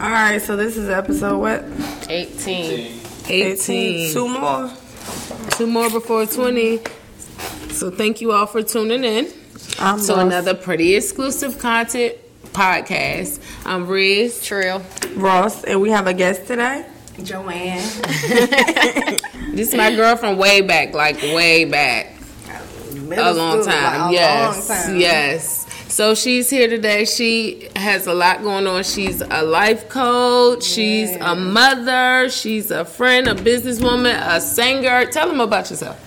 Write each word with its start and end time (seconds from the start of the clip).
All 0.00 0.08
right, 0.08 0.40
so 0.40 0.56
this 0.56 0.78
is 0.78 0.88
episode 0.88 1.38
what? 1.38 1.62
18. 2.08 3.00
18. 3.28 4.12
Two 4.14 4.28
more. 4.28 4.72
Two 5.50 5.66
more 5.66 5.90
before 5.90 6.24
20. 6.24 6.80
So 7.68 7.90
thank 7.90 8.22
you 8.22 8.32
all 8.32 8.46
for 8.46 8.62
tuning 8.62 9.04
in 9.04 9.26
I'm 9.78 10.00
to 10.00 10.12
Ross. 10.12 10.22
another 10.22 10.54
pretty 10.54 10.94
exclusive 10.94 11.58
content 11.58 12.14
podcast. 12.44 13.40
I'm 13.66 13.86
Riz. 13.86 14.42
Trill. 14.42 14.82
Ross, 15.16 15.64
and 15.64 15.82
we 15.82 15.90
have 15.90 16.06
a 16.06 16.14
guest 16.14 16.46
today. 16.46 16.86
Joann. 17.18 17.82
This 19.54 19.68
is 19.70 19.74
my 19.74 19.94
girl 19.94 20.16
from 20.16 20.38
way 20.38 20.62
back, 20.62 20.94
like 20.94 21.20
way 21.20 21.66
back. 21.66 22.14
Middle 22.94 23.32
a 23.32 23.34
long 23.34 23.62
school, 23.62 23.72
time. 23.74 24.00
like, 24.00 24.10
a 24.10 24.14
yes. 24.14 24.68
long 24.68 24.78
time. 24.78 24.96
Yes. 24.98 25.59
So 25.90 26.14
she's 26.14 26.48
here 26.48 26.68
today. 26.68 27.04
She 27.04 27.68
has 27.74 28.06
a 28.06 28.14
lot 28.14 28.42
going 28.42 28.64
on. 28.68 28.84
She's 28.84 29.20
a 29.22 29.42
life 29.42 29.88
coach. 29.88 30.62
She's 30.62 31.10
a 31.16 31.34
mother. 31.34 32.30
She's 32.30 32.70
a 32.70 32.84
friend, 32.84 33.26
a 33.26 33.34
businesswoman, 33.34 34.16
a 34.24 34.40
singer. 34.40 35.06
Tell 35.06 35.26
them 35.26 35.40
about 35.40 35.68
yourself. 35.68 35.98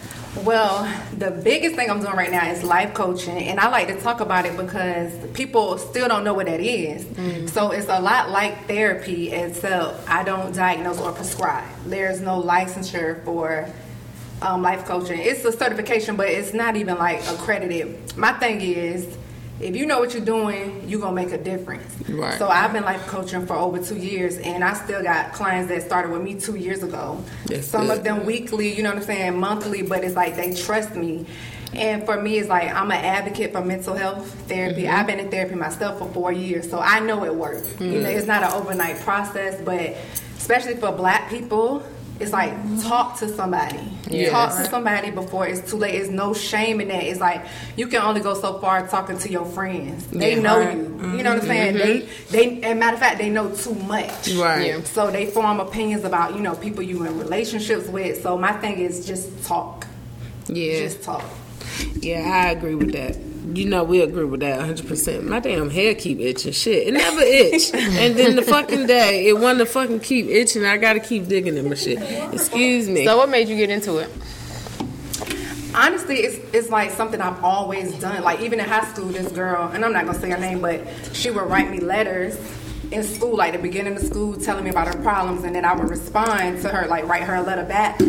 Well, 0.45 0.89
the 1.17 1.31
biggest 1.31 1.75
thing 1.75 1.89
I'm 1.91 1.99
doing 1.99 2.15
right 2.15 2.31
now 2.31 2.49
is 2.49 2.63
life 2.63 2.93
coaching, 2.93 3.37
and 3.37 3.59
I 3.59 3.69
like 3.69 3.87
to 3.89 3.99
talk 3.99 4.21
about 4.21 4.45
it 4.45 4.55
because 4.55 5.11
people 5.33 5.77
still 5.77 6.07
don't 6.07 6.23
know 6.23 6.33
what 6.33 6.45
that 6.45 6.61
is. 6.61 7.03
Mm. 7.03 7.49
So 7.49 7.71
it's 7.71 7.87
a 7.89 7.99
lot 7.99 8.29
like 8.29 8.67
therapy, 8.67 9.31
except 9.31 10.09
I 10.09 10.23
don't 10.23 10.55
diagnose 10.55 10.99
or 10.99 11.11
prescribe. 11.11 11.67
There's 11.85 12.21
no 12.21 12.41
licensure 12.41 13.23
for 13.25 13.69
um, 14.41 14.61
life 14.61 14.85
coaching. 14.85 15.19
It's 15.19 15.43
a 15.43 15.51
certification, 15.51 16.15
but 16.15 16.29
it's 16.29 16.53
not 16.53 16.77
even 16.77 16.97
like 16.97 17.19
accredited. 17.27 18.15
My 18.15 18.31
thing 18.31 18.61
is. 18.61 19.17
If 19.63 19.77
you 19.77 19.85
know 19.85 19.99
what 19.99 20.13
you're 20.13 20.25
doing, 20.25 20.87
you're 20.89 20.99
gonna 20.99 21.15
make 21.15 21.31
a 21.31 21.37
difference. 21.37 21.95
Right. 22.09 22.37
So 22.37 22.49
I've 22.49 22.73
been 22.73 22.83
life 22.83 23.07
coaching 23.07 23.45
for 23.45 23.55
over 23.55 23.81
two 23.81 23.97
years, 23.97 24.37
and 24.37 24.63
I 24.63 24.73
still 24.73 25.01
got 25.01 25.31
clients 25.31 25.69
that 25.69 25.83
started 25.83 26.11
with 26.11 26.21
me 26.21 26.35
two 26.39 26.55
years 26.55 26.83
ago. 26.83 27.23
That's 27.45 27.67
Some 27.67 27.87
good. 27.87 27.99
of 27.99 28.03
them 28.03 28.25
weekly, 28.25 28.75
you 28.75 28.83
know 28.83 28.89
what 28.89 28.99
I'm 28.99 29.03
saying, 29.03 29.39
monthly, 29.39 29.81
but 29.81 30.03
it's 30.03 30.15
like 30.15 30.35
they 30.35 30.53
trust 30.53 30.95
me. 30.95 31.25
And 31.73 32.05
for 32.05 32.21
me, 32.21 32.37
it's 32.37 32.49
like 32.49 32.73
I'm 32.73 32.91
an 32.91 33.03
advocate 33.03 33.53
for 33.53 33.63
mental 33.63 33.95
health 33.95 34.29
therapy. 34.47 34.83
Mm-hmm. 34.83 34.95
I've 34.95 35.07
been 35.07 35.19
in 35.19 35.31
therapy 35.31 35.55
myself 35.55 35.97
for 35.97 36.07
four 36.13 36.31
years, 36.31 36.69
so 36.69 36.79
I 36.79 36.99
know 36.99 37.23
it 37.23 37.33
works. 37.33 37.79
You 37.79 38.01
know, 38.01 38.09
mm. 38.09 38.15
it's 38.15 38.27
not 38.27 38.43
an 38.43 38.51
overnight 38.51 38.99
process, 38.99 39.59
but 39.61 39.95
especially 40.37 40.75
for 40.75 40.91
black 40.91 41.29
people, 41.29 41.83
it's 42.19 42.31
like 42.31 42.53
talk 42.83 43.17
to 43.19 43.27
somebody. 43.29 43.79
Yes. 44.09 44.31
Talk 44.31 44.55
to 44.57 44.69
somebody 44.69 45.11
before 45.11 45.47
it's 45.47 45.69
too 45.69 45.77
late. 45.77 45.95
It's 45.95 46.09
no 46.09 46.33
shame 46.33 46.79
in 46.79 46.87
that. 46.89 47.03
It's 47.03 47.19
like 47.19 47.43
you 47.75 47.87
can 47.87 48.01
only 48.01 48.21
go 48.21 48.33
so 48.33 48.59
far 48.59 48.87
talking 48.87 49.17
to 49.17 49.29
your 49.31 49.45
friends. 49.45 50.07
They 50.07 50.35
Yeah. 50.35 50.41
know 50.41 50.59
Right. 50.59 50.77
you. 50.77 50.83
You 51.17 51.23
know 51.23 51.33
what 51.33 51.41
I'm 51.41 51.47
saying? 51.47 51.75
Mm-hmm. 51.75 52.31
They 52.31 52.57
they 52.59 52.61
and 52.61 52.79
matter 52.79 52.93
of 52.93 52.99
fact, 52.99 53.17
they 53.17 53.29
know 53.29 53.49
too 53.49 53.73
much. 53.75 54.33
Right. 54.35 54.67
Yeah. 54.67 54.83
So 54.83 55.09
they 55.11 55.25
form 55.25 55.59
opinions 55.59 56.03
about, 56.05 56.35
you 56.35 56.41
know, 56.41 56.53
people 56.55 56.83
you 56.83 57.03
in 57.05 57.17
relationships 57.19 57.87
with. 57.87 58.21
So 58.21 58.37
my 58.37 58.51
thing 58.53 58.77
is 58.79 59.05
just 59.05 59.43
talk. 59.45 59.87
Yeah. 60.47 60.79
Just 60.79 61.03
talk. 61.03 61.23
Yeah, 61.99 62.21
I 62.31 62.51
agree 62.51 62.75
with 62.75 62.91
that. 62.93 63.17
You 63.45 63.65
know, 63.65 63.83
we 63.83 64.01
agree 64.01 64.23
with 64.23 64.39
that 64.39 64.59
100%. 64.61 65.23
My 65.23 65.39
damn 65.39 65.69
hair 65.69 65.95
keep 65.95 66.19
itching. 66.19 66.53
Shit, 66.53 66.87
it 66.87 66.93
never 66.93 67.21
itch. 67.21 67.73
and 67.73 68.15
then 68.15 68.35
the 68.37 68.41
fucking 68.41 68.87
day, 68.87 69.27
it 69.27 69.37
want 69.37 69.59
to 69.59 69.65
fucking 69.65 69.99
keep 69.99 70.27
itching. 70.27 70.63
I 70.63 70.77
got 70.77 70.93
to 70.93 70.99
keep 70.99 71.27
digging 71.27 71.57
in 71.57 71.67
my 71.67 71.75
shit. 71.75 71.99
Excuse 72.33 72.87
me. 72.87 73.05
So 73.05 73.17
what 73.17 73.29
made 73.29 73.49
you 73.49 73.57
get 73.57 73.69
into 73.69 73.97
it? 73.97 74.09
Honestly, 75.75 76.17
it's 76.17 76.53
it's 76.53 76.69
like 76.69 76.91
something 76.91 77.19
I've 77.19 77.43
always 77.43 77.97
done. 77.99 78.23
Like 78.23 78.41
even 78.41 78.59
in 78.59 78.65
high 78.65 78.85
school, 78.93 79.05
this 79.05 79.31
girl, 79.31 79.69
and 79.73 79.83
I'm 79.83 79.91
not 79.91 80.05
gonna 80.05 80.19
say 80.19 80.29
her 80.29 80.37
name, 80.37 80.61
but 80.61 80.81
she 81.13 81.31
would 81.31 81.49
write 81.49 81.69
me 81.69 81.79
letters 81.79 82.37
in 82.91 83.03
school, 83.03 83.35
like 83.35 83.53
the 83.53 83.59
beginning 83.59 83.95
of 83.95 84.03
school, 84.03 84.37
telling 84.37 84.63
me 84.63 84.69
about 84.69 84.93
her 84.93 85.01
problems, 85.01 85.43
and 85.43 85.55
then 85.55 85.65
I 85.65 85.73
would 85.73 85.89
respond 85.89 86.61
to 86.61 86.69
her, 86.69 86.87
like 86.87 87.07
write 87.07 87.23
her 87.23 87.35
a 87.35 87.41
letter 87.41 87.65
back. 87.65 87.99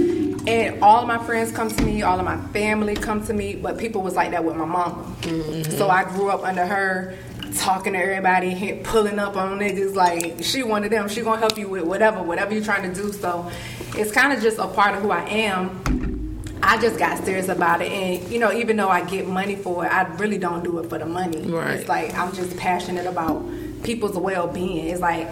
And 0.46 0.82
all 0.82 1.00
of 1.00 1.08
my 1.08 1.18
friends 1.24 1.50
come 1.52 1.70
to 1.70 1.82
me, 1.82 2.02
all 2.02 2.18
of 2.18 2.24
my 2.24 2.38
family 2.48 2.94
come 2.94 3.26
to 3.26 3.32
me, 3.32 3.56
but 3.56 3.78
people 3.78 4.02
was 4.02 4.14
like 4.14 4.32
that 4.32 4.44
with 4.44 4.56
my 4.56 4.66
mama. 4.66 5.02
Mm-hmm. 5.22 5.70
So 5.72 5.88
I 5.88 6.04
grew 6.04 6.28
up 6.28 6.42
under 6.42 6.66
her, 6.66 7.16
talking 7.56 7.94
to 7.94 7.98
everybody, 7.98 8.80
pulling 8.84 9.18
up 9.18 9.36
on 9.36 9.58
niggas. 9.58 9.94
Like 9.94 10.42
she 10.42 10.62
one 10.62 10.84
of 10.84 10.90
them. 10.90 11.08
She 11.08 11.22
gonna 11.22 11.40
help 11.40 11.56
you 11.56 11.68
with 11.68 11.84
whatever, 11.84 12.22
whatever 12.22 12.52
you're 12.52 12.64
trying 12.64 12.92
to 12.92 13.02
do. 13.02 13.12
So 13.12 13.50
it's 13.96 14.12
kind 14.12 14.32
of 14.32 14.42
just 14.42 14.58
a 14.58 14.66
part 14.66 14.94
of 14.96 15.02
who 15.02 15.10
I 15.10 15.24
am. 15.24 16.40
I 16.62 16.80
just 16.80 16.98
got 16.98 17.22
serious 17.24 17.48
about 17.48 17.82
it, 17.82 17.92
and 17.92 18.30
you 18.30 18.38
know, 18.38 18.50
even 18.52 18.76
though 18.76 18.88
I 18.88 19.04
get 19.04 19.26
money 19.28 19.54
for 19.54 19.84
it, 19.84 19.92
I 19.92 20.02
really 20.16 20.38
don't 20.38 20.64
do 20.64 20.78
it 20.78 20.88
for 20.88 20.98
the 20.98 21.04
money. 21.04 21.42
Right. 21.42 21.72
It's 21.72 21.88
like 21.88 22.14
I'm 22.14 22.32
just 22.34 22.56
passionate 22.56 23.06
about 23.06 23.44
people's 23.82 24.16
well-being. 24.16 24.88
It's 24.88 25.00
like 25.00 25.28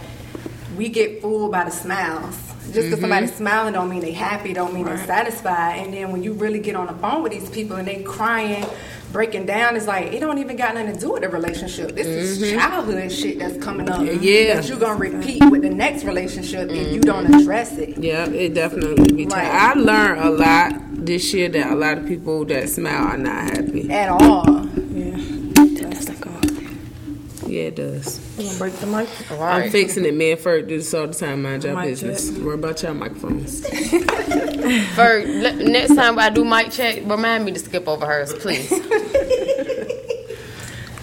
we 0.77 0.91
get 0.91 1.23
fooled 1.23 1.53
by 1.53 1.65
the 1.65 1.71
smiles. 1.71 2.52
Just 2.71 2.87
because 2.87 3.01
somebody's 3.01 3.31
mm-hmm. 3.31 3.39
smiling 3.39 3.73
don't 3.75 3.91
mean 3.91 4.01
they 4.01 4.13
happy, 4.13 4.53
don't 4.53 4.73
mean 4.73 4.85
they're 4.85 5.05
satisfied. 5.05 5.79
And 5.79 5.93
then 5.93 6.13
when 6.13 6.23
you 6.23 6.33
really 6.33 6.61
get 6.61 6.77
on 6.77 6.87
the 6.87 6.95
phone 6.95 7.23
with 7.23 7.33
these 7.33 7.51
people 7.51 7.77
and 7.77 7.87
they 7.87 8.03
crying, 8.03 8.65
breaking 9.11 9.47
down, 9.47 9.77
it's 9.77 9.87
like 9.87 10.13
it 10.13 10.21
don't 10.21 10.39
even 10.39 10.57
got 10.57 10.75
nothing 10.75 10.95
to 10.95 11.01
do 11.01 11.13
with 11.13 11.23
the 11.23 11.29
relationship. 11.29 11.95
This 11.95 12.07
is 12.07 12.41
mm-hmm. 12.41 12.59
childhood 12.59 13.13
shit 13.13 13.39
that's 13.39 13.63
coming 13.63 13.89
up. 13.89 14.01
Yeah. 14.01 14.55
that 14.55 14.69
you're 14.69 14.79
gonna 14.79 14.99
repeat 14.99 15.45
with 15.51 15.63
the 15.63 15.71
next 15.71 16.05
relationship 16.05 16.71
if 16.71 16.93
you 16.93 17.01
don't 17.01 17.25
mm-hmm. 17.25 17.41
address 17.41 17.77
it. 17.79 17.99
Yeah, 17.99 18.29
it 18.29 18.55
definitely 18.55 19.13
be 19.13 19.27
Right. 19.27 19.45
tight. 19.45 19.77
I 19.77 19.81
learned 19.81 20.21
a 20.21 20.31
lot 20.31 20.73
this 21.05 21.35
year 21.35 21.49
that 21.51 21.71
a 21.71 21.75
lot 21.75 21.99
of 21.99 22.07
people 22.07 22.45
that 22.47 22.69
smile 22.69 23.09
are 23.09 23.19
not 23.19 23.57
happy. 23.57 23.91
At 23.91 24.09
all. 24.09 24.67
Yeah. 24.77 25.17
That's. 25.89 26.32
Yeah, 27.53 27.65
it 27.65 27.77
does. 27.77 28.19
Break 28.59 28.73
the 28.77 28.87
mic? 28.87 29.09
I'm 29.31 29.71
fixing 29.71 30.05
it. 30.07 30.15
Me 30.15 30.31
and 30.33 30.41
Ferg 30.41 30.69
do 30.69 30.79
this 30.79 30.95
all 30.95 31.07
the 31.07 31.13
time. 31.15 31.43
Mind 31.43 31.65
your 31.65 31.75
Mic 31.77 31.85
business. 31.85 32.31
check. 32.31 32.39
Worry 32.43 32.55
about 32.55 32.83
your 32.83 32.95
microphones. 32.95 33.61
For 34.95 35.23
le- 35.27 35.53
next 35.69 35.95
time 35.95 36.19
I 36.19 36.31
do 36.31 36.45
mic 36.45 36.71
check, 36.71 37.03
remind 37.05 37.45
me 37.45 37.53
to 37.53 37.59
skip 37.59 37.87
over 37.87 38.07
hers, 38.07 38.33
please. 38.33 38.73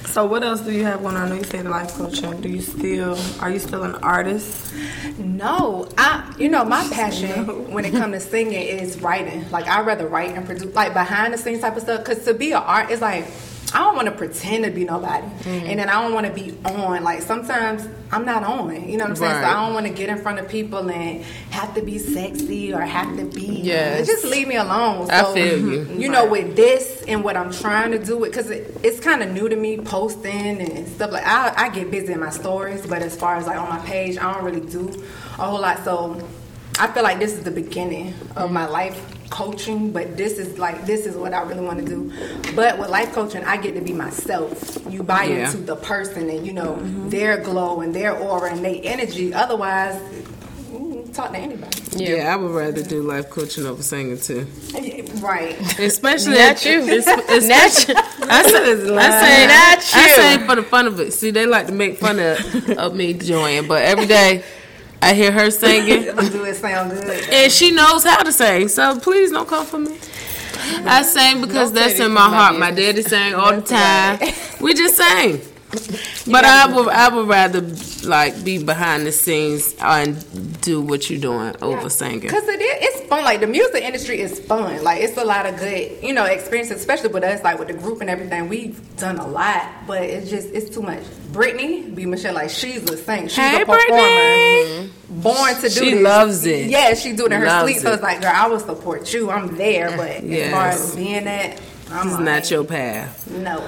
So 0.10 0.26
what 0.26 0.44
else 0.44 0.62
do 0.62 0.72
you 0.72 0.84
have 0.86 1.04
going 1.04 1.16
on? 1.16 1.28
I 1.28 1.30
know 1.30 1.36
you 1.36 1.44
said 1.44 1.66
life 1.68 1.94
coaching. 1.94 2.42
Do 2.42 2.50
you 2.50 2.62
still 2.62 3.16
are 3.40 3.52
you 3.52 3.60
still 3.60 3.84
an 3.84 3.94
artist? 4.04 4.74
No, 5.20 5.88
I 6.00 6.34
you 6.40 6.50
know 6.50 6.66
my 6.66 6.84
passion 6.90 7.72
when 7.72 7.86
it 7.86 7.92
comes 7.92 8.14
to 8.16 8.20
singing 8.20 8.54
is 8.54 9.00
writing. 9.02 9.48
Like 9.52 9.68
I 9.68 9.82
rather 9.82 10.08
write 10.08 10.36
and 10.36 10.48
produce, 10.48 10.74
like 10.74 10.94
behind 10.94 11.36
the 11.36 11.38
scenes 11.38 11.62
type 11.62 11.76
of 11.78 11.84
stuff. 11.84 12.04
Cause 12.06 12.26
to 12.26 12.34
be 12.34 12.54
an 12.54 12.58
art 12.64 12.90
is 12.90 13.02
like 13.02 13.26
I 13.74 13.80
don't 13.80 13.96
want 13.96 14.08
to 14.08 14.14
pretend 14.14 14.64
to 14.66 14.72
be 14.72 14.84
nobody, 14.84 15.28
mm-hmm. 15.28 15.68
and 15.68 15.80
then 15.80 15.90
I 15.90 16.02
don't 16.02 16.14
want 16.14 16.26
to 16.26 16.34
be 16.34 16.58
on. 16.66 17.04
Like 17.04 17.22
sometimes 17.22 17.88
I'm 18.12 18.26
not 18.26 18.44
on. 18.44 18.90
You 18.90 18.98
know 18.98 19.04
what 19.04 19.12
I'm 19.12 19.16
saying? 19.16 19.44
So 19.44 19.48
I 19.48 19.54
don't 19.54 19.74
want 19.74 19.86
to 19.86 19.94
get 19.94 20.10
in 20.10 20.18
front 20.18 20.40
of 20.40 20.50
people 20.50 20.90
and 20.90 21.24
have 21.52 21.76
to 21.76 21.82
be 21.84 22.00
sexy 22.00 22.74
or 22.74 22.82
have 22.82 23.16
to 23.18 23.26
be. 23.26 23.62
Yes. 23.62 24.08
just 24.08 24.26
leave 24.26 24.48
me 24.48 24.56
alone. 24.56 25.10
I 25.12 25.32
feel 25.34 25.60
you. 25.60 25.84
You 26.00 26.10
know, 26.10 26.28
with 26.28 26.56
this 26.56 27.04
and 27.08 27.24
what 27.24 27.38
I'm 27.38 27.52
trying 27.52 27.92
to 27.92 28.04
do, 28.04 28.18
with 28.18 28.32
because 28.32 28.50
it, 28.50 28.76
it's 28.84 29.00
kind 29.00 29.22
of 29.22 29.32
new 29.32 29.48
to 29.48 29.56
me 29.56 29.78
posting 29.78 30.62
and 30.62 30.88
stuff 30.88 31.12
like. 31.12 31.26
I, 31.26 31.54
I 31.56 31.70
get 31.70 31.92
busy 31.92 32.14
in 32.14 32.20
my 32.20 32.32
stories, 32.32 32.88
but 32.88 33.04
as 33.04 33.16
far 33.16 33.36
as 33.36 33.46
like 33.46 33.58
on 33.58 33.70
my 33.70 33.80
page, 33.86 34.18
I 34.18 34.34
don't 34.34 34.44
really 34.44 34.68
do 34.68 34.90
a 35.38 35.46
whole 35.46 35.62
lot. 35.62 35.84
So 35.84 36.28
I 36.80 36.88
feel 36.88 37.04
like 37.04 37.20
this 37.20 37.34
is 37.34 37.44
the 37.44 37.52
beginning 37.52 38.14
of 38.36 38.46
mm-hmm. 38.46 38.54
my 38.54 38.66
life 38.66 39.19
coaching, 39.30 39.92
but 39.92 40.18
this 40.18 40.38
is 40.38 40.58
like 40.60 40.86
this 40.86 41.06
is 41.06 41.16
what 41.16 41.34
I 41.34 41.42
really 41.44 41.64
want 41.66 41.80
to 41.80 41.86
do. 41.86 42.12
But 42.56 42.78
with 42.80 42.90
life 42.90 43.12
coaching, 43.14 43.44
I 43.44 43.58
get 43.58 43.76
to 43.76 43.82
be 43.82 43.94
myself. 43.94 44.78
You 44.90 45.04
buy 45.04 45.24
Yeah. 45.26 45.46
into 45.46 45.58
the 45.58 45.76
person 45.76 46.30
and 46.30 46.46
you 46.46 46.54
know 46.54 46.78
their 47.10 47.38
glow 47.38 47.82
and 47.82 47.94
their 47.94 48.16
aura 48.18 48.52
and 48.52 48.64
their 48.66 48.80
energy. 48.84 49.34
Otherwise, 49.34 50.00
mm, 50.72 51.14
talk 51.14 51.32
to 51.32 51.38
anybody. 51.38 51.78
Yeah. 51.96 52.32
I 52.34 52.36
would 52.36 52.52
rather 52.52 52.84
do 52.84 53.02
life 53.02 53.30
coaching 53.30 53.66
over 53.66 53.82
singing 53.82 54.20
too. 54.20 54.46
Right. 55.22 55.58
Especially 55.80 56.34
Not 56.34 56.52
at- 56.64 56.66
you. 56.66 56.82
es- 56.88 57.06
Not 57.08 57.20
especially- 57.30 57.96
I 57.96 58.42
say, 58.44 58.66
I 58.98 59.10
say, 59.10 59.48
Not 59.48 59.92
I 59.96 60.08
you. 60.08 60.16
say 60.16 60.46
for 60.46 60.56
the 60.56 60.64
fun 60.64 60.88
of 60.88 61.00
it. 61.00 61.14
See, 61.14 61.32
they 61.32 61.46
like 61.46 61.68
to 61.68 61.74
make 61.74 61.98
fun 61.98 62.20
of, 62.20 62.38
of 62.78 62.96
me, 62.96 63.14
Joann, 63.16 63.68
but 63.68 63.82
every 63.82 64.06
day 64.06 64.44
I 65.02 65.14
hear 65.14 65.32
her 65.32 65.50
singing. 65.52 66.04
do 66.32 66.44
it 66.46 66.56
sound 66.56 66.92
good. 66.92 67.30
And 67.30 67.52
she 67.52 67.72
knows 67.72 68.04
how 68.04 68.24
to 68.24 68.32
sing, 68.32 68.68
so 68.68 69.00
please 69.00 69.32
don't 69.32 69.48
come 69.48 69.66
for 69.66 69.80
me. 69.80 69.98
I 70.86 71.04
sing 71.04 71.42
because 71.42 71.72
Don't 71.72 71.76
that's 71.82 71.94
in 71.94 72.00
this 72.00 72.10
my 72.10 72.26
is 72.26 72.32
my 72.32 72.38
heart. 72.38 72.60
My 72.60 72.72
daddy 72.72 73.02
sang 73.02 73.34
all 73.36 73.56
the 73.56 73.62
time. 73.62 74.20
We 74.62 74.74
just 74.74 74.98
sang. 74.98 75.42
But 76.26 76.46
I 76.46 76.66
would 76.74 76.88
I 76.88 77.10
would 77.10 77.28
rather 77.28 77.62
like 78.04 78.44
be 78.44 78.64
behind 78.64 79.06
the 79.06 79.12
scenes 79.12 79.76
and 79.80 80.62
do 80.62 80.82
what 80.82 81.10
you're 81.10 81.20
doing 81.22 81.56
over 81.62 81.90
singing. 81.90 82.28
Cause 82.30 82.48
it 82.48 82.60
is, 82.62 82.78
it's 82.82 83.08
fun. 83.08 83.24
Like 83.24 83.40
the 83.40 83.48
music 83.48 83.84
industry 83.84 84.20
is 84.20 84.40
fun. 84.40 84.84
Like 84.84 85.02
it's 85.02 85.18
a 85.18 85.24
lot 85.24 85.46
of 85.46 85.58
good, 85.58 86.00
you 86.02 86.14
know, 86.14 86.26
experience 86.26 86.72
especially 86.72 87.10
with 87.10 87.24
us, 87.24 87.44
like 87.44 87.60
with 87.60 87.68
the 87.68 87.76
group 87.76 88.02
and 88.02 88.10
everything. 88.10 88.50
We've 88.50 88.80
done 88.98 89.18
a 89.20 89.28
lot, 89.28 89.70
but 89.86 90.02
it's 90.04 90.30
just 90.30 90.50
it's 90.50 90.70
too 90.74 90.82
much. 90.82 91.04
Brittany, 91.32 91.84
be 91.90 92.06
Michelle, 92.08 92.34
like 92.34 92.50
she's 92.50 92.84
a 92.90 92.98
singer. 92.98 93.30
She's 93.30 93.36
Hey, 93.38 93.62
a 93.62 93.66
performer. 93.66 94.02
Brittany. 94.02 94.90
Born 95.10 95.56
to 95.56 95.62
do 95.62 95.70
She 95.70 95.92
this. 95.96 96.04
loves 96.04 96.46
it. 96.46 96.70
Yeah, 96.70 96.94
she 96.96 97.14
doing 97.14 97.32
it 97.32 97.36
in 97.36 97.42
her 97.42 97.48
Loves 97.48 97.72
sleep. 97.72 97.78
So 97.84 97.94
it's 97.94 98.02
like, 98.04 98.22
girl, 98.22 98.32
I 98.34 98.48
will 98.48 98.60
support 98.60 99.12
you. 99.14 99.30
I'm 99.30 99.56
there, 99.56 99.96
but 99.96 100.10
as 100.24 100.52
far 100.52 100.68
as 100.68 100.96
being 100.96 101.26
that, 101.26 101.60
I'm 101.92 102.08
It's 102.08 102.16
like, 102.16 102.24
not 102.26 102.52
your 102.52 102.64
path. 102.64 103.30
no. 103.30 103.64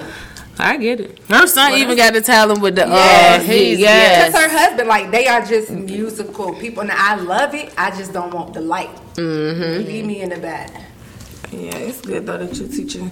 I 0.58 0.76
get 0.76 1.00
it. 1.00 1.18
Her 1.28 1.46
son 1.46 1.72
even 1.74 1.96
got 1.96 2.12
to 2.14 2.20
tell 2.20 2.50
him 2.50 2.60
with 2.60 2.76
the 2.76 2.82
Yes, 2.86 3.40
uh, 3.40 3.44
he's- 3.52 3.78
yes. 3.78 4.26
Because 4.32 4.42
her 4.42 4.48
husband, 4.58 4.88
like, 4.88 5.10
they 5.10 5.26
are 5.26 5.40
just 5.44 5.70
musical 5.70 6.54
people, 6.54 6.82
and 6.82 6.92
I 6.92 7.16
love 7.16 7.54
it. 7.54 7.72
I 7.76 7.90
just 7.90 8.12
don't 8.12 8.32
want 8.34 8.52
the 8.54 8.60
light. 8.60 8.90
Mm-hmm. 9.14 9.86
Leave 9.88 10.04
me 10.04 10.20
in 10.20 10.28
the 10.30 10.36
bed. 10.38 10.70
Yeah, 11.50 11.76
it's 11.76 12.00
good 12.00 12.24
though 12.24 12.38
that 12.38 12.56
you're 12.56 12.66
teaching 12.68 13.10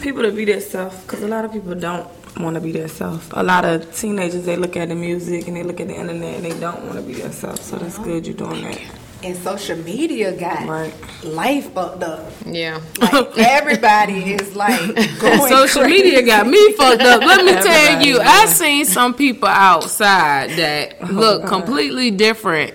people 0.00 0.22
to 0.22 0.30
be 0.30 0.44
their 0.44 0.60
self 0.60 1.02
because 1.04 1.20
a 1.22 1.26
lot 1.26 1.44
of 1.44 1.52
people 1.52 1.74
don't 1.74 2.06
want 2.38 2.54
to 2.54 2.60
be 2.60 2.70
their 2.70 2.86
self. 2.86 3.28
A 3.32 3.42
lot 3.42 3.64
of 3.64 3.92
teenagers 3.96 4.44
they 4.44 4.54
look 4.56 4.76
at 4.76 4.88
the 4.88 4.94
music 4.94 5.48
and 5.48 5.56
they 5.56 5.64
look 5.64 5.80
at 5.80 5.88
the 5.88 5.94
internet 5.96 6.36
and 6.36 6.44
they 6.44 6.58
don't 6.60 6.80
want 6.84 6.94
to 6.94 7.02
be 7.02 7.14
their 7.14 7.32
self. 7.32 7.60
So 7.60 7.76
that's 7.78 7.98
good 7.98 8.24
you're 8.24 8.36
doing 8.36 8.62
that. 8.62 8.80
And 9.24 9.36
social 9.36 9.76
media 9.78 10.32
got 10.32 10.66
Right. 10.66 10.92
life 11.22 11.72
fucked 11.72 12.02
up. 12.02 12.32
Yeah. 12.44 12.80
Like, 13.00 13.38
everybody 13.38 14.34
is 14.34 14.56
like 14.56 14.80
going 15.20 15.48
Social 15.48 15.82
crazy. 15.82 16.02
media 16.02 16.22
got 16.22 16.46
me 16.48 16.72
fucked 16.72 17.02
up. 17.02 17.20
Let 17.20 17.44
me 17.44 17.52
tell 17.52 17.66
Everybody 17.66 18.08
you, 18.08 18.20
I 18.20 18.46
seen 18.46 18.84
some 18.84 19.14
people 19.14 19.48
outside 19.48 20.50
that 20.58 20.96
oh, 21.02 21.06
look 21.06 21.46
completely 21.46 22.10
different, 22.10 22.74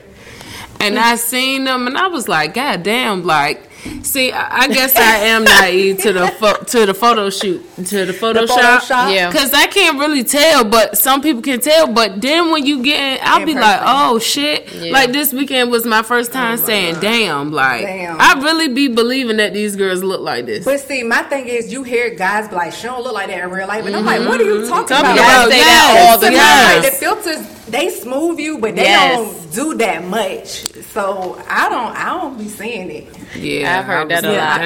and 0.80 0.98
I 0.98 1.16
seen 1.18 1.66
them, 1.66 1.86
and 1.88 1.98
I 1.98 2.08
was 2.08 2.28
like, 2.30 2.54
God 2.54 2.84
damn, 2.84 3.24
like. 3.26 3.64
See, 4.04 4.32
I 4.32 4.68
I 4.68 4.68
guess 4.68 4.96
I 4.96 5.16
am 5.28 5.44
naive 5.44 6.00
to 6.00 6.14
the 6.14 6.28
pho- 6.28 6.64
to 6.64 6.86
the 6.86 6.94
photo 6.94 7.30
shoot 7.30 7.64
to 7.76 8.06
the 8.06 8.14
Photoshop. 8.14 8.80
Photoshop? 8.80 9.14
Yeah. 9.14 9.32
Cause 9.32 9.54
I 9.54 9.68
can't 9.68 10.00
really 10.00 10.24
tell, 10.24 10.64
but 10.66 10.98
some 10.98 11.22
people 11.22 11.42
can 11.42 11.60
tell. 11.60 11.88
But 11.88 12.22
then 12.22 12.52
when 12.52 12.66
you 12.66 12.84
get 12.84 13.00
in, 13.00 13.20
I'll 13.24 13.42
In 13.42 13.46
be 13.46 13.54
like, 13.54 13.80
oh 13.84 14.20
shit! 14.20 14.72
Yeah. 14.74 14.92
Like 14.92 15.12
this 15.12 15.32
weekend 15.32 15.72
was 15.72 15.86
my 15.86 16.04
first 16.04 16.32
oh, 16.32 16.34
time 16.34 16.58
saying, 16.58 17.00
damn, 17.00 17.52
like 17.52 17.82
Damn. 17.82 18.20
I 18.20 18.34
really 18.42 18.68
be 18.68 18.88
believing 18.88 19.38
that 19.38 19.54
these 19.54 19.76
girls 19.76 20.04
look 20.04 20.22
like 20.22 20.46
this. 20.46 20.66
But 20.66 20.80
see, 20.80 21.04
my 21.04 21.22
thing 21.24 21.48
is, 21.48 21.72
you 21.72 21.84
hear 21.84 22.14
guys 22.14 22.48
be 22.50 22.56
like, 22.56 22.74
"She 22.74 22.84
don't 22.84 23.04
look 23.04 23.14
like 23.14 23.28
that 23.28 23.44
in 23.44 23.50
real 23.50 23.68
life," 23.68 23.86
and 23.86 23.96
I'm 23.96 24.06
like, 24.06 24.28
"What 24.28 24.42
are 24.42 24.44
you 24.44 24.62
mm-hmm. 24.62 24.70
talking 24.70 24.88
Talking 24.88 25.12
about?" 25.12 25.48
about 25.48 25.52
say 25.52 25.58
yes, 25.58 25.94
that 25.94 26.10
all 26.10 26.18
the 26.20 26.26
To 26.26 26.32
me, 26.32 26.38
yes. 26.38 26.84
like, 26.84 26.92
the 26.92 26.98
filters, 26.98 27.57
they 27.70 27.90
smooth 27.90 28.40
you, 28.40 28.58
but 28.60 28.76
they 28.76 28.84
Yes. 28.84 29.16
don't 29.18 29.54
do 29.54 29.78
that 29.78 30.04
much. 30.06 30.48
So 30.94 31.40
I 31.48 31.70
don't, 31.70 31.96
I 31.96 32.06
don't 32.20 32.38
be 32.38 32.48
seeing 32.48 32.90
it. 32.90 33.08
Yeah, 33.36 33.80
I've 33.80 33.86
heard 33.86 34.10
that 34.10 34.24
a 34.26 34.30
like, 34.30 34.38
lot. 34.40 34.58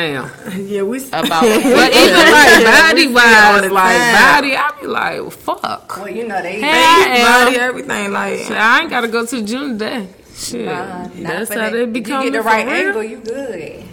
Damn. 0.54 0.68
Yeah, 0.68 0.84
we 0.84 0.98
About 1.08 1.28
But 1.42 1.94
even 1.94 2.32
like 2.32 2.64
body 2.66 3.08
all 3.08 3.14
wise, 3.14 3.72
like 3.72 3.98
time. 3.98 4.42
body, 4.42 4.56
I 4.56 4.72
be 4.80 4.88
like, 4.88 5.20
well, 5.22 5.30
fuck. 5.32 5.98
Well, 5.98 6.10
you 6.10 6.28
know 6.28 6.42
they. 6.42 6.60
Hey. 6.62 7.24
I 7.24 7.44
body, 7.46 7.58
everything 7.58 8.12
like. 8.12 8.40
Shit, 8.40 8.52
I 8.52 8.82
ain't 8.82 8.90
gotta 8.90 9.08
go 9.08 9.26
to 9.26 9.36
the 9.42 9.46
gym 9.46 9.78
today. 9.80 10.08
Shit, 10.36 10.68
uh, 10.68 11.08
Nah, 11.16 11.30
that's 11.30 11.54
how 11.54 11.70
they 11.70 11.86
become. 11.86 12.24
You 12.26 12.32
get 12.32 12.38
the 12.38 12.44
right 12.44 12.68
angle, 12.68 13.04
you 13.04 13.18
good. 13.18 13.84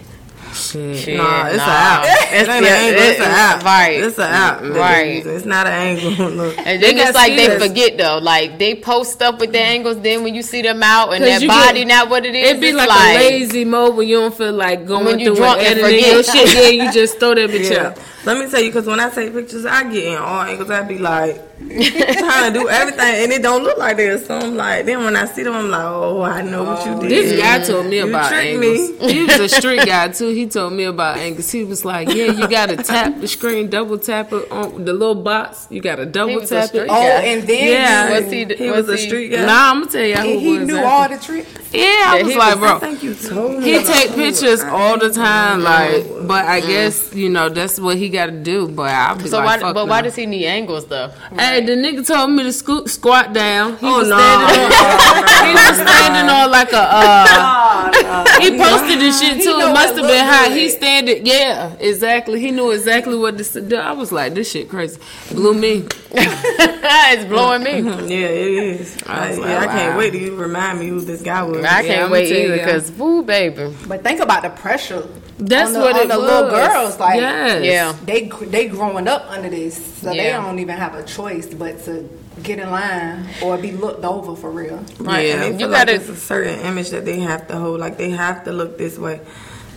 Shit. 0.59 0.97
Shit, 0.97 1.17
Nah, 1.17 1.47
it's 1.47 1.57
nah. 1.57 1.63
an 1.63 1.69
app. 1.69 2.05
It 2.33 2.37
ain't 2.39 2.49
an 2.49 2.63
angle. 2.65 3.01
It's 3.01 3.19
it- 3.19 3.25
an 3.25 3.31
app. 3.31 3.63
right. 3.63 3.99
It's 4.03 4.17
an 4.17 4.23
app. 4.23 4.61
Right. 4.61 5.25
It's 5.25 5.45
not 5.45 5.67
an 5.67 5.73
angle. 5.73 6.29
Look. 6.29 6.57
And 6.57 6.81
They 6.83 6.93
then 6.93 7.07
it's 7.07 7.15
like 7.15 7.35
they 7.35 7.45
skills. 7.45 7.63
forget 7.67 7.97
though. 7.97 8.17
Like 8.19 8.59
they 8.59 8.75
post 8.75 9.11
stuff 9.13 9.39
with 9.39 9.51
the 9.51 9.59
angles. 9.59 10.01
Then 10.01 10.23
when 10.23 10.35
you 10.35 10.41
see 10.43 10.61
them 10.61 10.83
out 10.83 11.13
and 11.13 11.23
you 11.41 11.47
body 11.47 11.79
get- 11.79 11.87
not 11.87 12.09
what 12.09 12.25
it 12.25 12.35
is, 12.35 12.49
it'd 12.49 12.61
be 12.61 12.67
it's 12.69 12.77
like, 12.77 12.89
a 12.89 13.15
lazy 13.29 13.65
mode 13.65 13.95
when 13.95 14.07
you 14.07 14.17
don't 14.19 14.35
feel 14.35 14.53
like 14.53 14.85
going 14.85 15.05
When 15.05 15.19
you 15.19 15.27
through 15.27 15.35
drunk 15.37 15.59
and 15.61 15.79
and 15.79 15.95
your 15.95 16.23
shit. 16.23 16.53
Yeah, 16.53 16.85
you 16.85 16.91
just 16.91 17.19
throw 17.19 17.33
that 17.35 17.49
bitch 17.51 17.71
Yeah. 17.71 17.87
up. 17.89 17.99
Let 18.29 18.45
me 18.45 18.49
tell 18.51 18.59
you, 18.61 18.69
because 18.69 18.85
when 18.85 18.99
I 18.99 19.09
take 19.09 19.33
pictures, 19.33 19.65
I 19.65 19.83
get 19.91 20.03
in 20.05 20.17
all 20.17 20.41
angles. 20.43 20.69
I 20.69 20.83
be 20.83 20.99
like 20.99 21.35
trying 21.59 22.53
to 22.53 22.59
do 22.59 22.69
everything, 22.69 23.23
and 23.23 23.31
it 23.31 23.41
don't 23.41 23.63
look 23.63 23.77
like 23.77 23.97
this. 23.97 24.27
So 24.27 24.35
I'm 24.37 24.55
like, 24.55 24.85
then 24.85 25.03
when 25.03 25.15
I 25.15 25.25
see 25.25 25.43
them, 25.43 25.53
I'm 25.55 25.69
like, 25.69 25.83
oh, 25.83 26.21
I 26.21 26.41
know 26.43 26.63
what 26.63 26.85
you 26.85 26.91
oh, 26.93 27.01
did. 27.01 27.09
This 27.11 27.41
guy 27.41 27.63
told 27.65 27.87
me 27.87 27.97
You 27.97 28.07
about 28.09 28.29
tricked 28.29 28.63
angles. 28.63 28.91
me. 29.01 29.09
He 29.13 29.23
was 29.25 29.39
a 29.39 29.49
street 29.49 29.85
guy 29.85 30.09
too. 30.09 30.29
He 30.29 30.45
told 30.47 30.73
me 30.73 30.83
about 30.83 31.17
angles. 31.17 31.51
He 31.51 31.63
was 31.63 31.83
like, 31.83 32.07
"Yeah, 32.09 32.25
you 32.31 32.47
gotta 32.47 32.77
tap 32.77 33.19
the 33.19 33.27
screen, 33.27 33.69
double 33.69 33.97
tap 33.97 34.31
it 34.31 34.49
on 34.51 34.85
the 34.85 34.93
little 34.93 35.15
box. 35.15 35.67
You 35.71 35.81
gotta 35.81 36.05
double 36.05 36.41
tap 36.45 36.67
street 36.69 36.81
it." 36.83 36.87
Oh, 36.89 37.01
Yeah. 37.01 37.19
and 37.21 37.47
then 37.47 37.67
Yeah. 37.73 38.07
you- 38.19 38.23
Was 38.23 38.31
he? 38.31 38.45
He 38.45 38.69
was, 38.69 38.87
was 38.87 38.89
a 38.89 39.01
he- 39.01 39.07
street 39.07 39.29
guy. 39.29 39.45
Nah, 39.45 39.71
I'm 39.71 39.79
gonna 39.81 39.91
tell 39.91 40.05
you 40.05 40.13
and 40.15 40.27
who 40.29 40.39
he 40.39 40.57
was 40.59 40.67
knew 40.67 40.75
that. 40.75 40.85
all 40.85 41.09
the 41.09 41.17
tricks. 41.23 41.49
Yeah, 41.73 41.81
I 41.81 42.17
Yeah, 42.17 42.23
was 42.23 42.31
he 42.33 42.37
like, 42.39 42.55
was- 42.55 42.59
bro. 42.59 42.75
I 42.75 42.79
think 42.79 43.03
you 43.03 43.13
told 43.15 43.59
me. 43.59 43.63
He 43.71 43.83
take 43.83 44.15
pictures 44.15 44.61
all 44.63 44.97
the 44.97 45.11
time, 45.11 45.61
like, 45.63 46.05
but 46.27 46.45
I 46.45 46.59
guess 46.61 47.13
you 47.13 47.29
know 47.29 47.49
that's 47.49 47.79
what 47.79 47.97
he 47.97 48.09
got 48.09 48.18
to 48.27 48.31
do. 48.43 48.67
But 48.67 48.91
I'll 48.93 49.15
be 49.17 49.27
So 49.27 49.37
like, 49.37 49.45
why? 49.45 49.57
fuck 49.59 49.73
But 49.73 49.87
why 49.87 50.01
does 50.01 50.15
he 50.15 50.25
need 50.25 50.45
angles 50.45 50.85
though? 50.87 51.09
Hey, 51.37 51.61
the 51.65 51.73
nigga 51.73 52.05
told 52.05 52.31
me 52.31 52.43
to 52.43 52.53
scoot, 52.53 52.89
squat 52.89 53.33
down. 53.33 53.77
He 53.77 53.85
Oh 53.87 53.99
was 53.99 54.07
no! 54.09 54.17
standing 54.17 54.49
on, 54.49 54.71
he 55.47 55.53
was 55.53 55.75
standing 55.77 56.29
on 56.29 56.51
like 56.51 56.71
a. 56.73 56.77
Uh, 56.81 58.37
he 58.39 58.57
posted 58.57 58.99
this 58.99 59.19
shit 59.19 59.41
too. 59.43 59.59
It 59.59 59.73
must 59.73 59.95
have 59.95 60.07
been 60.07 60.25
look 60.25 60.25
hot. 60.25 60.49
good. 60.49 60.57
He 60.57 60.69
standing, 60.69 61.25
yeah, 61.25 61.73
exactly. 61.79 62.39
He 62.39 62.51
knew 62.51 62.71
exactly 62.71 63.15
what 63.17 63.37
to 63.37 63.61
do. 63.61 63.75
I 63.77 63.91
was 63.91 64.11
like, 64.11 64.33
this 64.33 64.49
shit 64.51 64.69
crazy. 64.69 64.99
Blew 65.31 65.53
me. 65.53 65.85
it's 66.11 67.25
blowing 67.25 67.63
me. 67.63 67.79
Yeah, 67.81 68.27
it 68.27 68.79
is. 68.81 68.97
I 69.07 69.29
I, 69.29 69.31
like, 69.35 69.39
yeah, 69.49 69.59
I 69.59 69.67
can't 69.67 69.97
wait 69.97 70.11
to 70.11 70.17
you 70.19 70.35
remind 70.35 70.79
me 70.79 70.87
who 70.87 71.01
this 71.01 71.21
guy 71.21 71.43
was. 71.43 71.63
I 71.63 71.81
Yeah, 71.81 71.81
can't 71.81 72.03
I'ma 72.05 72.13
wait 72.13 72.31
either 72.31 72.57
because 72.57 72.91
woo 72.91 73.23
baby. 73.23 73.73
But 73.87 74.03
think 74.03 74.19
about 74.19 74.43
the 74.43 74.49
pressure. 74.49 75.07
That's 75.37 75.67
on 75.69 75.73
the, 75.73 75.79
what 75.79 75.95
on 75.95 76.01
it 76.01 76.07
the 76.09 76.19
was. 76.19 76.27
little 76.27 76.49
girls. 76.49 76.99
Like, 76.99 77.19
yes. 77.19 77.63
Yeah. 77.63 77.98
They 78.05 78.27
they 78.47 78.67
growing 78.67 79.07
up 79.07 79.25
under 79.29 79.49
this, 79.49 79.75
so 80.01 80.09
they 80.09 80.29
don't 80.31 80.59
even 80.59 80.77
have 80.77 80.95
a 80.95 81.03
choice 81.03 81.47
but 81.53 81.83
to 81.85 82.09
get 82.43 82.59
in 82.59 82.69
line 82.69 83.25
or 83.43 83.57
be 83.57 83.71
looked 83.71 84.03
over 84.05 84.35
for 84.35 84.49
real. 84.51 84.83
Right, 84.99 85.27
Yeah. 85.27 85.33
and 85.33 85.41
they 85.55 85.59
You 85.63 85.69
gotta- 85.69 85.91
like 85.93 86.01
it's 86.01 86.09
a 86.09 86.15
certain 86.15 86.59
image 86.61 86.89
that 86.91 87.05
they 87.05 87.19
have 87.19 87.47
to 87.49 87.57
hold. 87.57 87.79
Like 87.79 87.97
they 87.97 88.11
have 88.11 88.43
to 88.45 88.51
look 88.51 88.77
this 88.77 88.97
way. 88.97 89.19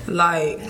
Like 0.09 0.61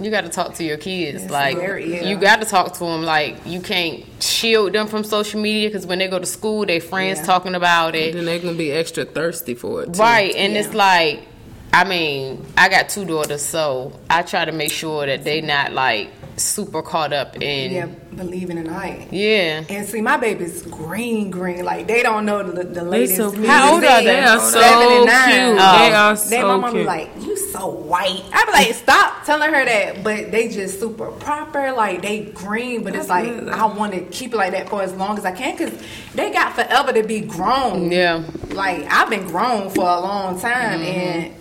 You 0.00 0.10
got 0.10 0.22
to 0.22 0.28
talk 0.28 0.54
to 0.54 0.64
your 0.64 0.76
kids. 0.76 1.30
like 1.30 1.56
very, 1.56 1.94
yeah. 1.94 2.04
you 2.08 2.16
got 2.16 2.40
to 2.40 2.46
talk 2.46 2.72
to 2.74 2.80
them. 2.80 3.02
Like 3.04 3.36
you 3.46 3.60
can't 3.60 4.04
shield 4.20 4.72
them 4.72 4.86
from 4.88 5.04
social 5.04 5.40
media 5.40 5.68
because 5.68 5.86
when 5.86 5.98
they 6.00 6.08
go 6.08 6.18
to 6.18 6.26
school, 6.26 6.66
their 6.66 6.80
friends 6.80 7.20
Yeah. 7.20 7.26
talking 7.26 7.54
about 7.54 7.94
it. 7.94 8.14
Then 8.14 8.24
they're 8.24 8.38
gonna 8.40 8.54
be 8.54 8.72
extra 8.72 9.04
thirsty 9.04 9.54
for 9.54 9.82
it. 9.82 9.94
Too. 9.94 10.00
Right, 10.00 10.34
and 10.34 10.52
Yeah. 10.54 10.60
it's 10.60 10.74
like, 10.74 11.20
I 11.72 11.84
mean, 11.84 12.44
I 12.58 12.68
got 12.68 12.88
two 12.88 13.04
daughters, 13.04 13.42
so 13.42 13.92
I 14.10 14.22
try 14.22 14.44
to 14.44 14.52
make 14.52 14.72
sure 14.72 15.06
that 15.06 15.22
they 15.24 15.40
not 15.40 15.72
like 15.72 16.08
super 16.36 16.82
caught 16.82 17.12
up 17.12 17.36
in. 17.40 17.72
Yeah, 17.72 17.86
believing 18.16 18.58
in 18.58 18.66
height. 18.66 19.08
Yeah. 19.12 19.64
And 19.68 19.86
see, 19.86 20.00
my 20.00 20.16
baby's 20.16 20.62
green, 20.62 21.30
green. 21.30 21.64
Like 21.64 21.86
they 21.86 22.02
don't 22.02 22.24
know 22.24 22.42
the, 22.42 22.64
the 22.64 22.82
latest. 22.84 23.16
so 23.16 23.30
cute. 23.30 23.40
music. 23.40 23.56
How 23.56 23.74
old 23.74 23.84
are 23.84 23.98
they? 24.00 24.04
They 24.06 24.20
are 24.24 24.38
so 24.38 24.60
Seven 24.60 24.86
and 24.88 24.96
cute. 24.96 25.06
nine. 25.06 25.56
They 25.56 25.92
are 25.94 26.16
Then 26.16 26.42
my 26.42 26.54
so 26.54 26.58
mom 26.58 26.70
be 26.72 26.78
cute. 26.78 26.86
like, 26.86 27.10
"You 27.20 27.36
so 27.36 27.68
white." 27.68 28.22
I 28.32 28.44
be 28.46 28.52
like, 28.52 28.74
"Stop 28.74 29.24
telling 29.24 29.52
her 29.52 29.64
that." 29.64 30.02
But 30.04 30.30
they 30.32 30.48
just 30.48 30.80
super 30.80 31.10
proper. 31.12 31.72
Like 31.72 32.02
they 32.02 32.24
green, 32.26 32.82
but 32.82 32.94
it's 32.94 33.08
like 33.08 33.24
good. 33.26 33.48
I 33.48 33.66
want 33.66 33.92
to 33.94 34.00
keep 34.06 34.32
it 34.32 34.36
like 34.36 34.52
that 34.52 34.68
for 34.68 34.82
as 34.82 34.92
long 34.94 35.18
as 35.18 35.24
I 35.24 35.32
can 35.32 35.56
because 35.56 35.78
they 36.14 36.32
got 36.32 36.54
forever 36.54 36.92
to 36.92 37.02
be 37.02 37.20
grown. 37.20 37.90
Yeah. 37.92 38.24
Like 38.50 38.86
I've 38.90 39.10
been 39.10 39.26
grown 39.26 39.70
for 39.70 39.82
a 39.88 40.00
long 40.00 40.40
time 40.40 40.80
Mm-hmm. 40.80 40.82
and 40.84 41.34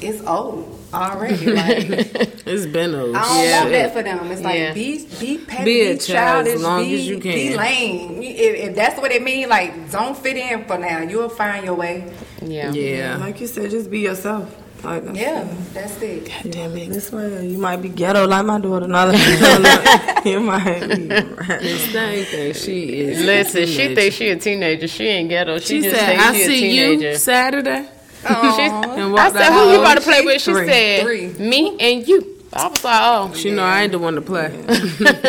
it's 0.00 0.20
old 0.26 0.73
already. 0.94 1.46
Like 1.46 1.88
It's 2.46 2.66
been 2.66 2.94
a 2.94 2.98
I 2.98 3.02
don't 3.02 3.14
Yeah. 3.14 3.60
want 3.60 3.72
that 3.72 3.92
for 3.92 4.02
them. 4.02 4.30
It's 4.30 4.42
like 4.42 4.58
Yeah. 4.58 4.72
be 4.74 5.06
be 5.20 5.38
petty, 5.38 5.64
Be 5.64 5.80
be, 5.84 5.86
a 5.90 5.96
child 5.98 6.46
as 6.46 6.52
childish, 6.54 6.60
long 6.62 6.82
be, 6.84 6.94
as 6.94 7.08
you 7.08 7.18
be 7.18 7.56
lame. 7.56 8.22
If, 8.22 8.68
if 8.70 8.76
that's 8.76 9.00
what 9.00 9.10
it 9.12 9.22
means, 9.22 9.48
like 9.50 9.90
don't 9.90 10.16
fit 10.16 10.36
in 10.36 10.64
for 10.66 10.78
now. 10.78 11.00
You'll 11.00 11.28
find 11.28 11.64
your 11.64 11.74
way. 11.74 12.12
Yeah. 12.42 12.70
Yeah. 12.72 13.16
like 13.18 13.40
you 13.40 13.46
said, 13.46 13.70
just 13.70 13.90
be 13.90 14.00
yourself. 14.00 14.54
Like 14.84 15.02
that's 15.06 15.18
Yeah, 15.18 15.40
it. 15.48 15.74
that's 15.74 16.02
it. 16.02 16.30
Damn 16.50 16.76
it. 16.76 16.90
This 16.90 17.10
way, 17.10 17.46
you 17.46 17.56
might 17.56 17.78
be 17.80 17.88
ghetto 17.88 18.26
like 18.26 18.44
my 18.44 18.60
daughter. 18.60 18.86
Not 18.86 19.08
like 19.08 19.26
you 19.26 19.38
don't 19.38 19.62
know. 19.62 20.30
you 20.30 20.40
might 20.40 20.80
be. 20.88 21.06
This 21.06 21.86
thing 21.90 22.52
she 22.52 23.00
is. 23.00 23.24
Listen, 23.24 23.64
she 23.66 23.94
thinks 23.94 24.16
she 24.16 24.28
a 24.28 24.36
teenager. 24.36 24.86
She 24.86 25.06
ain't 25.06 25.30
ghetto. 25.30 25.58
She, 25.58 25.80
She 25.80 25.88
just 25.88 25.96
said, 25.96 26.06
thinks 26.06 26.24
"I 26.24 26.32
she 26.34 26.42
a 26.42 26.46
see 26.46 26.60
teenager. 26.60 27.10
you 27.12 27.16
Saturday." 27.16 27.88
She- 28.26 28.30
I 28.32 29.30
said, 29.32 29.52
"Who 29.52 29.70
you 29.72 29.80
about 29.80 29.94
to 29.94 30.00
play 30.00 30.22
with?" 30.22 30.40
She 30.40 30.52
Three. 30.52 30.66
said, 30.66 31.02
Three. 31.02 31.26
"Me 31.38 31.76
and 31.80 32.06
you." 32.08 32.30
I 32.52 32.68
was 32.68 32.84
like, 32.84 33.00
"Oh, 33.02 33.32
She 33.34 33.50
know 33.50 33.64
I 33.64 33.82
ain't 33.82 33.92
the 33.92 33.98
one 33.98 34.14
to 34.14 34.20
play. 34.20 34.48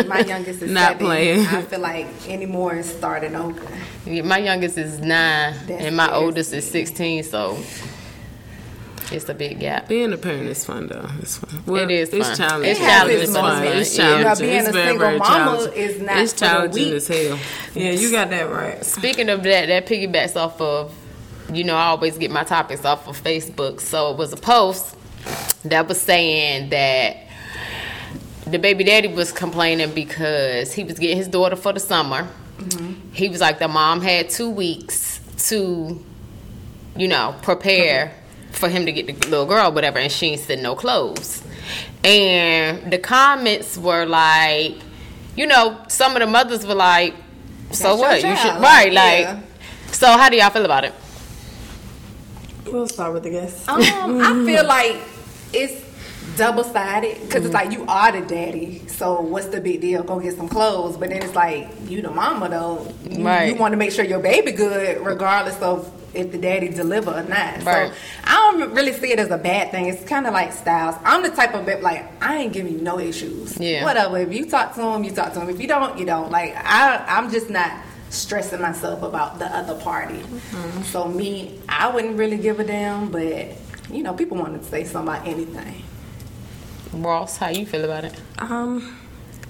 My 0.08 0.20
youngest 0.20 0.62
is 0.62 0.70
Not 0.80 0.92
seven. 0.94 1.06
playing. 1.08 1.40
I 1.48 1.62
feel 1.64 1.80
like 1.80 2.08
anymore 2.30 2.76
is 2.76 2.86
starting 2.88 3.36
over. 3.36 3.60
Yeah, 4.06 4.22
my 4.22 4.38
youngest 4.38 4.78
is 4.78 5.00
nine, 5.00 5.56
That's 5.68 5.84
and 5.86 5.98
my 5.98 6.14
oldest 6.14 6.54
is 6.54 6.70
sixteen. 6.70 7.24
So 7.24 7.58
it's 9.12 9.28
a 9.30 9.34
big 9.34 9.60
gap. 9.60 9.88
Being 9.88 10.14
a 10.14 10.18
parent 10.18 10.48
is 10.50 10.64
fun 10.66 10.88
though. 10.88 11.08
It's 11.20 11.38
fun. 11.38 11.64
Well, 11.66 11.84
It 11.84 11.92
is 11.92 12.10
It's 12.10 12.28
fun. 12.28 12.38
challenging. 12.38 12.72
It's 12.72 12.80
It's 12.80 12.88
challenging, 12.88 13.34
fun. 13.34 13.62
but 13.64 13.68
It's 13.78 13.88
it's 13.90 13.98
fun. 13.98 14.06
Yeah. 14.06 14.22
challenging. 14.24 14.48
Being 14.48 14.60
It's 14.60 14.68
a 14.68 14.72
very, 14.72 14.88
single 14.88 15.08
very 15.08 15.18
mama 15.20 15.36
challenging. 15.58 15.74
is 15.84 16.02
not 16.02 16.18
It's 16.20 16.34
for 16.34 16.40
the 16.40 16.46
challenging 16.46 16.86
weak. 16.86 16.94
as 16.96 17.08
hell. 17.08 17.40
Yeah, 17.76 17.92
you 17.92 18.12
got 18.12 18.30
that 18.32 18.50
right. 18.52 18.86
Speaking 18.86 19.30
of 19.30 19.44
that, 19.44 19.68
that 19.68 19.86
piggybacks 19.88 20.36
off 20.36 20.60
of, 20.62 20.92
you 21.54 21.64
know, 21.64 21.76
I 21.76 21.86
always 21.88 22.18
get 22.18 22.32
my 22.32 22.44
topics 22.44 22.86
off 22.86 23.08
of 23.08 23.22
Facebook. 23.22 23.80
So 23.80 24.12
it 24.12 24.18
was 24.18 24.34
a 24.34 24.38
post 24.38 24.96
that 25.64 25.88
was 25.88 26.00
saying 26.02 26.70
that 26.70 27.18
the 28.46 28.60
baby 28.60 28.84
daddy 28.84 29.08
was 29.08 29.32
complaining 29.32 29.94
because 29.94 30.74
he 30.74 30.84
was 30.84 31.00
getting 31.00 31.18
his 31.18 31.28
daughter 31.28 31.56
for 31.56 31.74
the 31.74 31.80
summer. 31.80 32.28
Mm-hmm. 32.58 33.12
He 33.14 33.30
was 33.30 33.42
like, 33.42 33.60
the 33.60 33.68
mom 33.68 34.02
had 34.02 34.30
two 34.30 34.50
weeks 34.50 35.20
to, 35.50 36.04
you 36.96 37.08
know, 37.08 37.36
prepare 37.42 38.14
for 38.52 38.70
him 38.70 38.86
to 38.86 38.92
get 38.92 39.08
the 39.08 39.14
little 39.28 39.46
girl, 39.46 39.72
whatever, 39.72 40.00
and 40.00 40.12
she 40.12 40.28
ain't 40.28 40.42
sending 40.42 40.64
no 40.64 40.76
clothes. 40.76 41.44
And 42.04 42.92
the 42.92 43.00
comments 43.00 43.78
were 43.78 44.06
like, 44.06 44.76
you 45.36 45.48
know, 45.48 45.84
some 45.90 46.16
of 46.16 46.22
the 46.22 46.28
mothers 46.28 46.66
were 46.66 46.76
like, 46.76 47.16
So 47.72 47.98
That's 47.98 48.00
what? 48.00 48.16
You 48.24 48.36
should 48.38 48.62
right, 48.62 48.94
like. 48.94 49.22
yeah. 49.22 49.42
So 49.92 50.08
how 50.08 50.30
do 50.30 50.38
y'all 50.38 50.50
feel 50.50 50.66
about 50.66 50.86
it? 50.86 50.94
We'll 52.72 52.88
start 52.88 53.14
with 53.14 53.24
the 53.24 53.30
guest. 53.30 53.68
Um, 53.70 53.82
I 53.82 54.34
feel 54.46 54.66
like 54.66 54.98
it's 55.54 55.84
double 56.38 56.64
sided 56.64 57.22
because 57.22 57.46
it's 57.46 57.54
like 57.54 57.72
you 57.72 57.86
are 57.88 58.12
the 58.12 58.22
daddy, 58.26 58.82
so 58.88 59.22
what's 59.22 59.48
the 59.48 59.62
big 59.62 59.82
deal? 59.82 60.04
Go 60.04 60.20
get 60.20 60.36
some 60.36 60.50
clothes, 60.50 60.98
but 60.98 61.10
then 61.10 61.22
it's 61.24 61.36
like 61.36 61.70
you 61.88 62.02
the 62.02 62.12
mama 62.12 62.50
though. 62.50 62.94
You, 63.10 63.24
Right. 63.26 63.50
you 63.54 63.56
want 63.56 63.72
to 63.74 63.78
make 63.78 63.92
sure 63.92 64.04
your 64.04 64.20
baby 64.20 64.52
good, 64.52 65.06
regardless 65.06 65.60
of 65.62 65.92
if 66.14 66.32
the 66.32 66.38
daddy 66.38 66.70
deliver 66.70 67.12
or 67.12 67.24
not. 67.24 67.64
Right. 67.64 67.90
So 67.92 67.96
I 68.24 68.52
don't 68.58 68.74
really 68.74 68.94
see 68.94 69.12
it 69.12 69.20
as 69.20 69.30
a 69.32 69.38
bad 69.38 69.72
thing. 69.72 69.88
It's 69.88 70.04
kind 70.06 70.26
of 70.26 70.34
like 70.34 70.54
styles. 70.54 70.96
I'm 71.04 71.22
the 71.24 71.30
type 71.30 71.54
of 71.54 71.66
bit 71.66 71.84
like 71.84 72.06
I 72.24 72.38
ain't 72.38 72.54
giving 72.54 72.74
you 72.74 72.82
no 72.82 73.00
issues. 73.00 73.58
Yeah. 73.60 73.84
Whatever. 73.84 74.18
If 74.20 74.34
you 74.34 74.50
talk 74.50 74.74
to 74.76 74.82
him, 74.82 75.04
you 75.04 75.12
talk 75.12 75.34
to 75.34 75.42
him. 75.42 75.50
If 75.50 75.60
you 75.62 75.68
don't, 75.68 76.00
you 76.00 76.06
don't. 76.06 76.32
Like 76.32 76.56
I, 76.56 77.04
I'm 77.08 77.30
just 77.32 77.50
not 77.50 77.72
stressing 78.10 78.62
myself 78.62 79.02
about 79.04 79.40
the 79.40 79.46
other 79.46 79.76
party. 79.82 80.22
So 80.84 81.08
me, 81.08 81.60
I 81.68 81.90
wouldn't 81.90 82.18
really 82.18 82.38
give 82.38 82.60
a 82.60 82.64
damn, 82.64 83.10
but 83.12 83.48
you 83.92 84.04
know, 84.04 84.14
people 84.14 84.38
want 84.38 84.62
to 84.62 84.68
say 84.70 84.84
something 84.84 85.14
about 85.16 85.28
anything. 85.28 85.84
Ross, 86.94 87.38
how 87.38 87.50
you 87.50 87.66
feel 87.66 87.84
about 87.84 88.06
it? 88.06 88.20
Um, 88.38 88.98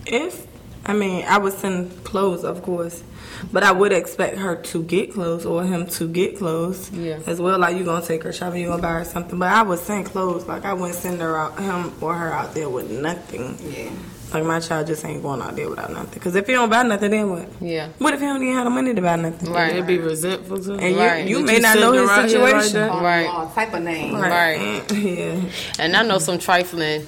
if 0.06 0.48
I 0.88 0.94
mean, 0.94 1.26
I 1.28 1.38
would 1.40 1.54
send 1.54 2.04
clothes, 2.04 2.44
of 2.44 2.62
course, 2.62 3.04
but 3.52 3.64
I 3.64 3.72
would 3.72 3.92
expect 3.92 4.38
her 4.38 4.56
to 4.56 4.84
get 4.84 5.14
clothes 5.14 5.46
or 5.46 5.64
him 5.64 5.88
to 5.88 6.08
get 6.08 6.38
clothes 6.38 6.92
Yeah. 6.92 7.20
as 7.26 7.40
well. 7.42 7.58
Like 7.60 7.76
you 7.78 7.84
gonna 7.84 8.06
take 8.06 8.24
her 8.24 8.32
shopping, 8.34 8.62
you 8.62 8.68
gonna 8.68 8.82
buy 8.82 8.94
her 9.00 9.04
something, 9.06 9.38
but 9.40 9.50
I 9.52 9.64
would 9.64 9.80
send 9.80 10.06
clothes. 10.06 10.46
Like 10.46 10.64
I 10.66 10.74
wouldn't 10.74 10.96
send 10.98 11.22
her 11.22 11.38
out, 11.38 11.60
him 11.60 11.92
or 12.02 12.14
her 12.14 12.32
out 12.32 12.54
there 12.54 12.70
with 12.70 12.90
nothing. 12.92 13.58
Yeah. 13.64 13.90
Like 14.34 14.44
my 14.44 14.60
child 14.60 14.88
just 14.88 15.06
ain't 15.06 15.22
going 15.22 15.42
out 15.42 15.56
there 15.56 15.70
without 15.70 15.92
nothing. 15.94 16.20
Cause 16.20 16.36
if 16.36 16.48
he 16.48 16.54
don't 16.54 16.70
buy 16.70 16.84
nothing, 16.84 17.12
then 17.12 17.30
what? 17.30 17.48
Yeah. 17.62 17.90
What 18.00 18.14
if 18.14 18.20
he 18.20 18.26
don't 18.26 18.42
even 18.42 18.54
have 18.56 18.66
the 18.66 18.70
money 18.70 18.94
to 18.94 19.02
buy 19.02 19.16
nothing? 19.16 19.52
Right. 19.52 19.74
They'd 19.74 19.88
be 19.88 19.98
resentful 20.00 20.62
too. 20.64 20.74
And 20.74 20.98
Right. 20.98 21.28
you, 21.28 21.40
you 21.40 21.46
may 21.46 21.56
you 21.56 21.62
not 21.62 21.78
know 21.78 21.92
his 21.94 22.02
around 22.10 22.30
here 22.30 22.40
like 22.40 22.62
situation. 22.64 22.90
Right. 23.04 23.28
All 23.28 23.50
type 23.50 23.74
of 23.74 23.84
name. 23.84 24.16
Right. 24.16 24.60
And- 24.92 24.92
yeah. 25.44 25.50
And 25.80 25.96
I 25.96 26.04
know 26.04 26.18
some 26.18 26.38
trifling 26.40 27.06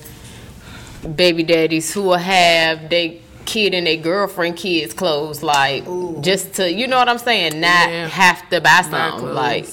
baby 1.15 1.43
daddies 1.43 1.93
who 1.93 2.03
will 2.03 2.15
have 2.17 2.89
they 2.89 3.21
kid 3.45 3.73
and 3.73 3.87
their 3.87 3.95
girlfriend 3.97 4.57
kids 4.57 4.93
clothes 4.93 5.41
like 5.41 5.85
just 6.21 6.53
to 6.55 6.71
you 6.71 6.85
know 6.87 6.97
what 6.97 7.07
I'm 7.09 7.17
saying, 7.17 7.59
not 7.59 7.89
Yeah. 7.89 8.07
have 8.07 8.49
to 8.49 8.61
buy 8.61 8.81
Buy 8.83 8.89
something. 9.09 9.33
Like 9.33 9.67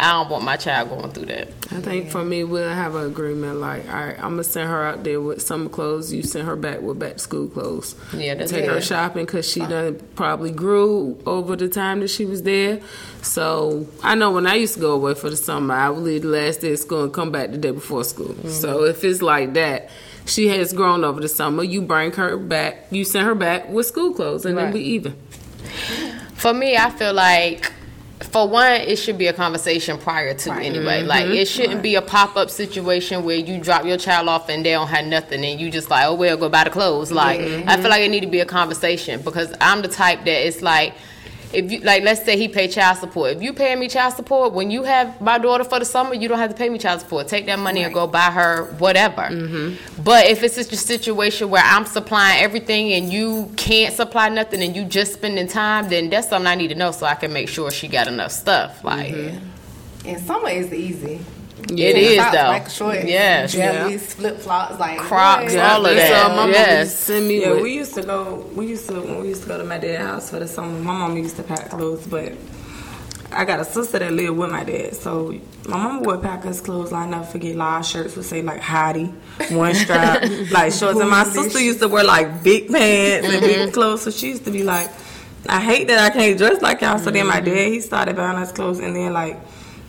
I 0.00 0.12
don't 0.12 0.30
want 0.30 0.44
my 0.44 0.56
child 0.56 0.88
going 0.88 1.10
through 1.12 1.26
that. 1.26 1.48
I 1.70 1.80
think 1.80 2.10
for 2.10 2.24
me, 2.24 2.42
we'll 2.42 2.68
have 2.72 2.94
an 2.94 3.06
agreement. 3.06 3.58
Like, 3.60 3.86
all 3.88 3.94
right, 3.94 4.16
I'm 4.16 4.30
gonna 4.30 4.44
send 4.44 4.68
her 4.70 4.82
out 4.84 5.04
there 5.04 5.20
with 5.20 5.42
summer 5.42 5.68
clothes. 5.68 6.12
You 6.12 6.22
send 6.22 6.48
her 6.48 6.56
back 6.56 6.80
with 6.80 6.98
back 6.98 7.14
to 7.14 7.18
school 7.18 7.48
clothes. 7.48 7.94
Yeah, 8.16 8.34
that's 8.34 8.50
take 8.50 8.64
her 8.64 8.80
shopping 8.80 9.26
because 9.26 9.46
she 9.48 9.60
done 9.60 10.00
probably 10.16 10.50
grew 10.52 11.18
over 11.26 11.54
the 11.54 11.68
time 11.68 12.00
that 12.00 12.08
she 12.08 12.24
was 12.24 12.42
there. 12.44 12.80
So 13.22 13.86
I 14.02 14.14
know 14.14 14.30
when 14.30 14.46
I 14.46 14.54
used 14.54 14.74
to 14.74 14.80
go 14.80 14.92
away 14.92 15.14
for 15.14 15.28
the 15.28 15.36
summer, 15.36 15.74
I 15.74 15.90
would 15.90 16.02
leave 16.02 16.22
the 16.22 16.28
last 16.28 16.62
day 16.62 16.72
of 16.72 16.78
school 16.78 17.04
and 17.04 17.12
come 17.12 17.30
back 17.30 17.50
the 17.50 17.58
day 17.58 17.70
before 17.72 18.02
school. 18.04 18.28
Mm-hmm. 18.28 18.48
So 18.48 18.84
if 18.84 19.04
it's 19.04 19.22
like 19.22 19.54
that. 19.54 19.90
She 20.26 20.46
has 20.48 20.72
grown 20.74 21.02
over 21.02 21.20
the 21.20 21.28
summer. 21.28 21.64
You 21.64 21.80
bring 21.82 22.12
her 22.12 22.36
back. 22.36 22.86
You 22.90 23.04
send 23.04 23.26
her 23.26 23.34
back 23.34 23.68
with 23.70 23.86
school 23.86 24.12
clothes, 24.14 24.44
and 24.44 24.54
Right. 24.54 24.64
then 24.64 24.74
we 24.74 24.80
even. 24.80 25.16
For 26.34 26.52
me, 26.54 26.76
I 26.76 26.90
feel 26.90 27.14
like 27.14 27.72
for 28.30 28.48
one, 28.48 28.72
it 28.72 28.96
should 28.96 29.18
be 29.18 29.26
a 29.26 29.32
conversation 29.32 29.98
prior 29.98 30.34
to 30.34 30.52
anyway. 30.52 31.00
Mm-hmm. 31.00 31.08
Like 31.08 31.26
it 31.26 31.46
shouldn't 31.46 31.82
be 31.82 31.96
a 31.96 32.02
pop 32.02 32.36
up 32.36 32.48
situation 32.48 33.24
where 33.24 33.36
you 33.36 33.60
drop 33.60 33.84
your 33.84 33.96
child 33.96 34.28
off 34.28 34.48
and 34.48 34.64
they 34.64 34.70
don't 34.70 34.88
have 34.88 35.04
nothing 35.04 35.44
and 35.44 35.60
you 35.60 35.70
just 35.70 35.90
like, 35.90 36.06
oh 36.06 36.14
well, 36.14 36.36
go 36.36 36.48
buy 36.48 36.64
the 36.64 36.70
clothes. 36.70 37.10
Like 37.10 37.40
I 37.40 37.44
feel 37.44 37.64
mm-hmm. 37.64 37.82
like 37.84 38.02
it 38.02 38.08
need 38.08 38.20
to 38.20 38.28
be 38.28 38.40
a 38.40 38.46
conversation 38.46 39.20
because 39.22 39.52
I'm 39.60 39.82
the 39.82 39.88
type 39.88 40.24
that 40.24 40.46
it's 40.46 40.62
like. 40.62 40.94
If 41.52 41.72
you 41.72 41.80
like, 41.80 42.02
let's 42.02 42.24
say 42.24 42.36
he 42.36 42.48
pay 42.48 42.68
child 42.68 42.98
support. 42.98 43.32
If 43.36 43.42
you 43.42 43.52
pay 43.52 43.74
me 43.74 43.88
child 43.88 44.14
support 44.14 44.52
when 44.52 44.70
you 44.70 44.84
have 44.84 45.20
my 45.20 45.38
daughter 45.38 45.64
for 45.64 45.78
the 45.78 45.84
summer, 45.84 46.14
you 46.14 46.28
don't 46.28 46.38
have 46.38 46.50
to 46.50 46.56
pay 46.56 46.68
me 46.68 46.78
child 46.78 47.00
support. 47.00 47.28
Take 47.28 47.46
that 47.46 47.58
money 47.58 47.82
and 47.82 47.92
go 47.92 48.06
buy 48.06 48.30
her 48.30 48.66
whatever. 48.78 49.22
Mm-hmm. 49.22 50.02
But 50.02 50.26
if 50.26 50.42
it's 50.42 50.56
just 50.56 50.72
a 50.72 50.76
situation 50.76 51.50
where 51.50 51.64
I'm 51.64 51.86
supplying 51.86 52.42
everything 52.42 52.92
and 52.92 53.12
you 53.12 53.52
can't 53.56 53.94
supply 53.94 54.28
nothing 54.28 54.62
and 54.62 54.76
you 54.76 54.84
just 54.84 55.14
spending 55.14 55.48
time, 55.48 55.88
then 55.88 56.08
that's 56.10 56.28
something 56.28 56.46
I 56.46 56.54
need 56.54 56.68
to 56.68 56.76
know 56.76 56.92
so 56.92 57.06
I 57.06 57.14
can 57.14 57.32
make 57.32 57.48
sure 57.48 57.70
she 57.70 57.88
got 57.88 58.06
enough 58.06 58.32
stuff. 58.32 58.84
Like 58.84 59.12
mm-hmm. 59.12 59.46
In 60.04 60.18
some 60.18 60.42
ways, 60.42 60.66
is 60.66 60.72
easy. 60.72 61.20
It 61.68 61.96
is 61.96 62.18
Socks, 62.18 62.32
though. 62.36 62.48
Like 62.48 62.70
shorts, 62.70 63.04
Yes. 63.04 63.52
jellies, 63.52 64.14
flip 64.14 64.38
flops, 64.38 64.78
like 64.78 64.98
Crocs, 64.98 65.54
what? 65.54 65.64
all 65.64 65.86
of 65.86 65.96
that. 65.96 66.22
all 66.22 66.28
my 66.30 66.36
mama 66.36 66.52
Yes. 66.52 66.84
used 66.86 66.96
to 66.96 67.02
send 67.12 67.28
me 67.28 67.40
Yeah, 67.40 67.50
with. 67.52 67.62
we 67.62 67.74
used 67.74 67.94
to 67.94 68.02
go. 68.02 68.46
We 68.54 68.66
used 68.66 68.88
to 68.88 68.94
when 69.00 69.20
we 69.22 69.28
used 69.28 69.42
to 69.42 69.48
go 69.48 69.58
to 69.58 69.64
my 69.64 69.78
dad's 69.78 70.02
house 70.02 70.30
for 70.30 70.38
the 70.38 70.48
summer. 70.48 70.78
My 70.78 70.92
mom 70.92 71.16
used 71.16 71.36
to 71.36 71.42
pack 71.42 71.70
clothes, 71.70 72.06
but 72.06 72.32
I 73.32 73.44
got 73.44 73.60
a 73.60 73.64
sister 73.64 73.98
that 74.00 74.12
lived 74.12 74.36
with 74.36 74.50
my 74.50 74.64
dad, 74.64 74.94
so 74.96 75.32
my 75.68 75.76
mom 75.76 76.02
would 76.02 76.20
pack 76.22 76.44
us 76.46 76.60
clothes. 76.60 76.90
Like, 76.90 77.06
I 77.06 77.10
never 77.10 77.24
forget, 77.24 77.54
like 77.54 77.68
our 77.68 77.84
shirts 77.84 78.16
would 78.16 78.24
say 78.24 78.42
like 78.42 78.60
Hottie, 78.60 79.12
one 79.52 79.74
strap, 79.74 80.22
like 80.50 80.72
shorts. 80.72 80.98
And 80.98 81.08
my 81.10 81.24
sister 81.24 81.60
used 81.60 81.78
to 81.80 81.88
wear 81.88 82.02
like 82.04 82.42
big 82.42 82.68
pants 82.68 83.28
and 83.28 83.40
big 83.40 83.56
mm-hmm. 83.56 83.70
clothes, 83.70 84.02
so 84.02 84.10
she 84.10 84.28
used 84.28 84.44
to 84.46 84.50
be 84.50 84.64
like, 84.64 84.90
I 85.48 85.60
hate 85.60 85.86
that 85.88 85.98
I 85.98 86.10
can't 86.10 86.36
dress 86.36 86.60
like 86.60 86.80
y'all. 86.80 86.98
So 86.98 87.10
then 87.10 87.26
my 87.26 87.36
mm-hmm. 87.36 87.44
dad 87.54 87.68
he 87.68 87.80
started 87.80 88.16
buying 88.16 88.36
us 88.38 88.52
clothes, 88.52 88.78
and 88.80 88.94
then 88.96 89.12
like. 89.12 89.38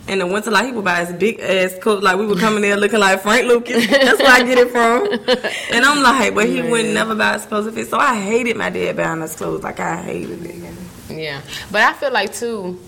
In 0.08 0.18
the 0.18 0.26
winter, 0.26 0.50
like 0.50 0.66
he 0.66 0.72
would 0.72 0.84
buy 0.84 1.04
his 1.04 1.14
big 1.14 1.38
ass 1.40 1.78
coat, 1.80 2.02
like 2.02 2.18
we 2.18 2.26
would 2.26 2.38
come 2.38 2.56
in 2.56 2.62
there 2.62 2.76
looking 2.76 2.98
like 2.98 3.20
Frank 3.22 3.46
Lucas. 3.46 3.86
That's 3.88 4.18
where 4.18 4.32
I 4.32 4.42
get 4.42 4.58
it 4.58 4.70
from. 4.70 5.06
And 5.74 5.84
I'm 5.84 6.02
like, 6.02 6.34
but 6.34 6.48
he 6.48 6.60
wouldn't 6.60 6.92
never 6.92 7.14
buy 7.14 7.34
us 7.34 7.46
clothes 7.46 7.68
if 7.68 7.76
it. 7.76 7.88
So 7.88 7.98
I 7.98 8.20
hated 8.20 8.56
my 8.56 8.68
dad 8.68 8.96
buying 8.96 9.22
us 9.22 9.36
clothes. 9.36 9.62
Like 9.62 9.78
I 9.80 9.96
hated 10.02 10.44
it. 10.44 10.74
Yeah, 11.08 11.40
but 11.70 11.82
I 11.82 11.92
feel 11.92 12.12
like 12.12 12.34
too, 12.34 12.80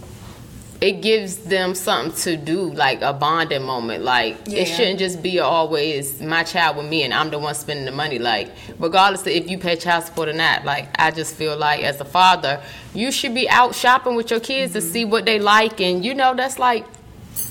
it 0.80 1.00
gives 1.02 1.36
them 1.36 1.74
something 1.74 2.12
to 2.22 2.36
do, 2.36 2.72
like 2.72 3.00
a 3.00 3.12
bonding 3.12 3.62
moment. 3.62 4.02
Like 4.02 4.36
Yeah. 4.46 4.60
it 4.60 4.64
shouldn't 4.66 4.98
just 4.98 5.22
be 5.22 5.38
always 5.38 6.20
my 6.20 6.42
child 6.42 6.76
with 6.76 6.86
me 6.86 7.04
and 7.04 7.14
I'm 7.14 7.30
the 7.30 7.38
one 7.38 7.54
spending 7.54 7.86
the 7.86 7.92
money. 7.92 8.18
Like 8.18 8.50
regardless 8.78 9.22
of 9.22 9.28
if 9.28 9.48
you 9.48 9.56
pay 9.56 9.76
child 9.76 10.04
support 10.04 10.28
or 10.28 10.32
not, 10.34 10.64
like 10.64 10.88
I 10.98 11.10
just 11.10 11.36
feel 11.36 11.56
like 11.56 11.82
as 11.82 12.00
a 12.00 12.04
father, 12.04 12.60
you 12.92 13.12
should 13.12 13.34
be 13.34 13.48
out 13.48 13.74
shopping 13.74 14.14
with 14.14 14.30
your 14.30 14.40
kids 14.40 14.72
to 14.72 14.80
mm-hmm. 14.80 14.88
see 14.88 15.04
what 15.04 15.24
they 15.24 15.38
like, 15.38 15.80
and 15.80 16.04
you 16.04 16.12
know 16.12 16.34
that's 16.34 16.58
like 16.58 16.84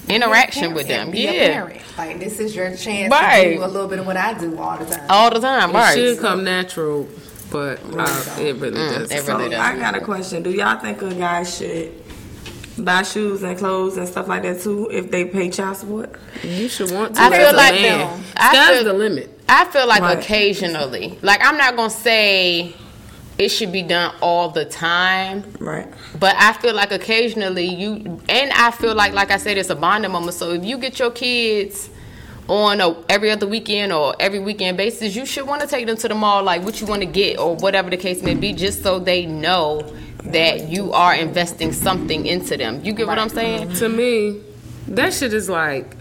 interaction 0.10 0.74
with 0.74 0.88
them. 0.88 1.12
Be 1.12 1.28
a 1.28 1.34
Yeah, 1.34 1.54
parent. 1.54 1.82
Like 1.98 2.20
this 2.20 2.40
is 2.40 2.56
your 2.56 2.76
chance 2.76 3.12
Right. 3.12 3.44
to 3.44 3.56
do 3.58 3.64
a 3.64 3.68
little 3.68 3.88
bit 3.88 4.00
of 4.00 4.06
what 4.06 4.18
I 4.18 4.34
do 4.34 4.58
all 4.58 4.78
the 4.78 4.86
time. 4.86 5.06
all 5.10 5.30
the 5.30 5.40
time, 5.40 5.70
It 5.70 5.74
right? 5.74 5.94
should 5.96 6.20
come 6.20 6.44
natural, 6.44 7.08
but 7.52 7.80
uh, 7.98 8.08
it 8.40 8.56
really 8.58 8.72
doesn't. 8.74 9.12
it 9.12 9.26
So 9.26 9.38
does. 9.38 9.54
I 9.54 9.78
got 9.78 9.96
a 9.96 10.02
question. 10.02 10.44
Do 10.44 10.52
y'all 10.52 10.80
think 10.80 11.02
a 11.02 11.14
guy 11.14 11.44
should 11.44 11.92
buy 12.78 13.04
shoes 13.04 13.44
and 13.44 13.58
clothes 13.58 13.98
and 13.98 14.08
stuff 14.08 14.28
like 14.28 14.42
that 14.44 14.60
too 14.62 14.90
if 14.92 15.12
they 15.12 15.26
pay 15.26 15.50
child 15.50 15.78
support? 15.78 16.16
You 16.44 16.68
should 16.68 16.92
want 16.92 17.16
to. 17.16 17.22
I 17.22 17.30
feel 17.38 17.56
like 17.56 17.74
man. 17.76 18.24
I 18.36 18.54
Sky's 18.54 18.76
feel- 18.78 18.84
the 18.86 18.94
limit. 18.94 19.30
I 19.48 19.66
feel 19.66 19.88
like 19.88 20.02
Right. 20.02 20.18
occasionally. 20.18 21.20
Like 21.22 21.42
I'm 21.46 21.58
not 21.58 21.76
gonna 21.76 21.90
say 21.90 22.74
it 23.38 23.50
should 23.50 23.72
be 23.72 23.82
done 23.82 24.14
all 24.22 24.50
the 24.50 24.66
time, 24.66 25.44
Right. 25.60 25.88
but 26.20 26.36
I 26.38 26.54
feel 26.54 26.74
like 26.76 26.92
occasionally 26.92 27.66
you 27.66 28.20
and 28.30 28.52
I 28.54 28.72
feel 28.72 28.94
like 28.96 29.14
like 29.14 29.32
I 29.32 29.38
said 29.38 29.58
it's 29.58 29.70
a 29.70 29.76
bonding 29.76 30.12
moment. 30.12 30.36
So 30.36 30.52
if 30.52 30.64
you 30.64 30.78
get 30.78 31.00
your 31.00 31.12
kids 31.12 31.90
on 32.48 32.82
a 32.82 32.96
every 33.10 33.32
other 33.32 33.48
weekend 33.48 33.92
or 33.92 34.16
every 34.20 34.40
weekend 34.40 34.78
basis, 34.78 35.16
you 35.16 35.26
should 35.26 35.48
want 35.48 35.62
to 35.62 35.68
take 35.68 35.88
them 35.88 35.98
to 35.98 36.08
the 36.08 36.16
mall 36.16 36.44
like 36.44 36.62
what 36.64 36.80
you 36.82 36.86
want 36.88 37.02
to 37.02 37.08
get 37.08 37.40
or 37.40 37.56
whatever 37.56 37.90
the 37.90 37.98
case 37.98 38.22
may 38.22 38.36
be 38.36 38.54
just 38.54 38.84
so 38.84 39.00
they 39.00 39.26
know 39.26 39.82
that 40.26 40.68
you 40.70 40.92
are 40.94 41.16
investing 41.16 41.72
something 41.74 42.26
into 42.26 42.56
them. 42.56 42.84
You 42.84 42.94
get 42.94 43.08
what 43.08 43.18
I'm 43.20 43.30
saying? 43.30 43.74
To 43.76 43.90
me, 43.90 44.42
that 44.90 45.14
shit 45.14 45.34
is 45.34 45.50
like 45.50 45.96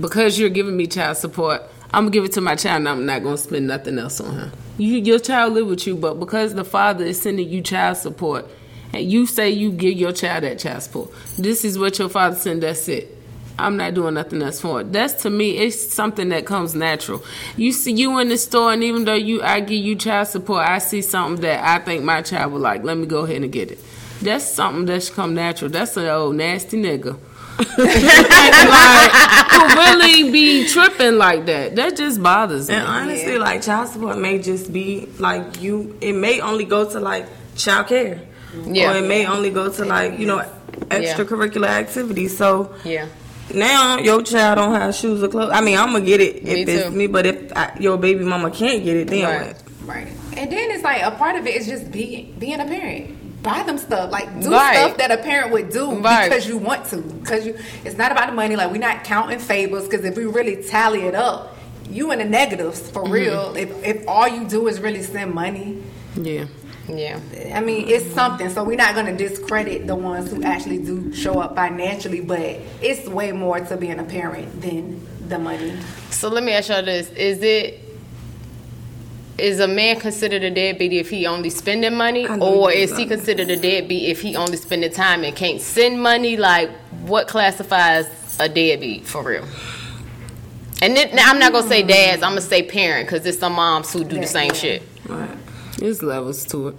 because 0.00 0.38
you're 0.38 0.50
giving 0.50 0.76
me 0.76 0.86
child 0.86 1.16
support, 1.16 1.62
I'm 1.92 2.04
gonna 2.04 2.10
give 2.10 2.24
it 2.24 2.32
to 2.32 2.40
my 2.40 2.56
child 2.56 2.78
and 2.80 2.88
I'm 2.88 3.06
not 3.06 3.22
gonna 3.22 3.38
spend 3.38 3.66
nothing 3.68 3.98
else 3.98 4.20
on 4.20 4.34
her. 4.34 4.52
You 4.76 4.98
your 4.98 5.20
child 5.20 5.52
live 5.52 5.68
with 5.68 5.86
you, 5.86 5.96
but 5.96 6.18
because 6.18 6.54
the 6.54 6.64
father 6.64 7.04
is 7.04 7.20
sending 7.20 7.48
you 7.48 7.62
child 7.62 7.96
support 7.96 8.46
and 8.92 9.10
you 9.10 9.26
say 9.26 9.50
you 9.50 9.70
give 9.70 9.96
your 9.96 10.12
child 10.12 10.42
that 10.42 10.58
child 10.58 10.82
support, 10.82 11.10
this 11.38 11.64
is 11.64 11.78
what 11.78 11.98
your 11.98 12.08
father 12.08 12.34
sent, 12.34 12.62
that's 12.62 12.88
it. 12.88 13.16
I'm 13.56 13.76
not 13.76 13.94
doing 13.94 14.14
nothing 14.14 14.42
else 14.42 14.60
for 14.60 14.80
it. 14.80 14.92
That's 14.92 15.22
to 15.22 15.30
me, 15.30 15.58
it's 15.58 15.92
something 15.92 16.28
that 16.30 16.44
comes 16.44 16.74
natural. 16.74 17.22
You 17.56 17.70
see 17.70 17.92
you 17.92 18.18
in 18.18 18.28
the 18.28 18.36
store, 18.36 18.72
and 18.72 18.82
even 18.82 19.04
though 19.04 19.14
you, 19.14 19.42
I 19.42 19.60
give 19.60 19.84
you 19.84 19.94
child 19.94 20.26
support, 20.26 20.66
I 20.66 20.78
see 20.78 21.02
something 21.02 21.42
that 21.42 21.62
I 21.64 21.82
think 21.84 22.02
my 22.02 22.22
child 22.22 22.52
would 22.52 22.62
like. 22.62 22.82
Let 22.82 22.96
me 22.96 23.06
go 23.06 23.20
ahead 23.20 23.42
and 23.42 23.52
get 23.52 23.70
it. 23.70 23.78
That's 24.20 24.44
something 24.44 24.86
that 24.86 25.04
should 25.04 25.14
come 25.14 25.34
natural. 25.34 25.70
That's 25.70 25.96
an 25.96 26.06
old 26.06 26.34
nasty 26.34 26.82
nigga. 26.82 27.16
Like, 27.58 29.10
who 29.52 29.62
really 29.76 30.30
be 30.30 30.66
tripping 30.68 31.16
like 31.18 31.46
that? 31.46 31.76
That 31.76 31.96
just 31.96 32.22
bothers 32.22 32.68
me. 32.68 32.74
And 32.76 32.86
honestly, 32.86 33.38
like 33.38 33.62
child 33.62 33.88
support 33.88 34.18
may 34.18 34.38
just 34.38 34.72
be 34.72 35.08
like 35.18 35.60
you. 35.62 35.96
It 36.00 36.12
may 36.14 36.40
only 36.40 36.64
go 36.64 36.88
to 36.90 37.00
like 37.00 37.26
child 37.56 37.86
care, 37.88 38.20
Yeah. 38.66 38.92
or 38.92 38.96
it 38.98 39.06
may 39.08 39.26
only 39.26 39.50
go 39.50 39.70
to 39.70 39.84
like 39.84 40.18
you 40.18 40.26
know 40.26 40.42
extracurricular 40.90 41.68
activities. 41.68 42.36
So 42.36 42.74
Yeah. 42.84 43.06
now 43.54 43.98
your 43.98 44.22
child 44.22 44.56
don't 44.58 44.74
have 44.74 44.94
shoes 44.94 45.22
or 45.22 45.28
clothes. 45.28 45.50
I 45.52 45.60
mean, 45.60 45.78
I'm 45.78 45.92
gonna 45.92 46.04
get 46.04 46.20
it 46.20 46.36
if 46.36 46.44
Me 46.44 46.62
it's 46.62 46.84
too. 46.84 46.90
me, 46.90 47.06
but 47.06 47.26
if 47.26 47.52
I, 47.56 47.72
your 47.78 47.96
baby 47.98 48.24
mama 48.24 48.50
can't 48.50 48.82
get 48.84 48.96
it, 48.96 49.08
then 49.08 49.24
Right. 49.24 49.46
what? 49.48 49.62
Right. 49.96 50.08
And 50.36 50.50
then 50.50 50.70
it's 50.70 50.82
like 50.82 51.02
a 51.02 51.12
part 51.12 51.36
of 51.36 51.46
it 51.46 51.54
is 51.54 51.66
just 51.66 51.90
being 51.92 52.34
being 52.38 52.58
a 52.60 52.64
parent. 52.64 53.16
Buy 53.44 53.62
them 53.62 53.78
stuff. 53.78 54.10
Like 54.10 54.28
do 54.40 54.50
Right. 54.50 54.74
stuff 54.76 54.96
that 54.96 55.12
a 55.12 55.18
parent 55.18 55.52
would 55.52 55.70
do 55.70 55.92
Right. 56.00 56.28
because 56.28 56.48
you 56.48 56.56
want 56.58 56.86
to. 56.86 56.96
Because 56.96 57.46
you, 57.46 57.56
it's 57.84 57.96
not 57.96 58.10
about 58.10 58.26
the 58.26 58.32
money. 58.34 58.56
Like 58.56 58.72
we're 58.72 58.78
not 58.78 59.04
counting 59.04 59.38
favors. 59.38 59.84
Because 59.84 60.04
if 60.04 60.16
we 60.16 60.24
really 60.24 60.56
tally 60.64 61.02
it 61.02 61.14
up, 61.14 61.56
you 61.88 62.10
in 62.10 62.18
the 62.18 62.24
negatives 62.24 62.80
Mm-hmm. 62.80 62.92
for 62.92 63.04
real. 63.08 63.54
If 63.56 63.70
if 63.84 64.08
all 64.08 64.26
you 64.26 64.44
do 64.48 64.66
is 64.66 64.80
really 64.80 65.02
send 65.02 65.32
money, 65.32 65.78
Yeah. 66.16 66.46
Yeah. 66.88 67.18
I 67.54 67.60
mean, 67.60 67.88
it's 67.88 68.12
something. 68.14 68.50
So 68.50 68.62
we're 68.62 68.76
not 68.76 68.94
going 68.94 69.06
to 69.06 69.16
discredit 69.16 69.86
the 69.86 69.94
ones 69.94 70.30
who 70.30 70.42
actually 70.42 70.78
do 70.78 71.12
show 71.14 71.40
up 71.40 71.54
financially, 71.56 72.20
but 72.20 72.40
it's 72.82 73.08
way 73.08 73.32
more 73.32 73.58
to 73.60 73.76
being 73.78 73.98
a 73.98 74.04
parent 74.04 74.60
than 74.60 75.00
the 75.28 75.38
money. 75.38 75.72
So 76.10 76.28
let 76.28 76.44
me 76.44 76.52
ask 76.52 76.68
y'all 76.68 76.82
this: 76.84 77.08
Is 77.12 77.42
it 77.42 77.80
is 79.38 79.60
a 79.60 79.68
man 79.68 79.98
considered 79.98 80.42
a 80.42 80.50
deadbeat 80.50 80.92
if 80.92 81.10
he 81.10 81.26
only 81.26 81.50
spending 81.50 81.94
money, 81.94 82.26
or 82.28 82.70
is 82.70 82.96
he 82.96 83.06
considered 83.06 83.50
a 83.50 83.56
deadbeat 83.56 84.10
if 84.10 84.20
he 84.20 84.36
only 84.36 84.56
spending 84.56 84.92
time 84.92 85.24
and 85.24 85.34
can't 85.34 85.60
send 85.60 86.00
money? 86.00 86.36
Like, 86.36 86.70
what 87.02 87.26
classifies 87.28 88.06
a 88.38 88.48
deadbeat 88.48 89.06
for 89.06 89.22
real? 89.22 89.46
And 90.82 90.96
then, 90.96 91.14
now 91.14 91.30
I'm 91.30 91.38
not 91.38 91.52
gonna 91.52 91.66
say 91.66 91.82
dads. 91.82 92.22
I'm 92.22 92.32
gonna 92.32 92.40
say 92.40 92.62
parent 92.62 93.08
because 93.08 93.22
there's 93.22 93.38
some 93.38 93.54
moms 93.54 93.92
who 93.92 94.04
do 94.04 94.20
the 94.20 94.26
same 94.26 94.48
yeah. 94.48 94.52
shit. 94.52 94.82
Right. 95.08 95.36
There's 95.78 96.02
levels 96.02 96.44
to 96.46 96.68
it. 96.68 96.74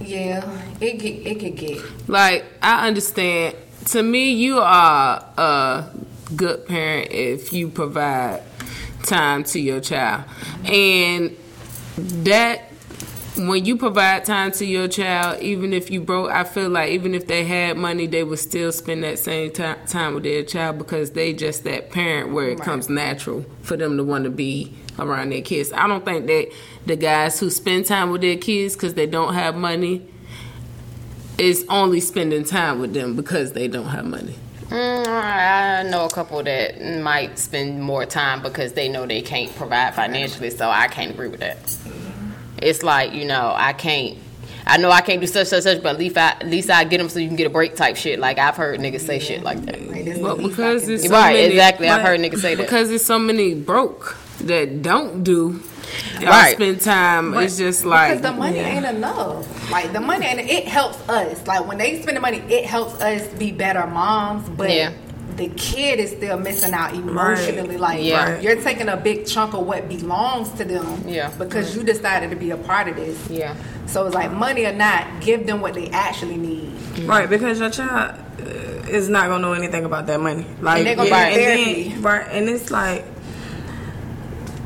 Yeah, 0.00 0.48
it 0.80 0.98
get, 0.98 1.26
it 1.26 1.40
could 1.40 1.56
get. 1.56 2.08
Like 2.08 2.44
I 2.62 2.86
understand. 2.86 3.56
To 3.86 4.02
me, 4.02 4.32
you 4.32 4.58
are 4.58 5.24
a 5.36 5.86
good 6.36 6.66
parent 6.66 7.10
if 7.10 7.52
you 7.52 7.68
provide 7.68 8.42
time 9.04 9.44
to 9.44 9.58
your 9.58 9.80
child, 9.80 10.24
and 10.64 11.36
that 11.98 12.62
when 13.36 13.64
you 13.64 13.76
provide 13.76 14.24
time 14.24 14.50
to 14.52 14.64
your 14.64 14.88
child, 14.88 15.40
even 15.42 15.72
if 15.72 15.90
you 15.90 16.00
broke, 16.00 16.30
I 16.30 16.44
feel 16.44 16.68
like 16.68 16.90
even 16.90 17.14
if 17.14 17.26
they 17.26 17.44
had 17.44 17.76
money, 17.76 18.06
they 18.06 18.24
would 18.24 18.38
still 18.40 18.72
spend 18.72 19.04
that 19.04 19.18
same 19.18 19.50
ti- 19.52 19.74
time 19.86 20.14
with 20.14 20.24
their 20.24 20.42
child 20.42 20.78
because 20.78 21.12
they 21.12 21.32
just 21.32 21.64
that 21.64 21.90
parent 21.90 22.32
where 22.32 22.48
it 22.48 22.58
Right. 22.58 22.64
comes 22.64 22.88
natural 22.88 23.44
for 23.62 23.76
them 23.76 23.96
to 23.96 24.02
want 24.04 24.24
to 24.24 24.30
be 24.30 24.74
around 24.98 25.30
their 25.30 25.42
kids. 25.42 25.72
I 25.72 25.86
don't 25.86 26.04
think 26.04 26.26
that 26.26 26.48
the 26.86 26.96
guys 26.96 27.38
who 27.38 27.50
spend 27.50 27.86
time 27.86 28.10
with 28.10 28.22
their 28.22 28.36
kids 28.36 28.74
because 28.74 28.94
they 28.94 29.06
don't 29.06 29.34
have 29.34 29.54
money 29.54 30.02
is 31.38 31.64
only 31.68 32.00
spending 32.00 32.42
time 32.44 32.80
with 32.80 32.92
them 32.94 33.14
because 33.14 33.52
they 33.52 33.68
don't 33.68 33.86
have 33.86 34.04
money. 34.04 34.34
Mm, 34.70 35.06
I 35.06 35.82
know 35.84 36.04
a 36.04 36.10
couple 36.10 36.42
that 36.42 36.80
might 37.02 37.38
spend 37.38 37.80
more 37.82 38.04
time 38.04 38.42
because 38.42 38.74
they 38.74 38.88
know 38.88 39.06
they 39.06 39.22
can't 39.22 39.54
provide 39.56 39.94
financially, 39.94 40.50
so 40.50 40.68
I 40.68 40.88
can't 40.88 41.12
agree 41.12 41.28
with 41.28 41.40
that. 41.40 41.56
It's 42.60 42.82
like 42.82 43.12
you 43.14 43.24
know 43.24 43.54
I 43.56 43.72
can't. 43.72 44.18
I 44.66 44.76
know 44.76 44.90
I 44.90 45.00
can't 45.00 45.20
do 45.22 45.26
such 45.26 45.46
such 45.46 45.62
such, 45.62 45.82
but 45.82 45.94
at 45.94 45.98
least 45.98 46.18
I 46.18 46.30
at 46.32 46.46
least 46.46 46.68
I 46.68 46.84
get 46.84 46.98
them 46.98 47.08
so 47.08 47.18
you 47.18 47.28
can 47.28 47.36
get 47.36 47.46
a 47.46 47.50
break 47.50 47.76
type 47.76 47.96
shit. 47.96 48.18
Like 48.18 48.38
I've 48.38 48.56
heard 48.56 48.78
niggas 48.80 49.00
say 49.00 49.18
shit 49.18 49.42
like 49.42 49.62
that. 49.62 49.80
Like, 49.88 50.04
But 50.20 50.36
the 50.36 50.42
least 50.42 50.58
I 50.58 50.74
because 50.74 50.88
it's 50.88 51.04
so 51.04 51.10
right, 51.10 51.32
many, 51.32 51.46
exactly. 51.46 51.88
I've 51.88 52.02
heard 52.02 52.20
niggas 52.20 52.40
say 52.40 52.54
that. 52.54 52.62
Because 52.62 52.90
there's 52.90 53.04
so 53.04 53.18
many 53.18 53.54
broke 53.54 54.18
that 54.40 54.82
don't 54.82 55.22
do. 55.24 55.60
Y'all 56.20 56.30
Right. 56.30 56.54
spend 56.54 56.80
time. 56.80 57.34
it's 57.38 57.56
just 57.56 57.84
like 57.84 58.18
because 58.18 58.30
the 58.32 58.36
money 58.38 58.58
ain't 58.58 58.84
enough. 58.84 59.70
Like 59.70 59.92
the 59.92 60.00
money 60.00 60.26
and 60.26 60.40
It 60.40 60.66
helps 60.68 60.98
us. 61.08 61.46
Like 61.46 61.66
when 61.66 61.78
they 61.78 62.00
spend 62.02 62.16
the 62.16 62.20
money, 62.20 62.42
it 62.48 62.64
helps 62.66 63.00
us 63.00 63.26
be 63.38 63.52
better 63.52 63.86
moms. 63.86 64.48
But 64.50 64.70
Yeah. 64.70 64.90
the 65.36 65.48
kid 65.56 65.98
is 66.00 66.10
still 66.10 66.36
missing 66.38 66.74
out 66.74 66.92
emotionally. 66.94 67.78
Like 67.78 68.02
Yeah. 68.04 68.38
You're 68.40 68.56
taking 68.60 68.88
a 68.88 68.96
big 68.96 69.26
chunk 69.26 69.54
of 69.54 69.66
what 69.66 69.88
belongs 69.88 70.50
to 70.58 70.64
them. 70.64 71.04
Yeah. 71.06 71.30
Because 71.38 71.74
you 71.74 71.82
decided 71.82 72.30
to 72.30 72.36
be 72.36 72.50
a 72.50 72.56
part 72.56 72.88
of 72.88 72.96
this. 72.96 73.16
Yeah. 73.30 73.54
So 73.86 74.04
it's 74.06 74.14
like 74.14 74.30
money 74.32 74.66
or 74.66 74.72
not, 74.72 75.06
give 75.20 75.46
them 75.46 75.60
what 75.62 75.72
they 75.74 75.88
actually 75.88 76.36
need. 76.36 76.72
Right, 77.06 77.30
because 77.30 77.60
your 77.60 77.70
child 77.70 78.16
uh, 78.40 78.88
is 78.90 79.08
not 79.08 79.28
gonna 79.28 79.40
know 79.42 79.52
anything 79.54 79.84
about 79.86 80.06
that 80.08 80.20
money. 80.20 80.44
Like, 80.60 80.78
And 80.78 80.86
they're 80.86 80.96
gonna 80.96 81.08
yeah, 81.08 81.30
get 81.30 81.38
and 81.38 81.64
therapy. 81.64 81.88
then, 81.90 82.02
right, 82.02 82.26
and 82.32 82.48
it's 82.50 82.70
like, 82.70 83.04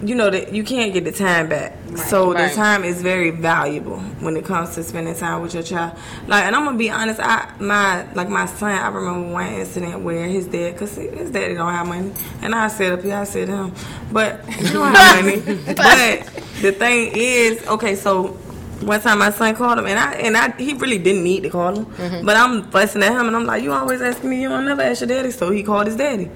you 0.04 0.14
know 0.16 0.30
that 0.30 0.52
you 0.52 0.64
can't 0.64 0.92
get 0.92 1.04
the 1.04 1.12
time 1.12 1.48
back. 1.48 1.76
So 1.96 2.32
Right. 2.32 2.48
the 2.48 2.54
time 2.56 2.82
is 2.84 3.00
very 3.02 3.30
valuable 3.30 3.98
when 4.20 4.36
it 4.36 4.44
comes 4.44 4.74
to 4.74 4.82
spending 4.82 5.14
time 5.14 5.42
with 5.42 5.54
your 5.54 5.62
child. 5.62 5.96
Like, 6.26 6.44
and 6.44 6.56
I'm 6.56 6.64
gonna 6.64 6.76
be 6.76 6.90
honest, 6.90 7.20
I 7.20 7.48
my 7.60 8.04
like 8.14 8.28
my 8.28 8.46
son. 8.46 8.72
I 8.72 8.88
remember 8.88 9.32
one 9.32 9.46
incident 9.46 10.00
where 10.02 10.26
his 10.26 10.46
dad, 10.46 10.76
cause 10.76 10.96
his 10.96 11.30
daddy 11.30 11.54
don't 11.54 11.72
have 11.72 11.86
money, 11.86 12.12
and 12.42 12.54
I 12.54 12.68
said 12.68 12.92
up 12.92 13.02
here, 13.02 13.14
I 13.16 13.24
said 13.24 13.48
him, 13.48 13.72
but 14.10 14.44
you 14.60 14.68
don't 14.72 14.94
have 14.94 15.24
money. 15.24 15.40
but 15.66 16.26
the 16.62 16.72
thing 16.72 17.12
is, 17.14 17.66
okay, 17.68 17.94
so 17.94 18.38
one 18.80 19.00
time 19.00 19.20
my 19.20 19.30
son 19.30 19.54
called 19.54 19.78
him, 19.78 19.86
and 19.86 19.98
I 19.98 20.14
and 20.14 20.36
I 20.36 20.50
he 20.60 20.74
really 20.74 20.98
didn't 20.98 21.22
need 21.22 21.44
to 21.44 21.50
call 21.50 21.76
him, 21.76 21.86
Mm-hmm. 21.86 22.26
but 22.26 22.36
I'm 22.36 22.64
fussing 22.72 23.02
at 23.04 23.12
him, 23.12 23.28
and 23.28 23.36
I'm 23.36 23.46
like, 23.46 23.62
you 23.62 23.72
always 23.72 24.00
ask 24.02 24.24
me, 24.24 24.42
you 24.42 24.48
don't 24.48 24.64
never 24.64 24.82
ask 24.82 25.00
your 25.02 25.08
daddy. 25.08 25.30
So 25.30 25.50
he 25.52 25.62
called 25.62 25.86
his 25.86 25.94
daddy, 25.96 26.28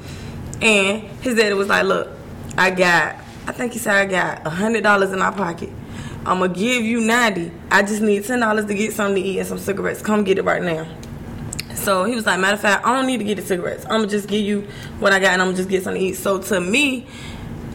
and 0.63 1.03
his 1.23 1.35
daddy 1.35 1.55
was 1.55 1.69
like, 1.69 1.85
look, 1.85 2.09
I 2.57 2.71
got, 2.71 3.17
I 3.47 3.53
think 3.53 3.73
he 3.73 3.79
said 3.79 3.95
I 3.95 4.07
got 4.07 4.47
a 4.47 4.51
hundred 4.51 4.83
dollars 4.83 5.13
in 5.13 5.19
my 5.19 5.31
pocket. 5.31 5.71
I'm 6.25 6.41
gonna 6.41 6.53
give 6.53 6.85
you 6.85 7.01
ninety. 7.01 7.53
I 7.71 7.83
just 7.83 8.03
need 8.03 8.25
ten 8.25 8.41
dollars 8.41 8.67
to 8.67 8.75
get 8.75 8.93
something 8.93 9.23
to 9.23 9.29
eat 9.29 9.39
and 9.39 9.47
some 9.47 9.59
cigarettes. 9.59 10.03
Come 10.03 10.25
get 10.25 10.39
it 10.39 10.45
right 10.45 10.63
now. 10.63 10.87
So 11.75 12.05
he 12.05 12.17
was 12.17 12.27
like, 12.27 12.41
matter 12.41 12.55
of 12.55 12.61
fact, 12.61 12.85
I 12.85 12.97
don't 12.97 13.07
need 13.07 13.19
to 13.19 13.25
get 13.25 13.37
the 13.37 13.43
cigarettes. 13.43 13.85
I'm 13.85 14.01
gonna 14.01 14.09
just 14.09 14.27
give 14.29 14.45
you 14.45 14.63
what 14.99 15.13
I 15.13 15.21
got, 15.21 15.35
and 15.35 15.43
I'm 15.43 15.49
gonna 15.49 15.57
just 15.57 15.69
get 15.69 15.85
something 15.85 16.03
to 16.03 16.09
eat. 16.09 16.15
So 16.15 16.41
to 16.43 16.61
me, 16.61 17.07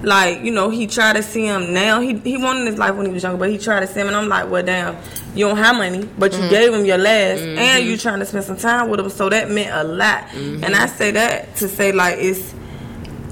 like 0.04 0.42
you 0.42 0.52
know, 0.52 0.70
he 0.70 0.88
tried 0.88 1.16
to 1.16 1.24
see 1.24 1.46
him 1.46 1.74
now. 1.74 2.02
He 2.02 2.18
he 2.18 2.36
wanted 2.36 2.68
his 2.68 2.78
life 2.78 2.96
when 2.96 3.06
he 3.06 3.14
was 3.14 3.24
younger, 3.24 3.38
but 3.38 3.50
he 3.50 3.58
tried 3.58 3.82
to 3.82 3.88
see 3.88 4.02
him, 4.02 4.08
and 4.08 4.16
I'm 4.16 4.28
like, 4.28 4.50
well, 4.50 4.64
damn, 4.64 4.98
you 5.34 5.48
don't 5.48 5.58
have 5.58 5.78
money, 5.78 6.10
but 6.18 6.34
you 6.34 6.40
mm-hmm. 6.40 6.50
gave 6.50 6.74
him 6.74 6.84
your 6.84 6.98
last, 6.98 7.40
and 7.40 7.58
mm-hmm. 7.58 7.88
you 7.88 7.96
trying 7.96 8.20
to 8.20 8.26
spend 8.26 8.44
some 8.44 8.58
time 8.58 8.90
with 8.90 9.00
him. 9.00 9.10
So 9.10 9.30
that 9.30 9.50
meant 9.50 9.74
a 9.74 9.84
lot. 9.86 10.24
Mm-hmm. 10.24 10.64
And 10.66 10.76
I 10.76 10.88
say 10.88 11.12
that 11.12 11.56
to 11.58 11.70
say 11.70 11.92
like 11.94 12.18
it's. 12.20 12.54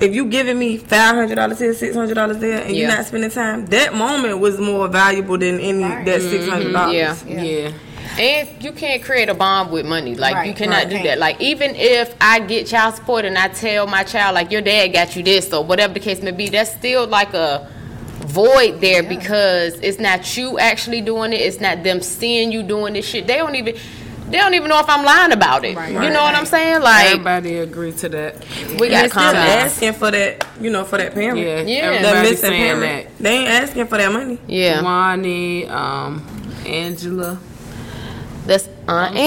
If 0.01 0.15
you 0.15 0.25
giving 0.25 0.57
me 0.57 0.77
five 0.77 1.15
hundred 1.15 1.35
dollars 1.35 1.59
here, 1.59 1.73
six 1.73 1.95
hundred 1.95 2.15
dollars 2.15 2.38
there, 2.38 2.63
and 2.63 2.75
you're 2.75 2.88
not 2.88 3.05
spending 3.05 3.29
time, 3.29 3.65
that 3.67 3.93
moment 3.93 4.39
was 4.39 4.59
more 4.59 4.88
valuable 4.88 5.38
than 5.38 5.59
any 5.59 5.83
Right. 5.83 6.05
that 6.05 6.21
mm-hmm. 6.21 6.29
six 6.29 6.47
hundred 6.47 6.71
dollars. 6.71 6.93
Yeah. 6.93 7.15
Yeah. 7.25 7.41
yeah. 7.41 7.71
And 8.17 8.63
you 8.63 8.71
can't 8.71 9.03
create 9.03 9.29
a 9.29 9.33
bond 9.33 9.71
with 9.71 9.85
money. 9.85 10.15
Like 10.15 10.47
you 10.47 10.53
cannot 10.53 10.85
right. 10.85 10.89
do 10.89 11.03
that. 11.03 11.19
Like 11.19 11.39
even 11.41 11.75
if 11.75 12.15
I 12.19 12.39
get 12.39 12.67
child 12.67 12.95
support 12.95 13.23
and 13.25 13.38
I 13.38 13.49
tell 13.49 13.88
my 13.88 14.03
child 14.03 14.35
like 14.35 14.51
your 14.51 14.62
dad 14.62 14.89
got 14.89 15.15
you 15.15 15.23
this 15.23 15.53
or 15.53 15.63
whatever 15.63 15.93
the 15.93 15.99
case 15.99 16.21
may 16.21 16.31
be, 16.31 16.49
that's 16.49 16.71
still 16.71 17.07
like 17.07 17.33
a 17.33 17.69
void 18.25 18.81
there 18.81 19.03
because 19.03 19.79
it's 19.79 19.99
not 19.99 20.38
you 20.38 20.59
actually 20.59 21.01
doing 21.01 21.33
it. 21.33 21.41
It's 21.41 21.59
not 21.59 21.83
them 21.83 22.01
seeing 22.01 22.51
you 22.51 22.63
doing 22.63 22.93
this 22.93 23.05
shit. 23.05 23.27
They 23.27 23.38
don't 23.38 23.55
even 23.55 23.75
they 24.29 24.37
don't 24.37 24.53
even 24.53 24.69
know 24.69 24.79
if 24.79 24.89
I'm 24.89 25.03
lying 25.03 25.31
about 25.31 25.65
it. 25.65 25.75
Right, 25.75 25.91
you 25.91 25.99
know 26.09 26.21
what. 26.23 26.35
I'm 26.35 26.45
saying? 26.45 26.81
Like 26.81 27.11
Everybody 27.11 27.57
agree 27.57 27.91
to 27.93 28.09
that. 28.09 28.37
we 28.79 28.89
got 28.89 29.09
still 29.09 29.21
asking 29.21 29.93
for 29.93 30.11
that, 30.11 30.45
you 30.61 30.69
know, 30.69 30.83
for 30.85 30.97
that 30.97 31.13
parent. 31.13 31.39
Yeah, 31.39 31.61
Yeah. 31.61 32.01
that 32.01 32.23
missing 32.23 32.37
saying 32.37 32.79
parent. 32.79 33.07
They 33.19 33.37
ain't 33.37 33.49
asking 33.49 33.87
for 33.87 33.97
that 33.97 34.11
money. 34.11 34.37
Yeah, 34.47 34.81
Wani, 34.81 35.67
um, 35.67 36.25
Angela. 36.65 37.39
that's 38.45 38.67
Aunt 38.87 39.15
sorry, 39.15 39.19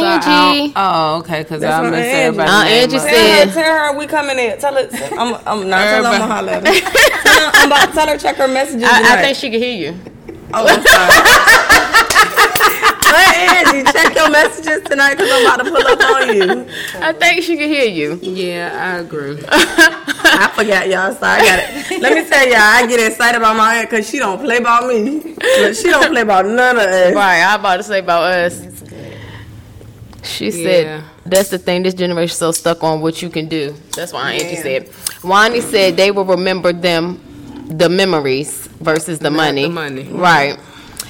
Angie. 0.57 0.73
Oh, 0.75 1.19
okay, 1.19 1.43
because 1.43 1.63
I 1.63 1.81
missed 1.89 1.95
everybody's 2.03 2.53
Aunt 2.53 2.69
Angie 2.69 2.97
up. 2.97 3.03
said- 3.03 3.13
Tell 3.13 3.47
her, 3.47 3.53
tell 3.55 3.93
her 3.93 3.99
we 3.99 4.07
coming 4.07 4.39
in. 4.39 4.59
Tell 4.59 4.75
her, 4.75 4.89
I'm, 5.19 5.35
I'm 5.47 5.69
not 5.69 5.79
tell 5.85 6.03
her 6.05 6.09
I'm 6.09 6.19
gonna 6.21 6.27
holler 6.35 6.53
at 6.53 6.67
her. 6.67 6.75
tell, 6.75 7.41
her, 7.45 7.51
I'm 7.55 7.67
about, 7.69 7.93
tell 7.95 8.07
her 8.09 8.19
check 8.19 8.37
her 8.37 8.49
messages. 8.49 8.83
I, 8.85 9.19
I 9.19 9.23
think 9.23 9.37
she 9.37 9.51
can 9.51 9.61
hear 9.61 9.75
you. 9.93 9.99
Oh, 10.55 10.67
I'm 10.67 10.83
sorry. 10.87 11.59
Hey, 13.13 13.65
Angie, 13.65 13.93
check 13.93 14.15
your 14.15 14.31
messages 14.31 14.83
tonight 14.89 15.15
because 15.17 15.31
I'm 15.33 15.43
about 15.47 15.65
to 15.65 15.71
pull 15.71 15.87
up 15.87 16.01
on 16.01 16.35
you. 16.35 16.67
I 17.01 17.13
think 17.13 17.43
she 17.43 17.57
can 17.57 17.69
hear 17.69 17.85
you. 17.87 18.19
Yeah, 18.23 18.71
I 18.95 18.99
agree. 19.01 19.39
I 19.49 20.51
forgot 20.55 20.89
y'all, 20.89 21.13
so 21.15 21.21
I 21.27 21.41
got 21.45 21.59
it. 21.93 22.01
Let 22.03 22.15
me 22.15 22.29
tell 22.29 22.47
y'all, 22.47 22.57
I 22.59 22.87
get 22.87 23.01
excited 23.11 23.39
about 23.39 23.57
my 23.57 23.77
aunt 23.77 23.91
because 23.91 24.09
she 24.09 24.19
don't 24.19 24.39
play 24.41 24.59
about 24.59 24.87
me. 24.89 25.21
She 25.75 25.85
don't 25.91 26.09
play 26.11 26.23
about 26.23 26.47
none 26.47 26.77
of 26.77 26.83
us. 26.85 27.15
Right, 27.15 27.43
I'm 27.43 27.61
about 27.61 27.77
to 27.79 27.83
say 27.83 27.99
about 27.99 28.23
us. 28.25 28.61
She 30.25 30.51
said 30.53 30.85
Yeah. 30.85 31.03
that's 31.27 31.49
the 31.51 31.59
thing. 31.59 31.83
This 31.83 31.95
generation 31.95 32.37
so 32.37 32.53
stuck 32.53 32.83
on 32.85 33.01
what 33.01 33.21
you 33.23 33.29
can 33.29 33.49
do. 33.49 33.75
That's 33.97 34.13
why 34.13 34.33
Aunt 34.33 34.43
Angie 34.45 34.55
Yeah. 34.57 34.63
said. 34.63 34.91
Wani 35.25 35.61
said 35.61 35.97
they 35.97 36.11
will 36.13 36.25
remember 36.25 36.73
them, 36.73 37.21
the 37.69 37.89
memories 37.89 38.69
versus 38.81 39.19
the 39.19 39.31
Not 39.31 39.37
money. 39.37 39.63
the 39.65 39.69
money. 39.71 40.03
Right. 40.05 40.57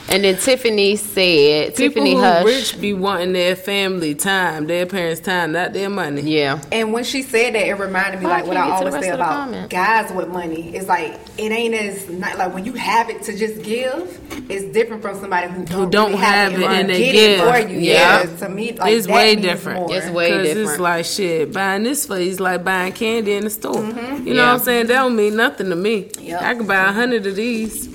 And 0.09 0.25
then 0.25 0.37
Tiffany 0.37 0.97
said, 0.97 1.75
People 1.75 2.03
Tiffany 2.05 2.15
who 2.15 2.21
Hush. 2.21 2.45
rich 2.45 2.81
be 2.81 2.93
wanting 2.93 3.33
their 3.33 3.57
family 3.57 4.15
time, 4.15 4.67
their 4.67 4.85
parents' 4.85 5.21
time, 5.23 5.53
not 5.53 5.73
their 5.73 5.89
money. 5.89 6.21
Yeah. 6.23 6.61
And 6.71 6.93
when 6.93 7.05
she 7.05 7.23
said 7.23 7.55
that, 7.55 7.67
it 7.67 7.73
reminded 7.75 8.21
me 8.21 8.27
Oh, 8.27 8.31
I 8.31 8.33
like 8.41 8.47
what 8.47 8.57
I 8.59 8.67
get 8.69 8.79
to 8.81 8.85
the 8.85 8.91
always 8.91 9.05
say 9.07 9.11
about 9.13 9.33
comment. 9.33 9.71
guys 9.71 10.13
with 10.13 10.29
money. 10.29 10.75
It's 10.77 10.87
like 10.89 11.19
it 11.39 11.51
ain't 11.53 11.75
as 11.75 12.11
not 12.11 12.37
like 12.37 12.53
when 12.53 12.65
you 12.67 12.75
have 12.75 13.09
it 13.09 13.23
to 13.23 13.37
just 13.39 13.63
give. 13.63 14.19
It's 14.51 14.71
different 14.75 15.01
from 15.03 15.19
somebody 15.19 15.49
who 15.51 15.65
don't, 15.65 15.91
don't 15.91 16.07
really 16.11 16.23
have 16.25 16.53
it 16.53 16.63
and 16.63 16.91
they 16.91 17.05
get 17.05 17.13
give. 17.13 17.41
it 17.41 17.65
for 17.65 17.73
you. 17.73 17.79
Yeah. 17.79 18.25
Yeah, 18.25 18.37
to 18.39 18.49
me, 18.51 18.73
like 18.73 18.93
it's 18.93 19.07
that 19.07 19.15
way 19.15 19.35
means 19.37 19.47
different. 19.47 19.79
more. 19.81 19.95
It's 19.95 20.11
way 20.11 20.31
Cause 20.31 20.47
different. 20.47 20.71
it's 20.71 20.79
like 20.81 21.05
shit. 21.07 21.53
Buying 21.55 21.85
this 21.85 22.07
for 22.07 22.19
you 22.19 22.29
is 22.31 22.41
like 22.41 22.65
buying 22.65 22.93
candy 22.93 23.33
in 23.35 23.45
the 23.45 23.51
store. 23.51 23.77
Mm-hmm. 23.77 24.27
You 24.27 24.35
know 24.35 24.43
Yeah. 24.43 24.53
what 24.53 24.59
I'm 24.61 24.65
saying? 24.65 24.87
That 24.89 24.95
don't 24.95 25.17
mean 25.17 25.37
nothing 25.37 25.71
to 25.71 25.77
me. 25.77 26.11
Yep. 26.19 26.43
I 26.43 26.55
can 26.55 26.67
buy 26.67 26.89
a 26.89 26.93
hundred 26.93 27.27
of 27.27 27.37
these. 27.37 27.87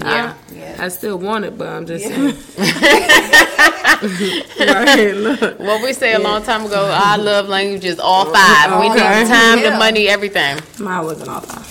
Yeah. 0.00 0.06
I, 0.08 0.10
Yeah. 0.10 0.34
I 0.80 0.88
still 0.88 1.18
want 1.18 1.44
it, 1.44 1.58
but 1.58 1.68
I'm 1.68 1.86
just 1.86 2.04
Yeah. 2.08 2.32
saying. 2.32 2.34
right, 4.60 5.12
look. 5.14 5.58
What 5.60 5.82
we 5.82 5.92
say 5.92 6.14
a 6.14 6.18
long 6.18 6.42
time 6.42 6.64
ago, 6.64 6.86
our 6.90 7.18
love 7.18 7.48
language 7.48 7.84
is 7.84 8.00
all 8.00 8.24
five. 8.32 8.80
We 8.80 8.88
need 8.88 8.96
Okay. 8.96 9.22
the 9.24 9.28
time, 9.28 9.62
the 9.62 9.72
money, 9.72 10.08
everything. 10.08 10.58
Mine 10.78 11.04
wasn't 11.04 11.28
all 11.28 11.40
five. 11.40 11.66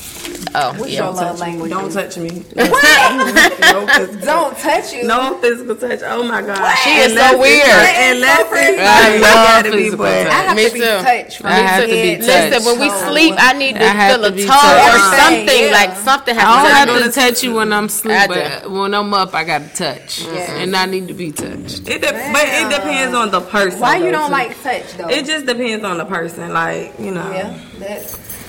Oh, 0.56 0.74
What's 0.78 0.92
yeah. 0.92 1.04
your 1.06 1.14
love 1.14 1.40
language? 1.40 1.70
Don't 1.72 1.92
touch 1.92 2.18
me. 2.18 2.30
What? 2.56 3.60
no, 3.62 3.86
Don't 4.26 4.58
touch 4.58 4.94
you. 4.94 5.04
no 5.04 5.38
physical 5.42 5.76
touch. 5.76 6.00
Oh 6.04 6.24
my 6.24 6.42
god. 6.42 6.76
She 6.84 6.90
is 6.92 7.14
so 7.14 7.20
Unless 7.20 7.34
it's- 7.34 7.40
weird. 7.40 8.16
Unless 8.16 8.36
so 8.38 8.42
it's 8.42 8.50
crazy. 8.50 8.82
I 8.82 9.10
like, 9.10 9.22
love 9.22 9.34
gotta 9.48 9.72
be, 9.72 9.78
physical 9.78 9.98
but 10.06 10.24
touch. 10.24 10.28
I 10.32 10.42
have 10.42 10.56
Me 10.58 10.68
to 10.68 10.74
be 10.74 10.80
touched. 10.80 11.46
I 11.46 11.52
have 11.54 11.82
to 11.84 11.88
be 11.90 12.16
touched. 12.18 12.28
Listen, 12.52 12.66
when 12.66 12.80
we 12.80 12.90
sleep, 13.08 13.36
I 13.38 13.54
need 13.54 13.74
to 13.76 13.86
I 13.86 14.10
feel 14.10 14.22
to 14.22 14.28
a 14.28 14.32
be 14.32 14.42
toe 14.44 14.48
touched. 14.50 14.96
or 14.96 15.18
something. 15.18 15.64
yeah. 15.66 15.72
Like 15.72 15.96
something 15.98 16.36
happens. 16.36 16.74
I 16.74 16.86
don't 16.86 16.98
to 16.98 17.04
have 17.04 17.14
to 17.14 17.20
touch 17.20 17.44
you 17.44 17.54
when 17.54 17.74
I'm 17.74 17.86
asleep, 17.86 18.18
I 18.18 18.28
but 18.28 18.72
when 18.72 18.94
I'm 18.94 19.14
up, 19.14 19.34
I 19.34 19.44
got 19.44 19.62
to 19.62 19.70
touch, 19.76 20.22
Yes. 20.24 20.50
and 20.50 20.76
I 20.76 20.86
need 20.86 21.08
to 21.08 21.14
be 21.14 21.32
touched. 21.32 21.88
it 21.88 22.02
de- 22.02 22.32
but 22.34 22.46
it 22.48 22.70
depends 22.70 23.16
on 23.16 23.32
the 23.32 23.42
person. 23.42 23.80
Why 23.80 23.98
you 23.98 24.12
don't 24.12 24.32
like 24.32 24.60
touch 24.64 24.94
though? 24.98 25.10
It 25.10 25.26
just 25.26 25.46
depends 25.46 25.84
on 25.86 25.98
the 25.98 26.06
person. 26.06 26.54
Like 26.54 27.00
you 27.00 27.12
know. 27.12 27.30
yeah, 27.32 27.58
that 27.80 28.02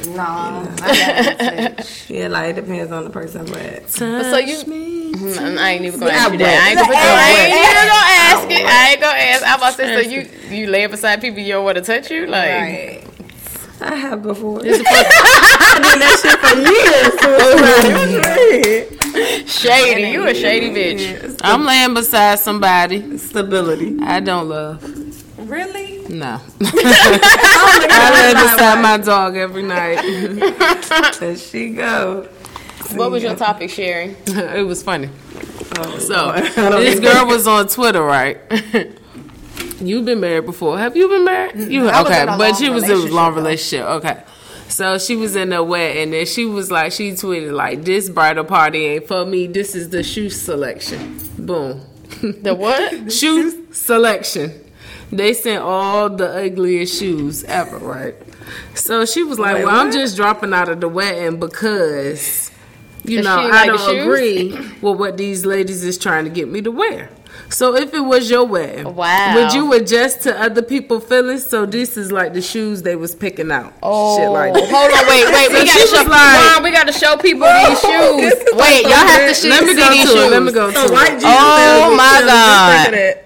nah. 0.08 0.66
I. 0.80 1.84
Yeah, 2.08 2.26
like 2.28 2.50
it 2.56 2.60
depends 2.60 2.90
on 2.92 3.04
the 3.04 3.10
person, 3.10 3.44
but 3.46 3.88
so 3.90 4.38
you- 4.38 4.64
me. 4.66 5.12
Mm, 5.12 5.58
I 5.58 5.70
ain't 5.72 5.84
even 5.84 6.00
gonna 6.00 6.12
I 6.12 6.14
ask 6.16 6.32
you 6.32 6.38
that. 6.38 6.48
I 6.48 6.68
ain't 6.70 6.78
gonna. 6.78 6.94
I 6.96 7.30
ain't 7.40 7.54
even 7.60 7.86
gonna 7.90 8.12
ask 8.30 8.50
it. 8.50 8.64
I 8.66 8.90
ain't 8.90 9.00
gonna 9.00 9.18
ask. 9.18 9.42
I'm 9.46 9.58
about 9.58 9.70
to 9.70 9.76
say, 9.76 10.02
so 10.02 10.08
you 10.50 10.56
you 10.56 10.66
lay 10.68 10.86
beside 10.86 11.20
people 11.20 11.40
you 11.40 11.52
don't 11.54 11.64
want 11.64 11.76
to 11.76 11.82
touch 11.82 12.10
you, 12.10 12.26
like 12.26 12.48
Right. 12.50 13.04
I 13.82 13.94
have 13.94 14.22
before. 14.22 14.60
I 14.60 14.62
did 14.62 14.80
that 14.84 16.14
shit 16.22 16.38
for 16.40 16.56
years. 16.56 17.12
So 17.20 17.28
it's 17.38 17.60
like, 17.60 17.92
what 17.94 19.14
you 19.14 19.14
mean? 19.14 19.46
shady. 19.46 20.10
You 20.12 20.26
a 20.26 20.34
shady 20.34 20.70
bitch. 20.70 21.40
I'm 21.42 21.64
laying 21.64 21.94
beside 21.94 22.38
somebody 22.38 23.16
Stability. 23.18 23.98
I 24.02 24.20
don't 24.20 24.48
love. 24.48 24.82
Really? 25.48 25.89
No, 26.10 26.40
I 26.62 28.10
lay 28.14 28.34
beside 28.34 28.82
my 28.82 28.96
dog 28.98 29.36
every 29.36 29.62
night. 29.62 30.00
There 31.20 31.36
she 31.36 31.70
go. 31.70 32.28
What 32.94 33.10
was 33.10 33.22
your 33.22 33.36
topic, 33.36 33.70
Sherry? 33.70 34.16
it 34.26 34.66
was 34.66 34.82
funny. 34.82 35.08
Oh, 35.78 35.98
So 35.98 36.14
Lord. 36.14 36.36
I 36.36 36.68
don't 36.70 36.80
this 36.80 36.98
girl 37.00 37.26
was 37.26 37.46
on 37.46 37.68
Twitter, 37.68 38.02
right? 38.02 38.38
You've 39.80 40.04
been 40.04 40.20
married 40.20 40.46
before. 40.46 40.78
Have 40.78 40.96
you 40.96 41.08
been 41.08 41.24
married? 41.24 41.70
You 41.70 41.88
I 41.88 42.00
okay? 42.02 42.22
in 42.22 42.38
But 42.38 42.56
she 42.56 42.68
was 42.70 42.84
in 42.84 42.90
a 42.90 42.94
relationship, 42.94 43.14
long 43.14 43.30
though. 43.34 43.40
relationship. 43.42 43.86
Okay. 43.86 44.22
So 44.68 44.98
she 44.98 45.16
was 45.16 45.36
in 45.36 45.52
a 45.52 45.62
wedding 45.62 46.02
and 46.04 46.12
then 46.12 46.26
she 46.26 46.44
was 46.46 46.70
like, 46.70 46.92
she 46.92 47.12
tweeted 47.12 47.52
like, 47.52 47.84
"This 47.84 48.08
bridal 48.08 48.44
party 48.44 48.86
ain't 48.86 49.06
for 49.08 49.24
me. 49.26 49.46
This 49.46 49.74
is 49.74 49.90
the 49.90 50.02
shoe 50.02 50.30
selection." 50.30 51.18
Boom. 51.38 51.80
The 52.22 52.54
what? 52.54 53.12
shoe 53.12 53.66
selection. 53.72 54.52
They 55.12 55.32
sent 55.34 55.62
all 55.62 56.08
the 56.08 56.28
ugliest 56.28 56.98
shoes 56.98 57.42
ever, 57.44 57.78
right? 57.78 58.14
So 58.74 59.04
she 59.04 59.22
was 59.22 59.38
like, 59.38 59.56
Wait, 59.56 59.64
"Well, 59.64 59.74
I'm 59.74 59.90
just 59.92 60.16
dropping 60.16 60.52
out 60.54 60.68
of 60.68 60.80
the 60.80 60.88
wedding 60.88 61.38
because, 61.40 62.50
you 63.04 63.22
know, 63.22 63.36
I 63.38 63.48
like 63.66 63.66
don't 63.66 63.98
agree 63.98 64.52
with 64.80 64.98
what 64.98 65.16
these 65.16 65.44
ladies 65.44 65.82
is 65.84 65.98
trying 65.98 66.24
to 66.24 66.30
get 66.30 66.48
me 66.48 66.60
to 66.62 66.70
wear." 66.70 67.10
So 67.48 67.74
if 67.74 67.92
it 67.94 68.00
was 68.00 68.30
your 68.30 68.44
wedding, 68.44 68.94
Wow. 68.94 69.34
would 69.34 69.52
you 69.52 69.72
adjust 69.72 70.22
to 70.22 70.40
other 70.40 70.62
people's 70.62 71.04
feelings? 71.04 71.44
So 71.46 71.66
this 71.66 71.96
is 71.96 72.12
like 72.12 72.32
the 72.32 72.42
shoes 72.42 72.82
they 72.82 72.94
was 72.94 73.14
picking 73.14 73.50
out, 73.50 73.66
shit 73.72 73.78
oh, 73.82 74.30
like 74.32 74.52
that. 74.54 74.68
Hold 74.70 74.92
on, 74.92 75.06
wait, 75.08 75.26
wait. 75.26 75.50
So 75.50 75.60
We 75.60 75.66
she 75.66 75.78
gotta 75.78 76.04
show. 76.04 76.10
like- 76.10 76.54
Mom, 76.54 76.62
we 76.62 76.70
gotta 76.70 76.92
show 76.92 77.16
people 77.16 77.46
these 77.48 77.80
shoes. 77.86 78.34
Wait, 78.54 78.82
y'all 78.82 78.92
have 78.92 79.28
to 79.28 79.34
see, 79.34 79.48
Let 79.50 79.64
me 79.64 79.74
go 79.74 79.90
these 79.90 80.02
to 80.02 80.08
shoes. 80.08 80.22
it. 80.26 80.30
Let 80.30 80.42
me 80.44 80.52
go 80.52 80.70
to 80.70 80.76
So 80.76 80.84
it. 80.86 80.92
white 80.92 81.20
Oh, 81.24 81.94
my 81.96 82.22
God. 82.26 83.18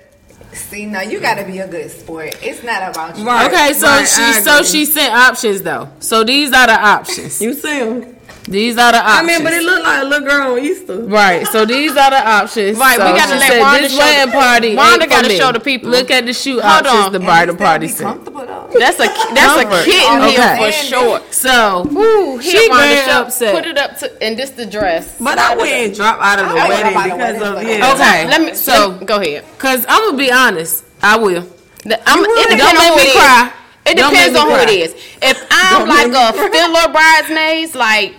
Of 0.55 0.61
that. 0.71 0.75
See, 0.75 0.87
now 0.87 1.03
you 1.03 1.21
gotta 1.21 1.45
be 1.45 1.59
a 1.59 1.69
good 1.69 1.91
sport. 1.91 2.37
It's 2.43 2.63
not 2.63 2.91
about 2.91 3.19
you. 3.19 3.27
Right. 3.27 3.47
Okay, 3.53 3.73
so 3.75 3.87
Right, 3.87 4.07
she 4.09 4.43
so 4.43 4.63
she 4.63 4.85
sent 4.85 5.15
options 5.15 5.63
though. 5.63 5.89
So 6.01 6.25
these 6.25 6.53
are 6.53 6.67
the 6.67 6.81
options. 6.81 7.41
You 7.41 7.55
see 7.55 7.79
him? 7.79 8.14
These 8.47 8.77
are 8.77 8.93
the 8.93 8.99
options. 8.99 9.21
I 9.21 9.23
mean, 9.25 9.43
but 9.43 9.53
it 9.55 9.63
looked 9.63 9.85
like 9.85 10.03
a 10.03 10.05
little 10.05 10.29
girl 10.29 10.53
on 10.53 10.59
Easter. 10.59 10.99
Right, 11.05 11.47
so 11.47 11.65
these 11.65 11.93
are 11.97 12.11
the 12.11 12.29
options. 12.29 12.77
Right, 12.79 12.99
we 12.99 13.05
gotta 13.19 13.33
she 13.33 13.39
let 13.39 13.53
said, 13.53 13.61
Wanda 13.61 13.81
this 13.83 13.93
show 13.93 13.99
wedding 14.01 14.33
party. 14.33 14.77
Wanda 14.77 15.07
gotta 15.07 15.31
show 15.31 15.51
the 15.53 15.61
people. 15.61 15.89
Look 15.89 16.11
at 16.11 16.27
the 16.27 16.35
shoe 16.35 16.61
Hold 16.61 16.87
options 16.87 17.07
on. 17.07 17.13
the 17.13 17.19
And 17.21 17.25
bridal 17.25 17.55
you 17.55 17.59
party 17.59 17.87
be 17.87 17.93
sent. 17.93 18.09
comfortable 18.11 18.45
though. 18.45 18.69
That's 18.79 19.01
a 19.01 19.07
that's 19.35 19.57
a 19.63 19.85
kitten 19.89 20.23
Okay. 20.23 20.31
heel 20.37 20.57
for 20.61 20.73
sure. 20.73 21.21
So 21.31 21.89
Ooh, 21.91 22.43
She 22.43 22.51
here, 22.51 22.69
Wanda, 22.69 22.97
show, 23.07 23.23
upset. 23.23 23.55
Put 23.55 23.65
it 23.67 23.79
up 23.79 23.97
to, 24.01 24.23
and 24.23 24.39
this 24.39 24.51
the 24.51 24.67
dress. 24.67 25.17
But 25.19 25.39
I 25.39 25.57
wouldn't 25.57 25.97
drop 25.97 26.19
out 26.21 26.39
of 26.39 26.49
the 26.51 26.61
I 26.61 26.69
wedding 26.69 26.93
drop 26.93 27.07
out 27.07 27.11
of 27.11 27.17
because 27.17 27.39
the 27.39 27.49
of 27.49 27.55
wedding, 27.57 27.79
yeah. 27.79 27.93
Okay. 27.95 28.27
Let 28.29 28.41
me. 28.43 28.55
So- 28.55 28.99
So 28.99 29.05
go 29.07 29.21
ahead. 29.23 29.45
Cause 29.59 29.87
I'm 29.89 30.05
gonna 30.11 30.19
be 30.19 30.31
honest, 30.31 30.85
I 31.03 31.17
will. 31.17 31.49
The, 31.85 31.97
I'm, 32.09 32.19
it 32.23 32.27
Don't 32.29 32.51
depends 32.51 32.61
make 32.61 32.93
on 32.93 32.93
who 32.93 32.97
me 32.97 33.03
it 33.03 33.09
is. 33.09 33.15
cry. 33.15 33.53
It 33.87 33.97
depends 33.97 34.39
on 34.39 34.49
me 34.49 34.55
who 34.55 34.61
it 34.61 34.65
cry. 34.67 34.75
is. 34.75 34.95
If 35.23 35.47
I'm 35.51 35.87
Don't 35.87 36.13
like 36.13 36.35
a 36.35 36.51
filler 36.51 36.93
bridesmaids, 36.93 37.75
like 37.75 38.15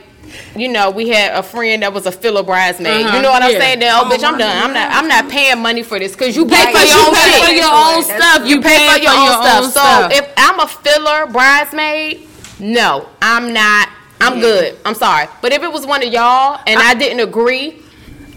you 0.56 0.68
know, 0.68 0.92
we 0.92 1.10
had 1.10 1.34
a 1.38 1.44
friend 1.44 1.82
that 1.84 1.94
was 1.94 2.06
a 2.06 2.12
filler 2.12 2.44
bridesmaid. 2.44 3.06
Uh-huh, 3.06 3.16
You 3.18 3.22
know 3.22 3.30
what 3.32 3.44
I'm 3.44 3.52
yeah. 3.52 3.60
saying? 3.60 3.80
Then, 3.80 3.92
oh, 3.96 4.04
Oh, 4.06 4.10
bitch, 4.10 4.24
I'm 4.24 4.38
done. 4.38 4.64
I'm 4.64 4.74
not. 4.74 4.92
I'm 4.92 5.08
not 5.08 5.30
paying 5.30 5.62
money 5.62 5.84
for 5.84 6.00
this 6.00 6.12
because 6.14 6.36
you 6.36 6.46
pay 6.46 6.66
Right, 6.66 6.76
for 6.76 6.82
you 6.84 6.88
your 6.96 7.08
own 7.08 7.14
pay 7.16 7.32
shit. 7.32 7.46
for 7.46 7.52
your 7.52 7.62
That's 7.64 7.98
own 7.98 8.04
true. 8.04 8.18
stuff. 8.20 8.48
You 8.48 8.62
pay 8.62 8.90
for 8.94 9.00
your 9.00 9.12
own 9.14 9.72
stuff. 9.72 9.74
So 9.74 10.18
if 10.18 10.34
I'm 10.38 10.60
a 10.60 10.68
filler 10.68 11.26
bridesmaid, 11.28 12.28
no, 12.60 13.10
I'm 13.22 13.54
not. 13.54 13.90
I'm 14.22 14.40
good. 14.40 14.78
I'm 14.86 14.96
sorry. 14.96 15.28
But 15.42 15.52
if 15.52 15.62
it 15.62 15.72
was 15.72 15.86
one 15.86 16.02
of 16.02 16.12
y'all 16.12 16.60
and 16.66 16.80
I, 16.80 16.94
didn't 16.96 17.20
agree, 17.20 17.82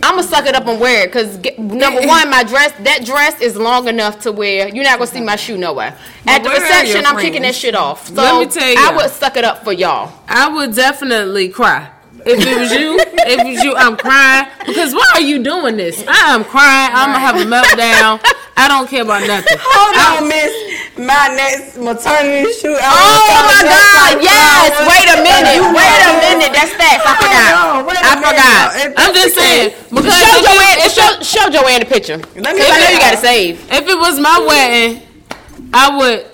I'm 0.02 0.14
gonna 0.16 0.22
suck 0.22 0.46
it 0.46 0.54
up 0.54 0.66
and 0.66 0.80
wear 0.80 1.04
it. 1.04 1.12
Cause 1.12 1.38
number 1.58 2.00
one, 2.06 2.30
my 2.30 2.44
dress, 2.44 2.72
that 2.80 3.04
dress 3.04 3.40
is 3.40 3.56
long 3.56 3.88
enough 3.88 4.20
to 4.20 4.32
wear. 4.32 4.68
you're 4.68 4.84
not 4.84 4.98
gonna 4.98 5.10
see 5.10 5.20
my 5.20 5.36
shoe 5.36 5.56
nowhere. 5.58 5.96
At 6.26 6.42
the 6.44 6.50
reception, 6.50 7.04
I'm 7.06 7.18
kicking 7.18 7.42
that 7.42 7.54
shit 7.54 7.74
off. 7.74 8.06
So 8.08 8.14
Let 8.14 8.46
me 8.46 8.52
tell 8.52 8.68
you. 8.68 8.76
I 8.78 8.96
would 8.96 9.10
suck 9.10 9.36
it 9.36 9.44
up 9.44 9.64
for 9.64 9.72
y'all. 9.72 10.12
I 10.28 10.48
would 10.48 10.74
definitely 10.74 11.48
cry. 11.48 11.90
If 12.26 12.46
it 12.46 12.58
was 12.58 12.72
you, 12.72 12.98
if 12.98 13.38
it 13.40 13.46
was 13.46 13.62
you, 13.64 13.74
I'm 13.76 13.96
crying. 13.96 14.48
Because 14.66 14.92
why 14.92 15.06
are 15.14 15.20
you 15.20 15.42
doing 15.42 15.76
this? 15.76 16.04
I 16.06 16.34
am 16.34 16.44
crying. 16.44 16.90
I'm 16.94 17.12
gonna 17.12 17.18
have 17.20 17.36
a 17.36 17.44
meltdown. 17.44 18.20
I 18.58 18.66
don't 18.66 18.90
care 18.90 19.02
about 19.06 19.22
nothing. 19.22 19.54
Hold 19.62 19.94
on, 19.94 20.02
I 20.02 20.06
don't 20.18 20.28
miss. 20.28 20.52
My 20.98 21.30
next 21.30 21.78
maternity 21.78 22.50
shoot. 22.58 22.74
I 22.74 22.90
Oh 22.90 23.38
my 23.46 23.62
God! 23.62 24.18
Yes. 24.18 24.34
flowers. 24.34 24.90
Wait 24.90 25.06
a 25.14 25.18
minute. 25.22 25.54
You 25.54 25.64
Wait 25.70 26.02
a 26.02 26.12
minute. 26.18 26.50
That's 26.50 26.74
facts. 26.74 27.06
I 27.06 27.14
forgot. 27.22 27.48
Hold 27.54 27.70
on, 27.70 27.80
wait 27.86 27.96
a 27.96 28.02
I 28.02 28.14
forgot. 28.18 28.66
I'm 28.98 29.14
just 29.14 29.34
saying 29.38 29.70
because 29.94 30.10
Show 30.18 30.36
Joann. 30.42 30.76
it, 30.82 30.90
Show, 30.90 31.10
show 31.22 31.46
Joann 31.54 31.80
the 31.80 31.86
picture. 31.86 32.18
Let 32.34 32.54
me 32.58 32.62
I 32.66 32.78
know 32.82 32.90
you 32.90 32.98
gotta 32.98 33.16
save. 33.22 33.62
if 33.70 33.86
it 33.86 33.96
was 33.96 34.18
my 34.18 34.42
wedding, 34.42 35.02
I 35.72 35.96
would 35.96 36.26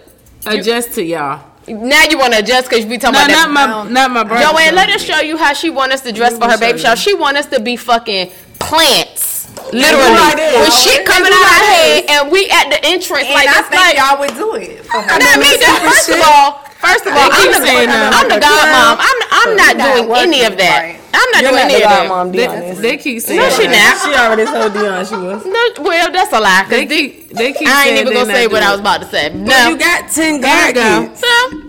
adjust 0.47 0.95
to 0.95 1.03
y'all. 1.05 1.45
Now 1.69 2.05
you 2.09 2.19
want 2.19 2.33
to 2.35 2.39
adjust 2.41 2.69
because 2.71 2.85
we 2.87 2.97
talking 2.99 3.21
No, 3.21 3.25
about 3.25 3.29
that. 3.29 3.49
not 3.49 3.69
my, 3.69 3.81
um, 3.81 3.93
not 3.93 4.11
my 4.11 4.25
brother. 4.25 4.45
Joann, 4.45 4.73
let 4.75 4.89
us 4.91 5.03
show 5.03 5.21
you 5.21 5.37
how 5.37 5.53
she 5.53 5.69
want 5.71 5.93
us 5.93 6.01
to 6.03 6.13
dress 6.13 6.37
for 6.39 6.45
her 6.49 6.57
baby 6.59 6.79
shower. 6.79 6.97
She 6.97 7.15
want 7.15 7.37
us 7.39 7.47
to 7.47 7.61
be 7.61 7.77
fucking 7.77 8.31
plants, 8.59 9.34
literally, 9.73 10.13
like 10.19 10.37
that. 10.37 10.61
with 10.61 10.75
shit 10.75 11.07
coming 11.07 11.33
out 11.33 11.45
our 11.47 11.63
head, 11.65 12.05
and 12.11 12.23
we 12.33 12.51
at 12.51 12.69
the 12.69 12.81
entrance 12.85 13.25
And 13.25 13.35
like 13.39 13.49
I 13.49 13.61
it's 13.65 13.69
think 13.71 13.81
like. 13.81 13.97
y'all 13.97 14.19
would 14.21 14.35
do 14.37 14.55
it. 14.61 14.85
For 14.85 15.01
her. 15.01 15.17
Not 15.17 15.39
me. 15.41 15.57
That, 15.63 15.81
first 15.81 16.09
of 16.13 16.21
all, 16.21 16.61
first 16.83 17.05
of 17.09 17.13
all, 17.17 17.31
They 17.31 17.37
keep 17.41 17.51
I'm 17.55 17.63
the, 17.63 17.67
saying 17.67 17.89
that. 17.89 18.13
I'm 18.13 18.29
the 18.29 18.41
godmom. 18.43 18.95
I'm 19.01 19.19
I'm 19.33 19.51
not 19.57 19.73
not 19.79 19.95
doing 20.05 20.11
any 20.29 20.45
of 20.45 20.57
that. 20.59 20.79
right. 20.83 21.01
I'm 21.15 21.31
not 21.31 21.43
You're 21.43 21.51
doing 21.55 21.63
not 21.63 21.71
any 21.71 21.83
of 21.83 21.91
that. 21.91 22.11
godmom, 22.11 22.27
They, 22.35 22.83
they 22.83 22.97
keep 22.99 23.23
saying 23.23 23.39
No, 23.41 23.49
she 23.55 23.67
that. 23.71 23.79
not. 23.79 23.95
She 24.03 24.11
already 24.19 24.45
told 24.51 24.73
Dion 24.75 25.07
she 25.07 25.15
was. 25.17 25.47
No, 25.47 25.63
well, 25.87 26.11
that's 26.11 26.33
a 26.35 26.41
lie. 26.41 26.63
'cause 26.67 26.71
They 26.71 26.85
the- 26.87 27.09
keep, 27.09 27.31
they 27.31 27.53
keep 27.53 27.69
I 27.69 27.87
ain't 27.89 27.97
saying 27.97 28.07
even 28.09 28.13
gonna 28.13 28.33
say 28.35 28.47
what 28.49 28.63
I 28.63 28.71
was 28.73 28.81
about 28.81 29.01
to 29.03 29.09
say. 29.09 29.31
No, 29.33 29.69
you 29.71 29.79
got 29.79 30.11
ten 30.11 30.41
There 30.41 30.69
you 30.69 30.75
godkids. 30.75 31.17
so. 31.23 31.61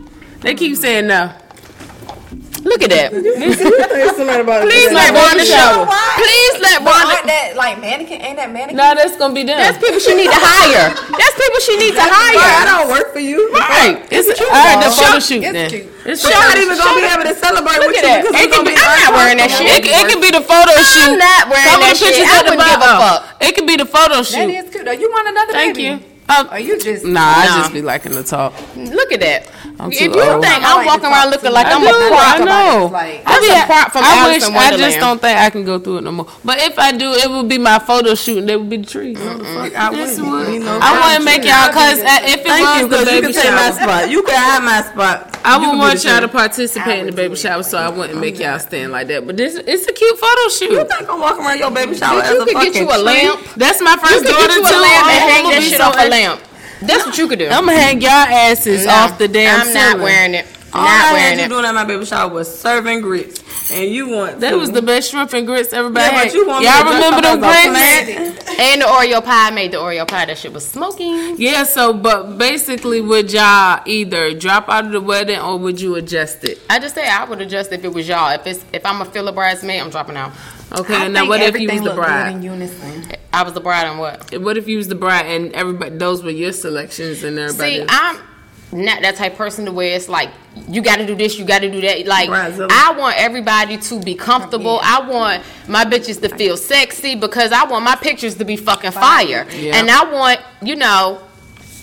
They 0.41 0.53
keep 0.55 0.75
saying 0.77 1.07
no. 1.07 1.31
Look 2.65 2.81
at 2.83 2.89
that. 2.91 3.13
Somebody 4.17 4.41
about 4.41 4.61
to 4.61 4.67
Please 4.67 4.89
do 4.89 4.97
let 4.97 5.13
that. 5.13 5.15
Wanda 5.15 5.45
show. 5.45 5.85
Please 6.17 6.53
let 6.59 6.81
But 6.83 6.91
Wanda. 6.97 7.13
aren't 7.15 7.27
that 7.29 7.47
like 7.55 7.77
mannequin? 7.79 8.19
Ain't 8.25 8.37
that 8.41 8.49
mannequin? 8.51 8.75
No, 8.75 8.91
that's 8.97 9.15
gonna 9.15 9.33
be 9.37 9.45
done. 9.45 9.61
That's 9.61 9.77
people 9.79 10.01
she 10.01 10.13
need 10.17 10.27
to 10.33 10.35
hire. 10.41 10.89
That's 10.91 11.35
people 11.37 11.59
she 11.61 11.75
needs 11.77 11.95
to 11.95 12.03
Right, 12.05 12.35
I 12.35 12.63
don't 12.65 12.89
work 12.91 13.13
for 13.13 13.21
you. 13.23 13.49
Right. 13.53 14.01
it's 14.11 14.27
all 14.41 14.49
right. 14.51 14.81
The 14.83 14.89
photo 14.91 15.19
shoot 15.21 15.43
it's 15.45 15.53
then. 15.53 15.69
cute. 15.69 15.87
It's 16.05 16.21
She's 16.21 16.29
not 16.33 16.57
even 16.57 16.77
gonna 16.77 17.01
be 17.01 17.07
able 17.09 17.25
to 17.25 17.35
celebrate 17.37 17.81
Look 17.81 17.93
with 17.95 18.05
at 18.05 18.21
you 18.21 18.29
because 18.29 18.35
It 18.41 18.45
it's 18.45 18.53
could 18.57 18.65
be 18.65 18.73
be- 18.73 18.81
I'm 18.81 18.93
not 19.01 19.11
wearing 19.17 19.37
that 19.41 19.49
shit. 19.49 19.65
It, 19.69 19.81
it 19.89 20.03
could 20.09 20.21
be 20.21 20.31
the 20.33 20.41
photo 20.45 20.73
shoot. 20.85 21.13
I'm 21.13 21.21
not 21.21 21.49
wearing 21.49 21.79
that 21.81 21.95
shit. 21.97 22.13
I 22.21 22.45
wouldn't 22.45 22.61
give 22.61 22.81
a 22.81 22.91
fuck. 22.97 23.19
It 23.41 23.51
could 23.57 23.67
be 23.67 23.75
the 23.77 23.89
photo 23.89 24.21
shoot. 24.21 24.49
is 24.49 24.69
cute 24.73 24.85
though. 24.85 24.93
You 24.93 25.09
want 25.09 25.27
another 25.29 25.53
Thank 25.53 25.77
you. 25.77 25.99
Um, 26.27 26.49
Or 26.51 26.57
you 26.59 26.79
just 26.79 27.05
nah, 27.05 27.21
I 27.21 27.45
Nah. 27.45 27.57
just 27.61 27.73
be 27.73 27.81
liking 27.83 28.13
to 28.13 28.23
talk. 28.23 28.53
Look 28.75 29.11
at 29.11 29.19
that. 29.21 29.47
I'm 29.79 29.91
If 29.91 30.01
you 30.01 30.09
old. 30.09 30.41
think 30.41 30.63
I 30.63 30.71
I'm 30.71 30.77
like 30.77 30.87
walking 30.87 31.05
around 31.05 31.29
looking 31.29 31.51
like 31.51 31.67
I 31.67 31.73
I'm 31.73 31.81
do, 31.81 31.87
a 31.87 31.91
I 31.91 32.07
prop, 32.09 32.39
know. 32.39 32.89
Like, 32.91 33.21
I, 33.25 33.39
That's 33.39 33.63
a 33.63 33.65
prop 33.67 33.91
from 33.91 34.03
I 34.05 34.15
Alice 34.17 34.49
wish, 34.49 34.57
I 34.57 34.77
just 34.77 34.99
don't 34.99 35.21
think 35.21 35.37
I 35.37 35.49
can 35.51 35.65
go 35.65 35.77
through 35.77 35.97
it 35.99 36.01
no 36.01 36.11
more. 36.13 36.27
But 36.43 36.59
if 36.61 36.79
I 36.79 36.93
do, 36.93 37.11
it 37.13 37.29
would 37.29 37.47
be 37.47 37.57
my 37.59 37.77
photo 37.77 38.15
shoot 38.15 38.39
and 38.39 38.49
they 38.49 38.55
would 38.55 38.69
be 38.69 38.77
the 38.77 38.85
trees. 38.87 39.19
Fuck, 39.19 39.75
I 39.75 39.91
This 39.91 40.17
wouldn't. 40.19 40.53
You 40.53 40.59
know, 40.61 40.79
I 40.81 40.99
want 40.99 41.19
to 41.19 41.23
make 41.25 41.43
y'all 41.45 41.69
cause 41.71 41.99
uh, 41.99 42.19
if 42.23 42.41
it 42.41 42.47
Thank 42.47 42.65
was 42.65 42.81
you, 42.81 42.87
the 42.87 42.89
because 42.89 43.11
you 43.11 43.21
baby 43.21 43.33
can 43.33 43.41
take 43.43 43.51
my 43.53 43.71
spot. 43.71 44.09
You 44.09 44.23
can 44.23 44.35
have 44.35 44.63
my 44.63 44.81
spot. 44.81 45.37
I 45.45 45.55
You 45.55 45.59
would 45.61 45.69
can 45.69 45.77
want 45.77 46.03
y'all 46.03 46.21
to 46.21 46.27
participate 46.27 46.99
in 47.01 47.05
the 47.07 47.11
baby 47.11 47.35
shower, 47.35 47.61
so 47.61 47.77
I 47.77 47.89
wouldn't 47.89 48.19
make 48.19 48.39
y'all 48.39 48.57
stand 48.57 48.91
like 48.91 49.07
that. 49.09 49.27
But 49.27 49.37
this, 49.37 49.55
it's 49.55 49.85
a 49.85 49.93
cute 49.93 50.17
photo 50.17 50.49
shoot. 50.49 50.71
You 50.71 50.79
shoot. 50.79 50.89
think 50.89 51.09
I'm 51.09 51.19
walking 51.19 51.45
around 51.45 51.59
your 51.59 51.69
baby 51.69 51.93
shower 51.95 52.21
Bitch, 52.21 52.25
as 52.25 52.31
you 52.33 52.41
a 52.41 52.45
could 52.45 52.53
fucking 52.53 52.71
get 52.73 52.81
you 52.81 52.89
a 52.89 52.93
tree? 52.95 53.03
lamp. 53.03 53.41
That's 53.55 53.81
my 53.81 53.93
You 53.93 53.99
first 53.99 54.23
could 54.25 54.31
daughter 54.33 54.47
get 54.47 54.55
you 54.57 54.63
too. 54.69 54.73
a 54.73 54.81
lamp 54.81 55.05
and 55.05 55.21
I'm 55.21 55.29
hang 55.29 55.43
gonna 55.43 55.55
that 55.55 55.61
be 55.61 55.69
shit 55.69 55.77
so 55.77 55.83
off 55.85 55.95
a 55.97 55.99
ex- 56.01 56.14
lamp. 56.15 56.41
That's 56.81 57.05
what 57.05 57.17
you 57.17 57.27
could 57.27 57.39
do. 57.39 57.47
I'm 57.47 57.65
gonna 57.65 57.77
hang 57.79 58.01
y'all 58.01 58.11
asses 58.11 58.85
No, 58.85 58.93
off 58.93 59.17
the 59.17 59.27
damn 59.27 59.61
I'm 59.61 59.65
ceiling. 59.67 59.75
not 59.97 59.99
wearing 59.99 60.33
it. 60.35 60.45
All 60.73 60.81
Not 60.81 60.89
I 60.89 60.93
had 60.93 61.13
wearing 61.13 61.39
you 61.39 61.45
it. 61.45 61.49
doing 61.49 61.65
at 61.65 61.73
my 61.73 61.85
baby 61.85 62.05
shower 62.05 62.29
was 62.29 62.53
serving 62.59 62.99
grits, 63.01 63.41
and 63.71 63.89
you 63.89 64.09
want 64.09 64.41
That 64.41 64.49
to. 64.51 64.57
was 64.57 64.71
the 64.71 64.81
best 64.81 65.09
shrimp 65.09 65.31
and 65.31 65.47
grits 65.47 65.71
everybody 65.71 66.03
Yeah, 66.05 66.11
had. 66.19 66.25
but 66.27 66.33
you 66.33 66.45
want 66.45 66.65
y'all 66.65 66.83
remember 66.93 67.21
them 67.21 67.39
grits? 67.39 68.59
And 68.59 68.81
the 68.81 68.85
Oreo 68.85 69.23
pie 69.23 69.47
I 69.47 69.51
made 69.51 69.71
the 69.71 69.77
Oreo 69.77 70.05
pie. 70.05 70.25
That 70.25 70.37
shit 70.37 70.51
was 70.51 70.65
smoking. 70.67 71.35
Yeah, 71.37 71.63
so 71.63 71.93
but 71.93 72.37
basically, 72.37 72.99
would 72.99 73.31
y'all 73.31 73.81
either 73.85 74.33
drop 74.33 74.67
out 74.67 74.85
of 74.85 74.91
the 74.91 74.99
wedding 75.01 75.39
or 75.39 75.57
would 75.57 75.79
you 75.79 75.95
adjust 75.95 76.43
it? 76.43 76.59
I 76.69 76.79
just 76.79 76.93
say 76.95 77.07
I 77.07 77.23
would 77.23 77.39
adjust 77.41 77.71
if 77.71 77.85
it 77.85 77.93
was 77.93 78.05
y'all. 78.07 78.31
If 78.33 78.45
it's 78.45 78.63
if 78.73 78.85
I'm 78.85 78.99
a 79.01 79.05
fill 79.05 79.29
a 79.29 79.31
bridesmaid, 79.31 79.81
I'm 79.81 79.89
dropping 79.89 80.17
out. 80.17 80.33
Okay, 80.71 80.95
I 80.95 81.07
now 81.07 81.21
think 81.21 81.29
what 81.29 81.41
if 81.41 81.59
you 81.59 81.69
was 81.69 81.79
the 81.79 81.83
look 81.85 81.95
good 81.95 82.01
bride? 82.01 82.31
in 82.31 82.43
unison. 82.43 83.05
I 83.31 83.43
was 83.43 83.53
the 83.53 83.61
bride 83.61 83.87
and 83.87 83.99
what? 83.99 84.41
What 84.41 84.57
if 84.57 84.67
you 84.67 84.77
was 84.77 84.87
the 84.87 84.95
bride 84.95 85.25
and 85.25 85.53
everybody? 85.53 85.95
Those 85.97 86.23
were 86.23 86.31
your 86.31 86.51
selections 86.51 87.23
and 87.23 87.37
everybody. 87.37 87.79
See, 87.79 87.85
I'm 87.87 88.19
not 88.71 89.01
that 89.01 89.15
type 89.15 89.33
of 89.33 89.37
person 89.37 89.65
to 89.65 89.71
where 89.71 89.95
it's 89.95 90.09
like 90.09 90.31
you 90.67 90.81
got 90.81 90.97
to 90.97 91.05
do 91.05 91.15
this, 91.15 91.37
you 91.37 91.45
got 91.45 91.59
to 91.59 91.71
do 91.71 91.81
that. 91.81 92.05
Like 92.07 92.29
Bridezilla. 92.29 92.67
I 92.71 92.93
want 92.97 93.17
everybody 93.17 93.77
to 93.77 93.99
be 94.01 94.15
comfortable. 94.15 94.79
I 94.81 95.07
want 95.07 95.43
my 95.67 95.85
bitches 95.85 96.19
to 96.21 96.29
feel 96.35 96.57
sexy 96.57 97.15
because 97.15 97.51
I 97.51 97.65
want 97.65 97.85
my 97.85 97.95
pictures 97.95 98.35
to 98.35 98.45
be 98.45 98.55
fucking 98.55 98.91
fire. 98.91 99.47
Yeah. 99.51 99.77
And 99.77 99.89
I 99.89 100.11
want 100.11 100.39
you 100.61 100.75
know. 100.75 101.21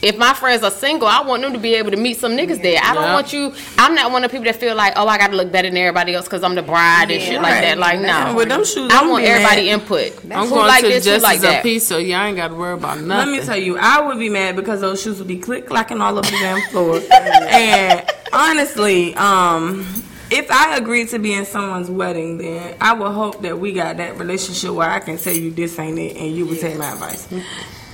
If 0.02 0.18
my 0.18 0.34
friends 0.34 0.64
are 0.64 0.70
single, 0.72 1.06
I 1.06 1.20
want 1.22 1.42
them 1.42 1.52
to 1.52 1.60
be 1.60 1.74
able 1.76 1.92
to 1.92 1.96
meet 1.96 2.18
some 2.18 2.32
niggas 2.32 2.60
there. 2.60 2.80
I 2.82 2.92
don't 2.92 3.04
Yeah. 3.04 3.14
want 3.14 3.32
you. 3.32 3.54
I'm 3.78 3.94
not 3.94 4.10
one 4.10 4.24
of 4.24 4.30
the 4.32 4.36
people 4.36 4.46
that 4.52 4.58
feel 4.58 4.74
like, 4.74 4.94
oh, 4.96 5.06
I 5.06 5.16
got 5.16 5.30
to 5.30 5.36
look 5.36 5.52
better 5.52 5.68
than 5.68 5.76
everybody 5.76 6.12
else 6.14 6.24
because 6.26 6.42
I'm 6.42 6.56
the 6.56 6.62
bride 6.62 7.10
and 7.12 7.22
shit 7.22 7.40
like 7.40 7.60
that. 7.62 7.78
Like, 7.78 8.00
no. 8.00 8.34
With 8.34 8.48
them 8.48 8.64
shoes, 8.64 8.90
I 8.92 9.06
want 9.06 9.24
everybody 9.24 9.66
mad. 9.66 9.80
input. 9.80 10.24
I'm 10.24 10.46
Who 10.48 10.54
going 10.56 10.66
like 10.66 10.82
to 10.82 10.88
this, 10.88 11.04
who 11.04 11.10
justice 11.12 11.22
like 11.22 11.36
of 11.36 11.42
that. 11.42 11.62
peace, 11.62 11.86
so 11.86 11.98
y'all 11.98 12.24
ain't 12.24 12.36
got 12.36 12.48
to 12.48 12.54
worry 12.56 12.74
about 12.74 13.00
nothing. 13.00 13.32
Let 13.32 13.40
me 13.40 13.46
tell 13.46 13.56
you, 13.56 13.78
I 13.78 14.00
would 14.00 14.18
be 14.18 14.28
mad 14.28 14.56
because 14.56 14.80
those 14.80 15.00
shoes 15.00 15.18
would 15.20 15.28
be 15.28 15.38
click 15.38 15.66
clacking 15.68 16.00
all 16.00 16.18
over 16.18 16.28
the 16.28 16.36
damn 16.36 16.60
floor. 16.70 17.00
and 17.12 18.04
honestly, 18.32 19.14
um, 19.14 19.86
if 20.32 20.50
I 20.50 20.78
agreed 20.78 21.10
to 21.10 21.20
be 21.20 21.32
in 21.32 21.46
someone's 21.46 21.88
wedding, 21.90 22.38
then 22.38 22.74
I 22.80 22.92
would 22.94 23.12
hope 23.12 23.42
that 23.42 23.60
we 23.60 23.72
got 23.72 23.98
that 23.98 24.18
relationship 24.18 24.72
where 24.72 24.90
I 24.90 24.98
can 24.98 25.16
tell 25.16 25.32
you 25.34 25.52
this 25.52 25.78
ain't 25.78 25.98
it, 25.98 26.16
and 26.16 26.34
you 26.34 26.44
would 26.46 26.58
take 26.58 26.76
my 26.76 26.90
advice. 26.92 27.28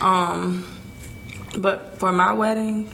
Um, 0.00 0.64
but 1.58 1.98
for 1.98 2.12
my 2.12 2.32
wedding, 2.32 2.88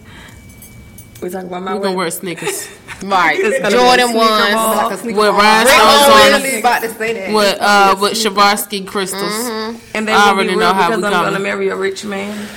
we 1.23 1.29
talking 1.31 1.49
about 1.49 1.63
my 1.63 1.75
We're 1.75 1.81
gonna 1.81 1.97
wedding. 1.97 1.97
wear 1.97 2.11
sneakers 2.11 2.69
Right. 3.03 3.39
It's 3.39 3.59
gonna 3.59 3.69
be 3.71 3.75
a 3.75 3.79
Jordan 3.79 4.13
ones. 4.15 4.55
ball. 4.55 4.77
Like 4.77 4.93
a 4.95 4.99
sneaker 4.99 5.19
with 5.19 5.29
rhinestones 5.31 5.81
I 5.81 6.09
was 6.09 6.09
on 6.09 6.33
literally 6.41 6.61
about 6.61 6.83
to 6.83 6.89
say 6.91 7.13
that. 7.13 7.35
with 7.35 7.59
uh 7.61 7.97
with 8.01 8.13
Swarovski 8.13 8.87
crystals. 8.87 9.81
And 9.95 10.09
they 10.09 10.13
I 10.13 10.27
will 10.31 10.35
already 10.37 10.49
be 10.51 10.55
know 10.57 10.61
real 10.67 10.75
how 10.75 10.89
because 10.89 11.01
we 11.03 11.07
I'm 11.07 11.13
coming. 11.13 11.33
gonna 11.33 11.43
marry 11.45 11.69
a 11.69 11.77
rich 11.77 12.05
man. 12.05 12.49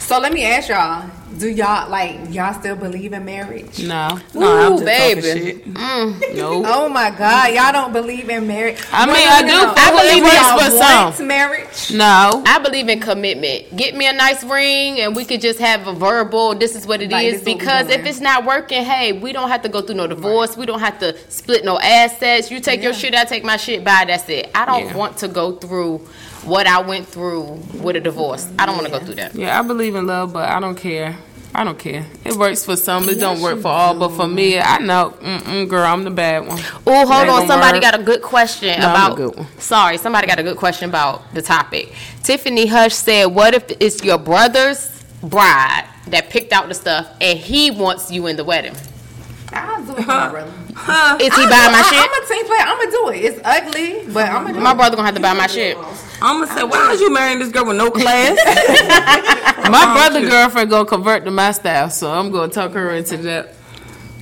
So 0.00 0.18
let 0.18 0.32
me 0.32 0.44
ask 0.44 0.68
y'all: 0.68 1.08
Do 1.38 1.48
y'all 1.48 1.90
like 1.90 2.32
y'all 2.32 2.54
still 2.54 2.76
believe 2.76 3.12
in 3.12 3.24
marriage? 3.24 3.82
No, 3.82 4.20
No, 4.34 4.56
I'm 4.56 4.72
Ooh, 4.72 4.76
just 4.76 4.84
baby. 4.84 5.20
talking 5.20 5.42
shit. 5.44 5.74
Mm. 5.74 6.36
no. 6.36 6.62
Oh 6.64 6.88
my 6.88 7.10
God, 7.10 7.52
y'all 7.52 7.72
don't 7.72 7.92
believe 7.92 8.28
in 8.28 8.46
marriage. 8.46 8.78
I 8.92 9.04
mean, 9.06 9.14
Well, 9.14 9.38
I 9.38 9.40
no, 9.42 9.46
do 9.48 9.52
no, 9.54 9.64
no. 9.64 9.74
for 9.74 9.94
what 9.94 10.06
it 10.06 10.22
works 10.22 10.76
for 11.12 11.16
some. 11.18 11.26
marriage. 11.26 11.92
No. 11.92 12.42
I 12.46 12.58
believe 12.60 12.88
in 12.88 13.00
commitment. 13.00 13.76
Get 13.76 13.96
me 13.96 14.06
a 14.06 14.12
nice 14.12 14.44
ring 14.44 15.00
and 15.00 15.16
we 15.16 15.24
could 15.24 15.40
just 15.40 15.58
have 15.58 15.86
a 15.88 15.92
verbal, 15.92 16.54
this 16.54 16.76
is 16.76 16.86
what 16.86 17.00
it 17.02 17.06
is. 17.06 17.12
Like, 17.12 17.30
this 17.32 17.40
what 17.40 17.46
we 17.46 17.54
because 17.54 17.88
if 17.88 18.06
it's 18.06 18.20
not 18.20 18.44
working, 18.44 18.84
hey, 18.84 19.12
we 19.12 19.32
don't 19.32 19.48
have 19.48 19.62
to 19.62 19.68
go 19.68 19.80
through 19.82 19.96
no 19.96 20.06
divorce. 20.06 20.56
We 20.56 20.66
don't 20.66 20.80
have 20.80 20.98
to 21.00 21.16
split 21.30 21.64
no 21.64 21.78
assets. 21.80 22.50
You 22.50 22.60
take 22.60 22.82
your 22.82 22.94
shit, 22.94 23.14
I 23.14 23.24
take 23.24 23.42
my 23.44 23.56
shit, 23.56 23.82
bye, 23.84 24.04
that's 24.06 24.28
it. 24.28 24.50
I 24.54 24.64
don't 24.66 24.86
Yeah. 24.86 24.96
want 24.96 25.16
to 25.18 25.28
go 25.28 25.52
through 25.56 26.06
what 26.44 26.66
I 26.66 26.80
went 26.80 27.06
through 27.06 27.60
with 27.82 27.96
a 27.96 28.00
divorce. 28.00 28.50
I 28.58 28.66
don't 28.66 28.74
want 28.76 28.86
to 28.86 28.92
go 28.92 29.00
through 29.04 29.14
that. 29.16 29.34
Yeah, 29.34 29.58
I 29.58 29.62
believe 29.62 29.94
in 29.94 30.06
love, 30.06 30.32
but 30.32 30.48
I 30.48 30.60
don't 30.60 30.76
care. 30.76 31.16
I 31.56 31.62
don't 31.62 31.78
care. 31.78 32.04
It 32.24 32.34
works 32.34 32.64
for 32.64 32.74
some. 32.74 33.08
It 33.08 33.20
don't 33.20 33.40
work 33.40 33.60
for 33.60 33.68
all. 33.68 33.96
But 33.96 34.08
for 34.10 34.26
me, 34.26 34.58
I 34.58 34.78
know, 34.78 35.14
mm-mm, 35.20 35.68
girl, 35.68 35.84
I'm 35.86 36.02
the 36.02 36.10
bad 36.10 36.48
one. 36.48 36.58
Oh, 36.84 37.06
hold 37.06 37.28
on. 37.28 37.46
Somebody 37.46 37.74
work. 37.76 37.82
got 37.82 38.00
a 38.00 38.02
good 38.02 38.22
question 38.22 38.80
No, 38.80 38.88
I'm 38.88 38.90
a 38.90 39.04
about. 39.12 39.16
good 39.16 39.36
one. 39.36 39.46
Sorry, 39.58 39.96
somebody 39.98 40.26
got 40.26 40.40
a 40.40 40.42
good 40.42 40.56
question 40.56 40.88
about 40.88 41.32
the 41.32 41.42
topic. 41.42 41.92
Tiffany 42.24 42.66
Hush 42.66 42.94
said, 42.94 43.26
"What 43.26 43.54
if 43.54 43.70
it's 43.78 44.02
your 44.02 44.18
brother's 44.18 44.90
bride 45.22 45.84
that 46.08 46.28
picked 46.28 46.52
out 46.52 46.66
the 46.68 46.74
stuff 46.74 47.06
and 47.20 47.38
he 47.38 47.70
wants 47.70 48.10
you 48.10 48.26
in 48.26 48.34
the 48.36 48.42
wedding? 48.44 48.74
I'll 49.52 49.84
do 49.84 49.92
it 49.92 49.96
for 50.02 50.02
my 50.08 50.28
brother. 50.30 50.52
Is 50.76 51.34
he 51.34 51.46
buying 51.46 51.72
my 51.72 51.82
shit? 51.88 51.98
I'm 52.02 52.22
a 52.22 52.26
team 52.26 52.44
player. 52.46 52.60
I'm 52.60 52.78
gonna 52.78 52.90
do 52.90 53.08
it. 53.10 53.24
It's 53.24 53.40
ugly, 53.44 54.12
but 54.12 54.28
I'm 54.28 54.44
gonna 54.46 54.60
My 54.60 54.72
it. 54.72 54.76
brother 54.76 54.96
gonna 54.96 55.06
have 55.06 55.14
to 55.14 55.20
buy 55.22 55.32
my 55.34 55.46
shit. 55.46 55.76
I'm 56.20 56.40
gonna 56.42 56.46
say, 56.54 56.64
why 56.64 56.92
is 56.92 57.00
you 57.00 57.12
marrying 57.12 57.38
this 57.38 57.50
girl 57.52 57.66
with 57.66 57.76
no 57.76 57.90
class? 57.90 58.36
My 59.70 59.94
brother 59.94 60.20
girlfriend 60.28 60.70
gonna 60.70 60.84
convert 60.84 61.24
to 61.24 61.30
my 61.30 61.52
style, 61.52 61.90
so 61.90 62.10
I'm 62.10 62.30
gonna 62.30 62.50
talk 62.52 62.72
her 62.72 62.90
into 62.92 63.16
that. 63.18 63.54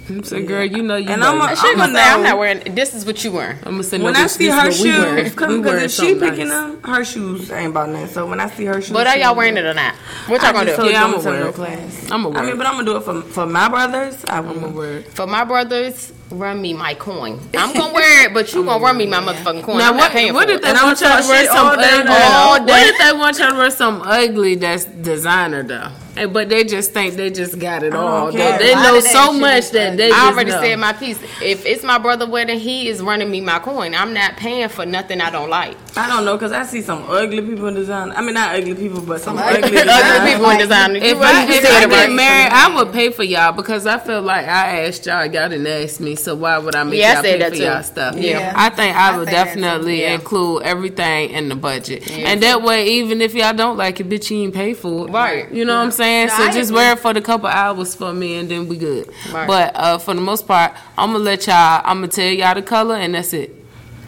I'm 0.09 0.23
saying, 0.25 0.47
girl, 0.47 0.65
you 0.65 0.83
know 0.83 0.97
you. 0.97 1.09
And 1.11 1.21
know. 1.21 1.41
I'm 1.41 1.53
a- 1.53 1.57
She 1.57 1.69
I'ma 1.69 1.87
gonna 1.87 1.95
say, 1.99 2.03
I'm 2.05 2.23
not 2.23 2.39
wearing. 2.39 2.75
This 2.75 2.93
is 2.95 3.07
what 3.07 3.23
you 3.25 3.33
wearing. 3.33 3.57
I'm 3.63 3.73
gonna 3.73 3.83
say, 3.85 3.99
when 3.99 4.13
no, 4.13 4.21
I 4.21 4.23
this- 4.25 4.33
see 4.35 4.47
this 4.47 4.55
her 4.55 4.69
what 4.69 4.79
we 4.81 4.91
wearing. 4.91 5.25
shoes, 5.25 5.35
because 5.35 5.83
if 5.83 5.91
she 5.91 5.97
something 5.97 6.21
picking 6.31 6.49
nice. 6.49 6.73
them, 6.73 6.83
her 6.83 7.05
shoes 7.05 7.51
ain't 7.53 7.71
about 7.71 7.89
nothing. 7.89 8.09
So 8.09 8.27
when 8.27 8.41
I 8.41 8.49
see 8.51 8.65
her 8.67 8.81
shoes, 8.81 8.91
But 8.91 9.07
are 9.07 9.17
y'all 9.17 9.35
wearing 9.37 9.57
it 9.57 9.65
or 9.65 9.75
not? 9.75 9.95
What 10.27 10.43
y'all 10.43 10.53
gonna 10.53 10.77
do? 10.77 10.91
Yeah, 10.91 11.05
I'm 11.05 11.13
gonna 11.13 11.19
I'm 11.19 11.25
wear 11.25 11.41
no 11.41 11.49
it. 11.49 11.55
class. 11.55 12.11
I'ma 12.11 12.29
wear. 12.29 12.39
I 12.39 12.41
wear 12.41 12.45
mean, 12.47 12.55
it. 12.55 12.59
but 12.59 12.67
I'm 12.67 12.73
gonna 12.75 12.85
do 12.85 12.97
it 12.97 13.03
for 13.05 13.23
for 13.23 13.47
my 13.47 13.69
brothers. 13.69 14.25
I 14.29 14.39
I'm 14.39 14.49
a 14.49 14.53
will. 14.53 14.71
word. 14.71 15.07
For 15.07 15.27
my 15.27 15.45
brothers, 15.45 16.13
run 16.33 16.61
me 16.61 16.73
my 16.75 16.95
coin. 16.95 17.39
I'm 17.57 17.73
gonna 17.75 17.93
wear 17.93 18.27
it, 18.27 18.35
but 18.35 18.53
you 18.53 18.65
gonna 18.65 18.83
run 18.83 18.97
me 18.97 19.07
my 19.07 19.21
motherfucking 19.21 19.63
coin. 19.63 19.79
Now 19.79 19.91
I'm 19.91 19.97
what? 19.97 20.13
not 20.15 20.35
What 20.35 20.49
for 20.49 20.55
if 20.55 20.63
they 20.63 20.73
want 20.73 21.01
y'all 21.01 21.23
to 21.23 21.29
wear 21.29 21.47
some 21.47 21.67
all 21.67 21.77
day 21.77 21.83
ugly? 22.01 22.09
long. 22.11 22.23
All 22.23 22.65
What 22.67 22.87
if 22.89 22.99
they 22.99 23.13
want 23.13 23.39
y'all 23.39 23.51
to 23.53 23.57
wear 23.59 23.71
some 23.71 24.03
ugly 24.03 24.55
that's 24.57 24.85
designer 24.85 25.63
though? 25.63 25.89
And, 26.17 26.33
but 26.33 26.49
they 26.51 26.65
just 26.65 26.93
think 26.93 27.15
they 27.15 27.31
just 27.31 27.59
got 27.59 27.83
it 27.83 27.95
all. 27.95 28.31
They, 28.31 28.59
they 28.59 28.75
know 28.75 29.01
so 29.01 29.33
much 29.33 29.71
that 29.71 29.97
they. 29.97 30.07
I 30.07 30.11
just 30.11 30.33
already 30.33 30.51
know. 30.51 30.61
said 30.61 30.77
my 30.79 30.93
piece. 30.93 31.19
If 31.43 31.65
it's 31.65 31.83
my 31.83 31.99
brother 31.99 32.29
wedding, 32.29 32.59
he 32.59 32.89
is 32.89 33.01
running 33.01 33.31
me 33.31 33.41
my 33.41 33.59
coin. 33.59 33.95
I'm 33.95 34.13
not 34.13 34.37
paying 34.37 34.69
for 34.69 34.85
nothing 34.85 35.21
I 35.21 35.31
don't 35.31 35.49
like. 35.49 35.77
I 35.95 36.09
don't 36.09 36.25
know 36.25 36.37
because 36.39 36.53
I 36.53 36.63
see 36.65 36.81
some 36.81 37.03
ugly 37.11 37.43
people 37.43 37.67
in 37.67 37.75
design. 37.75 38.13
I 38.13 38.23
mean, 38.23 38.33
not 38.33 38.55
ugly 38.57 38.75
people, 38.75 39.03
but 39.03 39.21
some, 39.21 39.37
ugly 39.37 39.57
ugly 39.59 39.71
people. 39.73 39.85
design. 39.85 40.21
Other 40.23 40.33
people 40.33 40.51
in 40.51 40.59
design. 40.59 40.97
If 40.97 41.03
You 41.05 41.23
I, 41.23 41.43
if 41.45 41.65
I 41.67 41.81
get 41.87 41.91
right. 41.91 42.11
married, 42.13 42.51
I 42.51 42.75
would 42.75 42.93
pay 42.95 43.11
for 43.11 43.23
y'all 43.25 43.53
because 43.53 43.87
I 43.87 43.99
feel 43.99 44.23
like 44.23 44.47
I 44.47 44.87
asked 44.87 45.05
y'all, 45.05 45.27
y'all 45.27 45.51
didn't 45.51 45.67
ask 45.67 46.01
me, 46.01 46.17
so 46.17 46.35
why 46.35 46.57
would 46.57 46.75
I 46.75 46.85
make 46.85 46.99
Yeah, 46.99 47.15
y'all 47.15 47.23
said 47.23 47.33
pay 47.35 47.39
that 47.41 47.51
for 47.51 47.57
too. 47.59 47.63
y'all 47.65 47.83
stuff? 47.83 48.17
Yeah. 48.17 48.55
I 48.57 48.71
think 48.71 48.97
I 48.97 49.13
I 49.13 49.19
would 49.19 49.27
say 49.29 49.33
that 49.35 49.55
too. 49.55 49.61
definitely 49.61 50.01
Yeah. 50.01 50.15
include 50.15 50.63
everything 50.63 51.31
in 51.31 51.51
the 51.51 51.57
budget, 51.57 52.11
and 52.11 52.43
that 52.43 52.63
way, 52.63 52.89
even 52.89 53.21
if 53.21 53.35
y'all 53.35 53.53
don't 53.53 53.77
like 53.77 54.01
it, 54.01 54.09
bitch, 54.09 54.31
you 54.31 54.45
ain't 54.45 54.55
pay 54.55 54.73
for 54.73 55.09
it, 55.09 55.13
Right. 55.13 55.53
You 55.53 55.67
know 55.67 55.77
what 55.77 55.85
I'm 55.85 55.91
saying? 55.91 56.29
No, 56.29 56.37
so 56.37 56.43
I 56.45 56.53
just 56.53 56.71
agree. 56.71 56.77
wear 56.83 56.93
it 56.95 57.01
for 57.01 57.13
the 57.13 57.21
couple 57.21 57.49
hours 57.49 57.95
for 57.95 58.15
me, 58.15 58.37
and 58.37 58.49
then 58.51 58.67
we 58.67 58.79
good. 58.79 59.11
Right. 59.31 59.47
But 59.47 59.77
uh, 59.77 59.99
for 59.99 60.15
the 60.15 60.23
most 60.23 60.47
part, 60.49 60.73
I'm 60.97 61.13
gonna 61.13 61.23
let 61.23 61.47
y'all. 61.47 61.83
I'm 61.85 61.99
gonna 61.99 62.09
tell 62.09 62.25
y'all 62.31 62.55
the 62.55 62.63
color, 62.63 62.95
and 62.97 63.15
that's 63.15 63.35
it. 63.35 63.59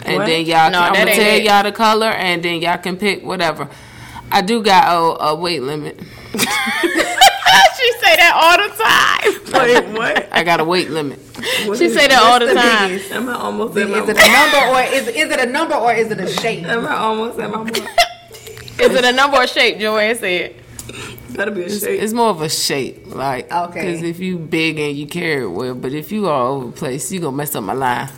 And 0.05 0.19
What? 0.19 0.27
then 0.27 0.45
y'all, 0.47 0.71
No, 0.71 0.79
can, 0.81 0.89
I'm 0.89 0.93
gonna 0.95 1.15
tell 1.15 1.37
it. 1.37 1.43
y'all 1.45 1.63
the 1.63 1.73
color, 1.73 2.09
and 2.09 2.43
then 2.43 2.61
y'all 2.61 2.79
can 2.79 2.97
pick 2.97 3.23
whatever. 3.25 3.69
I 4.31 4.43
do 4.43 4.63
got 4.63 4.89
a, 4.89 5.25
a 5.27 5.35
weight 5.35 5.63
limit. 5.63 5.99
she 6.35 7.93
say 8.01 8.17
that 8.17 8.33
all 8.35 8.59
the 8.59 8.69
time. 8.83 9.85
Wait, 9.93 9.99
what? 9.99 10.29
I 10.33 10.43
got 10.45 10.61
a 10.61 10.65
weight 10.65 10.91
limit. 10.91 11.19
What 11.67 11.79
She 11.79 11.87
is- 11.87 11.95
say 11.95 12.09
that 12.09 12.21
all 12.23 12.39
the 12.39 12.47
the 12.47 12.55
time. 12.55 12.91
biggest? 12.91 13.13
Am 13.13 13.29
I 13.29 13.35
almost 13.35 13.77
at 13.77 13.89
my 13.89 13.99
Is 13.99 14.09
it 14.09 14.17
a 14.19 14.33
number 14.33 14.59
or 14.69 14.83
is 14.83 15.09
is 15.09 15.31
it 15.31 15.41
a 15.41 15.47
number 15.47 15.75
or 15.75 15.93
is 15.95 16.11
it 16.11 16.21
a 16.21 16.27
shape? 16.29 16.65
Am 16.65 16.87
I 16.87 16.97
almost 16.97 17.39
at 17.39 17.51
my 17.51 17.59
mark? 17.59 17.77
Is 18.77 18.93
it 18.93 19.05
a 19.05 19.13
number 19.13 19.37
or 19.37 19.47
shape? 19.47 19.79
Joann 19.79 20.19
said. 20.19 20.57
Gotta 21.35 21.51
be 21.51 21.65
a 21.65 21.69
shape. 21.71 22.01
It's 22.03 22.13
more 22.13 22.29
of 22.31 22.41
a 22.43 22.49
shape, 22.49 23.07
like 23.15 23.51
Okay. 23.53 23.81
Because 23.87 24.03
if 24.03 24.21
you 24.21 24.39
big 24.39 24.79
and 24.79 24.97
you 24.97 25.07
carry 25.07 25.43
it 25.43 25.49
well, 25.49 25.75
but 25.75 25.93
if 25.93 26.13
you 26.13 26.29
all 26.29 26.53
over 26.57 26.67
the 26.67 26.73
place, 26.73 27.11
you 27.11 27.21
gonna 27.21 27.37
mess 27.37 27.55
up 27.57 27.65
my 27.65 27.73
line. 27.73 28.09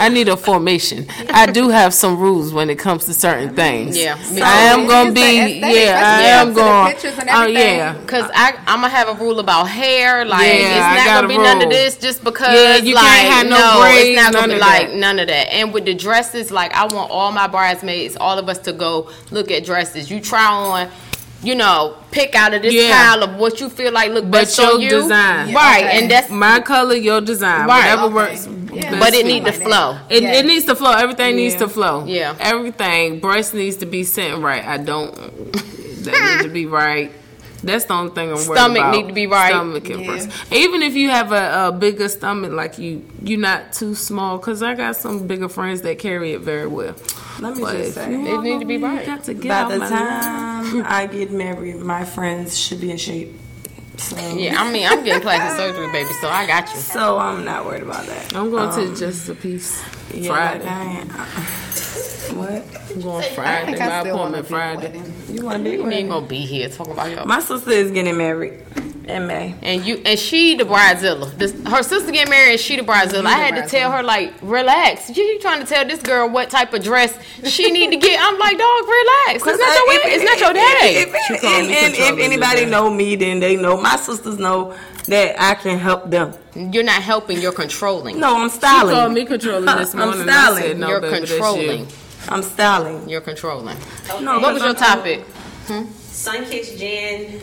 I 0.00 0.08
need 0.10 0.28
a 0.28 0.36
formation. 0.36 1.06
I 1.30 1.46
do 1.46 1.70
have 1.70 1.94
some 1.94 2.18
rules 2.18 2.52
when 2.52 2.68
it 2.70 2.78
comes 2.78 3.06
to 3.06 3.14
certain 3.14 3.54
things. 3.54 3.96
Yeah, 3.96 4.16
me 4.32 4.40
I 4.42 4.62
am 4.64 4.86
gonna 4.86 5.12
be. 5.12 5.60
Yeah, 5.60 6.00
I 6.04 6.22
am 6.24 6.46
comes 6.46 6.56
to 6.56 6.60
the 6.62 6.68
going. 6.68 6.92
pictures 6.92 7.18
and 7.18 7.28
Oh 7.30 7.40
everything. 7.42 7.76
yeah. 7.78 8.04
Cause 8.06 8.30
I, 8.34 8.52
I'm 8.66 8.80
gonna 8.82 8.88
have 8.90 9.08
a 9.08 9.14
rule 9.24 9.40
about 9.40 9.64
hair. 9.64 10.24
Like 10.24 10.46
Yeah, 10.46 10.96
it's 10.96 11.06
not 11.06 11.14
gonna 11.22 11.26
a 11.26 11.28
be 11.28 11.38
none 11.38 11.62
of 11.62 11.70
this 11.70 11.96
just 11.96 12.22
because. 12.22 12.54
Yeah, 12.54 12.76
you 12.76 12.94
like, 12.94 13.04
can't 13.04 13.32
have 13.32 13.46
no 13.48 13.56
no 13.58 13.80
braids, 13.80 14.08
it's 14.10 14.22
not 14.22 14.32
gonna 14.34 14.54
be 14.54 14.60
like 14.60 14.88
that. 14.88 14.96
none 14.96 15.18
of 15.18 15.26
that. 15.28 15.52
And 15.54 15.72
with 15.72 15.84
the 15.86 15.94
dresses, 15.94 16.50
like 16.50 16.72
I 16.74 16.84
want 16.84 17.10
all 17.10 17.32
my 17.32 17.46
bridesmaids, 17.46 18.16
all 18.16 18.38
of 18.38 18.48
us 18.48 18.58
to 18.60 18.72
go 18.72 19.10
look 19.30 19.50
at 19.50 19.64
dresses. 19.64 20.10
You 20.10 20.20
try 20.20 20.44
on 20.46 20.90
you 21.42 21.54
know, 21.54 21.96
pick 22.10 22.34
out 22.34 22.52
of 22.54 22.62
this 22.62 22.74
Yeah. 22.74 22.90
pile 23.14 23.22
of 23.22 23.36
what 23.36 23.60
you 23.60 23.68
feel 23.68 23.92
like 23.92 24.10
look 24.10 24.24
But 24.24 24.44
best 24.44 24.58
your 24.58 24.74
on 24.74 24.80
you. 24.80 24.90
design. 24.90 25.54
right? 25.54 25.84
Okay. 25.84 25.98
And 26.02 26.10
that's 26.10 26.30
My 26.30 26.60
color, 26.60 26.94
your 26.94 27.20
design, 27.20 27.66
Right. 27.68 27.78
whatever 27.84 28.02
Okay. 28.04 28.14
works. 28.14 28.48
Yeah. 28.72 28.98
but 29.00 29.14
it 29.14 29.22
for 29.22 29.26
need 29.28 29.44
you. 29.46 29.52
to 29.52 29.52
flow. 29.52 29.96
It, 30.10 30.22
Yeah. 30.22 30.32
it 30.34 30.46
needs 30.46 30.64
to 30.66 30.74
flow. 30.74 30.92
Everything 30.92 31.36
needs 31.36 31.54
to 31.56 31.68
flow. 31.68 32.04
Yeah. 32.06 32.34
Everything. 32.40 33.18
Breast 33.20 33.54
needs 33.54 33.76
to 33.78 33.86
be 33.86 34.04
sitting 34.04 34.40
right. 34.42 34.64
I 34.66 34.76
don't. 34.78 35.14
that 36.04 36.20
needs 36.30 36.42
to 36.44 36.48
be 36.48 36.66
right. 36.66 37.12
That's 37.62 37.86
the 37.86 37.94
only 37.94 38.12
thing 38.14 38.28
I'm 38.30 38.36
worried 38.36 38.46
about. 38.50 38.56
Stomach 38.76 38.92
need 38.94 39.08
to 39.08 39.14
be 39.14 39.26
right. 39.26 39.50
Stomach 39.50 39.88
and 39.90 40.00
Yeah. 40.00 40.06
breast. 40.06 40.52
Even 40.52 40.82
if 40.82 40.94
you 40.94 41.10
have 41.10 41.32
a, 41.32 41.68
a 41.68 41.72
bigger 41.72 42.08
stomach, 42.08 42.52
like 42.52 42.78
you, 42.78 43.04
you're 43.22 43.40
not 43.40 43.72
too 43.72 43.94
small. 43.94 44.38
Cause 44.38 44.62
I 44.62 44.74
got 44.74 44.96
some 44.96 45.26
bigger 45.26 45.48
friends 45.48 45.82
that 45.82 45.98
carry 45.98 46.32
it 46.32 46.40
very 46.40 46.66
well. 46.68 46.94
Let 47.40 47.56
me 47.56 47.62
But 47.62 47.76
just 47.76 47.88
if 47.90 47.94
say, 47.94 48.14
It 48.14 48.18
want 48.18 48.44
need 48.44 48.60
to 48.60 48.64
be 48.66 48.74
you 48.74 48.84
right. 48.86 49.04
got 49.06 49.24
to 49.24 49.34
get 49.34 49.48
by 49.48 49.54
out 49.54 49.68
the 49.70 49.78
my 49.78 49.88
time 49.88 50.84
I 50.86 51.06
get 51.06 51.30
married, 51.32 51.76
my 51.76 52.04
friends 52.04 52.58
should 52.58 52.80
be 52.80 52.90
in 52.90 52.96
shape. 52.96 53.34
So, 53.98 54.16
Yeah, 54.36 54.60
I 54.62 54.70
mean, 54.70 54.86
I'm 54.86 55.02
getting 55.04 55.20
plastic 55.22 55.56
surgery, 55.58 55.90
baby, 55.92 56.10
so 56.20 56.28
I 56.28 56.46
got 56.46 56.70
you. 56.72 56.76
so 56.80 57.18
I'm 57.18 57.44
not 57.44 57.66
worried 57.66 57.82
about 57.82 58.06
that. 58.06 58.34
I'm 58.34 58.50
going 58.50 58.68
Um, 58.68 58.94
to 58.94 58.96
just 58.96 59.28
a 59.28 59.34
piece 59.34 59.82
yeah, 60.14 60.30
Friday. 60.30 60.64
like 60.64 60.72
I 60.72 60.98
ain't- 61.00 61.12
what? 62.36 62.64
I'm 62.94 63.00
going 63.00 63.34
Friday. 63.34 63.78
My 63.78 63.86
I 63.96 64.00
still 64.00 64.16
want 64.18 64.34
a 64.34 64.38
appointment 64.40 64.46
Friday. 64.48 65.02
You 65.32 65.44
want 65.44 65.58
to 65.58 65.64
be 65.64 65.70
You 65.76 65.82
with 65.84 65.92
ain't 65.92 66.08
gonna 66.10 66.26
be 66.26 66.38
here 66.40 66.68
talking 66.68 66.92
about 66.92 67.10
your. 67.10 67.24
My 67.24 67.40
sister 67.40 67.70
is 67.70 67.90
getting 67.90 68.16
married 68.16 68.62
in 69.08 69.26
May. 69.26 69.54
And 69.62 69.84
you 69.84 70.02
and 70.04 70.18
she 70.18 70.54
the 70.54 70.64
bridezilla. 70.64 71.32
This, 71.36 71.52
her 71.66 71.82
sister 71.82 72.12
get 72.12 72.28
married 72.28 72.52
and 72.52 72.60
she 72.60 72.76
the 72.76 72.82
bridezilla. 72.82 73.24
I 73.26 73.32
had 73.32 73.62
to 73.62 73.68
tell 73.68 73.90
her 73.92 74.02
like, 74.02 74.34
relax. 74.42 75.08
You, 75.16 75.22
you 75.24 75.40
trying 75.40 75.60
to 75.60 75.66
tell 75.66 75.86
this 75.86 76.02
girl 76.02 76.28
what 76.28 76.50
type 76.50 76.72
of 76.74 76.82
dress 76.82 77.18
she 77.44 77.70
need 77.70 77.90
to 77.90 77.96
get? 77.96 78.18
I'm 78.22 78.38
like, 78.38 78.58
dog, 78.58 78.82
relax. 78.86 79.34
It's 79.36 79.44
not 79.46 79.58
your 79.58 79.66
If- 79.68 80.04
wedding. 80.04 80.20
It's 80.20 80.24
not 80.24 80.40
your 80.40 80.52
day. 80.52 81.02
If, 81.02 81.08
if, 81.08 81.30
if, 81.30 81.44
and, 81.44 81.70
and 81.70 81.94
if 81.94 82.24
anybody 82.24 82.60
today. 82.60 82.70
know 82.70 82.90
me, 82.92 83.16
then 83.16 83.40
they 83.40 83.56
know. 83.56 83.80
My 83.80 83.96
sisters 83.96 84.38
know 84.38 84.76
that 85.06 85.40
I 85.40 85.54
can 85.54 85.78
help 85.78 86.10
them. 86.10 86.34
You're 86.54 86.82
not 86.84 87.02
helping. 87.02 87.40
You're 87.40 87.52
controlling. 87.52 88.18
No, 88.20 88.36
I'm 88.42 88.50
She 88.50 88.56
styling. 88.56 88.94
called 88.94 89.12
me 89.12 89.24
controlling 89.24 89.64
this 89.64 89.94
morning. 89.94 90.20
I'm 90.20 90.26
morning. 90.26 90.34
styling. 90.34 90.62
I 90.62 90.66
said, 90.66 90.78
no, 90.78 90.88
You're 90.88 91.00
baby, 91.00 91.26
controlling. 91.26 91.80
you. 91.80 91.86
I'm 92.28 92.42
styling. 92.42 93.08
You're 93.08 93.20
controlling. 93.22 93.76
No, 94.20 94.38
What 94.40 94.52
was 94.54 94.62
your 94.62 94.76
I'm- 94.76 94.76
topic? 94.76 95.20
Hmm? 95.66 95.84
Sunkissed 95.84 96.78
Jen 96.78 97.40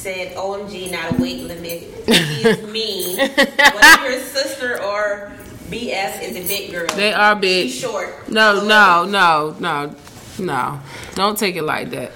said, 0.00 0.34
"OMG, 0.36 0.90
not 0.90 1.12
a 1.18 1.22
weight 1.22 1.42
limit. 1.42 1.82
He 2.06 2.48
is 2.48 2.66
mean. 2.72 3.18
Whether 3.18 4.10
your 4.10 4.20
sister 4.20 4.82
or 4.82 5.32
BS 5.70 6.22
is 6.22 6.36
a 6.36 6.48
big 6.48 6.72
girl. 6.72 6.86
They 6.96 7.12
are 7.12 7.36
big. 7.36 7.70
She's 7.70 7.80
short. 7.80 8.28
No, 8.28 8.64
no, 8.64 9.04
no, 9.04 9.54
no, 9.60 9.94
no. 10.38 10.80
Don't 11.14 11.38
take 11.38 11.56
it 11.56 11.62
like 11.62 11.90
that. 11.90 12.12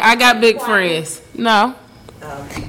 I 0.00 0.14
got 0.16 0.40
big 0.40 0.60
friends. 0.60 1.20
No. 1.34 1.74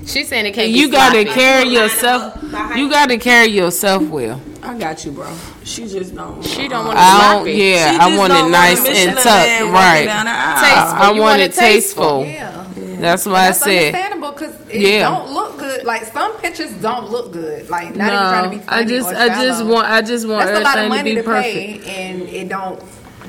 She's 0.06 0.28
saying 0.28 0.46
it 0.46 0.54
can't 0.54 0.72
be 0.74 0.80
You 0.80 0.92
gotta 0.92 1.22
sloppy. 1.24 1.40
carry 1.40 1.70
yourself. 1.70 2.38
You 2.76 2.90
gotta 2.90 3.18
carry 3.18 3.48
yourself 3.48 4.04
well. 4.04 4.40
I 4.62 4.78
got 4.78 5.04
you, 5.06 5.12
bro. 5.12 5.28
She 5.64 5.88
just 5.88 6.14
don't. 6.16 6.44
She 6.44 6.68
don't 6.68 6.86
want 6.86 6.98
to 6.98 7.04
I 7.04 7.22
don't. 7.32 7.32
sloppy. 7.46 7.52
Yeah, 7.54 7.92
She 7.92 7.98
I 8.00 8.18
want 8.18 8.34
it 8.34 8.50
nice 8.50 8.78
and 8.80 9.16
Michelin 9.16 9.16
tucked. 9.16 9.74
Right. 9.74 10.06
down 10.06 10.26
the 10.26 10.32
aisle. 10.32 10.96
I 10.96 11.08
want 11.12 11.20
want 11.20 11.42
it 11.42 11.52
it 11.52 11.54
tasteful. 11.56 12.24
tasteful. 12.24 12.26
Yeah. 12.26 12.67
Mm-hmm. 12.98 13.02
That's 13.04 13.26
why 13.26 13.32
I 13.34 13.46
That's 13.48 13.60
said. 13.60 13.86
understandable 13.96 14.32
because 14.32 14.56
it 14.70 14.82
Yeah. 14.82 15.10
don't 15.10 15.32
look 15.32 15.58
good. 15.60 15.84
Like 15.86 16.04
some 16.06 16.34
pictures 16.38 16.72
don't 16.82 17.10
look 17.12 17.32
good. 17.32 17.70
Like 17.70 17.96
not 17.96 18.08
even 18.08 18.18
trying 18.18 18.44
to 18.52 18.58
be 18.58 18.64
funny 18.64 18.82
I 18.82 18.84
just, 18.86 19.12
or 19.12 19.16
I 19.16 19.28
just 19.46 19.66
want, 19.66 19.88
I 19.88 20.02
just 20.02 20.28
want 20.28 20.46
That's 20.46 20.60
a 20.60 20.64
lot 20.64 20.78
of 20.78 20.86
everything 20.86 20.90
to 20.92 20.98
money 20.98 21.10
be 21.12 21.16
to 21.18 21.24
perfect. 21.24 21.86
pay, 21.86 22.10
and 22.12 22.22
it 22.24 22.50
don't 22.50 22.82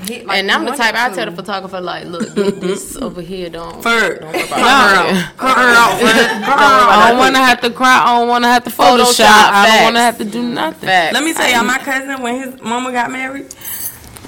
hit 0.07 0.25
like. 0.27 0.39
And 0.39 0.51
I'm 0.51 0.65
the 0.65 0.71
type 0.73 0.95
I 0.95 1.11
tell 1.15 1.27
the 1.27 1.33
photographer 1.33 1.81
like, 1.81 2.07
look, 2.07 2.29
this 2.35 2.97
over 2.97 3.21
here 3.21 3.51
don't. 3.51 3.83
Ferg. 3.83 4.21
Don't 4.23 4.33
worry 4.33 4.43
about 4.47 4.49
Cut 4.49 4.59
her 4.79 4.95
out. 4.95 5.07
it. 5.11 5.37
Cut 5.37 5.57
her 5.59 5.75
out, 5.75 6.01
Ferg. 6.01 6.45
Cut 6.45 6.59
her 6.59 6.65
out. 6.65 6.89
I 6.89 7.09
don't 7.11 7.19
want 7.19 7.35
to 7.35 7.41
have 7.43 7.61
to 7.61 7.71
cry. 7.71 8.03
I 8.05 8.19
don't 8.19 8.29
want 8.29 8.45
to 8.45 8.49
have 8.49 8.65
to 8.65 8.71
Photoshop. 8.71 9.27
Photoshop, 9.27 9.51
I 9.53 9.67
don't 9.77 9.85
want 9.85 9.97
to 9.97 10.01
have 10.01 10.19
to 10.19 10.25
do 10.25 10.43
nothing. 10.43 10.89
Facts. 10.89 11.15
Let 11.15 11.25
me 11.25 11.35
tell 11.35 11.51
y'all, 11.51 11.65
my 11.65 11.79
cousin, 11.79 12.23
when 12.23 12.43
his 12.53 12.61
mama 12.63 12.91
got 12.93 13.11
married, 13.11 13.53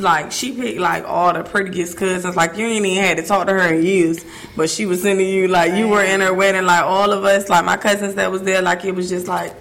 like 0.01 0.33
she 0.33 0.53
picked 0.53 0.81
like 0.81 1.05
all 1.07 1.33
the 1.33 1.43
prettiest 1.45 1.97
cousins. 1.97 2.37
Like 2.37 2.57
you 2.57 2.67
ain't 2.67 2.85
even 2.87 3.03
had 3.03 3.17
to 3.19 3.23
talk 3.23 3.47
to 3.47 3.53
her 3.53 3.75
in 3.75 3.83
years, 3.85 4.25
but 4.57 4.69
she 4.71 4.87
was 4.87 5.03
sending 5.03 5.29
you 5.29 5.49
like 5.49 5.75
you 5.75 5.89
were 5.89 6.03
in 6.05 6.21
her 6.21 6.33
wedding. 6.35 6.65
Like 6.65 6.83
all 6.85 7.13
of 7.13 7.25
us, 7.25 7.49
like 7.49 7.65
my 7.65 7.77
cousins 7.77 8.15
that 8.17 8.31
was 8.31 8.43
there, 8.43 8.63
like 8.63 8.85
it 8.85 8.93
was 8.95 9.09
just 9.09 9.29
like. 9.29 9.55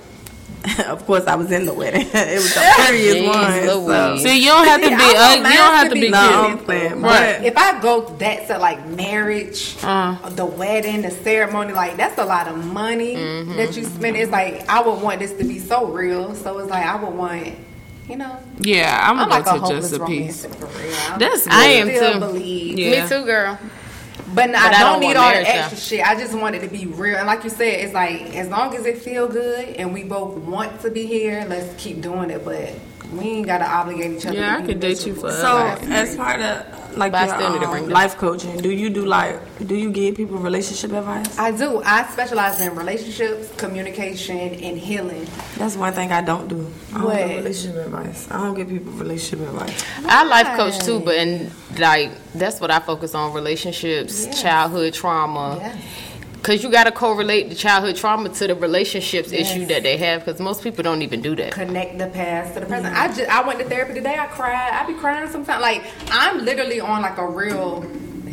of 0.88 1.06
course, 1.06 1.26
I 1.26 1.36
was 1.36 1.52
in 1.54 1.66
the 1.66 1.74
wedding. 1.74 2.02
it 2.14 2.36
was 2.36 2.54
the 2.54 2.60
prettiest 2.76 3.18
Jeez 3.18 3.86
one. 3.86 3.88
So. 3.88 4.18
See, 4.28 4.40
you 4.44 4.48
don't 4.48 4.66
have 4.68 4.82
to 4.82 4.90
be. 4.90 4.94
I 4.94 4.98
want 4.98 5.18
ugly. 5.40 5.52
You 5.52 5.58
don't 5.58 5.74
have 5.74 5.84
to 5.84 5.90
to 5.90 5.96
be 5.96 6.02
be 6.02 6.10
No, 6.10 6.20
cute. 6.28 6.34
I'm 6.60 6.66
playing. 6.66 7.02
Right. 7.02 7.38
But 7.38 7.46
If 7.46 7.58
I 7.58 7.82
go 7.82 8.02
that 8.18 8.48
to 8.48 8.58
like 8.58 8.86
marriage, 8.90 9.78
Uh. 9.82 10.18
the 10.32 10.46
wedding, 10.46 11.02
the 11.04 11.12
ceremony, 11.12 11.72
like 11.72 11.96
that's 11.96 12.18
a 12.20 12.26
lot 12.26 12.50
of 12.50 12.66
money 12.74 13.16
Mm-hmm. 13.16 13.56
that 13.56 13.78
you 13.78 13.86
spend. 13.86 14.18
It's 14.18 14.34
like 14.34 14.68
I 14.70 14.82
would 14.82 15.02
want 15.02 15.20
this 15.20 15.32
to 15.38 15.46
be 15.46 15.60
so 15.60 15.86
real. 15.86 16.36
So 16.36 16.60
it's 16.60 16.70
like 16.70 16.86
I 16.86 17.02
would 17.02 17.16
want, 17.16 17.56
you 18.10 18.18
know, 18.18 18.38
Yeah, 18.60 19.00
I'm 19.04 19.20
I'm 19.20 19.30
gonna 19.30 19.30
like 19.30 19.46
a 19.46 19.46
go 19.46 19.54
to 19.54 19.60
hopeless 19.60 19.90
just 19.92 20.02
a 20.02 20.06
piece. 20.06 20.46
romantic 20.46 20.70
for. 20.70 21.14
I'm 21.14 21.20
That's 21.20 21.48
I 21.48 21.66
am 21.66 21.88
too. 21.88 22.20
believe. 22.20 22.80
Yeah. 22.80 23.04
Me 23.04 23.10
too, 23.10 23.26
girl. 23.26 23.58
But, 24.34 24.52
But 24.52 24.56
I 24.56 24.68
I 24.68 24.72
don't 24.80 24.80
don't 24.80 25.00
need 25.02 25.16
all 25.16 25.32
the 25.32 25.38
extra 25.48 25.76
though. 25.76 25.76
shit. 25.82 26.06
I 26.06 26.16
just 26.16 26.34
want 26.38 26.56
it 26.56 26.60
to 26.62 26.68
be 26.68 26.86
real. 26.86 27.18
And 27.18 27.26
like 27.28 27.44
you 27.44 27.50
said, 27.50 27.80
it's 27.82 27.94
like 27.94 28.36
as 28.36 28.48
long 28.50 28.76
as 28.76 28.86
it 28.86 29.00
feel 29.00 29.28
good 29.28 29.70
and 29.78 29.94
we 29.94 30.04
both 30.04 30.38
want 30.38 30.82
to 30.82 30.92
be 30.92 31.06
here, 31.08 31.46
let's 31.50 31.82
keep 31.82 32.02
doing 32.02 32.30
it. 32.30 32.46
But 32.46 32.74
we 33.14 33.24
ain't 33.26 33.48
gotta 33.48 33.66
obligate 33.66 34.12
each 34.18 34.26
other. 34.26 34.36
Yeah, 34.38 34.58
to 34.58 34.64
I 34.64 34.66
could 34.66 34.80
date 34.80 35.06
you 35.06 35.14
miserable. 35.14 35.30
for- 35.30 35.36
So, 35.36 35.56
Right. 35.58 35.92
as 35.92 36.16
part 36.16 36.42
of 36.42 36.98
like 36.98 37.12
But 37.12 37.28
your 37.28 37.36
still 37.38 37.54
to 37.60 37.66
um, 37.66 37.72
bring 37.72 37.90
life 37.90 38.18
coaching, 38.18 38.58
do 38.58 38.70
you 38.72 38.90
do 38.90 39.06
like 39.06 39.40
do 39.68 39.76
you 39.76 39.92
give 39.92 40.16
people 40.16 40.38
relationship 40.38 40.92
advice? 40.92 41.38
I 41.38 41.52
do. 41.52 41.82
I 41.86 42.04
specialize 42.12 42.60
in 42.62 42.76
relationships, 42.76 43.48
communication, 43.58 44.38
and 44.38 44.78
healing. 44.78 45.26
That's 45.58 45.76
one 45.76 45.94
thing 45.94 46.12
I 46.12 46.22
don't 46.22 46.48
do. 46.48 46.66
I 46.94 46.98
don't 46.98 47.04
What? 47.06 47.18
give 47.18 47.38
relationship 47.38 47.86
advice. 47.86 48.28
I 48.32 48.38
don't 48.42 48.56
give 48.56 48.70
people 48.70 48.92
relationship 48.94 49.48
advice. 49.48 49.84
I 50.06 50.24
life 50.26 50.58
coach 50.58 50.80
too, 50.80 51.00
but 51.00 51.16
and 51.16 51.52
like 51.78 52.12
that's 52.34 52.60
what 52.60 52.72
I 52.72 52.80
focus 52.80 53.14
on: 53.16 53.34
relationships, 53.34 54.26
Yes. 54.26 54.42
childhood 54.42 54.94
trauma. 54.94 55.58
Yes. 55.62 55.76
Cause 56.42 56.64
you 56.64 56.72
gotta 56.72 56.92
correlate 56.92 57.50
the 57.50 57.56
childhood 57.56 57.96
trauma 57.96 58.30
to 58.30 58.48
the 58.48 58.56
relationships 58.56 59.32
Yes. 59.32 59.52
issue 59.52 59.66
that 59.68 59.84
they 59.84 59.98
have. 59.98 60.26
Cause 60.26 60.40
most 60.40 60.64
people 60.64 60.84
don't 60.84 61.02
even 61.02 61.22
do 61.22 61.36
that. 61.36 61.52
Connect 61.52 61.98
the 61.98 62.08
past 62.08 62.54
to 62.54 62.62
the 62.62 62.66
present. 62.66 62.96
I 62.96 63.08
just 63.08 63.30
I 63.30 63.46
went 63.46 63.60
to 63.60 63.66
therapy 63.66 63.94
today. 63.94 64.18
I 64.18 64.28
cried. 64.28 64.72
I 64.72 64.86
be 64.88 64.94
crying 64.94 65.30
sometimes. 65.30 65.62
Like 65.62 65.84
I'm 66.12 66.46
literally 66.46 66.80
on 66.80 67.02
like 67.02 67.18
a 67.18 67.28
real 67.28 67.86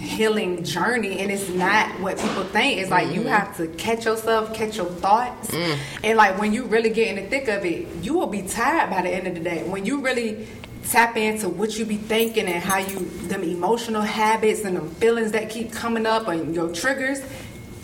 healing 0.07 0.63
journey 0.63 1.19
and 1.19 1.33
it's 1.33 1.49
not 1.51 1.89
what 2.01 2.17
people 2.19 2.45
think 2.45 2.81
it's 2.81 2.91
like 2.91 3.13
you 3.13 3.21
mm-hmm. 3.21 3.29
have 3.29 3.57
to 3.57 3.67
catch 3.67 4.05
yourself 4.05 4.55
catch 4.55 4.77
your 4.77 4.87
thoughts 4.87 5.51
mm. 5.51 5.79
and 6.05 6.17
like 6.17 6.39
when 6.39 6.53
you 6.53 6.65
really 6.67 6.91
get 6.91 7.09
in 7.09 7.23
the 7.23 7.29
thick 7.29 7.49
of 7.49 7.65
it 7.65 7.89
you 8.03 8.15
will 8.15 8.29
be 8.29 8.43
tired 8.43 8.89
by 8.89 9.03
the 9.03 9.09
end 9.09 9.27
of 9.27 9.35
the 9.35 9.41
day 9.41 9.65
when 9.69 9.85
you 9.85 10.01
really 10.01 10.47
tap 10.85 11.17
into 11.17 11.49
what 11.49 11.77
you 11.77 11.85
be 11.85 11.97
thinking 11.97 12.47
and 12.47 12.63
how 12.63 12.79
you 12.79 13.01
them 13.27 13.43
emotional 13.43 14.03
habits 14.03 14.65
and 14.65 14.77
them 14.77 14.89
feelings 14.95 15.33
that 15.33 15.51
keep 15.51 15.73
coming 15.73 16.07
up 16.07 16.29
and 16.29 16.55
your 16.55 16.73
triggers 16.73 17.21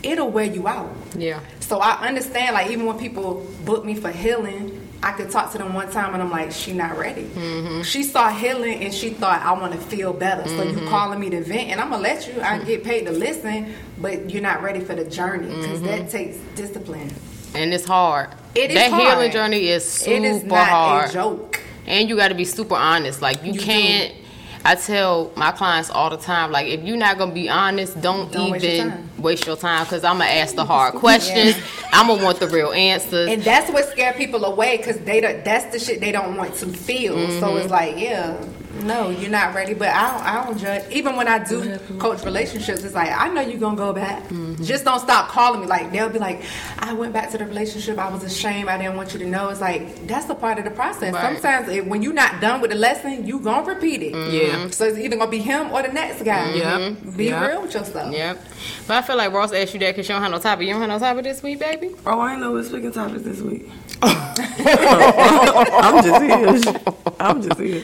it'll 0.03 0.29
wear 0.29 0.45
you 0.45 0.67
out 0.67 0.93
Yeah. 1.15 1.39
so 1.59 1.79
I 1.79 2.07
understand, 2.07 2.53
like 2.53 2.69
even 2.69 2.85
when 2.85 2.99
people 2.99 3.49
book 3.65 3.85
me 3.85 3.95
for 3.95 4.11
healing, 4.11 4.79
I 5.01 5.11
could 5.11 5.29
talk 5.29 5.51
to 5.51 5.57
them 5.57 5.73
one 5.73 5.91
time 5.91 6.13
and 6.13 6.23
I'm 6.23 6.31
like, 6.31 6.51
she 6.51 6.71
not 6.71 6.97
ready. 6.97 7.23
Mm-hmm. 7.23 7.81
She 7.81 8.03
saw 8.03 8.29
healing 8.29 8.83
and 8.85 8.93
she 8.93 9.09
thought 9.09 9.41
I 9.41 9.51
want 9.51 9.73
to 9.73 9.79
feel 9.79 10.13
better. 10.13 10.47
So 10.47 10.63
you 10.63 10.77
mm-hmm. 10.77 10.87
calling 10.87 11.19
me 11.19 11.29
to 11.31 11.43
vent, 11.43 11.71
and 11.71 11.81
I'm 11.81 11.89
gonna 11.89 12.01
let 12.01 12.25
you. 12.25 12.41
I 12.41 12.57
mm-hmm. 12.57 12.67
get 12.67 12.83
paid 12.85 13.05
to 13.07 13.11
listen, 13.11 13.73
but 13.99 14.29
you're 14.29 14.41
not 14.41 14.63
ready 14.63 14.79
for 14.79 14.95
the 14.95 15.03
journey 15.03 15.53
because 15.53 15.81
that 15.81 16.09
takes 16.09 16.37
discipline. 16.55 17.11
And 17.53 17.73
it's 17.73 17.85
hard. 17.85 18.29
It 18.55 18.71
is 18.71 18.75
that 18.77 18.91
hard. 18.91 19.03
healing 19.03 19.31
journey 19.31 19.67
is 19.67 19.87
super 19.87 20.11
hard. 20.11 20.23
it 20.23 20.27
is 20.27 20.43
not 20.43 20.67
hard. 20.69 21.09
a 21.09 21.13
joke. 21.13 21.61
And 21.85 22.07
you 22.07 22.15
got 22.15 22.29
to 22.29 22.35
be 22.35 22.45
super 22.45 22.75
honest. 22.75 23.21
Like 23.21 23.43
you, 23.43 23.53
You 23.53 23.59
do. 23.59 24.22
I 24.65 24.75
tell 24.75 25.31
my 25.35 25.51
clients 25.51 25.89
all 25.89 26.09
the 26.09 26.17
time, 26.17 26.51
like 26.51 26.67
if 26.67 26.83
you're 26.83 26.97
not 26.97 27.17
gonna 27.17 27.33
be 27.33 27.49
honest, 27.49 27.99
don't, 28.01 28.31
Don't 28.31 28.55
even 28.63 29.09
waste 29.17 29.45
your 29.45 29.57
time 29.57 29.83
because 29.83 30.03
I'm 30.03 30.19
gonna 30.19 30.29
ask 30.29 30.55
the 30.55 30.65
hard 30.73 30.95
questions. 30.95 31.55
I'm 31.91 32.07
gonna 32.07 32.23
want 32.23 32.39
the 32.39 32.47
real 32.47 32.71
answers. 32.71 33.29
And 33.29 33.41
that's 33.43 33.69
what 33.71 33.89
scare 33.89 34.13
people 34.13 34.45
away 34.45 34.77
because 34.77 34.99
they 34.99 35.19
don't, 35.19 35.43
that's 35.43 35.71
the 35.73 35.79
shit 35.79 35.99
they 35.99 36.11
don't 36.11 36.37
want 36.37 36.55
to 36.55 36.67
feel. 36.67 37.15
So 37.15 37.47
mm-hmm. 37.47 37.57
it's 37.57 37.71
like, 37.71 37.97
yeah, 37.97 38.41
no, 38.81 39.09
you're 39.09 39.29
not 39.29 39.53
ready. 39.53 39.73
But 39.73 39.89
I 39.89 40.11
don't, 40.11 40.23
I 40.23 40.43
don't 40.45 40.57
judge. 40.57 40.89
Even 40.91 41.15
when 41.15 41.27
I 41.27 41.43
do 41.43 41.77
coach 41.99 42.23
relationships, 42.25 42.83
it's 42.83 42.95
like 42.95 43.11
I 43.11 43.29
know 43.29 43.41
you're 43.41 43.59
gonna 43.59 43.77
go 43.77 43.93
back. 43.93 44.23
Mm-hmm. 44.23 44.63
Just 44.63 44.85
don't 44.85 44.99
stop 44.99 45.29
calling 45.29 45.61
me. 45.61 45.67
Like 45.67 45.91
they'll 45.91 46.09
be 46.09 46.19
like, 46.19 46.41
I 46.79 46.93
went 46.93 47.13
back 47.13 47.29
to 47.31 47.37
the 47.37 47.45
relationship. 47.45 47.97
I 47.99 48.11
was 48.11 48.23
ashamed. 48.23 48.69
I 48.69 48.77
didn't 48.77 48.95
want 48.95 49.13
you 49.13 49.19
to 49.19 49.27
know. 49.27 49.49
It's 49.49 49.61
like 49.61 50.07
that's 50.07 50.27
a 50.29 50.35
part 50.35 50.57
of 50.57 50.65
the 50.65 50.71
process. 50.71 51.13
Right. 51.13 51.33
Sometimes 51.33 51.69
it, 51.69 51.85
when 51.85 52.01
you're 52.01 52.13
not 52.13 52.41
done 52.41 52.61
with 52.61 52.71
the 52.71 52.77
lesson, 52.77 53.25
you 53.27 53.39
gonna 53.39 53.65
repeat 53.65 54.01
it. 54.01 54.13
Mm-hmm. 54.13 54.33
Yeah. 54.63 54.69
So 54.71 54.85
it's 54.85 54.97
either 54.97 55.17
gonna 55.17 55.31
be 55.31 55.39
him 55.39 55.71
or 55.71 55.83
the 55.83 55.89
next 55.93 56.23
guy. 56.23 56.53
Mm-hmm. 56.53 57.07
Yep. 57.07 57.17
Be 57.17 57.25
Yep. 57.25 57.49
real 57.49 57.61
with 57.61 57.73
yourself. 57.73 58.13
Yep. 58.13 58.39
But 58.87 58.97
I 58.97 59.01
feel 59.01 59.15
like 59.17 59.31
Ross 59.31 59.53
asked 59.53 59.73
you 59.73 59.79
that 59.81 59.91
because 59.95 60.07
you 60.09 60.13
don't 60.15 60.21
have 60.21 60.31
no 60.31 60.39
topic. 60.39 60.67
You 60.67 60.73
don't 60.73 60.81
have 60.81 60.89
no 60.89 60.99
topic 60.99 61.23
this 61.23 61.41
week, 61.43 61.59
baby. 61.59 61.91
Oh, 62.05 62.19
I 62.19 62.33
ain't 62.33 62.41
know 62.41 62.51
we're 62.51 62.63
speaking 62.63 62.91
topics 62.91 63.23
this 63.23 63.39
week. 63.41 63.69
I'm 64.03 66.03
just 66.03 66.65
here. 66.65 66.79
I'm 67.19 67.41
just 67.41 67.59
here. 67.59 67.83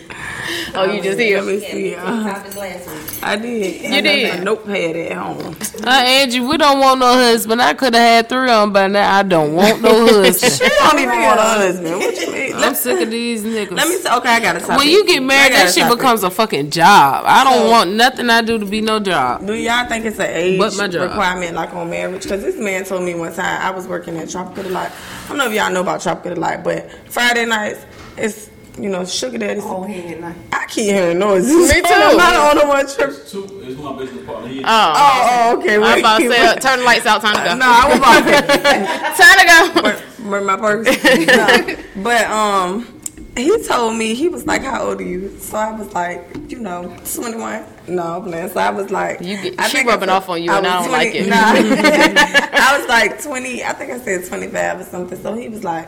Oh, 0.75 0.83
you 0.85 1.01
just 1.01 1.19
here. 1.19 1.41
Let 1.41 1.47
me 1.47 1.61
Yeah, 1.61 1.71
see. 1.71 1.83
we 1.83 1.95
Uh, 1.95 2.33
topic 2.33 2.55
last 2.55 2.87
week. 2.87 3.23
I 3.23 3.35
did. 3.35 3.81
You 3.81 4.01
did? 4.01 4.39
A 4.39 4.43
notepad 4.43 4.95
at 4.95 5.11
home. 5.17 5.55
Uh, 5.85 5.89
Angie, 5.89 6.39
we 6.39 6.57
don't 6.57 6.79
want 6.79 6.99
no 6.99 7.13
husband. 7.13 7.61
I 7.61 7.73
could 7.73 7.93
have 7.93 8.03
had 8.03 8.29
three 8.29 8.49
on 8.49 8.71
by 8.71 8.87
now. 8.87 9.17
I 9.17 9.23
don't 9.23 9.53
want 9.53 9.81
no 9.81 10.05
husband. 10.07 10.53
She 10.59 10.67
don't 10.67 10.99
even 10.99 11.21
want 11.21 11.39
a 11.39 11.43
husband. 11.43 11.95
What 11.99 12.19
you 12.21 12.31
mean? 12.31 12.55
I'm 12.55 12.75
sick 12.75 13.01
of 13.01 13.09
these 13.09 13.43
niggas. 13.43 13.71
let 13.71 13.87
me 13.87 13.95
say. 13.97 14.13
Okay, 14.15 14.29
I 14.29 14.39
got 14.39 14.53
to. 14.53 14.59
topic. 14.59 14.77
when 14.77 14.87
you 14.89 15.05
get 15.05 15.21
married, 15.23 15.53
that 15.53 15.73
shit 15.73 15.83
topic. 15.83 15.97
becomes 15.99 16.23
a 16.23 16.29
fucking 16.29 16.69
job. 16.71 17.23
I 17.25 17.43
don't 17.43 17.65
So- 17.65 17.69
want 17.71 17.91
nothing 17.93 18.29
I 18.29 18.41
do 18.41 18.57
to 18.59 18.65
be 18.65 18.81
no 18.81 18.99
job. 18.99 19.45
Do 19.47 19.53
y'all 19.53 19.87
think 19.87 20.05
it's 20.05 20.19
an 20.19 20.29
age 20.29 20.59
What 20.59 20.75
my 20.77 20.87
job? 20.87 21.03
requirement, 21.09 21.55
like 21.55 21.73
on 21.73 21.89
marriage? 21.89 22.23
Because 22.23 22.43
this 22.43 22.55
man 22.57 22.83
told 22.85 23.03
me 23.03 23.15
one 23.15 23.33
time 23.33 23.61
I 23.61 23.71
was 23.71 23.87
working 23.87 24.17
at 24.17 24.29
Tropical 24.29 24.63
Delight. 24.63 24.91
I 25.25 25.27
don't 25.29 25.37
know 25.37 25.47
if 25.47 25.53
y'all 25.53 25.71
know 25.71 25.81
about 25.81 26.01
Tropical 26.01 26.35
Delight, 26.35 26.63
but 26.63 26.89
Friday 27.11 27.45
nights 27.45 27.79
it's 28.17 28.48
you 28.81 28.89
know 28.89 29.05
sugar 29.05 29.37
daddy. 29.37 29.59
Oh, 29.63 29.83
he 29.83 29.93
ain't 29.95 30.21
nothing. 30.21 30.43
I 30.51 30.65
keep 30.67 30.85
hearing 30.85 31.19
noises. 31.19 31.69
Me 31.73 31.81
too. 31.81 31.87
I'm 31.87 32.17
not 32.17 32.61
the 32.61 32.67
one 32.67 32.85
tripping. 32.87 33.15
It's 33.15 33.31
two. 33.31 33.61
It's 33.63 33.79
my 33.81 33.97
business 33.97 34.25
partner. 34.25 34.47
He, 34.47 34.59
Oh. 34.61 34.65
Oh, 34.65 35.27
oh, 35.55 35.59
okay. 35.59 35.75
I'm 35.75 35.99
about 35.99 36.19
to 36.19 36.29
say, 36.29 36.45
uh, 36.47 36.55
turn 36.55 36.79
the 36.79 36.85
lights 36.85 37.05
out, 37.05 37.21
time 37.21 37.35
to 37.35 37.43
go. 37.43 37.55
No, 37.55 37.65
I 37.67 37.87
was 37.89 37.97
about 37.97 38.23
to. 38.23 38.39
Time 39.19 39.37
to 39.39 39.45
go. 39.45 39.81
Where, 39.83 39.97
where 40.29 40.41
my 40.41 40.57
purse? 40.57 40.87
No. 41.97 42.03
But 42.03 42.25
um, 42.29 43.01
he 43.37 43.63
told 43.63 43.95
me 43.97 44.13
he 44.15 44.27
was 44.29 44.45
like, 44.47 44.61
"How 44.63 44.83
old 44.87 44.99
are 44.99 45.03
you?" 45.03 45.37
So 45.39 45.57
I 45.57 45.71
was 45.71 45.91
like, 45.93 46.27
"You 46.49 46.59
know, 46.59 46.95
21." 47.13 47.65
No, 47.87 48.03
I'm 48.17 48.23
playing. 48.23 48.49
So 48.49 48.59
I 48.59 48.69
was 48.69 48.89
like, 48.91 49.21
You 49.21 49.37
get- 49.41 49.59
I 49.59 49.67
she 49.67 49.77
think 49.77 49.87
I 49.89 49.91
rubbing 49.93 50.09
said- 50.09 50.15
off 50.15 50.29
on 50.29 50.43
you 50.43 50.51
and 50.51 50.65
I 50.67 50.81
don't 50.83 50.91
like 50.91 51.13
it. 51.15 51.27
Nah. 51.27 51.35
I 51.37 52.77
was 52.79 52.87
like 52.87 53.21
20. 53.21 53.63
I 53.63 53.73
think 53.73 53.91
I 53.91 53.99
said 53.99 54.25
25 54.25 54.81
or 54.81 54.83
something. 54.83 55.21
So 55.21 55.33
he 55.33 55.49
was 55.49 55.63
like, 55.63 55.87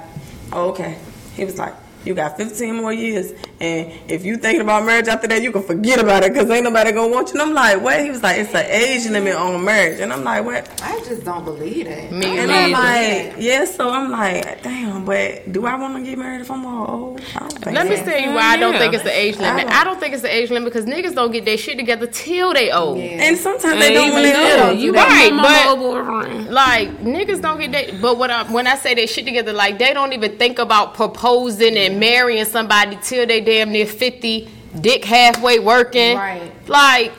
oh, 0.54 0.70
"Okay." 0.70 0.98
He 1.36 1.46
was 1.46 1.58
like. 1.58 1.74
You 2.04 2.16
got 2.16 2.36
15 2.36 2.76
more 2.78 2.92
years, 2.92 3.32
and 3.60 3.92
if 4.08 4.26
you 4.26 4.38
thinking 4.38 4.62
about 4.62 4.84
marriage 4.86 5.08
after 5.08 5.28
that, 5.28 5.44
you 5.44 5.52
can 5.52 5.62
forget 5.62 6.00
about 6.00 6.24
it 6.24 6.34
because 6.34 6.50
ain't 6.50 6.64
nobody 6.64 6.92
gonna 6.92 7.14
want 7.14 7.28
you. 7.28 7.34
And 7.40 7.44
I'm 7.44 7.54
like, 7.54 7.80
what? 7.82 8.00
He 8.04 8.10
was 8.10 8.24
like, 8.24 8.40
it's 8.40 8.54
an 8.56 8.66
age 8.66 9.08
limit 9.08 9.36
on 9.36 9.64
marriage, 9.64 10.00
and 10.00 10.12
I'm 10.12 10.24
like, 10.24 10.44
what? 10.44 10.68
I 10.84 10.98
just 11.08 11.24
don't 11.24 11.46
believe 11.46 11.86
it. 11.86 12.12
Me 12.12 12.40
And 12.40 12.50
Me 12.50 12.56
I'm 12.58 12.72
like, 12.72 13.36
yeah, 13.38 13.66
so 13.66 13.90
I'm 13.92 14.10
like, 14.10 14.64
damn, 14.64 15.06
but 15.06 15.52
do 15.52 15.68
I 15.68 15.76
want 15.76 15.96
to 15.96 16.02
get 16.10 16.18
married 16.18 16.42
if 16.42 16.50
I'm 16.50 16.66
all 16.66 16.90
old? 16.90 17.22
I 17.36 17.40
don't 17.40 17.52
think 17.54 17.76
Let 17.78 17.88
me 17.88 17.96
tell 17.98 18.20
you 18.20 18.30
why 18.32 18.42
I 18.54 18.58
don't 18.58 18.74
Yeah. 18.74 18.80
think 18.80 18.94
it's 18.96 19.04
the 19.04 19.16
age 19.16 19.38
limit. 19.38 19.68
don't- 19.68 19.72
I 19.80 19.84
don't 19.84 20.00
think 20.00 20.14
it's 20.14 20.24
the 20.24 20.36
age 20.36 20.50
limit 20.50 20.74
because 20.74 20.86
niggas 20.88 21.14
don't 21.14 21.32
get 21.32 21.46
their 21.46 21.58
shit 21.58 21.78
together 21.78 22.08
till 22.08 22.52
they 22.54 22.72
old. 22.72 22.98
Yeah. 22.98 23.04
And 23.26 23.38
sometimes 23.38 23.80
they 23.80 23.88
Ain't 23.90 23.96
don't 23.96 24.14
when 24.14 24.26
even 24.26 24.34
they 24.42 24.62
old. 24.70 24.80
You 24.80 24.94
Right, 24.94 25.30
got 25.30 25.78
but- 25.78 26.52
Like 26.52 27.04
niggas 27.04 27.42
don't 27.42 27.60
get 27.60 27.72
that, 27.74 28.02
but 28.02 28.18
when 28.18 28.32
I 28.32 28.44
when 28.52 28.66
I 28.66 28.76
say 28.76 28.96
they 28.96 29.06
shit 29.06 29.26
together, 29.26 29.54
like 29.54 29.78
they 29.78 29.94
don't 29.94 30.14
even 30.14 30.38
think 30.38 30.58
about 30.58 30.96
proposing 30.96 31.78
and 31.78 31.91
marrying 32.00 32.46
somebody 32.46 32.98
till 33.02 33.26
they 33.26 33.42
damn 33.42 33.72
near 33.72 33.86
fifty, 33.86 34.50
dick 34.80 35.04
halfway 35.06 35.60
working, 35.60 36.18
Right. 36.18 36.52
Like 36.68 37.12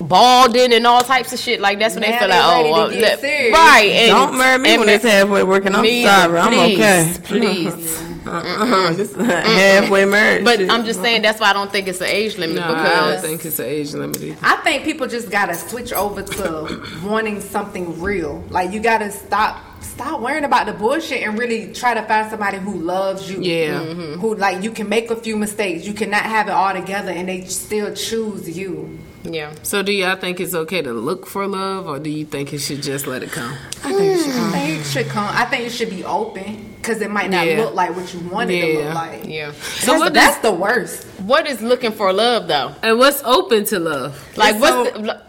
balding 0.00 0.72
and 0.72 0.86
all 0.86 1.00
types 1.02 1.32
of 1.32 1.38
shit. 1.38 1.60
Like 1.60 1.78
that's 1.78 1.94
when 1.94 2.02
they 2.02 2.18
feel 2.18 2.28
like, 2.28 2.56
ready 2.56 2.68
oh, 2.68 2.72
to 2.72 2.72
well, 2.72 2.90
get 2.90 3.22
let- 3.22 3.52
right? 3.52 3.90
And, 3.90 4.10
Don't 4.10 4.38
marry 4.38 4.58
me 4.58 4.70
and 4.70 4.80
when 4.80 4.88
it's 4.88 5.04
halfway 5.04 5.42
working. 5.42 5.74
I'm 5.74 5.82
me 5.82 6.04
sorry, 6.04 6.38
either. 6.38 6.38
I'm 6.38 6.52
please, 6.52 6.78
okay. 6.78 7.20
Please, 7.24 8.02
Uh-uh, 8.26 8.92
this 8.92 9.10
is 9.12 9.16
a 9.16 9.24
halfway 9.24 10.04
marriage. 10.04 10.44
but 10.44 10.58
shit. 10.58 10.70
I'm 10.70 10.84
just 10.84 11.00
saying 11.00 11.22
that's 11.22 11.40
why 11.40 11.50
I 11.50 11.52
don't 11.52 11.72
think 11.72 11.88
it's 11.88 12.00
an 12.00 12.06
age 12.08 12.36
limit 12.36 12.56
No, 12.56 12.62
I 12.74 13.12
don't 13.12 13.20
think 13.20 13.44
it's 13.44 13.58
an 13.58 13.64
age 13.66 13.92
limit. 13.94 14.20
either. 14.22 14.36
I 14.42 14.56
think 14.56 14.84
people 14.84 15.06
just 15.06 15.30
gotta 15.30 15.54
switch 15.54 15.92
over 15.92 16.22
to 16.22 16.86
wanting 17.02 17.40
something 17.40 17.98
real. 18.00 18.44
Like 18.50 18.72
you 18.72 18.80
gotta 18.80 19.10
stop 19.10 19.64
stop 19.80 20.20
worrying 20.20 20.44
about 20.44 20.66
the 20.66 20.72
bullshit 20.72 21.22
and 21.26 21.38
really 21.38 21.72
try 21.72 21.94
to 21.94 22.02
find 22.02 22.30
somebody 22.30 22.58
who 22.58 22.74
loves 22.74 23.30
you. 23.30 23.40
Yeah. 23.40 23.78
Who 23.84 24.34
like 24.34 24.62
you 24.62 24.70
can 24.70 24.88
make 24.88 25.10
a 25.10 25.16
few 25.16 25.36
mistakes. 25.36 25.86
You 25.86 25.94
cannot 25.94 26.22
have 26.22 26.48
it 26.48 26.52
all 26.52 26.72
together 26.72 27.10
and 27.10 27.28
they 27.28 27.44
still 27.44 27.94
choose 27.94 28.56
you. 28.56 28.98
yeah. 29.24 29.52
So, 29.62 29.82
do 29.82 29.92
y'all 29.92 30.16
think 30.16 30.40
it's 30.40 30.54
okay 30.54 30.80
to 30.80 30.92
look 30.94 31.26
for 31.26 31.46
love, 31.46 31.86
or 31.86 31.98
do 31.98 32.08
you 32.08 32.24
think 32.24 32.54
it 32.54 32.60
should 32.60 32.82
just 32.82 33.06
let 33.06 33.22
it 33.22 33.30
come? 33.30 33.52
I 33.84 33.92
think 33.92 34.00
it 34.00 34.22
should, 34.24 34.34
I 34.34 34.50
think 34.50 34.80
it 34.80 34.84
should 34.86 35.08
come. 35.08 35.28
I 35.30 35.44
think 35.44 35.66
it 35.66 35.70
should 35.72 35.90
be 35.90 36.04
open 36.04 36.74
because 36.76 37.02
it 37.02 37.10
might 37.10 37.28
not 37.30 37.46
Yeah. 37.46 37.58
look 37.64 37.74
like 37.74 37.94
what 37.94 38.12
you 38.14 38.20
want 38.20 38.50
it 38.50 38.60
to 38.78 38.82
look 38.84 38.94
like. 38.94 39.26
Yeah. 39.26 39.52
So, 39.52 39.92
That's, 39.92 40.00
what 40.00 40.14
that's 40.14 40.36
does, 40.36 40.42
the 40.42 40.52
worst. 40.58 41.04
What 41.20 41.46
is 41.46 41.60
looking 41.60 41.92
for 41.92 42.10
love 42.14 42.48
though? 42.48 42.74
and 42.82 42.98
what's 42.98 43.22
open 43.24 43.64
to 43.66 43.78
love? 43.78 44.16
Like 44.38 44.54
It's 44.54 44.60
what's 44.62 44.96
so- 44.96 45.02
the, 45.02 45.22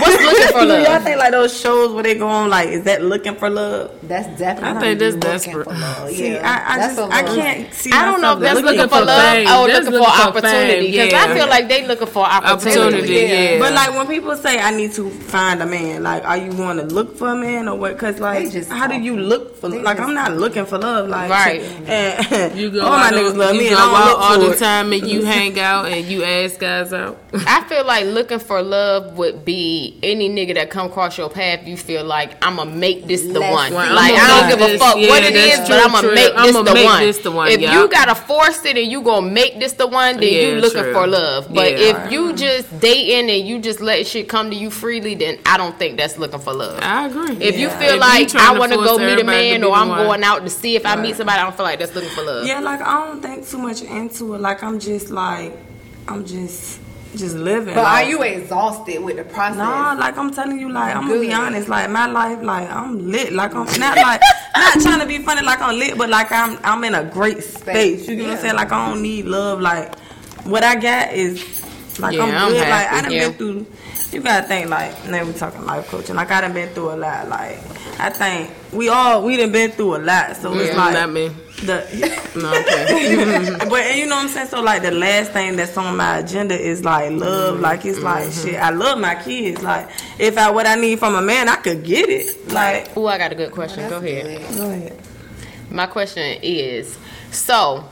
what's 0.00 0.22
looking 0.22 0.48
for 0.52 0.60
Do 0.72 0.80
y'all 0.82 1.00
think 1.00 1.18
like 1.18 1.30
those 1.32 1.58
shows 1.58 1.92
where 1.92 2.02
they 2.02 2.14
go 2.14 2.26
on 2.28 2.48
like, 2.50 2.68
is 2.68 2.84
that 2.84 3.02
looking 3.02 3.34
for 3.36 3.50
love? 3.50 3.90
That's 4.02 4.26
definitely. 4.38 4.78
I 4.78 4.80
think 4.80 4.98
that's 4.98 5.14
looking 5.14 5.30
desperate. 5.30 5.64
for 5.64 5.72
love. 5.72 6.08
See, 6.10 6.32
Yeah, 6.34 6.40
I, 6.68 6.74
I 6.74 6.78
that's 6.78 6.96
just 6.96 7.10
a 7.10 7.14
I 7.14 7.20
love. 7.22 7.36
can't 7.36 7.74
see. 7.74 7.92
I 7.92 8.04
don't 8.04 8.20
know 8.20 8.32
if 8.34 8.40
that's 8.40 8.54
looking 8.60 8.78
looking 8.78 8.88
for 8.90 8.98
for 9.00 9.04
love 9.04 9.32
fame. 9.32 9.46
or 9.48 9.66
That's 9.68 9.84
looking 9.86 9.92
for 9.92 9.98
looking 9.98 10.04
for 10.22 10.28
opportunity. 10.28 10.92
fame, 10.92 11.06
Because 11.08 11.12
I 11.28 11.34
feel 11.34 11.48
like 11.48 11.68
they 11.68 11.86
looking 11.86 12.06
for 12.06 12.24
opportunity. 12.24 12.80
Opportunity, 12.80 13.12
yeah. 13.14 13.58
But 13.58 13.72
like 13.74 13.94
when 13.94 14.06
people 14.06 14.36
say 14.36 14.58
I 14.58 14.70
need 14.70 14.92
to 14.92 15.10
find 15.10 15.62
a 15.62 15.66
man, 15.66 16.02
like 16.02 16.24
are 16.24 16.36
you 16.36 16.52
going 16.52 16.76
to 16.78 16.84
look 16.84 17.16
for 17.16 17.28
a 17.28 17.36
man 17.36 17.68
or 17.68 17.76
what? 17.78 17.92
Because 17.94 18.18
like 18.20 18.50
just 18.50 18.70
how 18.70 18.86
do 18.86 18.94
you 19.00 19.16
look 19.18 19.56
for? 19.56 19.68
They 19.68 19.80
Like 19.82 20.00
I'm 20.00 20.14
not 20.14 20.32
looking 20.36 20.66
for 20.66 20.78
love, 20.78 21.08
like 21.08 21.30
Right. 21.30 21.60
And 21.88 22.56
You 22.58 22.70
go 22.70 22.82
all 22.82 22.90
my 22.98 23.10
niggas 23.10 23.32
on- 23.32 23.38
love 23.38 23.54
you 23.54 23.62
me, 23.62 23.70
go 23.70 23.76
I 23.76 23.78
don't 23.78 23.94
out 23.94 24.16
all 24.42 24.50
the 24.50 24.56
time, 24.56 24.92
and 24.92 25.06
you 25.06 25.24
hang 25.24 25.58
out 25.58 25.86
and 25.86 26.06
you 26.06 26.22
ask 26.24 26.58
guys 26.58 26.92
out. 26.92 27.18
I 27.34 27.64
feel 27.68 27.84
like 27.84 28.04
looking 28.06 28.38
for 28.38 28.62
love 28.62 29.16
would 29.16 29.44
be 29.44 29.81
any 30.02 30.28
nigga 30.28 30.54
that 30.54 30.70
come 30.70 30.86
across 30.86 31.16
your 31.18 31.28
path. 31.30 31.66
You 31.66 31.76
feel 31.76 32.04
like 32.04 32.30
I'ma 32.44 32.64
make 32.64 33.06
this 33.06 33.22
the 33.22 33.40
Let's 33.40 33.52
one. 33.54 33.72
Well, 33.74 33.94
like 33.94 34.12
I'ma 34.14 34.26
don't 34.28 34.48
make 34.48 34.58
give 34.58 34.60
a 34.68 34.70
this- 34.72 34.80
fuck 34.80 34.96
yeah, 34.98 35.08
what 35.08 35.22
it 35.24 35.34
is, 35.36 35.56
true, 35.58 35.68
but 35.68 35.84
I'ma 35.86 36.00
true. 36.00 36.14
make 36.14 36.34
this 36.34 36.48
I'ma 36.56 36.62
the 36.62 36.74
make 36.74 36.84
one. 36.86 37.00
this 37.02 37.18
the 37.18 37.30
one, 37.30 37.48
If 37.48 37.60
yeah. 37.60 37.72
you 37.80 37.88
gotta 37.88 38.14
force 38.14 38.64
it 38.64 38.76
and 38.76 38.90
you 38.92 39.02
gonna 39.02 39.30
make 39.30 39.58
this 39.58 39.72
the 39.74 39.86
one, 39.86 40.18
then 40.20 40.32
Yeah, 40.32 40.40
you 40.48 40.54
looking 40.60 40.82
true. 40.82 40.92
for 40.92 41.06
love. 41.06 41.48
But 41.52 41.72
Yeah. 41.78 42.04
if 42.06 42.12
you 42.12 42.32
just 42.34 42.66
dating 42.80 43.30
and 43.30 43.46
you 43.48 43.58
just 43.58 43.80
let 43.80 44.06
shit 44.06 44.28
come 44.28 44.50
to 44.50 44.56
you 44.56 44.70
freely, 44.70 45.14
then 45.14 45.38
I 45.46 45.56
don't 45.56 45.78
think 45.78 45.96
that's 45.96 46.18
looking 46.18 46.40
for 46.40 46.52
love. 46.52 46.78
I 46.82 47.06
agree. 47.06 47.36
If 47.40 47.58
you 47.58 47.68
feel 47.70 47.94
If 47.94 48.00
like 48.00 48.28
trying 48.28 48.56
I 48.56 48.58
want 48.58 48.72
to 48.72 48.78
go 48.78 48.98
meet 48.98 49.18
a 49.18 49.24
man 49.24 49.64
or 49.64 49.74
I'm 49.74 49.88
one. 49.88 50.06
going 50.06 50.22
out 50.24 50.44
to 50.44 50.50
see 50.50 50.76
if 50.76 50.84
I 50.86 50.96
meet 50.96 51.16
somebody, 51.16 51.38
I 51.40 51.42
don't 51.44 51.56
feel 51.56 51.64
like 51.64 51.78
that's 51.78 51.94
looking 51.94 52.10
for 52.10 52.22
love. 52.22 52.46
Yeah, 52.46 52.60
like 52.60 52.80
I 52.80 53.06
don't 53.06 53.20
think 53.22 53.48
too 53.48 53.58
much 53.58 53.82
into 53.82 54.34
it. 54.34 54.40
Like 54.40 54.62
I'm 54.62 54.78
just 54.78 55.10
like 55.10 55.52
I'm 56.08 56.24
just 56.26 56.80
just 57.16 57.36
living. 57.36 57.74
But 57.74 57.84
like, 57.84 58.06
are 58.06 58.08
you 58.08 58.22
exhausted 58.22 59.02
with 59.02 59.16
the 59.16 59.24
process? 59.24 59.58
Nah, 59.58 59.92
like 59.98 60.16
I'm 60.16 60.32
telling 60.32 60.58
you, 60.58 60.70
like 60.70 60.94
I'm 60.96 61.06
gonna 61.08 61.20
be 61.20 61.32
honest, 61.32 61.68
like 61.68 61.90
my 61.90 62.06
life, 62.06 62.42
like 62.42 62.70
I'm 62.70 63.10
lit, 63.10 63.32
like 63.32 63.54
I'm 63.54 63.66
not 63.78 63.96
like 63.96 64.20
not 64.56 64.80
trying 64.80 65.00
to 65.00 65.06
be 65.06 65.18
funny, 65.18 65.42
like 65.42 65.60
I'm 65.60 65.78
lit, 65.78 65.96
but 65.98 66.08
like 66.08 66.30
I'm 66.32 66.58
I'm 66.64 66.82
in 66.84 66.94
a 66.94 67.04
great 67.04 67.42
space. 67.42 68.08
You 68.08 68.16
know 68.16 68.24
what 68.24 68.32
I'm 68.34 68.38
saying? 68.38 68.54
Like 68.56 68.72
I 68.72 68.88
don't 68.90 69.02
need 69.02 69.26
love. 69.26 69.60
Like 69.60 69.94
what 70.44 70.64
I 70.64 70.74
got 70.76 71.12
is 71.12 71.42
like 71.98 72.14
Yeah, 72.16 72.22
I'm 72.24 72.30
I'm 72.30 72.50
good. 72.52 72.68
like. 72.68 72.88
I 72.92 73.02
done 73.02 73.12
Yeah. 73.12 73.28
been 73.28 73.38
through. 73.38 73.66
You 74.12 74.20
gotta 74.20 74.46
think 74.46 74.68
like 74.70 75.08
now 75.08 75.24
we 75.24 75.32
talking 75.32 75.64
life 75.64 75.88
coaching. 75.88 76.16
Like 76.16 76.30
I 76.30 76.40
done 76.42 76.52
been 76.52 76.68
through 76.70 76.92
a 76.92 76.96
lot. 76.96 77.28
Like 77.28 77.58
I 77.98 78.10
think 78.10 78.50
we 78.72 78.88
all 78.88 79.22
we 79.22 79.36
done 79.36 79.52
been 79.52 79.70
through 79.70 79.96
a 79.96 79.98
lot. 79.98 80.36
So 80.36 80.52
it's 80.58 80.70
Yeah, 80.70 80.76
like 80.76 80.94
not 80.94 81.10
me. 81.10 81.30
The 81.66 82.32
No, 82.34 82.50
okay. 82.50 83.56
but 83.68 83.80
and 83.80 83.98
you 83.98 84.06
know 84.06 84.16
what 84.16 84.24
I'm 84.24 84.28
saying? 84.28 84.48
So 84.48 84.60
like 84.62 84.82
the 84.82 84.90
last 84.90 85.32
thing 85.32 85.56
that's 85.56 85.76
on 85.76 85.96
my 85.96 86.18
agenda 86.18 86.58
is 86.58 86.84
like 86.84 87.10
love. 87.12 87.54
Mm-hmm. 87.54 87.62
Like 87.62 87.84
it's 87.84 88.00
like 88.00 88.28
mm-hmm. 88.28 88.48
shit. 88.48 88.60
I 88.60 88.70
love 88.70 88.98
my 88.98 89.14
kids. 89.14 89.62
Like 89.62 89.88
if 90.18 90.38
I 90.38 90.50
what 90.50 90.66
I 90.66 90.74
need 90.74 90.98
from 90.98 91.14
a 91.14 91.22
man, 91.22 91.48
I 91.48 91.56
could 91.56 91.84
get 91.84 92.08
it. 92.08 92.52
Like 92.52 92.96
Oh, 92.96 93.06
I 93.06 93.18
got 93.18 93.32
a 93.32 93.34
good 93.34 93.52
question. 93.52 93.88
Go 93.88 93.98
ahead. 93.98 94.56
go 94.56 94.70
ahead. 94.70 95.00
My 95.70 95.86
question 95.86 96.38
is 96.42 96.98
so 97.30 97.88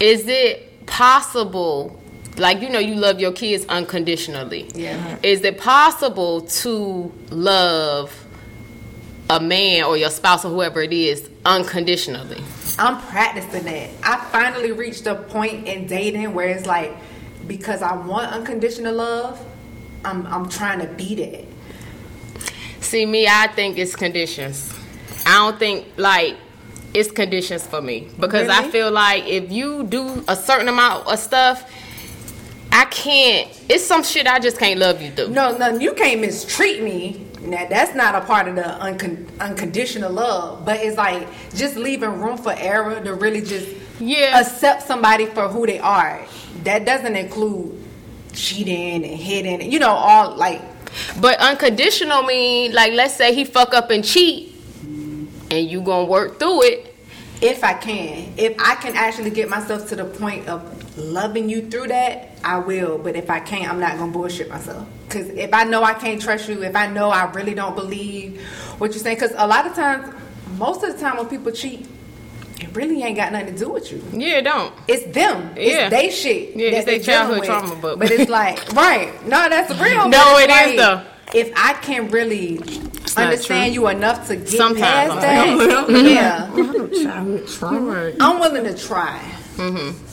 is 0.00 0.26
it 0.26 0.86
possible 0.86 2.00
like 2.36 2.60
you 2.60 2.68
know 2.68 2.78
you 2.78 2.94
love 2.94 3.20
your 3.20 3.32
kids 3.32 3.64
unconditionally 3.66 4.68
Yeah. 4.74 5.18
is 5.22 5.42
it 5.44 5.58
possible 5.58 6.42
to 6.42 7.12
love 7.30 8.26
a 9.28 9.40
man 9.40 9.84
or 9.84 9.96
your 9.96 10.10
spouse 10.10 10.44
or 10.44 10.50
whoever 10.50 10.82
it 10.82 10.92
is 10.92 11.28
unconditionally 11.44 12.42
I'm 12.80 13.00
practicing 13.02 13.64
that. 13.64 13.90
I 14.02 14.16
finally 14.32 14.72
reached 14.72 15.06
a 15.06 15.14
point 15.14 15.68
in 15.68 15.86
dating 15.86 16.32
where 16.34 16.48
it's 16.48 16.66
like 16.66 16.96
because 17.46 17.82
I 17.82 17.94
want 17.96 18.32
unconditional 18.32 18.94
love, 18.94 19.44
I'm 20.04 20.26
I'm 20.26 20.48
trying 20.48 20.80
to 20.80 20.86
beat 20.86 21.18
it. 21.18 21.46
see 22.80 23.04
me 23.06 23.26
i 23.28 23.46
think 23.48 23.76
it's 23.78 23.94
conditions 23.94 24.72
i 25.26 25.36
don't 25.36 25.58
think 25.58 25.86
like 25.96 26.34
it's 26.94 27.10
conditions 27.12 27.64
for 27.66 27.80
me 27.82 28.08
because 28.18 28.48
i 28.48 28.68
feel 28.70 28.90
like 28.90 29.24
if 29.26 29.52
you 29.52 29.84
do 29.84 30.24
a 30.26 30.34
certain 30.34 30.66
amount 30.66 31.06
of 31.06 31.18
stuff 31.18 31.70
i 32.72 32.84
can't 32.86 33.46
it's 33.68 33.84
some 33.84 34.02
shit 34.02 34.26
i 34.26 34.38
just 34.40 34.58
can't 34.58 34.80
love 34.80 35.00
you 35.02 35.10
through 35.12 35.28
No, 35.28 35.56
no, 35.56 35.78
you 35.78 35.92
can't 35.92 36.20
mistreat 36.20 36.82
me. 36.82 37.26
Now 37.42 37.66
that's 37.68 37.94
not 37.94 38.14
a 38.14 38.20
part 38.22 38.48
of 38.48 38.56
the 38.56 38.62
uncon- 38.62 39.26
unconditional 39.40 40.12
love, 40.12 40.64
but 40.64 40.78
it's 40.80 40.96
like 40.96 41.26
just 41.54 41.76
leaving 41.76 42.20
room 42.20 42.36
for 42.36 42.54
error 42.56 43.00
to 43.00 43.14
really 43.14 43.40
just 43.40 43.68
Yeah. 43.98 44.40
accept 44.40 44.86
somebody 44.86 45.26
for 45.26 45.48
who 45.48 45.66
they 45.66 45.78
are. 45.78 46.20
That 46.64 46.84
doesn't 46.84 47.16
include 47.16 47.82
cheating 48.32 49.04
and 49.04 49.04
hitting, 49.18 49.70
you 49.72 49.78
know, 49.78 49.90
all 49.90 50.36
like 50.36 50.60
But 51.20 51.38
unconditional 51.38 52.22
mean 52.24 52.72
like 52.72 52.92
let's 52.92 53.14
say 53.14 53.34
he 53.34 53.44
fuck 53.44 53.74
up 53.74 53.90
and 53.90 54.04
cheat 54.04 54.54
and 55.50 55.70
you 55.70 55.80
gonna 55.80 56.04
work 56.04 56.38
through 56.38 56.62
it 56.64 56.86
if 57.40 57.64
I 57.64 57.72
can, 57.72 58.34
if 58.36 58.54
I 58.58 58.74
can 58.74 58.94
actually 58.96 59.30
get 59.30 59.48
myself 59.48 59.88
to 59.88 59.96
the 59.96 60.04
point 60.04 60.46
of 60.46 60.98
loving 60.98 61.48
you 61.48 61.62
through 61.70 61.88
that, 61.88 62.32
I 62.44 62.58
will. 62.58 62.98
But 62.98 63.16
if 63.16 63.30
I 63.30 63.40
can't, 63.40 63.66
I'm 63.70 63.80
not 63.80 63.96
gonna 63.96 64.12
bullshit 64.12 64.50
myself. 64.50 64.86
Cause 65.10 65.28
if 65.28 65.52
I 65.52 65.64
know 65.64 65.82
I 65.82 65.94
can't 65.94 66.20
trust 66.22 66.48
you, 66.48 66.62
if 66.62 66.76
I 66.76 66.86
know 66.86 67.10
I 67.10 67.24
really 67.32 67.54
don't 67.54 67.74
believe 67.74 68.40
what 68.78 68.92
you're 68.92 69.00
saying, 69.02 69.18
cause 69.18 69.32
a 69.36 69.46
lot 69.46 69.66
of 69.66 69.74
times, 69.74 70.14
most 70.56 70.82
of 70.84 70.92
the 70.94 70.98
time 71.00 71.16
when 71.16 71.26
people 71.26 71.50
cheat, 71.52 71.86
it 72.60 72.74
really 72.76 73.02
ain't 73.02 73.16
got 73.16 73.32
nothing 73.32 73.54
to 73.54 73.58
do 73.64 73.70
with 73.70 73.90
you. 73.90 74.02
Yeah, 74.12 74.38
it 74.38 74.42
don't. 74.42 74.72
It's 74.86 75.04
them. 75.14 75.52
Yeah. 75.56 75.88
It's 75.88 75.90
they 75.90 76.10
shit. 76.10 76.54
Yeah, 76.56 76.70
that 76.70 76.76
it's 76.76 76.84
their 76.86 76.98
they 76.98 77.04
dealing 77.04 77.04
childhood 77.04 77.40
with. 77.40 77.48
trauma, 77.48 77.76
but- 77.76 77.98
but 77.98 78.10
it's 78.10 78.30
like 78.30 78.72
right. 78.74 79.12
No, 79.26 79.48
that's 79.48 79.70
real. 79.80 80.08
No, 80.08 80.38
it 80.38 80.48
it's 80.50 80.70
is, 80.72 80.76
though. 80.76 81.02
If 81.32 81.52
I 81.56 81.72
can 81.74 82.08
really 82.10 82.58
not 82.58 83.16
understand 83.18 83.74
you 83.74 83.88
enough 83.88 84.26
to 84.28 84.36
get 84.36 84.48
Sometimes 84.48 84.80
past 84.80 85.26
I'm 85.26 85.58
that, 85.90 86.04
yeah, 86.94 87.02
Childhood 87.04 87.48
trauma. 87.48 88.12
I'm 88.20 88.38
willing 88.40 88.64
to 88.64 88.76
try. 88.76 89.18
Mm-hmm. 89.56 90.06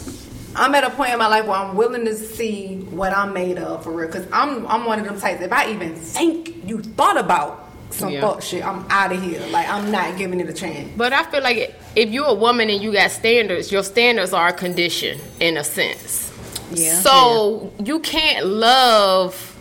I'm 0.57 0.73
at 0.75 0.83
a 0.83 0.89
point 0.89 1.11
in 1.13 1.19
my 1.19 1.27
life 1.27 1.45
where 1.45 1.57
I'm 1.57 1.75
willing 1.75 2.05
to 2.05 2.15
see 2.15 2.77
what 2.89 3.15
I'm 3.15 3.33
made 3.33 3.57
of 3.59 3.83
for 3.83 3.91
real. 3.91 4.09
Cause 4.09 4.25
I'm 4.33 4.65
I'm 4.67 4.85
one 4.85 4.99
of 4.99 5.05
them 5.05 5.19
types. 5.19 5.41
If 5.41 5.51
I 5.53 5.69
even 5.71 5.95
think 5.95 6.67
you 6.67 6.81
thought 6.81 7.17
about 7.17 7.69
some 7.91 8.09
Yeah. 8.11 8.21
fuck 8.21 8.41
shit, 8.41 8.65
I'm 8.65 8.85
out 8.89 9.11
of 9.13 9.21
here. 9.21 9.39
Like 9.51 9.69
I'm 9.69 9.91
not 9.91 10.17
giving 10.17 10.39
it 10.39 10.49
a 10.49 10.53
chance. 10.53 10.89
But 10.97 11.13
I 11.13 11.23
feel 11.29 11.43
like 11.43 11.75
if 11.95 12.09
you're 12.09 12.25
a 12.25 12.33
woman 12.33 12.69
and 12.69 12.81
you 12.81 12.91
got 12.91 13.11
standards, 13.11 13.71
your 13.71 13.83
standards 13.83 14.33
are 14.33 14.47
a 14.47 14.53
condition 14.53 15.19
in 15.39 15.57
a 15.57 15.63
sense. 15.63 16.33
Yeah. 16.71 16.99
So 17.01 17.71
you 17.83 17.99
can't 17.99 18.45
love 18.45 19.53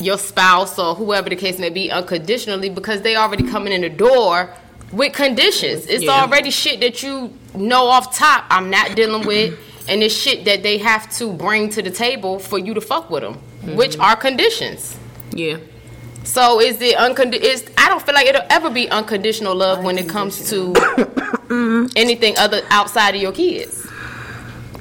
your 0.00 0.18
spouse 0.18 0.78
or 0.78 0.94
whoever 0.94 1.28
the 1.28 1.36
case 1.36 1.58
may 1.58 1.70
be 1.70 1.90
unconditionally 1.90 2.68
because 2.70 3.02
they 3.02 3.16
already 3.16 3.42
coming 3.48 3.72
in 3.72 3.80
the 3.80 3.88
door 3.88 4.50
with 4.92 5.12
conditions. 5.12 5.86
It's 5.86 6.04
Yeah. 6.04 6.22
already 6.22 6.50
shit 6.50 6.80
that 6.80 7.02
you 7.02 7.32
know 7.54 7.86
off 7.86 8.16
top 8.16 8.44
I'm 8.50 8.70
not 8.70 8.94
dealing 8.94 9.26
with 9.26 9.58
and 9.88 10.02
it's 10.02 10.14
shit 10.14 10.44
that 10.44 10.62
they 10.62 10.78
have 10.78 11.10
to 11.16 11.32
bring 11.32 11.70
to 11.70 11.82
the 11.82 11.90
table 11.90 12.38
for 12.38 12.58
you 12.58 12.74
to 12.74 12.80
fuck 12.80 13.10
with 13.10 13.22
them, 13.22 13.38
which 13.76 13.92
mm-hmm. 13.92 14.02
are 14.02 14.16
conditions. 14.16 14.96
Yeah. 15.32 15.56
So 16.24 16.60
is 16.60 16.80
it 16.82 16.96
uncondi- 16.96 17.40
is 17.40 17.64
I 17.78 17.88
don't 17.88 18.02
feel 18.04 18.14
like 18.14 18.26
it'll 18.26 18.42
ever 18.50 18.70
be 18.70 18.88
unconditional 18.90 19.54
love 19.54 19.82
when 19.82 19.96
it 19.96 20.08
comes 20.08 20.50
to 20.50 20.74
anything 21.96 22.36
other 22.36 22.60
outside 22.68 23.14
of 23.14 23.22
your 23.22 23.32
kids. 23.32 23.87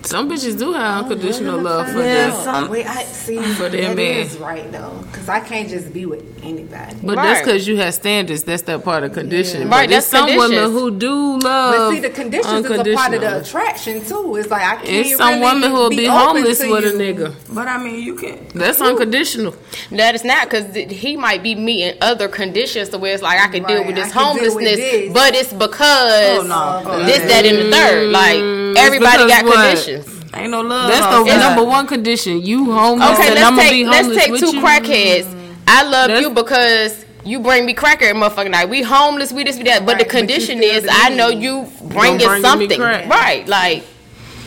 Some 0.08 0.30
bitches 0.30 0.58
do 0.58 0.72
have 0.72 1.04
unconditional 1.04 1.60
love 1.60 1.90
for 1.92 2.00
Yeah, 2.00 2.28
them. 2.30 2.44
some- 2.44 2.70
Wait, 2.70 2.86
I 2.88 3.04
see. 3.04 3.38
For 3.42 3.68
their 3.68 3.90
that 3.90 3.98
man. 3.98 4.20
is 4.26 4.38
right 4.38 4.72
though, 4.72 5.04
because 5.12 5.28
I 5.28 5.42
can't 5.42 5.68
just 5.68 5.92
be 5.92 6.06
with 6.06 6.24
anybody. 6.42 6.96
But 7.04 7.16
that's 7.16 7.42
because 7.42 7.68
you 7.68 7.76
have 7.78 7.94
standards. 7.94 8.44
That's 8.44 8.62
that 8.64 8.86
part 8.86 9.04
of 9.04 9.12
condition. 9.12 9.64
Right, 9.64 9.70
But 9.70 9.90
there's 9.90 10.10
that's 10.10 10.28
some 10.30 10.38
women 10.38 10.72
who 10.72 10.92
do 10.92 11.40
love. 11.40 11.76
But 11.76 11.92
see, 11.92 12.00
the 12.00 12.10
conditions 12.10 12.66
is 12.66 12.72
a 12.72 12.94
part 12.96 13.14
of 13.16 13.20
the 13.22 13.42
attraction 13.42 14.04
too. 14.06 14.38
It's 14.38 14.50
like 14.50 14.62
I 14.62 14.76
can't. 14.78 14.88
It's 14.88 15.18
some 15.18 15.28
really 15.28 15.42
women 15.42 15.70
who 15.72 15.76
will 15.76 15.90
be, 15.90 16.08
open 16.08 16.20
homeless 16.20 16.60
to 16.60 16.72
with 16.72 16.86
a 16.86 16.92
nigga. 16.98 17.36
But 17.54 17.68
I 17.68 17.78
mean, 17.84 18.02
you 18.02 18.16
can. 18.16 18.48
That's 18.56 18.80
unconditional. 18.80 19.56
That 19.92 20.16
is 20.16 20.24
not 20.24 20.50
because 20.50 20.74
he 20.74 21.18
might 21.18 21.44
be 21.44 21.54
meeting 21.56 21.98
other 22.02 22.30
conditions 22.30 22.88
to 22.90 22.98
where 22.98 23.14
it's 23.14 23.24
like 23.24 23.40
I 23.42 23.48
can 23.52 23.64
deal 23.64 23.86
with 23.86 23.96
this 23.96 24.10
I 24.12 24.12
can 24.14 24.36
with 24.36 24.44
homelessness, 24.54 24.76
this. 24.78 25.14
but 25.14 25.36
it's 25.36 25.52
because 25.52 26.40
Oh, 26.40 26.82
no. 26.84 27.06
this, 27.06 27.20
that, 27.30 27.46
and 27.46 27.58
the 27.58 27.72
third. 27.76 28.12
Like 28.12 28.38
mm, 28.38 28.76
everybody 28.78 29.28
got 29.28 29.44
what? 29.44 29.56
conditions. 29.56 29.97
Ain't 30.34 30.52
no 30.52 30.62
love. 30.62 30.90
That's 30.90 31.06
the 31.06 31.22
outside. 31.32 31.40
number 31.40 31.64
one 31.64 31.88
condition. 31.88 32.42
You 32.42 32.72
homeless, 32.72 33.12
Okay, 33.12 33.30
let's 33.34 33.42
I'm 33.46 33.56
be 33.56 33.62
take 33.62 33.88
let's 33.88 34.08
take 34.16 34.32
with 34.32 34.42
two 34.42 34.56
you. 34.56 34.62
crackheads. 34.62 35.24
Mm-hmm. 35.24 35.54
I 35.68 35.84
love 35.84 36.08
That's- 36.10 36.22
you 36.22 36.30
because 36.32 37.06
you 37.26 37.40
bring 37.40 37.66
me 37.66 37.74
cracker 37.74 38.06
every 38.06 38.22
motherfucking 38.22 38.52
night. 38.52 38.70
We 38.70 38.82
homeless, 38.84 39.32
we 39.34 39.44
this, 39.44 39.58
we 39.58 39.64
that. 39.64 39.86
But 39.86 39.96
Right, 39.96 40.04
the 40.06 40.10
condition 40.10 40.58
still 40.60 40.76
is, 40.78 40.84
the 40.84 40.90
I 40.94 41.10
know 41.10 41.28
you 41.30 41.68
bringing 41.84 42.18
bringing 42.26 42.42
something, 42.42 42.80
right? 42.80 43.46
Like 43.48 43.84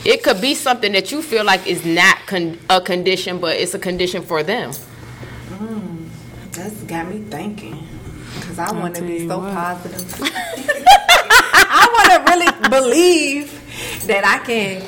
it 0.04 0.22
could 0.22 0.40
be 0.40 0.54
something 0.54 0.92
that 0.92 1.12
you 1.12 1.20
feel 1.22 1.44
like 1.44 1.66
is 1.66 1.84
not 1.84 2.16
con- 2.26 2.58
a 2.70 2.80
condition, 2.80 3.38
but 3.38 3.56
it's 3.56 3.74
a 3.74 3.78
condition 3.78 4.22
for 4.22 4.42
them. 4.42 4.70
Mm, 5.50 6.08
that's 6.52 6.74
got 6.84 7.08
me 7.08 7.20
thinking. 7.20 7.86
Cause 8.42 8.58
I 8.58 8.72
want 8.72 8.94
to 8.96 9.02
be 9.02 9.26
so 9.28 9.38
what. 9.40 9.52
positive. 9.52 10.20
I 11.72 11.86
want 11.92 12.26
to 12.26 12.32
really 12.32 12.68
believe 12.70 14.06
that 14.06 14.24
I 14.24 14.38
can 14.44 14.80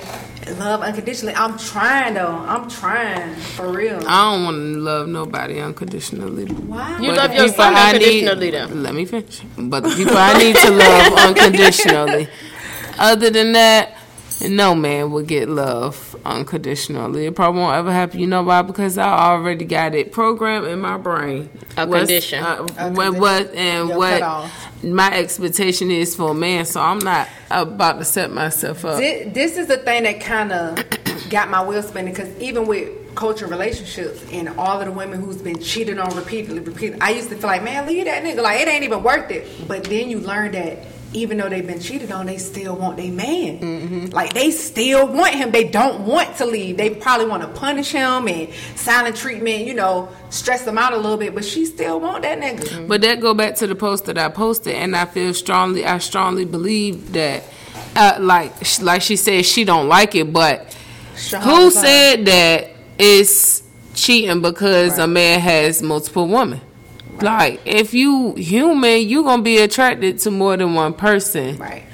love 0.58 0.82
unconditionally. 0.82 1.34
I'm 1.34 1.56
trying 1.58 2.14
though. 2.14 2.26
I'm 2.46 2.68
trying 2.68 3.34
for 3.36 3.70
real. 3.72 4.02
I 4.06 4.32
don't 4.32 4.44
want 4.44 4.56
to 4.56 4.78
love 4.80 5.08
nobody 5.08 5.60
unconditionally. 5.60 6.46
Why? 6.46 6.98
You 7.00 7.08
But 7.10 7.16
love 7.16 7.30
the 7.30 7.36
your 7.36 7.48
son 7.48 7.74
I 7.76 7.92
need- 7.92 8.26
unconditionally. 8.28 8.80
Let 8.82 8.94
me 8.94 9.04
finish. 9.04 9.40
But 9.56 9.80
the 9.84 9.90
people 9.90 10.16
I 10.16 10.38
need 10.38 10.56
to 10.56 10.70
love 10.70 11.12
unconditionally. 11.28 12.28
Other 12.98 13.30
than 13.30 13.52
that, 13.52 13.96
no 14.48 14.74
man 14.74 15.10
will 15.12 15.22
get 15.22 15.48
love 15.48 16.16
unconditionally. 16.26 17.26
It 17.26 17.34
probably 17.36 17.60
won't 17.60 17.76
ever 17.76 17.92
happen. 17.92 18.18
You 18.20 18.26
know 18.26 18.42
why? 18.42 18.62
Because 18.62 18.98
I 18.98 19.08
already 19.30 19.64
got 19.64 19.94
it 19.94 20.12
programmed 20.12 20.66
in 20.66 20.80
my 20.80 20.98
brain. 20.98 21.48
A 21.76 21.86
What's- 21.86 22.00
condition. 22.00 22.42
Uh, 22.42 22.56
A 22.56 22.62
what, 22.62 22.68
condition. 23.14 23.20
what 23.20 23.54
and 23.54 23.88
Your 23.88 23.98
what 23.98 24.12
cutoff. 24.20 24.71
My 24.82 25.16
expectation 25.16 25.90
is 25.90 26.14
for 26.16 26.30
a 26.30 26.34
man. 26.34 26.64
So 26.64 26.80
I'm 26.80 26.98
not 26.98 27.28
about 27.50 27.98
to 27.98 28.04
set 28.04 28.32
myself 28.32 28.84
up. 28.84 28.98
This, 28.98 29.32
this 29.32 29.56
is 29.58 29.66
the 29.68 29.78
thing 29.78 30.04
that 30.04 30.20
kind 30.20 30.52
of 30.52 30.78
got 31.30 31.50
my 31.50 31.64
wheel 31.64 31.82
spinning 31.82 32.12
because 32.12 32.34
even 32.40 32.66
with 32.66 33.14
culture 33.14 33.46
relationships 33.46 34.24
and 34.32 34.48
all 34.50 34.80
of 34.80 34.86
the 34.86 34.92
women 34.92 35.20
who's 35.20 35.40
been 35.40 35.60
cheated 35.60 35.98
on 35.98 36.14
repeatedly, 36.16 36.60
repeatedly, 36.60 37.00
I 37.00 37.10
used 37.10 37.28
to 37.28 37.36
feel 37.36 37.48
like, 37.48 37.62
man, 37.62 37.86
leave 37.86 38.06
that 38.06 38.22
nigga. 38.22 38.42
Like, 38.42 38.60
it 38.60 38.68
ain't 38.68 38.84
even 38.84 39.02
worth 39.02 39.30
it. 39.30 39.68
But 39.68 39.84
then 39.84 40.08
you 40.08 40.20
learn 40.20 40.52
that 40.52 40.78
even 41.14 41.38
though 41.38 41.48
they've 41.48 41.66
been 41.66 41.80
cheated 41.80 42.10
on, 42.10 42.26
they 42.26 42.38
still 42.38 42.76
want 42.76 42.96
their 42.96 43.12
man. 43.12 43.58
Mm-hmm. 43.58 44.06
Like, 44.06 44.32
they 44.32 44.50
still 44.50 45.06
want 45.06 45.34
him. 45.34 45.50
They 45.50 45.64
don't 45.68 46.06
want 46.06 46.36
to 46.36 46.46
leave. 46.46 46.76
They 46.76 46.90
probably 46.90 47.26
want 47.26 47.42
to 47.42 47.48
punish 47.48 47.92
him 47.92 48.28
and 48.28 48.52
silent 48.76 49.16
treatment, 49.16 49.66
you 49.66 49.74
know, 49.74 50.08
stress 50.30 50.64
them 50.64 50.78
out 50.78 50.92
a 50.92 50.96
little 50.96 51.16
bit. 51.16 51.34
But 51.34 51.44
she 51.44 51.66
still 51.66 52.00
want 52.00 52.22
that 52.22 52.38
nigga. 52.38 52.88
But 52.88 53.02
that 53.02 53.20
go 53.20 53.34
back 53.34 53.56
to 53.56 53.66
the 53.66 53.74
post 53.74 54.06
that 54.06 54.18
I 54.18 54.28
posted, 54.28 54.74
and 54.74 54.96
I 54.96 55.04
feel 55.04 55.34
strongly. 55.34 55.84
I 55.84 55.98
strongly 55.98 56.44
believe 56.44 57.12
that, 57.12 57.44
uh, 57.96 58.16
like, 58.20 58.52
like 58.80 59.02
she 59.02 59.16
said, 59.16 59.44
she 59.44 59.64
don't 59.64 59.88
like 59.88 60.14
it. 60.14 60.32
But 60.32 60.74
who 61.42 61.70
said 61.70 62.24
that 62.26 62.70
it's 62.98 63.62
cheating 63.94 64.40
because 64.40 64.98
a 64.98 65.06
man 65.06 65.40
has 65.40 65.82
multiple 65.82 66.26
women? 66.26 66.60
Like, 67.22 67.60
if 67.64 67.94
you 67.94 68.34
human, 68.34 69.08
you 69.08 69.22
gonna 69.22 69.42
be 69.42 69.58
attracted 69.58 70.18
to 70.20 70.30
more 70.30 70.56
than 70.56 70.74
one 70.74 70.94
person. 70.94 71.56
Right. 71.58 71.84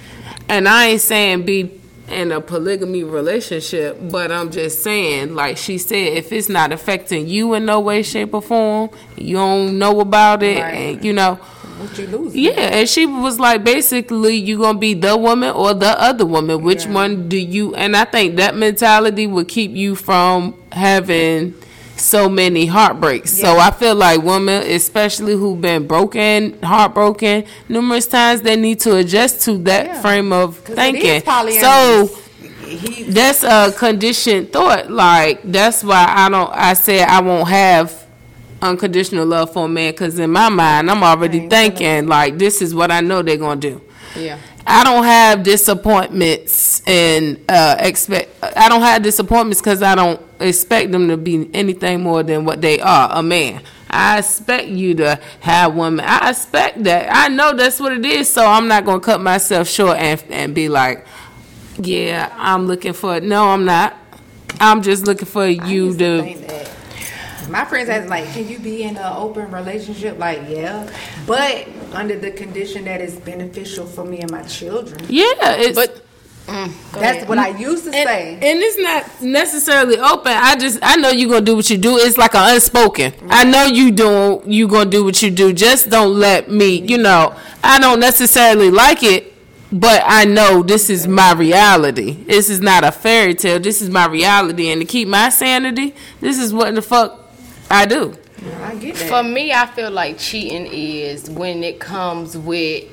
And 0.48 0.68
I 0.68 0.86
ain't 0.88 1.00
saying 1.00 1.44
be 1.44 1.70
in 2.10 2.32
a 2.32 2.40
polygamy 2.40 3.04
relationship, 3.04 3.98
but 4.10 4.32
I'm 4.32 4.50
just 4.50 4.82
saying, 4.82 5.34
like 5.34 5.58
she 5.58 5.76
said, 5.76 6.14
if 6.16 6.32
it's 6.32 6.48
not 6.48 6.72
affecting 6.72 7.26
you 7.28 7.52
in 7.54 7.66
no 7.66 7.80
way, 7.80 8.02
shape, 8.02 8.32
or 8.32 8.40
form, 8.40 8.88
you 9.16 9.36
don't 9.36 9.78
know 9.78 10.00
about 10.00 10.42
it, 10.42 10.58
Right. 10.60 10.72
and 10.74 11.04
you 11.04 11.12
know. 11.12 11.34
What 11.78 11.96
you 11.96 12.06
lose? 12.08 12.34
Yeah, 12.34 12.52
and 12.58 12.88
she 12.88 13.06
was 13.06 13.38
like, 13.38 13.62
basically, 13.62 14.34
you 14.36 14.58
gonna 14.58 14.78
be 14.78 14.94
the 14.94 15.16
woman 15.16 15.50
or 15.50 15.74
the 15.74 16.00
other 16.02 16.26
woman. 16.26 16.62
Which 16.62 16.86
one 16.86 17.28
do 17.28 17.36
you? 17.36 17.72
And 17.76 17.94
I 17.94 18.04
think 18.04 18.36
that 18.36 18.56
mentality 18.56 19.26
would 19.28 19.46
keep 19.46 19.70
you 19.72 19.94
from 19.94 20.54
having 20.72 21.54
so 21.99 22.28
many 22.28 22.66
heartbreaks. 22.66 23.32
So 23.36 23.59
I 23.59 23.70
feel 23.70 23.94
like 23.94 24.22
women, 24.22 24.62
especially 24.70 25.32
who've 25.34 25.61
been 25.61 25.86
broken, 25.86 26.61
heartbroken 26.62 27.44
numerous 27.68 28.07
times, 28.07 28.40
they 28.42 28.57
need 28.57 28.80
to 28.80 28.96
adjust 28.96 29.42
to 29.42 29.59
that 29.59 29.86
Yeah. 29.86 30.01
frame 30.01 30.32
of 30.32 30.62
'Cause 30.64 30.76
it 30.78 30.94
is 30.94 31.22
thinking. 31.22 31.61
So 31.61 32.11
He, 32.66 33.05
that's 33.05 33.42
a 33.44 33.72
conditioned 33.76 34.53
thought. 34.53 34.90
Like 34.90 35.40
that's 35.44 35.82
why 35.82 36.05
I 36.09 36.28
don't. 36.28 36.51
I 36.53 36.74
said 36.74 37.09
I 37.09 37.20
won't 37.20 37.49
have 37.49 37.92
unconditional 38.61 39.24
love 39.24 39.53
for 39.53 39.64
a 39.66 39.68
man 39.68 39.92
because 39.92 40.18
in 40.18 40.30
my 40.30 40.49
mind 40.49 40.90
I'm 40.90 41.03
already 41.03 41.49
thinking 41.49 42.07
like 42.09 42.38
this 42.38 42.61
is 42.61 42.74
what 42.74 42.90
I 42.90 43.01
know 43.01 43.22
they're 43.22 43.36
gonna 43.36 43.61
do. 43.61 43.80
Yeah. 44.18 44.38
I 44.66 44.84
don't 44.84 45.04
have 45.04 45.42
disappointments 45.42 46.82
and 46.86 47.38
uh, 47.48 47.76
expect. 47.78 48.30
I 48.42 48.68
don't 48.68 48.82
have 48.82 49.02
disappointments 49.02 49.60
because 49.60 49.82
I 49.82 49.94
don't 49.94 50.20
expect 50.40 50.92
them 50.92 51.08
to 51.08 51.16
be 51.16 51.48
anything 51.54 52.02
more 52.02 52.22
than 52.22 52.44
what 52.44 52.60
they 52.60 52.80
are, 52.80 53.08
a 53.12 53.22
man. 53.22 53.62
I 53.90 54.18
expect 54.18 54.68
you 54.68 54.94
to 54.96 55.18
have 55.40 55.74
women. 55.74 56.04
I 56.06 56.30
expect 56.30 56.84
that. 56.84 57.08
I 57.10 57.28
know 57.28 57.54
that's 57.54 57.80
what 57.80 57.92
it 57.92 58.04
is. 58.04 58.28
So 58.28 58.46
I'm 58.46 58.68
not 58.68 58.84
gonna 58.84 59.00
cut 59.00 59.20
myself 59.20 59.68
short 59.68 59.96
and 59.96 60.22
and 60.28 60.54
be 60.54 60.68
like, 60.68 61.06
yeah, 61.78 62.30
I'm 62.36 62.66
looking 62.66 62.92
for. 62.92 63.20
No, 63.20 63.48
I'm 63.48 63.64
not. 63.64 63.96
I'm 64.60 64.82
just 64.82 65.06
looking 65.06 65.26
for 65.26 65.46
you 65.46 65.96
to. 65.96 66.68
Think 67.49 67.53
that. 67.53 67.59
My 67.59 67.64
friends 67.68 67.88
ask 67.88 68.09
like, 68.09 68.32
"Can 68.32 68.49
you 68.49 68.59
be 68.59 68.82
in 68.82 68.96
an 68.96 69.12
open 69.16 69.51
relationship?" 69.51 70.18
Like, 70.18 70.42
yeah, 70.49 70.88
but 71.26 71.68
under 71.92 72.18
the 72.18 72.30
condition 72.30 72.84
that 72.84 73.01
it's 73.01 73.16
beneficial 73.16 73.86
for 73.86 74.05
me 74.05 74.20
and 74.20 74.30
my 74.30 74.42
children. 74.42 75.05
Yeah, 75.09 75.24
it's, 75.57 75.74
But 75.74 76.03
mm, 76.46 76.70
That's 76.92 77.16
ahead. 77.18 77.28
what 77.28 77.38
I 77.38 77.49
used 77.49 77.84
to 77.84 77.90
and, 77.94 78.09
say. 78.09 78.34
and 78.34 78.59
it's 78.61 78.78
not 78.78 79.22
necessarily 79.22 79.99
open. 79.99 80.32
I 80.32 80.57
just 80.57 80.78
I 80.82 80.96
know 80.96 81.11
you're 81.11 81.28
gonna 81.30 81.44
do 81.44 81.57
what 81.57 81.68
you 81.70 81.78
do. 81.78 81.96
It's 81.99 82.16
like 82.18 82.34
an 82.34 82.55
unspoken. 82.55 83.12
I 83.30 83.44
know 83.44 83.64
you 83.64 83.90
doing 83.90 84.42
you 84.51 84.68
gonna 84.68 84.90
do 84.90 85.05
what 85.05 85.22
you 85.22 85.30
do. 85.30 85.53
Just 85.53 85.90
don't 85.90 86.14
let 86.18 86.51
me. 86.51 86.80
You 86.80 86.99
know, 86.99 87.34
I 87.64 87.78
don't 87.78 88.01
necessarily 88.01 88.70
like 88.70 89.03
it, 89.03 89.32
but 89.72 90.03
I 90.07 90.24
know 90.24 90.62
this 90.62 90.88
is 90.90 91.07
my 91.07 91.32
reality. 91.32 92.12
This 92.24 92.49
is 92.51 92.61
not 92.61 92.84
a 92.84 92.92
fairy 92.92 93.34
tale. 93.34 93.59
This 93.61 93.80
is 93.82 93.90
my 93.90 94.07
reality, 94.07 94.70
and 94.70 94.80
to 94.80 94.86
keep 94.86 95.09
my 95.09 95.28
sanity, 95.30 95.94
this 96.20 96.38
is 96.38 96.53
what 96.55 96.74
the 96.74 96.82
fuck 96.82 97.27
I 97.70 97.86
do. 97.86 98.16
I 98.62 98.74
get 98.76 98.96
that. 98.96 99.08
For 99.08 99.22
me, 99.22 99.52
I 99.52 99.66
feel 99.66 99.90
like 99.90 100.18
cheating 100.18 100.66
is 100.66 101.28
when 101.28 101.64
it 101.64 101.80
comes 101.80 102.36
with 102.36 102.84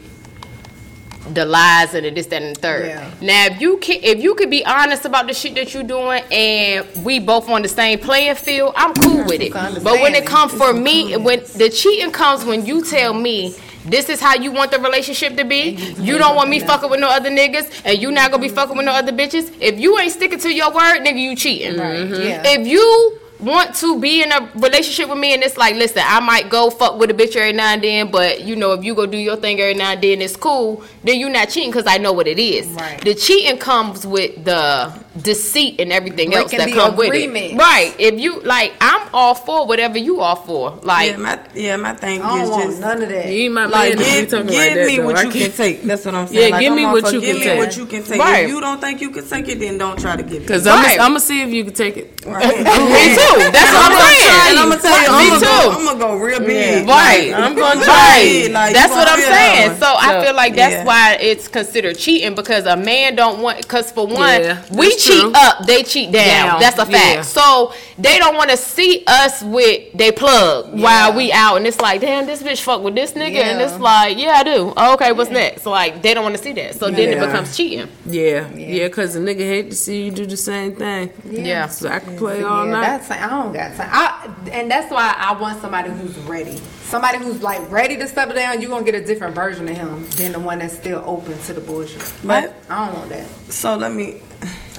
the 1.33 1.45
lies 1.45 1.93
and 1.95 2.05
the 2.05 2.11
this, 2.11 2.27
that, 2.27 2.41
and 2.41 2.55
the 2.55 2.59
third. 2.59 2.87
Yeah. 2.87 3.11
Now, 3.21 3.45
if 3.47 3.61
you 3.61 3.77
can, 3.77 3.99
if 4.03 4.19
you 4.19 4.35
could 4.35 4.49
be 4.49 4.65
honest 4.65 5.05
about 5.05 5.27
the 5.27 5.33
shit 5.33 5.55
that 5.55 5.73
you're 5.73 5.83
doing, 5.83 6.23
and 6.31 6.85
we 7.03 7.19
both 7.19 7.49
on 7.49 7.61
the 7.61 7.67
same 7.67 7.99
playing 7.99 8.35
field, 8.35 8.73
I'm 8.75 8.93
cool 8.93 9.23
with 9.25 9.41
it. 9.41 9.53
But 9.53 10.01
when 10.01 10.13
it 10.13 10.25
comes 10.25 10.53
for 10.53 10.73
me, 10.73 11.15
when 11.17 11.39
the 11.39 11.69
cheating 11.69 12.11
comes 12.11 12.45
when 12.45 12.65
you 12.65 12.83
tell 12.83 13.13
me. 13.13 13.55
This 13.85 14.09
is 14.09 14.19
how 14.19 14.33
you 14.33 14.51
want 14.51 14.71
the 14.71 14.79
relationship 14.79 15.37
to 15.37 15.43
be. 15.43 15.75
You 15.99 16.17
don't 16.17 16.35
want 16.35 16.49
me 16.49 16.59
fucking 16.59 16.89
with 16.89 16.99
no 16.99 17.07
other 17.07 17.29
niggas, 17.29 17.83
and 17.85 18.01
you 18.01 18.09
not 18.09 18.31
gonna 18.31 18.41
be 18.41 18.49
fucking 18.49 18.75
with 18.75 18.83
no 18.83 18.91
other 18.91 19.11
bitches. 19.11 19.55
If 19.61 19.79
you 19.79 19.99
ain't 19.99 20.11
sticking 20.11 20.39
to 20.39 20.51
your 20.51 20.71
word, 20.71 21.01
nigga, 21.01 21.19
you 21.19 21.35
cheating. 21.35 21.75
Mm-hmm. 21.75 22.13
Yeah. 22.15 22.41
If 22.43 22.65
you 22.65 23.19
want 23.39 23.75
to 23.75 23.99
be 23.99 24.23
in 24.23 24.31
a 24.31 24.49
relationship 24.55 25.09
with 25.09 25.17
me 25.19 25.33
and 25.33 25.43
it's 25.43 25.57
like, 25.57 25.75
listen, 25.75 26.01
I 26.05 26.19
might 26.19 26.49
go 26.49 26.69
fuck 26.69 26.97
with 26.99 27.09
a 27.11 27.13
bitch 27.13 27.35
every 27.35 27.53
now 27.53 27.73
and 27.73 27.83
then, 27.83 28.09
but 28.11 28.41
you 28.41 28.55
know, 28.55 28.73
if 28.73 28.83
you 28.83 28.95
go 28.95 29.05
do 29.05 29.17
your 29.17 29.35
thing 29.35 29.59
every 29.59 29.73
now 29.73 29.91
and 29.91 30.01
then, 30.01 30.21
it's 30.21 30.35
cool. 30.35 30.83
Then 31.03 31.19
you're 31.19 31.29
not 31.29 31.49
cheating 31.49 31.69
because 31.71 31.85
I 31.87 31.97
know 31.97 32.13
what 32.13 32.27
it 32.27 32.39
is. 32.39 32.67
Right. 32.67 32.99
The 33.01 33.13
cheating 33.13 33.57
comes 33.59 34.05
with 34.07 34.43
the 34.45 34.93
deceit 35.21 35.79
and 35.79 35.91
everything 35.93 36.33
else 36.33 36.51
that 36.51 36.65
the 36.65 36.73
come 36.73 36.95
with 36.95 37.13
it. 37.13 37.57
Right. 37.57 37.93
If 37.99 38.19
you 38.19 38.41
like, 38.41 38.73
I'm 38.81 39.07
all 39.13 39.35
for 39.35 39.65
whatever 39.67 39.97
you 39.97 40.19
all 40.21 40.35
for. 40.35 40.71
Like, 40.83 41.11
Yeah, 41.11 41.17
my 41.17 41.39
yeah, 41.53 41.75
my 41.77 41.93
thing 41.93 42.21
I 42.21 42.29
don't 42.29 42.41
is 42.41 42.49
want 42.49 42.63
just 42.69 42.81
none 42.81 43.01
of 43.01 43.09
that. 43.09 43.27
You 43.27 43.43
ain't 43.45 43.53
my 43.53 43.65
like 43.65 43.95
man. 43.95 43.97
to 43.97 43.97
be 43.97 44.03
give, 44.21 44.29
talking 44.29 44.47
give 44.47 44.55
like 44.57 44.73
that, 44.73 44.87
me 44.87 44.97
though. 44.97 45.05
what 45.05 45.15
I 45.17 45.21
you 45.23 45.29
can 45.31 45.41
can't- 45.41 45.55
take. 45.55 45.81
That's 45.83 46.05
what 46.05 46.15
I'm 46.15 46.27
saying. 46.27 46.41
Yeah, 46.41 46.49
like, 46.49 46.61
give 46.61 46.71
I'm 46.71 46.75
me 46.77 46.85
what 46.85 47.05
for 47.07 47.11
you 47.13 47.21
give 47.21 47.29
can 47.31 47.39
me 47.39 47.43
take. 47.45 47.59
what 47.59 47.77
you 47.77 47.85
can 47.85 48.03
take. 48.03 48.19
Right. 48.19 48.43
If 48.45 48.49
you 48.49 48.61
don't 48.61 48.81
think 48.81 49.01
you 49.01 49.09
can 49.11 49.27
take 49.27 49.47
it, 49.49 49.59
then 49.59 49.77
don't 49.77 49.99
try 49.99 50.15
to 50.15 50.23
give 50.23 50.43
it. 50.43 50.47
Cause 50.47 50.65
I'm 50.67 50.97
gonna 50.97 51.19
see 51.19 51.41
if 51.41 51.49
you 51.49 51.63
can 51.65 51.73
take 51.73 51.97
it. 51.97 52.25
Right. 52.25 52.65
me 53.25 53.45
too. 53.45 53.51
That's 53.51 53.71
what 53.73 53.91
I'm 53.91 53.97
saying. 54.01 54.49
And 54.49 54.59
I'm 54.59 54.69
gonna 54.69 54.81
tell 54.81 55.01
you, 55.01 55.17
Me 55.17 55.31
I'm 55.33 55.39
too. 55.39 55.45
go, 55.45 55.71
I'm 55.71 55.85
gonna 55.85 55.99
go 55.99 56.15
real 56.17 56.39
big. 56.39 56.87
Right. 56.87 57.31
Like, 57.31 57.41
I'm 57.41 57.55
gonna 57.55 57.79
Right. 57.81 57.85
try. 57.85 58.47
Like, 58.51 58.73
that's 58.73 58.91
what 58.93 59.07
I'm 59.09 59.19
saying. 59.19 59.69
that 59.69 59.79
So 59.79 59.93
one. 59.93 60.03
I 60.05 60.23
feel 60.25 60.35
like 60.35 60.55
that's 60.55 60.73
Yeah. 60.73 60.83
why 60.85 61.13
it's 61.19 61.47
considered 61.47 61.97
cheating 61.97 62.35
because 62.35 62.65
a 62.65 62.75
man 62.77 63.15
don't 63.15 63.39
want 63.39 63.57
because 63.61 63.91
for 63.91 64.07
one, 64.07 64.41
Yeah, 64.41 64.57
we 64.71 64.89
that's 64.89 65.03
cheat 65.03 65.21
true. 65.21 65.31
up, 65.33 65.65
they 65.65 65.83
cheat 65.83 66.11
down. 66.11 66.25
Down, 66.25 66.59
That's 66.59 66.79
a 66.79 66.85
fact. 66.85 67.15
yeah. 67.15 67.21
So 67.21 67.73
they 67.97 68.17
don't 68.17 68.35
want 68.35 68.49
to 68.51 68.57
see 68.57 69.03
us 69.07 69.41
with 69.41 69.81
they 69.93 70.11
plug 70.11 70.79
while 70.79 71.13
we 71.13 71.31
out, 71.31 71.57
and 71.57 71.67
it's 71.67 71.79
like, 71.81 72.01
damn, 72.01 72.25
this 72.25 72.41
bitch 72.43 72.61
fuck 72.61 72.81
with 72.83 72.95
this 72.95 73.11
nigga, 73.13 73.41
and 73.43 73.61
it's 73.61 73.79
like, 73.79 74.17
yeah, 74.17 74.33
I 74.37 74.43
do. 74.43 74.73
Oh, 74.75 74.93
okay, 74.93 75.11
what's 75.11 75.29
next? 75.29 75.65
Like 75.65 76.01
they 76.01 76.13
don't 76.13 76.23
want 76.23 76.35
to 76.37 76.43
see 76.43 76.53
that. 76.53 76.75
So 76.79 76.89
then 76.89 77.09
it 77.09 77.19
becomes 77.19 77.55
cheating. 77.55 77.87
Yeah, 78.09 78.45
yeah, 78.55 78.87
cause 78.89 79.13
the 79.13 79.19
nigga 79.19 79.39
hate 79.39 79.69
to 79.71 79.75
see 79.75 80.03
you 80.03 80.11
do 80.11 80.25
the 80.25 80.37
same 80.37 80.75
thing. 80.75 81.09
Yeah. 81.29 81.67
So 81.67 81.89
I 81.89 81.99
can 81.99 82.17
play 82.17 82.39
Yeah, 82.41 82.47
all 82.47 82.65
night. 82.65 83.03
That's 83.19 83.31
I 83.31 83.43
don't 83.43 83.53
got 83.53 83.75
time. 83.75 83.89
I, 83.91 84.49
and 84.51 84.69
that's 84.69 84.91
why 84.91 85.15
I 85.17 85.39
want 85.39 85.61
somebody 85.61 85.89
who's 85.89 86.17
ready. 86.19 86.57
Somebody 86.83 87.17
who's 87.19 87.41
like 87.41 87.69
ready 87.71 87.97
to 87.97 88.07
settle 88.07 88.35
down. 88.35 88.61
You're 88.61 88.69
gonna 88.69 88.85
get 88.85 88.95
a 88.95 89.03
different 89.03 89.35
version 89.35 89.67
of 89.67 89.75
him 89.75 90.07
than 90.11 90.33
the 90.33 90.39
one 90.39 90.59
that's 90.59 90.75
still 90.75 91.03
open 91.05 91.37
to 91.43 91.53
the 91.53 91.61
bullshit. 91.61 92.13
But 92.23 92.55
I 92.69 92.85
don't 92.85 92.97
want 92.97 93.09
that. 93.09 93.27
so 93.49 93.75
let 93.75 93.93
me. 93.93 94.21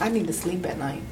I 0.00 0.08
need 0.08 0.26
to 0.26 0.32
sleep 0.32 0.66
at 0.66 0.78
night. 0.78 1.02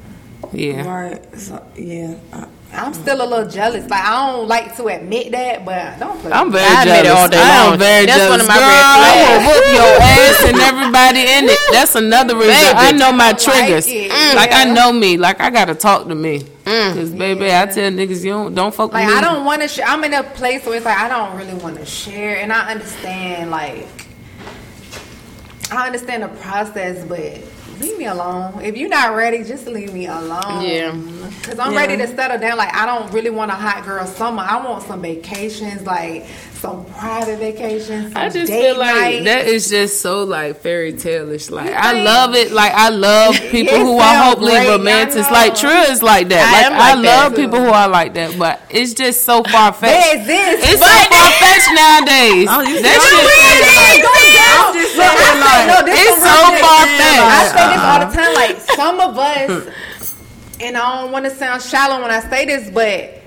Yeah. 0.53 0.87
Right. 0.87 1.39
So 1.39 1.65
yeah. 1.75 2.17
I, 2.31 2.47
I'm 2.77 2.93
still 2.93 3.21
a 3.21 3.27
little 3.27 3.47
jealous. 3.49 3.89
Like 3.89 4.03
I 4.03 4.31
don't 4.31 4.47
like 4.47 4.75
to 4.77 4.87
admit 4.87 5.31
that, 5.31 5.63
but 5.65 5.97
don't 5.99 6.19
play. 6.19 6.31
I'm 6.31 6.51
very 6.51 6.65
I 6.65 6.81
admit 6.83 6.99
it 6.99 7.03
jealous. 7.05 7.19
all 7.21 7.29
day 7.29 7.37
I 7.39 7.71
am 7.73 7.79
very 7.79 8.05
That's 8.05 8.17
jealous. 8.17 8.31
one 8.31 8.41
of 8.41 8.47
my 8.47 8.53
Girl, 8.55 8.67
red 8.67 8.83
I 8.83 8.95
flags. 8.99 9.31
will 9.31 9.41
whoop 9.47 9.65
your 9.75 9.93
ass 10.15 10.43
and 10.49 10.57
everybody 10.59 11.19
in 11.21 11.43
it. 11.49 11.59
That's 11.71 11.95
another 11.95 12.35
reason. 12.35 12.51
Baby. 12.53 12.73
I 12.75 12.91
know 12.91 13.11
my 13.11 13.29
I 13.29 13.33
don't 13.33 13.47
like 13.47 13.65
triggers. 13.67 13.87
Mm. 13.87 14.35
Like 14.35 14.51
I 14.53 14.65
know 14.65 14.91
me. 14.91 15.17
Like 15.17 15.39
I 15.41 15.49
gotta 15.49 15.75
talk 15.75 16.07
to 16.07 16.15
me. 16.15 16.39
Mm. 16.65 16.93
Cause 16.95 17.11
baby, 17.11 17.45
I 17.45 17.65
tell 17.67 17.91
niggas 17.91 18.23
you 18.23 18.31
don't 18.31 18.53
don't 18.55 18.73
fuck 18.73 18.91
Like 18.91 19.05
with 19.05 19.13
me. 19.15 19.19
I 19.19 19.21
don't 19.21 19.45
want 19.45 19.61
to. 19.61 19.67
Sh- 19.67 19.81
I'm 19.85 20.03
in 20.03 20.13
a 20.13 20.23
place 20.23 20.65
where 20.65 20.75
it's 20.75 20.85
like 20.85 20.97
I 20.97 21.07
don't 21.07 21.37
really 21.37 21.53
want 21.53 21.77
to 21.77 21.85
share, 21.85 22.37
and 22.37 22.51
I 22.51 22.71
understand. 22.71 23.51
Like 23.51 23.87
I 25.71 25.85
understand 25.87 26.23
the 26.23 26.27
process, 26.41 27.03
but 27.05 27.39
leave 27.79 27.97
me 27.97 28.05
alone. 28.05 28.61
If 28.63 28.77
you're 28.77 28.89
not 28.89 29.15
ready, 29.15 29.43
just 29.43 29.67
leave 29.67 29.93
me 29.93 30.07
alone. 30.07 30.61
Yeah. 30.61 30.91
Cause 31.43 31.59
I'm 31.59 31.73
Yeah. 31.73 31.79
ready 31.79 31.97
to 31.97 32.07
settle 32.07 32.37
down. 32.39 32.57
Like 32.57 32.73
I 32.73 32.85
don't 32.85 33.11
really 33.11 33.29
want 33.29 33.51
a 33.51 33.55
hot 33.55 33.83
girl 33.85 34.05
summer. 34.05 34.43
I 34.47 34.63
want 34.65 34.83
some 34.83 35.01
vacations, 35.01 35.83
like 35.83 36.25
some 36.65 36.85
private 36.85 37.37
vacations. 37.39 38.13
Some 38.13 38.17
I 38.17 38.29
just 38.29 38.47
date 38.51 38.61
feel 38.61 38.77
like 38.77 38.95
nights. 38.95 39.25
that 39.25 39.45
is 39.47 39.69
just 39.69 40.01
so 40.01 40.23
like 40.23 40.57
fairy 40.57 40.93
tale-ish. 40.93 41.49
Like 41.49 41.71
I 41.73 42.01
love 42.03 42.33
it. 42.35 42.51
Like 42.51 42.73
I 42.73 42.89
love 42.89 43.35
people 43.51 43.77
who 43.77 43.97
are 43.97 44.01
sounds 44.01 44.25
hopefully 44.29 44.51
great, 44.51 44.67
I 44.69 44.75
romantic. 44.77 45.29
Like 45.31 45.55
True 45.55 45.69
is 45.91 46.01
like 46.03 46.29
that. 46.29 46.43
I 46.45 46.51
Like 46.51 46.65
am 46.65 46.73
I, 46.73 46.77
like 46.93 47.03
that, 47.03 47.23
love 47.23 47.35
too. 47.35 47.41
people 47.43 47.59
who 47.59 47.69
are 47.69 47.87
like 47.89 48.13
that. 48.15 48.37
But 48.37 48.61
it's 48.69 48.93
just 48.93 49.23
so 49.23 49.43
far 49.43 49.71
They 49.73 49.87
fetched. 49.87 50.15
exist. 50.25 50.73
It's 50.73 50.81
so 50.81 50.95
far 51.09 51.29
fetched 51.41 51.71
nowadays. 51.75 52.47
Oh, 52.49 52.61
you 52.65 52.81
that 52.81 52.97
shit. 52.99 53.25
I'm 53.25 54.01
Go 54.01 54.13
down. 54.35 54.65
I'm 54.65 54.73
just 54.75 54.95
Look, 54.95 55.05
I 55.05 55.15
saying, 55.15 55.41
like, 55.45 55.67
no, 55.67 55.77
it's 55.91 56.17
so 56.21 56.35
far-fetched. 56.63 57.25
I 57.25 57.43
say 57.55 57.65
this 57.71 57.83
all 57.85 57.99
the 57.99 58.09
time. 58.15 58.33
Like 58.35 58.55
some 58.75 58.99
of 58.99 59.17
us, 59.17 60.15
and 60.61 60.77
I 60.77 61.01
don't 61.01 61.11
want 61.11 61.25
to 61.25 61.31
sound 61.31 61.61
shallow 61.61 62.01
when 62.01 62.11
I 62.11 62.19
say 62.21 62.45
this, 62.45 62.69
but 62.69 63.21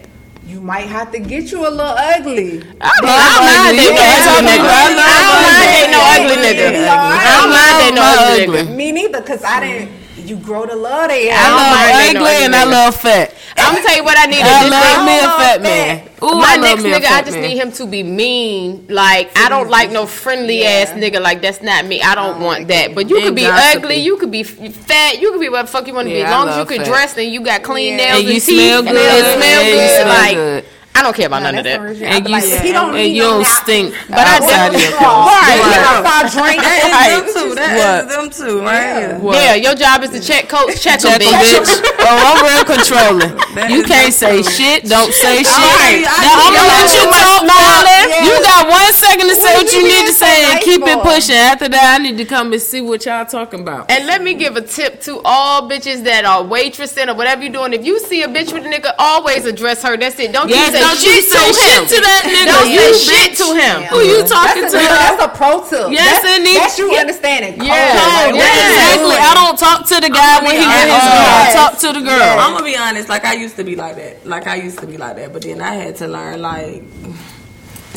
you 0.48 0.62
might 0.62 0.88
have 0.88 1.12
to 1.12 1.18
get 1.20 1.52
you 1.52 1.60
a 1.60 1.68
little 1.68 1.84
ugly. 1.84 2.62
I 2.80 2.88
I 2.88 3.20
don't 3.28 3.44
mind 3.44 3.68
ugly. 3.68 3.84
no 3.84 4.00
ugly 4.00 4.40
nigga. 4.48 4.64
I 4.96 5.20
don't 5.20 5.44
mind 5.44 5.60
dating 5.60 5.92
no 5.92 6.00
ugly 6.08 6.36
nigga. 6.40 6.66
Be 6.72 6.80
all 6.88 6.96
right. 6.96 7.20
I 7.20 7.36
don't 7.36 7.52
mind 7.52 7.74
dating 7.76 7.96
no 7.96 8.04
ugly 8.08 8.60
ugly. 8.64 8.76
Me 8.76 8.92
neither, 8.92 9.20
cause 9.20 9.44
I 9.44 9.60
didn't. 9.60 9.92
You 10.26 10.36
grow 10.38 10.64
to 10.64 10.74
love 10.74 11.08
they 11.10 11.30
I 11.30 11.36
don't 11.52 11.68
mind 11.68 11.92
love 11.92 12.00
dating 12.00 12.14
no 12.14 12.24
ugly 12.24 12.32
ugly 12.32 12.44
and 12.46 12.54
I 12.56 12.64
love 12.64 12.96
fat. 12.96 13.34
I'm 13.60 13.74
gonna 13.74 13.86
tell 13.86 13.96
you 13.96 14.04
what 14.04 14.16
I 14.18 14.26
need. 14.26 14.42
I 14.42 14.68
love 14.68 15.04
me 15.06 15.18
a 15.18 15.28
fat 15.38 15.62
man. 15.62 16.08
Ooh, 16.22 16.34
my 16.34 16.56
love 16.56 16.82
next 16.82 16.82
nigga, 16.82 17.06
I 17.10 17.22
just 17.22 17.32
man. 17.32 17.42
need 17.42 17.56
him 17.58 17.70
to 17.72 17.86
be 17.86 18.02
mean. 18.02 18.86
Like 18.88 19.30
I 19.38 19.48
don't 19.48 19.68
like 19.70 19.90
no 19.92 20.06
friendly 20.06 20.64
ass 20.64 20.90
nigga. 20.90 21.20
Like 21.20 21.40
that's 21.42 21.62
not 21.62 21.86
me. 21.86 22.02
I 22.02 22.14
don't 22.14 22.40
oh 22.40 22.44
want 22.44 22.68
that. 22.68 22.94
But 22.94 23.08
you 23.08 23.16
And 23.16 23.24
could 23.26 23.34
be 23.36 23.42
gossipy. 23.42 23.78
ugly. 23.84 23.96
You 23.96 24.16
could 24.16 24.30
be 24.30 24.42
fat. 24.42 25.20
You 25.20 25.30
could 25.32 25.40
be 25.40 25.48
whatever 25.48 25.66
the 25.66 25.72
fuck 25.72 25.86
you 25.86 25.94
want 25.94 26.08
to 26.08 26.14
be. 26.14 26.22
As 26.22 26.30
long 26.30 26.48
as 26.48 26.56
you 26.58 26.64
can 26.64 26.78
fat. 26.78 26.86
dress 26.86 27.16
and 27.18 27.30
you 27.32 27.40
got 27.42 27.62
clean 27.62 27.98
Yeah. 27.98 28.04
nails 28.12 28.18
And 28.20 28.28
you 28.28 28.40
teeth 28.40 28.42
smell 28.44 28.82
good. 28.82 28.90
smell 28.92 29.60
and 29.60 29.68
you 29.68 29.74
good. 29.74 30.00
smell 30.02 30.08
like 30.08 30.34
good. 30.36 30.64
I 30.98 31.02
don't 31.02 31.14
care 31.14 31.26
about 31.30 31.42
Nah, 31.42 31.50
none 31.54 31.58
of 31.58 31.64
that. 31.64 31.76
some 31.76 31.84
real 31.86 31.94
shit. 31.94 32.08
And 32.10 32.26
you, 32.26 32.32
like, 32.34 32.44
if 32.44 32.60
he 32.60 32.72
don't 32.72 32.90
and 32.90 32.96
need 32.98 33.14
you 33.16 33.22
no 33.22 33.30
don't 33.38 33.46
stink 33.46 33.94
But 34.08 34.18
I 34.18 34.36
outside 34.36 34.74
of 34.74 34.80
your 34.80 34.90
definitely- 34.90 34.98
clothes. 34.98 35.26
Right, 35.28 35.58
Right. 35.58 35.70
get 35.70 35.84
outside 35.86 36.26
drinking. 36.34 36.62
That 36.62 37.08
is 37.08 37.34
them 37.34 37.42
too. 37.48 37.54
That 37.54 37.70
What? 37.78 37.98
is 37.98 38.16
them 38.16 38.26
too, 38.30 38.56
right? 38.62 39.14
What? 39.22 39.36
Yeah, 39.36 39.54
your 39.54 39.74
job 39.74 40.02
is 40.04 40.10
to 40.10 40.20
check 40.20 40.48
coats, 40.48 40.82
check 40.82 41.00
them, 41.00 41.12
Check 41.12 41.22
'em, 41.22 41.40
bitch. 41.40 41.62
bitch. 41.62 41.94
Oh, 42.10 42.16
I'm 42.16 42.40
real 42.46 42.64
controlling. 42.64 43.36
That 43.58 43.70
You 43.70 43.82
can't 43.82 44.14
say 44.14 44.40
true. 44.42 44.52
shit. 44.52 44.88
Don't 44.88 45.12
say 45.12 45.38
shit. 45.42 45.48
Alright, 45.48 46.06
I 46.06 46.22
Now, 46.22 46.32
I'm 46.32 46.54
gonna 46.54 46.58
y'all 46.58 46.68
let 46.68 46.82
you 46.82 46.88
so 46.88 47.10
talk, 47.10 47.42
darling. 47.46 48.08
Yeah. 48.08 48.24
You 48.24 48.42
got 48.42 48.68
one 48.68 48.92
second 48.94 49.28
to 49.28 49.34
say 49.34 49.54
What 49.54 49.64
what 49.64 49.72
you 49.72 49.80
you 49.80 49.88
need 49.88 50.06
to 50.06 50.12
say 50.12 50.52
and 50.52 50.60
keep 50.60 50.82
it 50.86 51.02
pushing. 51.02 51.34
After 51.36 51.68
that, 51.68 51.94
I 51.98 52.02
need 52.02 52.16
to 52.18 52.24
come 52.24 52.52
and 52.52 52.62
see 52.62 52.80
what 52.80 53.04
y'all 53.04 53.24
talking 53.26 53.60
about. 53.60 53.90
And 53.90 54.06
let 54.06 54.22
me 54.22 54.34
give 54.34 54.56
a 54.56 54.60
tip 54.62 55.02
to 55.02 55.20
all 55.24 55.68
bitches 55.68 56.04
that 56.04 56.24
are 56.24 56.42
waitressing 56.42 57.08
or 57.08 57.14
whatever 57.14 57.42
you're 57.42 57.52
doing. 57.52 57.72
If 57.72 57.84
you 57.84 57.98
see 58.00 58.22
a 58.22 58.28
bitch 58.28 58.52
with 58.52 58.64
a 58.64 58.68
nigga, 58.68 58.92
always 58.98 59.44
address 59.44 59.82
her. 59.82 59.96
That's 59.96 60.18
it. 60.20 60.32
Don't 60.32 60.48
Yes, 60.48 60.72
you 60.72 60.78
say 60.78 60.80
don't 60.88 61.00
shit 61.00 61.24
you 61.24 61.30
say 61.30 61.48
him. 61.48 61.54
shit 61.54 61.82
to 61.92 61.98
that 62.00 62.22
nigga. 62.24 62.48
Don't 62.48 62.70
You 62.72 62.94
say 62.94 63.28
shit 63.28 63.30
to 63.44 63.46
him. 63.52 63.76
Who 63.92 64.00
you 64.04 64.20
talking 64.24 64.62
That's 64.68 64.74
to? 64.74 64.80
a, 64.80 64.88
that's 64.88 65.20
a 65.24 65.28
pro 65.28 65.60
tip. 65.68 65.92
Yes, 65.92 66.22
that's, 66.22 66.38
and 66.38 66.46
he- 66.46 66.54
that's 66.54 66.78
you 66.78 66.92
understanding. 66.96 67.58
Code. 67.58 67.66
Yeah. 67.66 67.74
Like, 67.74 68.34
Yeah. 68.34 68.40
what 68.40 68.68
Exactly. 68.68 69.16
I 69.20 69.32
don't 69.34 69.58
talk 69.58 69.78
to 69.88 69.96
the 70.00 70.10
guy 70.10 70.34
when 70.44 70.56
he 70.56 70.66
with 70.66 70.68
his 70.68 70.92
honest. 70.92 71.08
girl. 71.08 71.36
I 71.38 71.46
talk 71.54 71.72
to 71.84 71.88
the 71.98 72.02
girl. 72.04 72.36
I'm 72.40 72.52
gonna 72.52 72.64
be 72.64 72.76
honest. 72.76 73.08
Like 73.08 73.24
I 73.24 73.34
used 73.34 73.56
to 73.56 73.64
be 73.64 73.76
like 73.76 73.96
that. 73.96 74.26
Like 74.26 74.46
I 74.46 74.56
used 74.56 74.78
to 74.80 74.86
be 74.86 74.96
like 74.96 75.16
that. 75.16 75.32
But 75.32 75.42
then 75.42 75.60
I 75.60 75.74
had 75.74 75.96
to 75.96 76.08
learn. 76.08 76.40
Like 76.42 76.82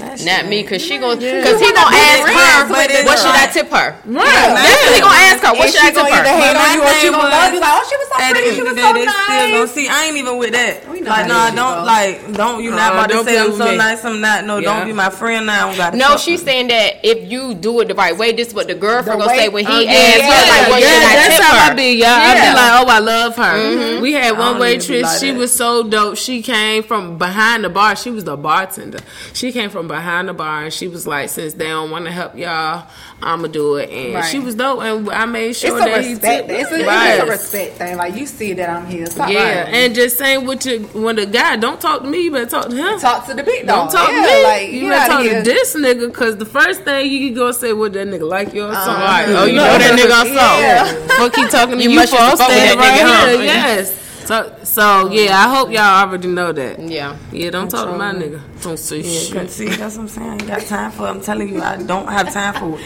that 0.02 0.18
shit 0.20 0.26
Not 0.28 0.46
me, 0.48 0.64
cause 0.64 0.82
she 0.82 0.98
gonna, 0.98 1.20
Yeah. 1.22 1.44
cause 1.44 1.60
he 1.60 1.68
You 1.68 1.74
gonna 1.74 1.96
ask 1.96 2.22
friends 2.22 2.42
her, 2.42 2.68
with 2.74 3.06
what 3.06 3.18
should 3.20 3.36
I 3.38 3.48
tip 3.48 3.70
her? 3.70 3.88
Right. 4.06 4.26
That's 4.26 4.82
what 4.84 4.94
he 4.96 5.02
gonna 5.02 5.24
ask 5.32 5.40
her. 5.46 5.54
What 5.54 5.62
And 5.62 5.72
should 5.72 5.82
I 5.82 5.86
tip 5.86 5.96
gonna 5.96 6.10
either 6.12 6.30
her? 6.30 6.42
hate 6.42 6.58
on 6.58 6.70
you 6.76 6.82
or 6.84 6.94
she 7.02 7.08
gonna 7.10 7.24
was- 7.24 7.32
love 7.32 7.54
you. 7.54 7.60
Like, 7.62 7.74
oh, 7.78 7.86
she 7.90 7.96
was 7.98 8.08
so 8.10 8.16
pretty. 8.18 8.56
She 8.56 8.62
was 8.62 8.76
the 8.76 8.82
so 8.82 8.94
day, 8.94 9.00
they 9.00 9.06
gonna 9.06 9.60
nice. 9.66 9.72
see. 9.72 9.88
I 9.88 10.04
ain't 10.06 10.18
even 10.18 10.38
with 10.38 10.52
that. 10.54 10.90
We 10.90 11.00
know 11.02 11.10
Like, 11.12 11.26
how 11.32 11.50
nah, 11.50 11.56
don't 11.56 11.78
go. 11.80 11.86
like, 11.86 12.34
don't. 12.34 12.64
You 12.64 12.72
not 12.72 12.94
about 12.94 13.08
to 13.10 13.14
don't 13.16 13.26
say 13.26 13.40
I'm 13.40 13.54
so 13.54 13.76
nice. 13.76 14.04
I'm 14.06 14.20
not. 14.22 14.46
No, 14.46 14.60
don't 14.62 14.86
be 14.86 14.94
my 14.94 15.10
friend 15.10 15.46
now. 15.46 15.68
I 15.68 15.70
don't 15.70 15.78
gotta 15.78 15.98
No, 15.98 16.18
she's 16.18 16.42
saying 16.44 16.68
that 16.68 17.00
if 17.04 17.30
you 17.32 17.54
do 17.54 17.80
it 17.82 17.88
the 17.88 17.96
right 17.96 18.18
way, 18.18 18.32
this 18.32 18.50
is 18.50 18.54
what 18.54 18.68
the 18.68 18.76
girlfriend 18.76 19.22
The 19.22 19.26
gonna 19.26 19.38
say 19.38 19.50
when 19.50 19.66
he 19.66 19.72
Oh, 19.72 19.88
asks 19.88 20.22
her, 20.22 20.28
like, 20.28 20.70
what 20.70 20.82
yeah, 20.82 20.88
should 20.88 21.04
I 21.04 21.16
that's 21.30 21.40
how? 21.44 21.72
I 21.72 21.74
be, 21.74 21.94
y'all. 21.94 22.08
I 22.10 22.34
be 22.34 22.56
like, 22.56 22.72
oh, 22.82 22.86
I 22.90 23.00
love 23.00 23.36
her. 23.38 23.44
Mm-hmm. 23.58 24.02
We 24.02 24.14
had 24.14 24.32
one 24.38 24.58
don't 24.58 24.68
even 24.68 24.88
be 24.88 25.02
waitress. 25.04 25.20
she 25.20 25.32
was 25.32 25.52
so 25.54 25.84
dope. 25.84 26.18
She 26.18 26.42
came 26.42 26.84
from 26.84 27.18
behind 27.18 27.64
the 27.64 27.70
bar. 27.70 27.96
She 27.96 28.10
was 28.10 28.24
the 28.24 28.36
bartender. 28.38 29.00
She 29.34 29.52
came 29.52 29.70
from 29.70 29.88
behind 29.92 30.28
the 30.30 30.34
bar, 30.34 30.64
and 30.64 30.74
she 30.74 30.88
was 30.88 31.06
like, 31.06 31.30
"Since 31.30 31.54
they 31.56 31.68
don't 31.68 31.92
want 31.92 32.06
to 32.06 32.12
help 32.12 32.36
y'all, 32.38 32.86
I'ma 33.22 33.48
do 33.48 33.76
it." 33.76 33.90
And 33.90 34.16
Right. 34.16 34.26
she 34.26 34.40
was 34.40 34.56
dope, 34.56 34.82
and 34.82 35.10
I 35.10 35.26
made 35.26 35.50
It's 35.50 35.60
sure 35.60 35.78
a 35.78 35.80
that 35.82 36.02
he 36.04 36.12
respect. 36.12 36.48
took 36.50 36.58
It's 36.60 36.72
a, 36.72 36.86
Right. 36.86 37.10
it's 37.16 37.24
a 37.24 37.26
respect 37.26 37.78
thing. 37.78 37.98
Like 37.98 38.16
you 38.16 38.26
see 38.26 38.54
that 38.54 38.70
I'm 38.70 38.86
here. 38.88 39.06
Stop 39.08 39.30
Yeah, 39.30 39.40
lying. 39.40 39.76
and 39.76 39.96
just 39.96 40.18
saying 40.18 40.46
what 40.46 40.66
you 40.66 40.80
when 40.94 41.16
the 41.18 41.26
guy 41.26 41.56
don't 41.58 41.80
talk 41.82 42.02
to 42.02 42.08
me, 42.08 42.22
you 42.22 42.32
better 42.32 42.46
talk 42.46 42.70
to 42.70 42.76
him. 42.76 43.00
talk 43.00 43.28
to 43.28 43.34
the 43.34 43.44
big 43.44 43.68
Don't 43.68 43.92
talk 43.92 44.10
yeah, 44.10 44.16
to 44.16 44.22
me. 44.34 44.44
Like 44.44 44.68
you 44.72 44.80
get 44.82 44.90
better 44.90 45.12
talk 45.12 45.22
here. 45.24 45.44
to 45.44 45.50
this 45.50 45.76
nigga 45.76 46.08
because 46.08 46.38
the 46.38 46.46
first 46.46 46.82
thing 46.84 47.12
you 47.12 47.36
gonna 47.36 47.54
say 47.54 47.74
what 47.74 47.94
that 47.94 48.08
nigga 48.08 48.28
like 48.28 48.54
your 48.54 48.74
song. 48.74 48.96
Uh-huh. 48.96 49.26
Oh, 49.42 49.46
you 49.46 49.54
know 49.56 49.64
that 49.78 50.00
nigga 50.00 50.20
on 50.20 50.26
song. 50.40 50.60
Yeah. 50.62 51.18
Fuck 51.18 51.36
he 51.36 51.46
talking 51.48 51.78
to 51.78 51.84
You 51.84 51.90
you, 51.92 51.96
must 51.98 52.14
for 52.16 52.20
used 52.22 52.32
to 52.32 52.38
fuck 52.38 52.48
with 52.48 52.58
standing 52.58 52.80
right 52.80 53.00
nigga, 53.02 53.06
huh? 53.06 53.28
here. 53.28 53.44
Yes. 53.44 53.94
So 54.32 54.56
so 54.64 55.12
yeah, 55.12 55.38
I 55.46 55.54
hope 55.54 55.72
y'all 55.72 55.82
already 56.08 56.30
know 56.30 56.54
that. 56.54 56.80
Yeah. 56.80 57.18
Yeah, 57.34 57.50
don't 57.50 57.68
talk 57.70 57.86
to 57.92 57.98
my 57.98 58.14
nigga. 58.14 58.40
Don't 58.62 58.78
say 58.80 59.02
Yeah, 59.02 59.20
shit. 59.20 59.34
but 59.34 59.50
see, 59.52 59.68
that's 59.68 59.98
what 59.98 60.04
I'm 60.04 60.08
saying. 60.08 60.30
I 60.30 60.34
ain't 60.34 60.48
got 60.48 60.62
time 60.62 60.92
for 60.92 61.06
it. 61.08 61.10
I'm 61.10 61.22
telling 61.22 61.50
you, 61.50 61.62
I 61.62 61.76
don't 61.84 62.08
have 62.08 62.32
time 62.32 62.54
for 62.54 62.80
it. 62.80 62.86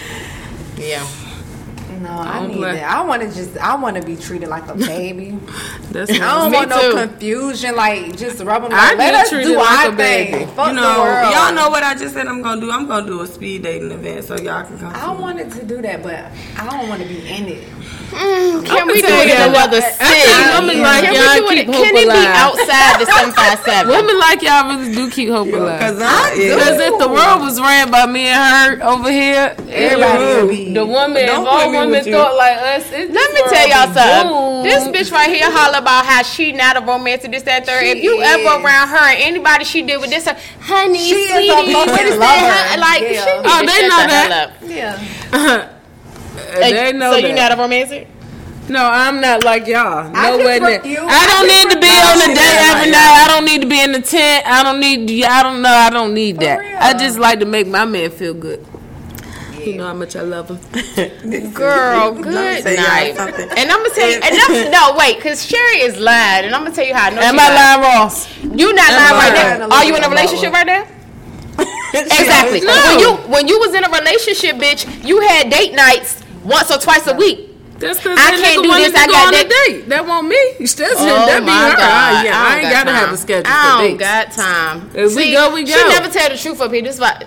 Yeah. 0.77 1.07
No, 2.01 2.09
I 2.11 2.39
Don't 2.39 2.47
need 2.49 2.57
play. 2.57 2.71
that. 2.73 2.91
I 2.97 3.01
want 3.05 3.21
to 3.21 3.27
just. 3.33 3.57
I 3.57 3.75
want 3.75 3.95
to 3.95 4.01
be 4.03 4.15
treated 4.15 4.49
like 4.49 4.67
a 4.67 4.75
baby. 4.95 5.37
That's 5.91 6.11
I 6.11 6.17
don't 6.17 6.51
Me 6.51 6.57
want 6.57 6.69
no 6.69 6.81
too. 6.91 6.97
confusion. 6.97 7.75
Like 7.75 8.17
just 8.17 8.43
rub 8.43 8.63
them. 8.63 8.71
I 8.73 8.89
Like, 8.89 8.97
let 8.97 9.11
get 9.11 9.23
us 9.23 9.29
treated 9.29 9.47
do 9.49 9.55
like 9.57 9.85
our 9.87 9.93
a 9.93 9.95
baby. 9.95 10.31
thing. 10.31 10.47
Fuck 10.55 10.67
You 10.69 10.73
know, 10.73 10.93
the 10.95 10.99
world. 11.01 11.31
y'all 11.33 11.53
know 11.53 11.69
what 11.69 11.83
I 11.83 11.93
just 11.95 12.13
said 12.15 12.27
I'm 12.27 12.41
gonna 12.41 12.59
do. 12.59 12.71
I'm 12.71 12.85
gonna 12.87 13.05
do 13.07 13.21
a 13.21 13.27
speed 13.27 13.63
dating 13.63 13.91
event 13.91 14.25
so 14.25 14.35
y'all 14.35 14.65
can 14.65 14.77
come. 14.79 14.93
I 14.93 15.11
wanted 15.13 15.51
to 15.53 15.63
do 15.63 15.81
that, 15.83 16.01
but 16.03 16.25
I 16.57 16.69
don't 16.69 16.89
want 16.89 17.01
to 17.03 17.07
be 17.07 17.19
in 17.29 17.45
it. 17.47 17.63
Can 18.15 18.87
we 18.87 19.01
do 19.01 19.07
tell 19.07 19.19
it 19.21 19.29
in 19.29 19.35
you 19.35 19.47
another 19.51 19.81
city? 19.81 19.99
think 19.99 20.55
women 20.55 20.81
like 20.81 21.03
Can 21.03 21.13
y'all 21.15 21.35
we 21.35 21.39
do 21.39 21.45
it? 21.51 21.65
keep 21.65 21.67
Can 21.67 21.75
hope 21.75 21.99
it 21.99 22.07
be 22.07 22.25
outside 22.39 22.95
the 22.99 23.05
757? 23.05 23.91
Women 23.91 24.19
like 24.19 24.41
y'all 24.41 24.67
really 24.71 24.95
do 24.95 25.09
keep 25.11 25.29
hope 25.29 25.51
alive. 25.51 25.79
Cause 25.81 25.99
yeah. 25.99 26.55
Because 26.55 26.79
if 26.79 26.97
the 26.97 27.09
world 27.09 27.41
was 27.43 27.59
ran 27.59 27.91
by 27.91 28.05
me 28.05 28.27
and 28.27 28.79
her 28.79 28.87
over 28.87 29.11
here, 29.11 29.55
Everybody 29.67 30.23
would 30.41 30.49
be- 30.49 30.73
the 30.73 30.85
woman, 30.85 31.17
if 31.27 31.35
all 31.35 31.69
women 31.71 32.03
thought 32.03 32.35
like 32.37 32.57
us, 32.57 32.89
Let 32.91 33.11
me 33.33 33.41
tell 33.51 33.67
y'all 33.67 33.91
something. 33.93 34.63
This 34.63 34.83
bitch 34.89 35.11
right 35.11 35.29
here 35.29 35.51
holler 35.51 35.77
about 35.79 36.05
how 36.05 36.23
she 36.23 36.51
not 36.53 36.77
a 36.77 36.81
romantic, 36.81 37.31
this, 37.31 37.43
that, 37.43 37.65
third. 37.65 37.83
if 37.83 37.97
She 37.97 38.03
you 38.03 38.21
ever 38.21 38.63
around 38.63 38.87
her 38.89 38.97
and 39.11 39.19
anybody 39.21 39.65
she 39.65 39.81
did 39.83 39.99
with 40.01 40.09
this, 40.09 40.25
uh, 40.25 40.33
honey, 40.61 40.97
She 40.99 41.15
is 41.15 41.29
a 41.31 41.33
sweetie, 41.35 41.73
fucking 41.73 41.73
what 41.91 42.01
is 42.01 42.17
lover. 42.17 42.23
that? 42.23 42.77
Like, 42.79 43.11
Yeah. 43.11 43.41
Oh, 43.45 43.59
they 43.59 43.87
know 43.87 44.07
that. 44.07 44.51
Yeah. 44.63 45.69
Uh, 46.35 46.59
they 46.59 46.91
know 46.93 47.11
so 47.13 47.21
that. 47.21 47.27
you 47.27 47.33
not 47.35 47.51
a 47.51 47.55
romantic? 47.57 48.07
No, 48.67 48.83
I'm 48.83 49.21
not 49.21 49.43
like 49.43 49.67
y'all. 49.67 50.09
I 50.15 50.31
Nowhere 50.31 50.59
just 50.59 50.83
refuse- 50.83 50.97
I 50.99 51.27
don't 51.27 51.45
I 51.45 51.53
need 51.53 51.69
to 51.73 51.79
be 51.79 51.87
on 51.87 52.17
to 52.17 52.23
a 52.23 52.27
do 52.27 52.33
date 52.33 52.35
that. 52.35 52.75
every 52.77 52.91
night. 52.91 53.23
I 53.23 53.27
don't 53.27 53.45
need 53.45 53.61
to 53.61 53.67
be 53.67 53.79
in 53.79 53.91
the 53.91 54.01
tent. 54.01 54.47
I 54.47 54.63
don't 54.63 54.79
need. 54.79 55.23
I 55.23 55.43
don't 55.43 55.61
know. 55.61 55.69
I 55.69 55.89
don't 55.91 56.13
need 56.15 56.39
that. 56.39 56.59
I 56.81 56.97
just 56.97 57.19
like 57.19 57.39
to 57.41 57.45
make 57.45 57.67
my 57.67 57.85
man 57.85 58.09
feel 58.09 58.33
good. 58.33 58.65
You 59.61 59.77
know 59.77 59.87
how 59.87 59.93
much 59.93 60.15
I 60.15 60.21
love 60.21 60.49
him. 60.49 60.57
Girl, 61.53 62.11
good 62.21 62.33
night. 62.33 62.65
And 62.67 63.71
I'm 63.71 63.81
gonna 63.81 63.89
tell 63.95 64.09
you, 64.09 64.19
and 64.21 64.35
I'm, 64.35 64.71
no, 64.71 64.95
wait, 64.97 65.17
because 65.17 65.43
Sherry 65.45 65.81
is 65.81 65.97
lying, 65.97 66.45
and 66.45 66.53
I'm 66.53 66.63
gonna 66.63 66.75
tell 66.75 66.85
you 66.85 66.93
how 66.93 67.07
I 67.07 67.09
know. 67.09 67.21
Am 67.21 67.39
I 67.39 67.47
lying. 67.49 67.81
lying, 67.81 67.99
Ross? 67.99 68.27
You 68.43 68.73
not 68.73 68.91
Am 68.91 69.15
lying 69.15 69.33
right 69.33 69.59
now. 69.69 69.75
Are 69.75 69.83
you 69.85 69.95
in 69.95 70.03
a 70.03 70.09
relationship 70.09 70.51
right 70.53 70.67
now? 70.67 70.87
Exactly. 71.95 72.59
When 72.65 72.99
you 72.99 73.13
when 73.31 73.47
you 73.47 73.57
was 73.59 73.73
in 73.73 73.83
a 73.85 73.89
relationship, 73.89 74.57
bitch, 74.57 74.85
you 75.05 75.21
had 75.21 75.49
date 75.49 75.73
nights 75.73 76.21
once 76.45 76.71
or 76.71 76.77
twice 76.77 77.07
a 77.07 77.15
week. 77.15 77.49
That's 77.77 77.99
because 77.99 78.17
I 78.17 78.31
can't 78.39 78.63
do 78.63 78.71
this, 78.71 78.93
to 78.93 78.99
I 78.99 79.05
go 79.05 79.11
got 79.11 79.25
on 79.27 79.31
that- 79.33 79.45
a 79.45 79.71
date. 79.73 79.89
That 79.89 80.05
won't 80.07 80.27
me. 80.29 80.37
That's. 80.59 80.79
Oh 80.79 81.25
That 81.27 81.41
be 81.43 81.51
her. 81.51 81.75
God. 81.75 81.79
Ah, 81.81 82.23
yeah, 82.23 82.39
I, 82.39 82.43
don't 82.47 82.53
ain't 82.55 82.63
got 82.63 82.71
gotta 82.71 82.91
time. 82.91 83.05
have 83.05 83.13
a 83.13 83.17
schedule 83.17 83.51
I 83.51 83.81
don't 83.87 83.97
got 83.97 84.31
time. 84.31 84.91
If 84.95 85.15
we 85.15 85.31
go, 85.33 85.53
we 85.53 85.63
go. 85.65 85.75
She 85.75 85.89
never 85.89 86.07
tell 86.09 86.29
the 86.29 86.37
truth 86.37 86.61
up 86.61 86.71
here. 86.71 86.81
This 86.83 86.99
why 86.99 87.19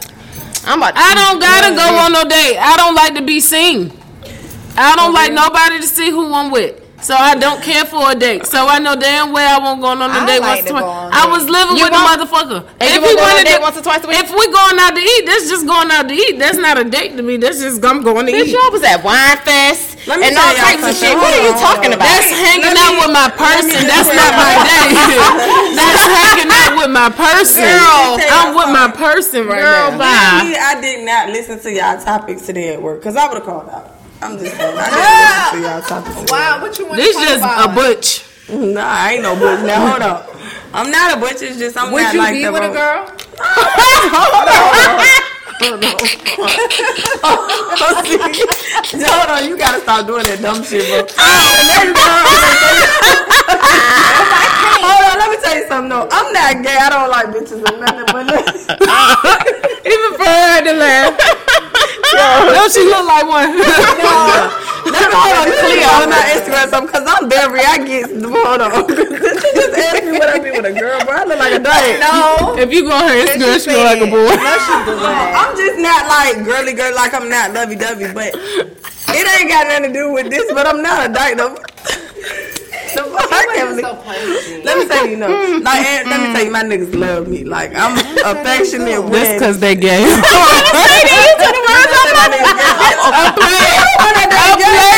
I'm 0.64 0.78
about. 0.80 0.94
I 0.96 1.14
don't 1.14 1.38
gotta 1.38 1.74
go 1.76 1.96
on 2.00 2.12
no 2.12 2.24
date. 2.24 2.56
I 2.56 2.76
don't 2.78 2.94
like 2.94 3.14
to 3.16 3.22
be 3.22 3.40
seen. 3.40 3.92
I 4.76 4.96
don't 4.96 5.12
like 5.12 5.32
nobody 5.32 5.80
to 5.80 5.86
see 5.86 6.10
who 6.10 6.32
I'm 6.32 6.50
with. 6.50 6.77
So 7.00 7.14
I 7.14 7.38
don't 7.38 7.62
care 7.62 7.84
for 7.86 8.10
a 8.10 8.14
date. 8.14 8.44
So 8.46 8.66
I 8.66 8.78
know 8.82 8.96
damn 8.98 9.30
well 9.30 9.46
I 9.46 9.62
won't 9.62 9.80
go 9.80 9.94
on 9.94 10.02
a 10.02 10.10
date 10.26 10.42
like 10.42 10.66
once 10.66 10.66
to 10.66 10.74
twice. 10.74 11.14
I 11.14 11.24
was 11.30 11.46
living 11.46 11.78
You 11.78 11.86
with 11.86 11.94
won't? 11.94 12.10
motherfucker. 12.10 12.66
And 12.82 12.90
you 12.90 12.98
we 13.00 13.14
won't 13.14 13.22
go 13.22 13.24
on 13.30 13.38
a 13.38 13.44
date 13.46 13.56
to- 13.56 13.62
once 13.62 13.76
or 13.78 13.84
twice 13.86 14.02
a 14.02 14.08
week? 14.10 14.18
If 14.18 14.34
we 14.34 14.44
going 14.50 14.76
out 14.82 14.98
to 14.98 15.02
eat, 15.02 15.22
that's 15.24 15.46
just 15.46 15.62
going 15.64 15.88
out 15.94 16.10
to 16.10 16.14
eat. 16.14 16.42
That's 16.42 16.58
not 16.58 16.74
a 16.74 16.82
date 16.84 17.14
to 17.16 17.22
me. 17.22 17.38
That's 17.38 17.62
just 17.62 17.78
I'm 17.86 18.02
going 18.02 18.26
to 18.26 18.32
Bitch, 18.34 18.50
eat. 18.50 18.58
y'all 18.58 18.72
was 18.74 18.82
at 18.82 18.98
Wine 19.06 19.38
Fest 19.46 19.94
me 20.10 20.14
and 20.26 20.34
all 20.36 20.52
types 20.58 20.82
of 20.82 20.94
shit. 20.98 21.14
What 21.14 21.30
are 21.30 21.42
you 21.46 21.54
talking 21.62 21.92
about? 21.94 22.02
That's 22.08 22.34
hanging 22.34 22.74
out 22.74 22.94
with 22.98 23.12
my 23.14 23.30
person. 23.30 23.78
That's 23.86 24.10
not 24.10 24.32
my 24.34 24.52
date. 24.66 24.92
That's 25.78 26.02
hanging 26.02 26.50
out 26.50 26.72
with 26.82 26.90
my 26.90 27.10
person. 27.14 27.62
Girl, 27.62 28.18
I'm 28.26 28.54
with 28.58 28.70
my 28.74 28.88
person 28.90 29.46
right 29.46 29.60
Girl, 29.62 29.90
now. 29.94 29.98
bye. 30.02 30.42
Me, 30.50 30.56
I 30.58 30.80
did 30.80 31.06
not 31.06 31.28
listen 31.30 31.60
to 31.60 31.70
y'all 31.70 32.00
topics 32.02 32.42
today 32.46 32.74
at 32.74 32.82
work 32.82 33.00
because 33.00 33.14
I 33.16 33.28
would 33.28 33.38
have 33.38 33.44
called 33.46 33.68
out. 33.70 33.94
I'm 34.20 34.38
just 34.38 34.56
saying. 34.56 34.76
I 34.78 35.52
didn't 35.52 35.62
listen 35.62 35.62
y'all 35.62 35.82
topics. 35.82 36.16
today. 36.20 36.32
Wow, 36.32 36.60
what 36.62 36.78
you 36.78 36.86
want 36.86 36.96
This 36.96 37.14
to 37.16 37.20
talk 37.22 37.28
just 37.28 37.38
about? 37.44 37.70
a 37.70 37.74
butch. 37.74 38.24
Nah, 38.74 38.80
I 38.82 39.12
ain't 39.14 39.22
no 39.22 39.34
butch. 39.36 39.60
Now 39.64 39.86
hold 39.90 40.02
up. 40.02 40.28
I'm 40.72 40.90
not 40.90 41.16
a 41.16 41.20
butch. 41.20 41.42
It's 41.42 41.58
just 41.58 41.76
I'm 41.76 41.92
Would 41.92 42.02
not 42.02 42.12
you 42.14 42.18
like 42.20 42.32
be 42.34 42.44
the 42.44 42.52
with 42.52 42.62
a 42.62 42.68
girl? 42.72 43.06
Hold 43.40 44.48
on, 44.48 45.84
Hold 49.08 49.30
on. 49.30 49.48
you 49.48 49.56
gotta 49.58 49.80
stop 49.80 50.06
doing 50.06 50.24
that 50.24 50.40
dumb 50.40 50.62
shit, 50.64 50.86
bro. 50.88 51.06
Oh 54.80 54.88
Hold 54.88 55.02
on, 55.04 55.07
let 55.28 55.36
me 55.36 55.44
tell 55.44 55.56
you 55.56 55.68
something 55.68 55.90
though. 55.92 56.08
I'm 56.10 56.32
not 56.32 56.64
gay. 56.64 56.78
I 56.80 56.88
don't 56.88 57.10
like 57.12 57.28
bitches 57.28 57.60
or 57.60 57.76
nothing, 57.76 58.08
but 58.08 58.24
Even 59.84 60.10
for 60.16 60.24
her 60.24 60.60
to 60.64 60.72
laugh. 60.72 61.12
Don't 62.48 62.72
she 62.72 62.84
look 62.88 63.04
like 63.04 63.28
one? 63.28 63.52
let 64.88 65.04
me 65.04 65.12
hold 65.12 65.36
on, 65.36 65.46
clear 65.52 65.84
on 65.84 66.08
my 66.08 66.24
Instagram 66.32 66.68
something 66.72 66.88
because 66.88 67.04
I'm 67.04 67.28
very. 67.28 67.60
I 67.60 67.76
get 67.84 68.08
hold 68.08 68.64
on. 68.64 68.88
she 68.88 69.48
just 69.52 69.76
asked 69.76 70.04
me 70.04 70.16
what 70.16 70.28
I 70.32 70.38
be 70.40 70.50
with 70.50 70.64
a 70.64 70.72
girl, 70.72 70.96
bro. 71.04 71.12
I 71.12 71.24
look 71.24 71.38
like 71.38 71.52
a 71.52 71.60
dog. 71.60 71.76
No. 72.00 72.56
if 72.56 72.72
you 72.72 72.88
go 72.88 72.96
on 72.96 73.04
her 73.04 73.16
Instagram, 73.20 73.60
she 73.60 73.68
look 73.76 73.84
like 73.84 74.00
a 74.00 74.08
boy. 74.08 74.32
I'm 74.32 75.52
just 75.56 75.76
not 75.78 76.08
like 76.08 76.44
girly 76.44 76.72
girl, 76.72 76.94
like 76.94 77.12
I'm 77.12 77.28
not 77.28 77.52
lovey 77.52 77.76
dovey, 77.76 78.12
but 78.12 78.32
it 78.32 79.24
ain't 79.36 79.50
got 79.50 79.68
nothing 79.68 79.92
to 79.92 79.92
do 79.92 80.12
with 80.12 80.30
this. 80.30 80.50
But 80.52 80.66
I'm 80.66 80.80
not 80.82 81.10
a 81.10 81.12
dyke 81.12 81.36
though. 81.36 81.60
The 82.94 83.04
fuck, 83.04 83.30
I 83.30 83.80
so. 83.80 83.90
Let 84.64 84.78
me 84.78 84.86
tell 84.88 85.06
you, 85.06 85.16
no. 85.16 85.28
Mm-hmm. 85.28 85.62
Like, 85.64 85.86
and 85.86 86.08
let 86.08 86.20
me 86.20 86.26
tell 86.34 86.44
you, 86.44 86.50
my 86.50 86.62
niggas 86.64 86.94
love 86.94 87.28
me. 87.28 87.44
Like, 87.44 87.72
I'm 87.74 87.98
affectionate 88.24 89.02
with. 89.02 89.12
That's 89.12 89.32
because 89.34 89.58
they 89.60 89.74
gay. 89.74 90.04
I'm 90.04 90.62
playing. 93.34 94.97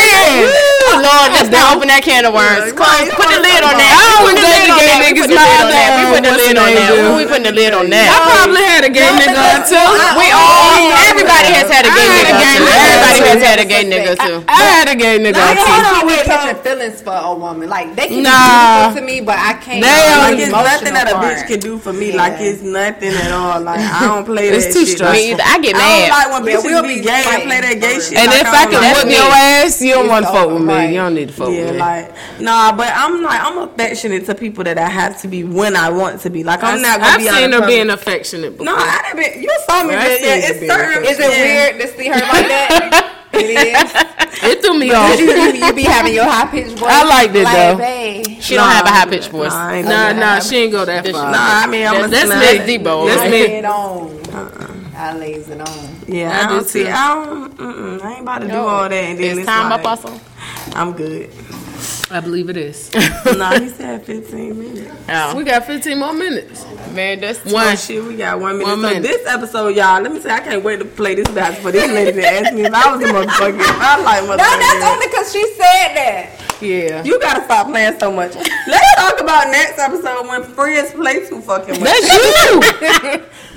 Lord, 1.01 1.33
let's 1.33 1.49
not 1.49 1.77
open 1.77 1.89
that 1.89 2.03
can 2.05 2.27
of 2.29 2.35
worms. 2.37 2.73
Come 2.77 2.85
on, 2.85 3.09
put 3.17 3.29
the 3.33 3.41
lid 3.41 3.63
on 3.65 3.75
that. 3.79 3.93
I 3.95 4.05
We 4.21 4.21
always 4.21 4.37
put 4.37 4.45
the 4.45 4.45
let 4.45 4.61
lid 4.61 4.69
the 4.69 4.75
on 4.75 4.81
gay 4.81 4.91
that. 4.91 5.01
We 5.01 5.11
niggas 5.11 5.21
put 5.21 5.31
the 5.31 5.39
lid 5.41 5.49
on 5.51 5.65
mind 5.65 5.71
that. 5.71 5.91
We 5.91 6.03
down. 6.05 6.13
put 6.13 6.23
the 6.27 6.35
lid 6.37 6.57
on 6.61 6.71
that. 6.77 6.91
do? 6.91 7.17
We 7.17 7.25
put 7.31 7.41
the 7.47 7.53
lid 7.57 7.73
on 7.73 7.85
I 7.91 8.17
probably 8.21 8.65
had 8.69 8.83
a 8.85 8.93
gay 8.93 9.11
nigga 9.17 9.41
on 9.41 9.61
too. 9.65 9.89
We 10.21 10.27
all, 10.35 10.93
everybody 11.09 11.51
has 11.57 11.69
had 11.71 11.85
a 11.89 11.93
gay 11.95 12.05
I 12.05 12.15
had 12.21 12.27
a 12.29 12.35
nigga 12.37 12.43
gay 12.45 12.57
too. 12.59 12.67
nigga 12.69 12.85
Everybody 12.91 13.21
has 13.31 13.41
had 13.41 13.59
a 13.61 13.67
gay 13.67 13.83
nigga 13.89 14.13
too. 14.21 14.37
I 14.51 14.61
had 14.77 14.87
a 14.91 14.97
gay 14.99 15.17
nigga 15.19 15.41
on 15.41 15.47
I 15.47 15.55
too. 15.57 15.65
can't 15.65 15.71
Hold 15.71 15.87
on, 15.89 16.03
be 16.05 16.13
wait, 16.13 16.25
catching 16.27 16.59
feelings 16.63 16.99
for 17.01 17.17
a 17.17 17.33
woman. 17.35 17.67
Like 17.71 17.89
they 17.97 18.07
can 18.13 18.23
Nah. 18.23 18.29
be 18.29 18.53
beautiful 18.61 18.93
to 19.01 19.03
me, 19.07 19.17
but 19.25 19.39
I 19.41 19.53
can't. 19.57 19.81
They 19.81 19.89
uh, 19.89 20.29
Like, 20.29 20.39
it's 20.39 20.53
nothing 20.53 20.95
that 20.95 21.07
a 21.09 21.17
bitch 21.23 21.43
can 21.49 21.61
do 21.61 21.79
for 21.79 21.93
me. 21.93 22.13
Like, 22.13 22.37
it's 22.41 22.61
nothing 22.63 23.15
at 23.15 23.33
all. 23.33 23.61
Like, 23.61 23.81
I 23.81 24.05
don't 24.07 24.25
play 24.27 24.49
It's 24.53 24.67
that 24.69 24.75
too 24.77 24.85
shit. 24.85 24.99
stressful. 25.01 25.17
Me 25.17 25.33
either. 25.33 25.45
I 25.47 25.57
get 25.65 25.75
I 25.77 25.81
don't 25.81 25.89
mad. 25.89 26.11
like 26.13 26.29
when 26.35 26.43
bitches 26.45 26.65
we'll 26.69 26.83
be 26.85 27.01
be 27.01 27.07
gay 27.07 27.23
and 27.25 27.43
play 27.49 27.61
that 27.65 27.77
gay 27.81 27.97
shit. 28.03 28.19
And 28.21 28.29
if 28.35 28.47
I 28.51 28.65
can 28.69 28.81
like 28.83 28.97
whip 29.01 29.07
it. 29.09 29.17
your 29.17 29.31
ass, 29.31 29.81
you 29.81 29.95
don't 29.95 30.10
It's 30.11 30.27
want 30.27 30.27
to 30.27 30.33
fuck 30.33 30.49
with 30.51 30.63
me. 30.63 30.75
right. 30.75 30.89
You 30.91 30.97
don't 30.97 31.15
need 31.15 31.29
to 31.29 31.35
fuck 31.35 31.49
with 31.49 31.73
me. 31.73 31.79
like 31.79 32.13
nah, 32.41 32.77
but 32.77 32.93
I'm 32.95 33.23
like 33.23 33.41
I'm 33.43 33.59
affectionate 33.59 34.27
to 34.27 34.35
people 34.35 34.65
that 34.65 34.79
I 34.79 34.89
have 34.89 35.21
to 35.23 35.29
be 35.29 35.45
when 35.45 35.77
I 35.77 35.91
want 35.91 36.21
to 36.23 36.31
be. 36.31 36.45
Like 36.45 36.63
I'm 36.63 36.83
not 36.83 37.01
gonna 37.01 37.13
I've 37.13 37.19
be 37.21 37.29
out 37.29 37.37
seen 37.39 37.53
her 37.53 37.61
public. 37.61 37.69
being 37.77 37.91
affectionate 37.91 38.51
before. 38.53 38.67
No, 38.67 38.75
I 38.77 39.13
didn't. 39.15 39.35
Be, 39.35 39.41
you 39.43 39.61
saw 39.67 39.85
me, 39.85 39.95
I 39.95 40.09
but 40.09 40.17
seen 40.19 40.25
yeah, 40.27 40.49
it's 40.51 40.59
being 40.61 40.71
certain. 40.71 41.05
Is 41.05 41.19
it 41.21 41.29
weird 41.31 41.81
to 41.81 41.87
see 41.97 42.09
her 42.09 42.15
like 42.21 42.49
that? 42.49 43.17
it 43.33 43.51
is. 43.51 44.21
It 44.43 44.63
threw 44.63 44.79
me 44.79 44.91
off. 44.93 45.19
you, 45.19 45.27
you, 45.27 45.67
you 45.67 45.73
be 45.75 45.83
having 45.83 46.15
your 46.15 46.25
high 46.25 46.47
pitched 46.51 46.79
voice. 46.79 46.89
I 46.93 47.05
liked 47.05 47.35
it, 47.37 47.45
like, 47.45 47.55
though. 47.57 47.77
Babe. 47.77 48.41
She 48.41 48.55
don't 48.55 48.69
have 48.71 48.87
a 48.87 48.89
high 48.89 49.07
pitched 49.07 49.29
voice. 49.29 49.53
Nah, 49.53 49.69
I 49.69 49.77
ain't 49.77 49.87
Nah, 49.89 50.09
gonna 50.13 50.21
nah, 50.21 50.41
she 50.41 50.57
ain't 50.57 50.73
go 50.73 50.85
that 50.85 51.07
far. 51.07 51.31
Nah, 51.31 51.39
I 51.39 51.67
mean 51.67 51.87
I'm 51.87 52.05
a 52.05 52.09
That's 52.09 52.31
slut. 52.31 52.67
Miss 52.67 52.79
Debo. 52.79 53.07
That's 53.07 53.21
I 54.35 54.70
me. 55.15 55.19
lay 55.21 55.33
it 55.35 55.43
on. 55.49 55.49
I 55.49 55.49
lays 55.49 55.49
it 55.49 55.61
on. 55.61 55.97
Yeah, 56.09 56.31
I 56.31 56.45
I, 56.45 56.49
do 56.49 56.55
don't 56.57 56.65
see. 56.69 56.85
too. 56.85 56.91
I 56.91 57.15
don't. 57.25 58.03
I 58.03 58.13
ain't 58.13 58.21
about 58.23 58.39
to 58.43 58.49
do 58.49 58.55
all 58.55 58.89
that. 58.89 58.93
And 58.93 59.19
then 59.19 59.31
It's 59.31 59.39
it's 59.39 59.47
time 59.47 59.71
like, 59.71 59.81
up 59.81 59.87
also. 59.87 60.21
I'm 60.75 60.93
good. 60.93 61.31
I 62.13 62.19
believe 62.21 62.51
it 62.51 62.57
is. 62.57 62.93
nah, 63.37 63.59
he 63.59 63.69
said 63.69 64.05
15 64.05 64.59
minutes. 64.59 64.91
Oh. 65.09 65.37
we 65.37 65.45
got 65.45 65.65
15 65.65 65.97
more 65.99 66.13
minutes. 66.13 66.67
Man, 66.93 67.21
that's 67.21 67.43
One 67.45 67.55
One. 67.55 67.77
shit, 67.77 68.03
we 68.03 68.17
got 68.17 68.41
one 68.41 68.59
minute. 68.59 68.67
One 68.69 68.81
so 68.83 68.89
minute. 68.89 69.03
this 69.03 69.27
episode, 69.29 69.77
y'all, 69.77 70.03
let 70.03 70.13
me 70.13 70.19
say, 70.21 70.31
I 70.31 70.41
can't 70.41 70.63
wait 70.65 70.81
to 70.81 70.85
play 70.85 71.15
this 71.15 71.29
back 71.29 71.57
for 71.59 71.71
this 71.71 71.89
lady 71.91 72.11
that 72.21 72.43
asked 72.47 72.55
me 72.55 72.63
if 72.65 72.75
I 72.75 72.95
was 72.95 73.01
a 73.03 73.13
motherfucker. 73.13 73.61
If 73.61 73.81
I 73.81 74.03
like 74.03 74.25
motherfucker. 74.25 74.37
No, 74.39 74.59
that's 74.59 74.85
only 74.85 75.07
because 75.07 75.33
she 75.33 75.47
said 75.55 75.95
that. 75.95 76.31
Yeah. 76.63 77.03
You 77.05 77.19
gotta 77.21 77.45
stop 77.45 77.69
playing 77.69 77.99
so 77.99 78.13
much. 78.13 78.35
Let's 78.35 78.95
talk 78.97 79.21
about 79.21 79.49
next 79.49 79.79
episode 79.79 80.27
when 80.29 80.43
friends 80.45 80.93
play 80.93 81.27
too 81.27 81.41
fucking 81.41 81.81
much. 81.81 81.85
That's 81.85 82.07
you. 82.07 82.61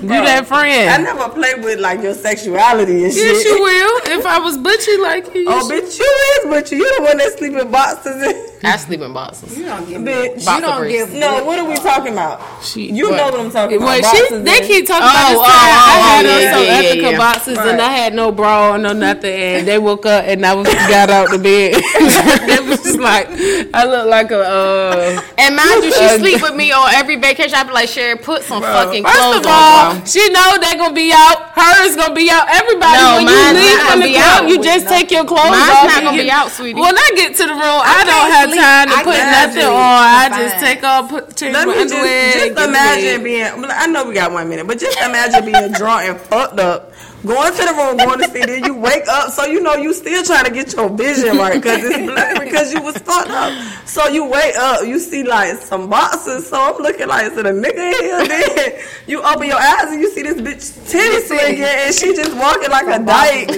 you 0.02 0.08
that 0.08 0.46
friend. 0.46 0.90
I 0.90 0.96
never 0.98 1.28
play 1.28 1.54
with 1.54 1.80
like 1.80 2.02
your 2.02 2.14
sexuality 2.14 3.04
and 3.04 3.12
shit. 3.12 3.24
Yes, 3.24 3.44
you 3.44 3.62
will. 3.62 4.18
If 4.18 4.26
I 4.26 4.38
was 4.38 4.56
butchy 4.58 4.96
like 4.98 5.34
you. 5.34 5.46
Oh, 5.48 5.68
bitch, 5.70 5.98
you 5.98 6.50
is, 6.50 6.50
but 6.50 6.70
you 6.72 6.98
the 6.98 7.04
one 7.04 7.18
that 7.18 7.32
sleep 7.38 7.52
in 7.54 7.70
boxes. 7.70 8.22
And, 8.22 8.50
I 8.66 8.76
sleep 8.76 9.00
in 9.00 9.12
boxes. 9.12 9.56
You 9.58 9.64
don't 9.66 9.88
give 9.88 10.00
me. 10.00 10.12
bitch, 10.12 10.40
You 10.54 10.60
don't 10.60 10.78
briefs. 10.80 11.10
give. 11.10 11.20
no, 11.20 11.44
what 11.44 11.58
are 11.58 11.64
we 11.68 11.76
talking 11.76 12.12
about? 12.12 12.40
She- 12.64 12.90
You 12.90 13.10
know 13.10 13.24
what 13.30 13.40
I'm 13.40 13.50
talking 13.50 13.76
about. 13.76 13.88
Wait, 13.88 14.04
she, 14.06 14.36
they 14.38 14.60
keep 14.66 14.86
talking 14.86 15.06
Oh, 15.06 15.10
about 15.10 15.28
this 15.30 15.38
oh, 15.38 15.44
time. 15.44 15.50
oh, 15.52 15.84
I 15.84 15.98
had 16.08 16.24
yeah, 16.24 16.32
on 16.32 16.54
some 16.54 16.64
yeah, 16.64 16.80
yeah, 16.80 16.88
ethical 16.88 17.10
yeah. 17.12 17.18
boxes 17.18 17.58
and 17.58 17.80
I 17.80 17.88
had 17.92 18.14
no 18.14 18.32
bra 18.32 18.70
or 18.74 18.78
no 18.78 18.92
nothing. 18.92 19.32
And 19.34 19.68
they 19.68 19.78
woke 19.78 20.06
up 20.06 20.24
and 20.26 20.44
I 20.46 20.54
was 20.54 20.66
got 20.66 21.10
out 21.10 21.30
the 21.30 21.38
bed. 21.38 21.74
they 22.48 22.60
was 22.68 22.82
just 22.82 22.98
like, 23.00 23.28
I 23.74 23.84
look 23.84 24.06
like 24.08 24.30
a. 24.30 24.40
Uh, 24.40 25.20
And 25.38 25.56
mind 25.56 25.84
you, 25.84 25.92
she 25.92 26.08
sleep 26.18 26.42
with 26.42 26.54
me 26.54 26.72
on 26.72 26.88
every 26.94 27.16
vacation. 27.16 27.54
I 27.54 27.64
be 27.64 27.72
like, 27.72 27.88
Sherry, 27.88 28.16
put 28.16 28.42
some 28.42 28.62
fucking 28.62 29.04
First 29.04 29.16
clothes 29.18 29.36
of 29.40 29.46
all, 29.46 29.90
on. 29.92 29.96
bro. 29.98 30.06
she 30.06 30.22
know 30.30 30.56
they 30.60 30.74
gonna 30.76 30.94
be 30.94 31.12
out. 31.12 31.52
Hers 31.54 31.96
gonna 31.96 32.14
be 32.14 32.30
out. 32.30 32.46
Everybody, 32.48 32.96
No, 32.98 33.16
when 33.24 33.28
you 33.28 33.60
leave 33.60 33.80
from 33.90 34.00
the 34.00 34.06
be 34.06 34.14
club, 34.14 34.48
you 34.48 34.62
just 34.62 34.88
take 34.88 35.10
your 35.10 35.24
clothes 35.24 35.50
Mine's 35.50 35.70
off. 35.70 35.86
not 35.86 36.02
gonna 36.04 36.22
be 36.22 36.30
out, 36.30 36.50
sweetie. 36.50 36.80
When 36.80 36.96
I 36.96 37.08
get 37.16 37.36
to 37.36 37.44
the 37.44 37.52
room, 37.54 37.80
I, 37.84 38.04
don't 38.04 38.30
have 38.30 38.48
sleep. 38.50 38.53
Time 38.54 38.88
to 38.88 38.94
I 38.94 39.02
put 39.04 39.18
nothing 39.18 39.64
on. 39.64 39.74
I 39.74 40.28
just 40.38 40.64
take 40.64 40.82
off, 40.84 41.10
put 41.10 41.36
change 41.36 41.54
Let 41.54 41.66
my 41.66 41.74
me 41.74 41.82
just, 41.82 41.94
underwear. 41.94 42.32
just 42.32 42.54
get 42.56 42.68
imagine 42.68 43.22
being. 43.24 43.64
I 43.70 43.86
know 43.86 44.04
we 44.08 44.14
got 44.14 44.32
one 44.32 44.48
minute, 44.48 44.66
but 44.66 44.78
just 44.78 44.98
imagine 44.98 45.44
being 45.44 45.72
drunk 45.72 46.08
and 46.08 46.20
fucked 46.20 46.58
up, 46.60 46.92
going 47.26 47.52
to 47.52 47.62
the 47.64 47.72
room, 47.74 47.96
going 47.98 48.18
to 48.20 48.28
see, 48.30 48.44
then 48.44 48.64
you 48.64 48.74
wake 48.74 49.08
up, 49.08 49.30
so 49.32 49.44
you 49.44 49.60
know 49.60 49.74
you 49.74 49.92
still 49.94 50.22
trying 50.24 50.44
to 50.44 50.50
get 50.50 50.72
your 50.74 50.88
vision 50.90 51.36
right 51.36 51.54
because 51.60 51.82
it's 51.84 51.98
blurry 51.98 52.38
because 52.44 52.72
you 52.72 52.82
was 52.82 52.96
fucked 52.98 53.30
up. 53.30 53.52
So 53.86 54.08
you 54.08 54.24
wake 54.28 54.56
up, 54.56 54.86
you 54.86 54.98
see 54.98 55.22
like 55.24 55.56
some 55.58 55.88
boxes. 55.90 56.48
So 56.48 56.56
I'm 56.60 56.82
looking 56.82 57.08
like, 57.08 57.32
is 57.32 57.38
it 57.38 57.46
a 57.46 57.50
nigga 57.50 57.92
here? 58.00 58.26
Then 58.28 58.82
you 59.06 59.22
open 59.22 59.46
your 59.48 59.58
eyes 59.60 59.92
and 59.92 60.00
you 60.00 60.10
see 60.10 60.22
this 60.22 60.36
bitch 60.40 60.90
titty 60.90 61.20
swinging 61.26 61.62
and 61.64 61.94
she 61.94 62.14
just 62.14 62.36
walking 62.36 62.70
like 62.70 62.86
a 62.88 63.02
dyke. 63.04 63.50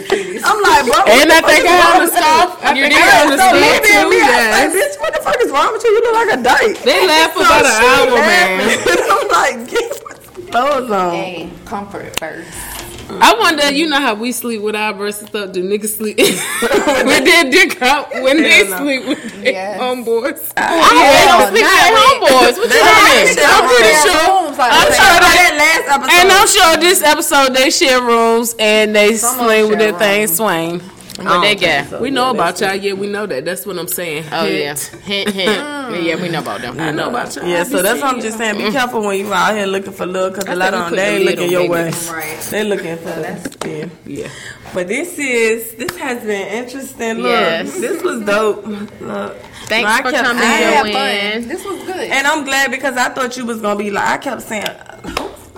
I'm 0.45 0.59
like, 0.63 0.85
bro. 0.87 1.03
what 1.07 1.09
And 1.09 1.31
the 1.31 1.35
I 1.35 1.41
fuck 1.43 1.51
think 1.51 1.65
is 1.65 1.71
I 1.71 1.77
wrong 1.79 1.99
have 1.99 2.03
a 2.03 2.07
with 2.07 2.15
you? 2.15 2.19
scarf. 2.23 2.51
I 2.63 2.73
You 2.75 2.89
think 2.89 2.95
did? 2.95 3.03
Have 3.03 3.31
a 3.33 3.39
So 3.39 3.47
scarf 3.51 3.83
too. 3.83 4.11
me, 4.11 4.17
Yes. 4.19 4.51
like, 4.53 4.71
bitch, 4.75 5.01
what 5.01 5.13
the 5.15 5.23
fuck 5.23 5.39
is 5.41 5.51
wrong 5.51 5.73
with 5.73 5.85
you? 5.85 5.91
You 5.91 6.03
look 6.03 6.15
like 6.15 6.33
a 6.39 6.43
dyke. 6.43 6.83
They 6.83 7.07
laugh 7.07 7.35
So 7.35 7.41
about 7.41 7.65
an 7.67 7.73
she 7.73 7.87
hour, 7.87 8.23
man. 8.23 8.79
I'm 9.11 9.29
like, 9.29 9.71
get 9.71 10.53
those 10.53 10.91
on. 10.91 11.11
Hey, 11.13 11.51
comfort 11.65 12.19
first. 12.19 12.76
I 13.09 13.35
wonder, 13.39 13.71
you 13.71 13.89
know 13.89 14.01
how 14.01 14.15
we 14.15 14.33
sleep 14.33 14.63
with 14.63 14.75
our 14.75 14.93
versus 14.93 15.29
stuff. 15.29 15.53
Do 15.53 15.63
niggas 15.63 15.97
sleep 15.97 16.17
with 16.19 17.25
their 17.25 17.45
dick 17.51 17.81
out 17.81 18.11
when 18.13 18.43
they 18.43 18.65
Hell 18.67 18.71
no. 18.71 18.77
sleep 18.79 19.07
with 19.09 19.33
their 19.43 19.53
Yes. 19.53 19.81
homeboys? 19.81 20.53
I 20.57 20.67
oh, 20.75 21.39
don't 21.39 21.49
sleep 21.51 21.65
with 21.65 21.77
their 21.77 21.97
homeboys. 21.97 22.57
What 22.57 22.57
you 22.57 22.69
They- 22.69 23.25
mean? 23.25 23.47
I'm 23.47 23.69
pretty 23.69 23.95
sure. 24.03 24.45
rooms, 24.47 24.59
like, 24.59 24.73
I'm 24.73 24.93
sure 24.93 25.19
that 25.23 25.55
last 25.57 25.87
episode. 25.95 26.15
And 26.19 26.33
I'm 26.33 26.47
sure 26.49 26.77
this 26.79 27.03
episode 27.03 27.55
they 27.55 27.71
share 27.71 28.03
rooms 28.03 28.55
and 28.59 28.95
they 28.95 29.17
Some 29.17 29.37
swing 29.39 29.69
with 29.69 29.79
share 29.79 29.93
their 29.93 29.99
thing 29.99 30.21
rooms. 30.21 30.37
swing. 30.37 30.81
What 31.17 31.41
they 31.41 31.55
got? 31.55 32.01
We 32.01 32.11
know 32.11 32.31
about 32.31 32.61
y'all. 32.61 32.75
Yeah, 32.75 32.93
we 32.93 33.07
know 33.07 33.25
that. 33.27 33.45
That's 33.45 33.65
what 33.65 33.79
I'm 33.79 33.89
saying. 33.89 34.25
Oh 34.33 34.45
yeah, 34.45 34.75
Hint. 34.75 35.03
hint 35.03 35.29
hint. 35.31 35.49
yeah, 36.05 36.21
we 36.21 36.29
know 36.29 36.41
about 36.41 36.61
them. 36.61 36.79
I 36.79 36.91
know 36.91 37.09
about 37.09 37.35
y'all. 37.35 37.47
Yeah, 37.47 37.65
so 37.65 37.81
that's 37.81 38.03
what 38.03 38.15
I'm 38.15 38.21
just 38.21 38.37
saying. 38.37 38.59
Be 38.59 38.71
careful 38.71 39.01
when 39.03 39.19
you're 39.19 39.33
out 39.33 39.55
here 39.55 39.67
looking 39.67 39.93
for 39.93 40.05
love, 40.07 40.35
cause 40.35 40.45
a 40.47 40.55
lot 40.55 40.75
of 40.75 40.87
them 40.87 40.97
they 40.97 41.17
ain't 41.17 41.25
looking 41.25 41.51
your 41.51 41.69
way. 41.69 41.91
Right. 42.11 42.39
They 42.51 42.65
looking 42.65 42.97
for 42.99 43.09
oh, 43.11 43.67
yeah. 43.69 43.89
Yeah. 44.05 44.29
But 44.75 44.89
this 44.89 45.19
is 45.19 45.75
this 45.77 45.97
has 45.97 46.23
been 46.23 46.49
interesting. 46.65 47.19
Look, 47.19 47.31
Yes. 47.31 47.81
this 47.81 48.03
was 48.03 48.23
dope. 48.25 48.67
Look, 48.67 49.37
Thanks 49.69 49.91
I 49.91 50.03
for 50.03 50.11
kept 50.11 50.25
coming, 50.27 50.43
I 50.43 50.59
saying- 50.59 50.95
had 50.95 51.41
fun. 51.41 51.49
This 51.49 51.65
was 51.65 51.83
good. 51.85 52.11
And 52.11 52.27
I'm 52.27 52.45
glad 52.45 52.71
because 52.71 52.97
I 52.97 53.09
thought 53.09 53.37
you 53.37 53.47
was 53.47 53.61
gonna 53.63 53.79
be 53.79 53.91
like 53.91 54.07
I 54.07 54.19
kept 54.19 54.43
saying 54.43 54.67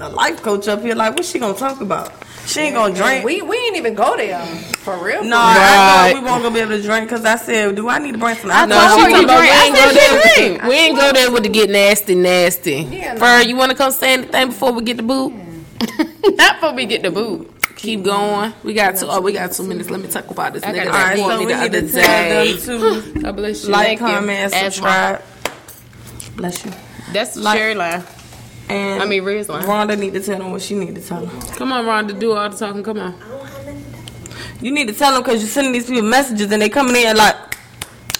a 0.00 0.08
life 0.08 0.42
coach 0.42 0.68
up 0.68 0.82
here. 0.82 0.94
Like, 0.94 1.14
what's 1.14 1.30
she 1.30 1.38
gonna 1.38 1.54
talk 1.58 1.80
about? 1.80 2.12
She 2.46 2.60
ain't 2.60 2.74
gonna 2.74 2.94
drink. 2.94 3.24
we 3.24 3.42
we 3.42 3.56
ain't 3.58 3.76
even 3.76 3.94
go 3.94 4.16
there 4.16 4.44
for 4.78 4.96
real. 5.04 5.22
no, 5.22 5.36
for 5.36 5.42
I 5.42 5.54
Right. 5.54 6.12
thought 6.12 6.22
we 6.22 6.30
weren't 6.30 6.42
gonna 6.42 6.54
be 6.54 6.60
able 6.60 6.70
to 6.72 6.82
drink 6.82 7.08
because 7.08 7.24
I 7.26 7.36
said, 7.36 7.76
do 7.76 7.88
I 7.90 7.98
need 7.98 8.12
to 8.12 8.18
bring 8.18 8.36
some 8.36 8.50
I 8.50 8.60
alcohol? 8.62 8.88
No, 8.88 8.94
she 8.96 9.00
her 9.02 9.08
talking 9.10 9.16
you 9.16 9.24
about 9.24 9.40
we 9.40 9.46
drink. 9.46 9.62
ain't 9.64 9.74
I 9.74 9.78
go 9.78 9.92
said 9.92 9.96
there. 10.00 10.52
with 10.52 10.62
the- 10.62 10.68
We 10.68 10.74
ain't 10.76 10.96
go 10.96 11.12
there 11.12 11.30
with 11.30 11.42
the 11.42 11.48
get 11.50 11.68
nasty, 11.70 12.14
nasty. 12.14 12.88
Yeah, 12.90 13.12
no. 13.14 13.20
Fur, 13.20 13.42
you 13.42 13.56
want 13.56 13.70
to 13.72 13.76
come 13.76 13.92
say 13.92 14.14
anything 14.14 14.46
before 14.48 14.72
we 14.72 14.82
get 14.82 14.96
the 14.96 15.02
boot? 15.02 15.34
Not 16.36 16.54
before 16.60 16.72
we 16.74 16.86
get 16.86 17.02
the 17.02 17.10
boot. 17.10 17.54
Keep 17.76 18.02
going. 18.04 18.52
We 18.64 18.72
got 18.72 18.96
two. 18.96 19.06
Oh, 19.08 19.20
we 19.20 19.32
got 19.32 19.52
two 19.52 19.62
minutes. 19.64 19.88
Let 19.90 20.00
me 20.00 20.08
talk 20.08 20.28
about 20.30 20.52
this 20.54 20.64
nigga 20.64 20.84
got 20.84 20.84
that 20.86 20.88
All 20.88 20.92
right, 20.94 21.16
bought 21.18 21.30
so 21.30 21.38
me 21.38 21.46
we 21.46 21.52
the 21.52 21.60
need 21.60 21.66
other 21.68 21.80
to 21.82 21.92
tell 21.92 22.44
them 23.04 23.12
to 23.12 23.20
God 23.22 23.36
bless 23.36 23.64
you. 23.64 23.70
like, 23.70 23.86
Thank 23.86 24.00
comment, 24.00 24.54
Asthma. 24.54 24.70
subscribe. 24.72 25.22
Bless 26.34 26.64
you. 26.64 26.72
That's 27.12 27.34
the 27.34 27.40
Like- 27.42 27.58
cherry 27.58 27.74
line. 27.74 28.02
And 28.68 29.02
I 29.02 29.06
mean, 29.06 29.24
line. 29.24 29.44
Rhonda 29.44 29.98
need 29.98 30.12
to 30.14 30.20
tell 30.20 30.38
them 30.38 30.50
what 30.50 30.62
she 30.62 30.74
need 30.74 30.94
to 30.94 31.00
tell 31.00 31.24
them. 31.24 31.40
Come 31.52 31.72
on, 31.72 31.84
Rhonda, 31.84 32.18
do 32.18 32.32
all 32.32 32.48
the 32.48 32.56
talking. 32.56 32.82
Come 32.82 32.98
on. 32.98 33.14
You 34.60 34.72
need 34.72 34.88
to 34.88 34.94
tell 34.94 35.12
them 35.12 35.22
because 35.22 35.40
you're 35.40 35.48
sending 35.48 35.72
these 35.72 35.86
people 35.86 36.02
messages 36.02 36.50
and 36.52 36.60
they 36.60 36.68
coming 36.68 36.96
in 36.96 37.16
like, 37.16 37.36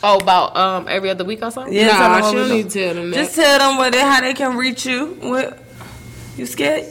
Oh, 0.00 0.18
about 0.18 0.56
um 0.56 0.86
every 0.88 1.10
other 1.10 1.24
week 1.24 1.42
or 1.42 1.50
something. 1.50 1.72
yeah, 1.72 1.88
nah, 1.88 2.30
she 2.30 2.36
don't 2.36 2.48
need 2.50 2.70
to 2.70 2.86
tell 2.86 2.94
them 2.94 3.10
that. 3.10 3.16
Just 3.16 3.34
tell 3.34 3.58
them 3.58 3.78
what 3.78 3.92
they, 3.92 4.00
how 4.00 4.20
they 4.20 4.32
can 4.32 4.56
reach 4.56 4.86
you. 4.86 5.16
What 5.20 5.58
you 6.36 6.46
scared? 6.46 6.84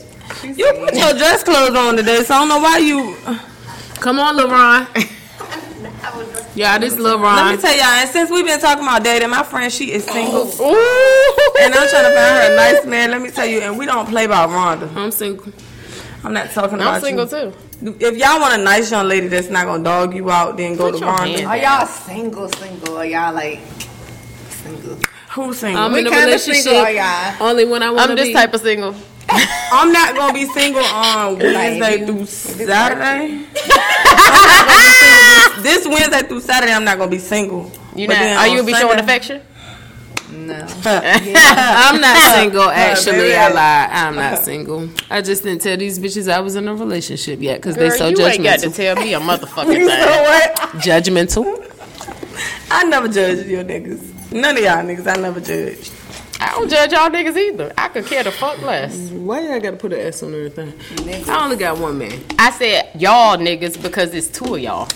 You 0.44 0.74
put 0.74 0.94
your 0.94 1.14
dress 1.14 1.42
clothes 1.42 1.76
on 1.76 1.96
today, 1.96 2.22
so 2.24 2.36
I 2.36 2.40
don't 2.40 2.50
know 2.50 2.60
why 2.60 2.80
you. 2.80 3.16
Come 4.02 4.20
on, 4.20 4.36
LeBron. 4.38 5.14
Yeah, 6.58 6.80
this 6.80 6.98
love 6.98 7.22
right. 7.22 7.36
Let 7.52 7.56
me 7.56 7.62
tell 7.62 7.76
y'all, 7.76 7.86
and 7.86 8.10
since 8.10 8.32
we've 8.32 8.44
been 8.46 8.60
talking 8.60 8.84
about 8.84 9.04
dating, 9.04 9.30
my 9.30 9.44
friend 9.44 9.72
she 9.72 9.92
is 9.92 10.04
single, 10.06 10.42
Ooh. 10.48 11.56
and 11.62 11.72
I'm 11.74 11.88
trying 11.88 12.06
to 12.10 12.16
find 12.16 12.36
her 12.36 12.54
a 12.54 12.56
nice 12.56 12.84
man. 12.86 13.12
Let 13.12 13.22
me 13.22 13.30
tell 13.30 13.46
you, 13.46 13.60
and 13.62 13.78
we 13.78 13.86
don't 13.86 14.10
play 14.10 14.26
about 14.26 14.50
Rhonda. 14.50 14.92
I'm 14.96 15.12
single. 15.12 15.54
I'm 16.24 16.34
not 16.34 16.50
talking 16.50 16.80
about 16.80 16.96
I'm 16.96 17.02
single 17.02 17.26
you. 17.26 17.52
too. 17.52 17.96
If 18.04 18.18
y'all 18.18 18.40
want 18.42 18.60
a 18.60 18.64
nice 18.64 18.90
young 18.90 19.08
lady 19.08 19.28
that's 19.28 19.50
not 19.50 19.66
gonna 19.68 19.84
dog 19.84 20.16
you 20.16 20.32
out, 20.32 20.58
then 20.58 20.76
go 20.76 20.90
Put 20.92 21.00
to 21.00 21.06
your 21.06 21.14
Rhonda. 21.16 21.36
hand 21.38 21.48
Are 21.48 21.58
y'all 21.58 21.86
single, 21.86 22.50
single? 22.50 22.98
Or 22.98 23.06
y'all 23.06 23.36
like 23.36 23.60
single? 24.50 24.98
Who's 25.38 25.60
single? 25.60 25.84
I'm 25.84 25.94
We 25.94 26.00
in 26.00 26.08
a 26.08 26.10
relationship. 26.10 26.64
single, 26.64 26.82
are 26.84 26.92
y'all? 26.92 27.48
Only 27.50 27.66
when 27.66 27.84
I 27.84 27.92
want 27.92 28.10
to 28.10 28.16
be. 28.16 28.22
I'm 28.22 28.28
this 28.28 28.36
type 28.36 28.54
of 28.54 28.62
single. 28.62 28.96
I'm 29.30 29.92
not 29.92 30.16
gonna 30.16 30.34
be 30.34 30.46
single 30.48 30.84
on 30.84 31.38
Wednesday 31.40 32.00
you- 32.00 32.06
through 32.08 32.26
Saturday. 32.26 33.46
this 35.62 35.86
Wednesday 35.88 36.28
through 36.28 36.40
Saturday, 36.42 36.74
I'm 36.74 36.84
not 36.84 36.98
gonna 36.98 37.12
be 37.12 37.20
single. 37.20 37.72
You 37.96 38.08
But 38.08 38.14
not? 38.16 38.38
Are 38.38 38.48
you 38.48 38.56
gonna 38.58 38.68
be 38.68 38.74
showing 38.74 39.00
affection? 39.00 39.42
No. 40.32 40.56
I'm 40.86 42.02
not 42.02 42.34
single, 42.36 42.70
actually. 42.70 43.12
baby. 43.18 43.36
I 43.36 43.48
lied. 43.52 43.90
I'm 43.92 44.16
not 44.16 44.40
single. 44.40 44.90
I 45.10 45.22
just 45.22 45.44
didn't 45.44 45.62
tell 45.62 45.78
these 45.78 46.00
bitches 46.00 46.32
I 46.32 46.40
was 46.42 46.56
in 46.56 46.68
a 46.68 46.76
relationship 46.76 47.42
yet 47.42 47.58
because 47.58 47.76
they 47.76 47.90
Girl, 47.90 47.98
so 47.98 48.12
judgmental. 48.12 48.18
you 48.20 48.26
ain't 48.28 48.44
got 48.44 48.60
to 48.60 48.70
tell 48.70 48.96
me 48.96 49.14
a 49.14 49.20
motherfucking 49.20 49.66
thing. 49.68 49.80
You 49.82 49.88
know 49.88 50.24
what? 50.24 50.56
Judgmental. 50.84 51.64
I 52.72 52.84
never 52.86 53.08
judge 53.08 53.46
your 53.48 53.64
niggas. 53.64 54.14
None 54.32 54.58
of 54.58 54.64
y'all 54.64 54.84
niggas, 54.84 55.08
I 55.08 55.20
never 55.22 55.40
judge. 55.40 55.92
I 56.40 56.52
don't 56.52 56.70
judge 56.70 56.92
y'all 56.92 57.10
niggas 57.10 57.36
either. 57.38 57.74
I 57.78 57.88
could 57.88 58.06
care 58.06 58.24
the 58.24 58.32
fuck 58.32 58.62
less. 58.62 58.96
Why 59.10 59.42
y'all 59.42 59.60
gotta 59.60 59.78
put 59.78 59.94
an 59.94 60.00
S 60.00 60.22
on 60.22 60.34
everything? 60.36 60.74
I 61.30 61.44
only 61.44 61.56
got 61.56 61.78
one 61.80 61.98
man. 61.98 62.20
I 62.38 62.52
said 62.52 62.92
y'all 62.96 63.38
niggas 63.38 63.82
because 63.82 64.14
it's 64.14 64.28
two 64.28 64.56
of 64.56 64.62
y'all. 64.62 64.88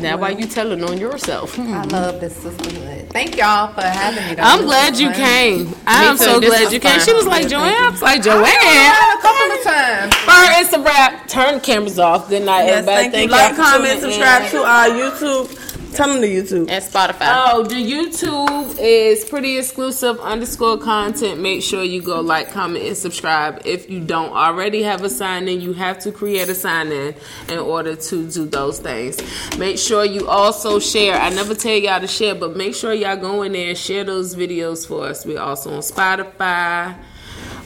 Now 0.00 0.16
why 0.16 0.30
you 0.30 0.46
telling 0.46 0.82
on 0.84 0.96
yourself? 0.98 1.56
Hmm. 1.56 1.74
I 1.74 1.82
love 1.84 2.20
this 2.20 2.34
sisterhood. 2.36 3.10
Thank 3.10 3.36
y'all 3.36 3.74
for 3.74 3.82
having 3.82 4.34
me. 4.36 4.42
I'm 4.42 4.64
glad 4.64 4.96
you 4.96 5.08
fun. 5.08 5.16
came. 5.16 5.74
I'm 5.86 6.16
so 6.16 6.40
glad 6.40 6.64
was 6.64 6.72
you 6.72 6.80
came. 6.80 7.00
She 7.00 7.12
was 7.12 7.26
like, 7.26 7.46
Joann. 7.48 7.74
I 7.74 7.90
was 7.90 8.00
like, 8.00 8.22
Joann. 8.22 8.46
a 8.46 9.20
couple 9.20 9.58
of 9.58 9.62
times. 9.62 10.14
Fire, 10.14 10.62
it's 10.62 10.72
a 10.72 10.80
wrap. 10.80 11.26
Turn 11.28 11.54
the 11.56 11.60
cameras 11.60 11.98
off. 11.98 12.30
Good 12.30 12.44
night, 12.46 12.64
Yes, 12.64 12.86
everybody. 12.86 13.10
thank, 13.10 13.30
you. 13.30 13.36
y'all 13.36 13.48
Like, 13.48 13.56
comment, 13.56 14.00
tuning 14.00 14.04
in. 14.04 14.12
subscribe 14.12 14.50
to 14.52 14.58
our 14.64 14.88
YouTube. 14.88 15.69
Tell 15.94 16.08
them 16.08 16.20
the 16.20 16.28
YouTube. 16.28 16.70
And 16.70 16.84
Spotify. 16.84 17.18
Oh, 17.22 17.64
the 17.64 17.74
YouTube 17.74 18.76
is 18.80 19.24
pretty 19.24 19.58
exclusive 19.58 20.20
underscore 20.20 20.78
content. 20.78 21.40
Make 21.40 21.62
sure 21.62 21.82
you 21.82 22.00
go 22.00 22.20
like, 22.20 22.50
comment, 22.50 22.84
and 22.86 22.96
subscribe. 22.96 23.62
If 23.64 23.90
you 23.90 24.00
don't 24.00 24.32
already 24.32 24.82
have 24.82 25.02
a 25.02 25.10
sign 25.10 25.48
in, 25.48 25.60
you 25.60 25.72
have 25.72 25.98
to 26.00 26.12
create 26.12 26.48
a 26.48 26.54
sign 26.54 26.92
in 26.92 27.14
in 27.48 27.58
order 27.58 27.96
to 27.96 28.30
do 28.30 28.46
those 28.46 28.78
things. 28.78 29.18
Make 29.58 29.78
sure 29.78 30.04
you 30.04 30.28
also 30.28 30.78
share. 30.78 31.16
I 31.20 31.30
never 31.30 31.54
tell 31.54 31.76
y'all 31.76 32.00
to 32.00 32.06
share, 32.06 32.34
but 32.34 32.56
make 32.56 32.74
sure 32.74 32.92
y'all 32.92 33.16
go 33.16 33.42
in 33.42 33.52
there 33.52 33.70
and 33.70 33.78
share 33.78 34.04
those 34.04 34.34
videos 34.34 34.86
for 34.86 35.06
us. 35.06 35.26
We're 35.26 35.40
also 35.40 35.74
on 35.74 35.80
Spotify. 35.80 36.96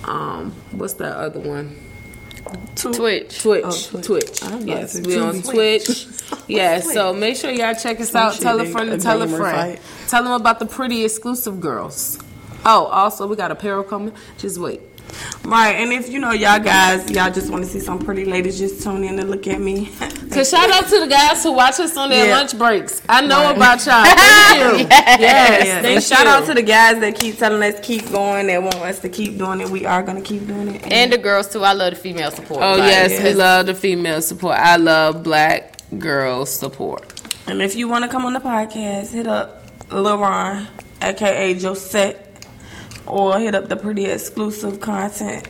Um, 0.04 0.52
what's 0.72 0.94
that 0.94 1.16
other 1.16 1.40
one? 1.40 1.76
Twitch. 2.76 3.42
Twitch. 3.42 3.64
Oh, 3.64 3.70
Twitch. 3.70 4.06
Twitch. 4.06 4.42
I 4.42 4.54
was 4.54 4.64
about 4.64 4.66
Yes, 4.66 5.00
we're 5.00 5.22
on 5.22 5.42
Twitch. 5.42 5.84
Twitch. 5.86 6.06
yes, 6.48 6.92
so 6.92 7.12
make 7.12 7.36
sure 7.36 7.50
y'all 7.50 7.74
check 7.74 8.00
us 8.00 8.14
out. 8.14 8.34
Tell 8.34 8.60
a 8.60 8.66
friend 8.66 8.90
to 8.90 8.98
tell 8.98 9.22
a 9.22 9.28
friend. 9.28 9.78
fight. 9.78 10.08
Tell 10.08 10.22
them 10.22 10.32
about 10.32 10.58
the 10.58 10.66
pretty 10.66 11.04
exclusive 11.04 11.60
girls. 11.60 12.18
Oh, 12.64 12.86
also 12.86 13.26
we 13.26 13.36
got 13.36 13.50
apparel 13.50 13.84
coming. 13.84 14.14
Just 14.38 14.58
wait. 14.58 14.80
Right, 15.44 15.72
and 15.72 15.92
if 15.92 16.08
you 16.08 16.18
know 16.18 16.32
y'all 16.32 16.58
guys, 16.58 17.10
y'all 17.10 17.30
just 17.30 17.50
want 17.50 17.64
to 17.64 17.70
see 17.70 17.78
some 17.80 17.98
pretty 17.98 18.24
ladies, 18.24 18.58
just 18.58 18.82
tune 18.82 19.04
in 19.04 19.18
and 19.18 19.30
look 19.30 19.46
at 19.46 19.60
me. 19.60 19.90
Cause 20.34 20.50
shout 20.50 20.70
out 20.70 20.88
to 20.88 21.00
the 21.00 21.06
guys 21.06 21.42
who 21.42 21.52
watch 21.52 21.78
us 21.80 21.96
on 21.96 22.08
their 22.10 22.26
Yeah. 22.26 22.36
lunch 22.36 22.56
breaks. 22.58 23.00
I 23.08 23.24
know 23.26 23.50
about 23.54 23.84
y'all. 23.86 24.04
Thank 24.04 24.80
you. 24.80 24.86
yes, 24.90 25.20
Yeah, 25.20 25.80
thank 25.82 25.96
and 25.96 26.02
shout 26.04 26.24
you. 26.24 26.28
out 26.28 26.46
to 26.46 26.54
the 26.54 26.62
guys 26.62 26.98
that 27.00 27.14
keep 27.14 27.38
telling 27.38 27.62
us 27.62 27.78
keep 27.80 28.10
going, 28.10 28.48
that 28.48 28.62
want 28.62 28.74
us 28.76 28.98
to 29.00 29.08
keep 29.08 29.38
doing 29.38 29.60
it. 29.60 29.68
We 29.68 29.86
are 29.86 30.02
gonna 30.02 30.20
keep 30.22 30.46
doing 30.46 30.74
it. 30.74 30.92
And 30.92 31.12
the 31.12 31.18
girls 31.18 31.48
too. 31.52 31.62
I 31.64 31.72
love 31.72 31.90
the 31.94 31.96
female 32.00 32.30
support. 32.30 32.62
Oh 32.62 32.72
Like, 32.76 32.90
yes, 32.90 33.22
we 33.22 33.32
love 33.34 33.66
the 33.66 33.74
female 33.74 34.20
support. 34.22 34.56
I 34.58 34.76
love 34.76 35.22
black 35.22 35.78
girl 35.98 36.46
support. 36.46 37.12
And 37.46 37.60
if 37.62 37.76
you 37.76 37.88
want 37.88 38.04
to 38.04 38.10
come 38.10 38.24
on 38.24 38.32
the 38.32 38.40
podcast, 38.40 39.12
hit 39.12 39.26
up 39.26 39.62
Lil 39.92 40.18
Ron, 40.18 40.66
aka 41.02 41.54
Josette, 41.54 42.26
or 43.06 43.38
hit 43.38 43.54
up 43.54 43.68
the 43.68 43.76
pretty 43.76 44.06
exclusive 44.06 44.80
content 44.80 45.46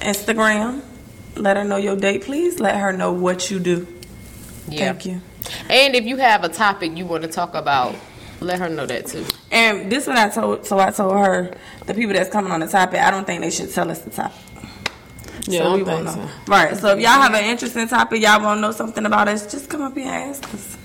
Instagram. 0.00 0.82
Let 1.40 1.56
her 1.56 1.64
know 1.64 1.76
your 1.76 1.96
date, 1.96 2.22
please. 2.22 2.60
Let 2.60 2.76
her 2.76 2.92
know 2.92 3.12
what 3.12 3.50
you 3.50 3.58
do. 3.58 3.86
Yeah. 4.68 4.92
Thank 4.92 5.06
you. 5.06 5.20
And 5.70 5.96
if 5.96 6.04
you 6.04 6.18
have 6.18 6.44
a 6.44 6.50
topic 6.50 6.96
you 6.96 7.06
want 7.06 7.22
to 7.22 7.28
talk 7.28 7.54
about, 7.54 7.94
let 8.40 8.58
her 8.58 8.68
know 8.68 8.84
that 8.84 9.06
too. 9.06 9.24
And 9.50 9.90
this 9.90 10.02
is 10.02 10.08
what 10.08 10.18
I 10.18 10.28
told. 10.28 10.66
So 10.66 10.78
I 10.78 10.90
told 10.90 11.14
her 11.14 11.54
the 11.86 11.94
people 11.94 12.12
that's 12.12 12.28
coming 12.30 12.52
on 12.52 12.60
the 12.60 12.66
topic. 12.66 13.00
I 13.00 13.10
don't 13.10 13.26
think 13.26 13.40
they 13.40 13.50
should 13.50 13.72
tell 13.72 13.90
us 13.90 14.00
the 14.00 14.10
topic. 14.10 14.36
Yeah, 15.46 15.62
so 15.62 15.76
we 15.76 15.82
won't 15.82 16.04
know. 16.04 16.12
so. 16.12 16.28
Right. 16.46 16.76
So 16.76 16.88
if 16.94 17.00
y'all 17.00 17.12
have 17.12 17.32
an 17.32 17.44
interesting 17.44 17.88
topic, 17.88 18.20
y'all 18.22 18.42
want 18.42 18.58
to 18.58 18.60
know 18.60 18.72
something 18.72 19.06
about 19.06 19.28
us, 19.28 19.50
just 19.50 19.70
come 19.70 19.80
up 19.80 19.94
here 19.94 20.06
and 20.06 20.34
ask 20.34 20.54
us. 20.54 20.76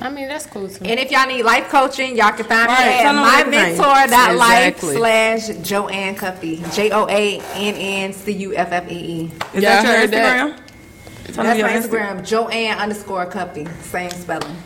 I 0.00 0.08
mean, 0.10 0.28
that's 0.28 0.46
cool 0.46 0.68
too. 0.68 0.84
And 0.84 0.98
if 0.98 1.10
y'all 1.10 1.26
need 1.26 1.42
life 1.42 1.68
coaching, 1.68 2.16
y'all 2.16 2.32
can 2.32 2.44
find 2.46 2.68
Right, 2.68 2.86
me 2.86 2.92
at 2.94 3.02
tell 3.02 3.14
them 3.14 3.24
everything. 3.24 3.76
mymentor.life 3.80 4.66
Exactly. 4.68 4.96
slash 4.96 5.48
Joann 5.68 6.16
Cuffee. 6.16 6.62
J 6.72 6.90
O 6.90 7.06
A 7.08 7.40
N 7.54 7.74
N 7.74 8.12
C 8.12 8.32
U 8.32 8.54
F 8.56 8.72
F 8.72 8.90
E 8.90 8.94
E. 8.94 9.24
Is 9.24 9.30
Y'all 9.54 9.60
that 9.62 9.84
your 9.84 9.92
heard 9.96 10.10
that? 10.10 10.50
Instagram? 10.58 11.34
Tell 11.34 11.44
That's 11.44 11.62
my 11.62 11.68
Insta- 11.70 11.88
Instagram, 11.88 12.20
Joann 12.22 12.78
underscore 12.78 13.26
Cuffee. 13.26 13.66
Same 13.82 14.10
spelling. 14.10 14.56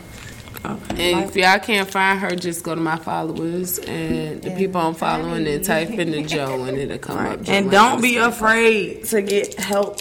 Okay. 0.65 1.13
And 1.13 1.29
if 1.29 1.35
y'all 1.35 1.59
can't 1.59 1.87
find 1.87 2.19
her, 2.21 2.35
just 2.35 2.63
go 2.63 2.73
to 2.73 2.81
my 2.81 2.95
followers 2.95 3.77
and 3.77 4.41
the 4.41 4.49
people 4.51 4.81
I'm 4.81 4.95
following 4.95 5.45
and 5.45 5.63
type 5.63 5.91
in 5.91 6.09
the 6.09 6.23
Joe 6.23 6.63
and 6.63 6.75
it'll 6.75 6.97
come 6.97 7.17
up. 7.19 7.47
And 7.47 7.69
don't 7.69 8.01
be 8.01 8.17
afraid 8.17 9.03
to 9.05 9.21
get 9.21 9.59
help. 9.59 9.99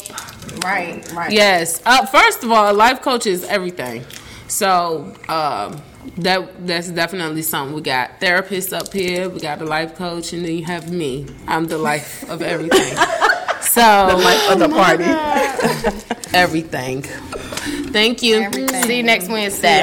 Right, 0.65 1.07
right. 1.13 1.31
Yes. 1.31 1.83
Uh, 1.85 2.07
first 2.07 2.45
of 2.45 2.51
all, 2.51 2.73
life 2.73 3.03
coach 3.03 3.27
is 3.27 3.45
everything. 3.45 4.05
So 4.49 5.15
um, 5.29 5.81
that 6.19 6.67
that's 6.67 6.91
definitely 6.91 7.43
something 7.43 7.75
we 7.75 7.83
got. 7.83 8.21
Therapists 8.21 8.73
up 8.73 8.93
here, 8.93 9.29
we 9.29 9.41
got 9.41 9.61
a 9.61 9.65
life 9.65 9.95
coach, 9.97 10.33
and 10.33 10.45
then 10.45 10.57
you 10.57 10.65
have 10.65 10.93
me. 10.93 11.27
I'm 11.47 11.67
the 11.67 11.79
life 11.79 12.29
of 12.31 12.43
everything. 12.43 12.97
So 13.65 13.81
Life 13.81 14.51
of 14.53 14.59
the 14.61 14.69
party. 14.69 15.05
everything. 16.35 17.03
Thank 17.91 18.23
you. 18.23 18.53
See 18.85 18.99
you 18.99 19.03
next 19.03 19.29
Wednesday. 19.29 19.83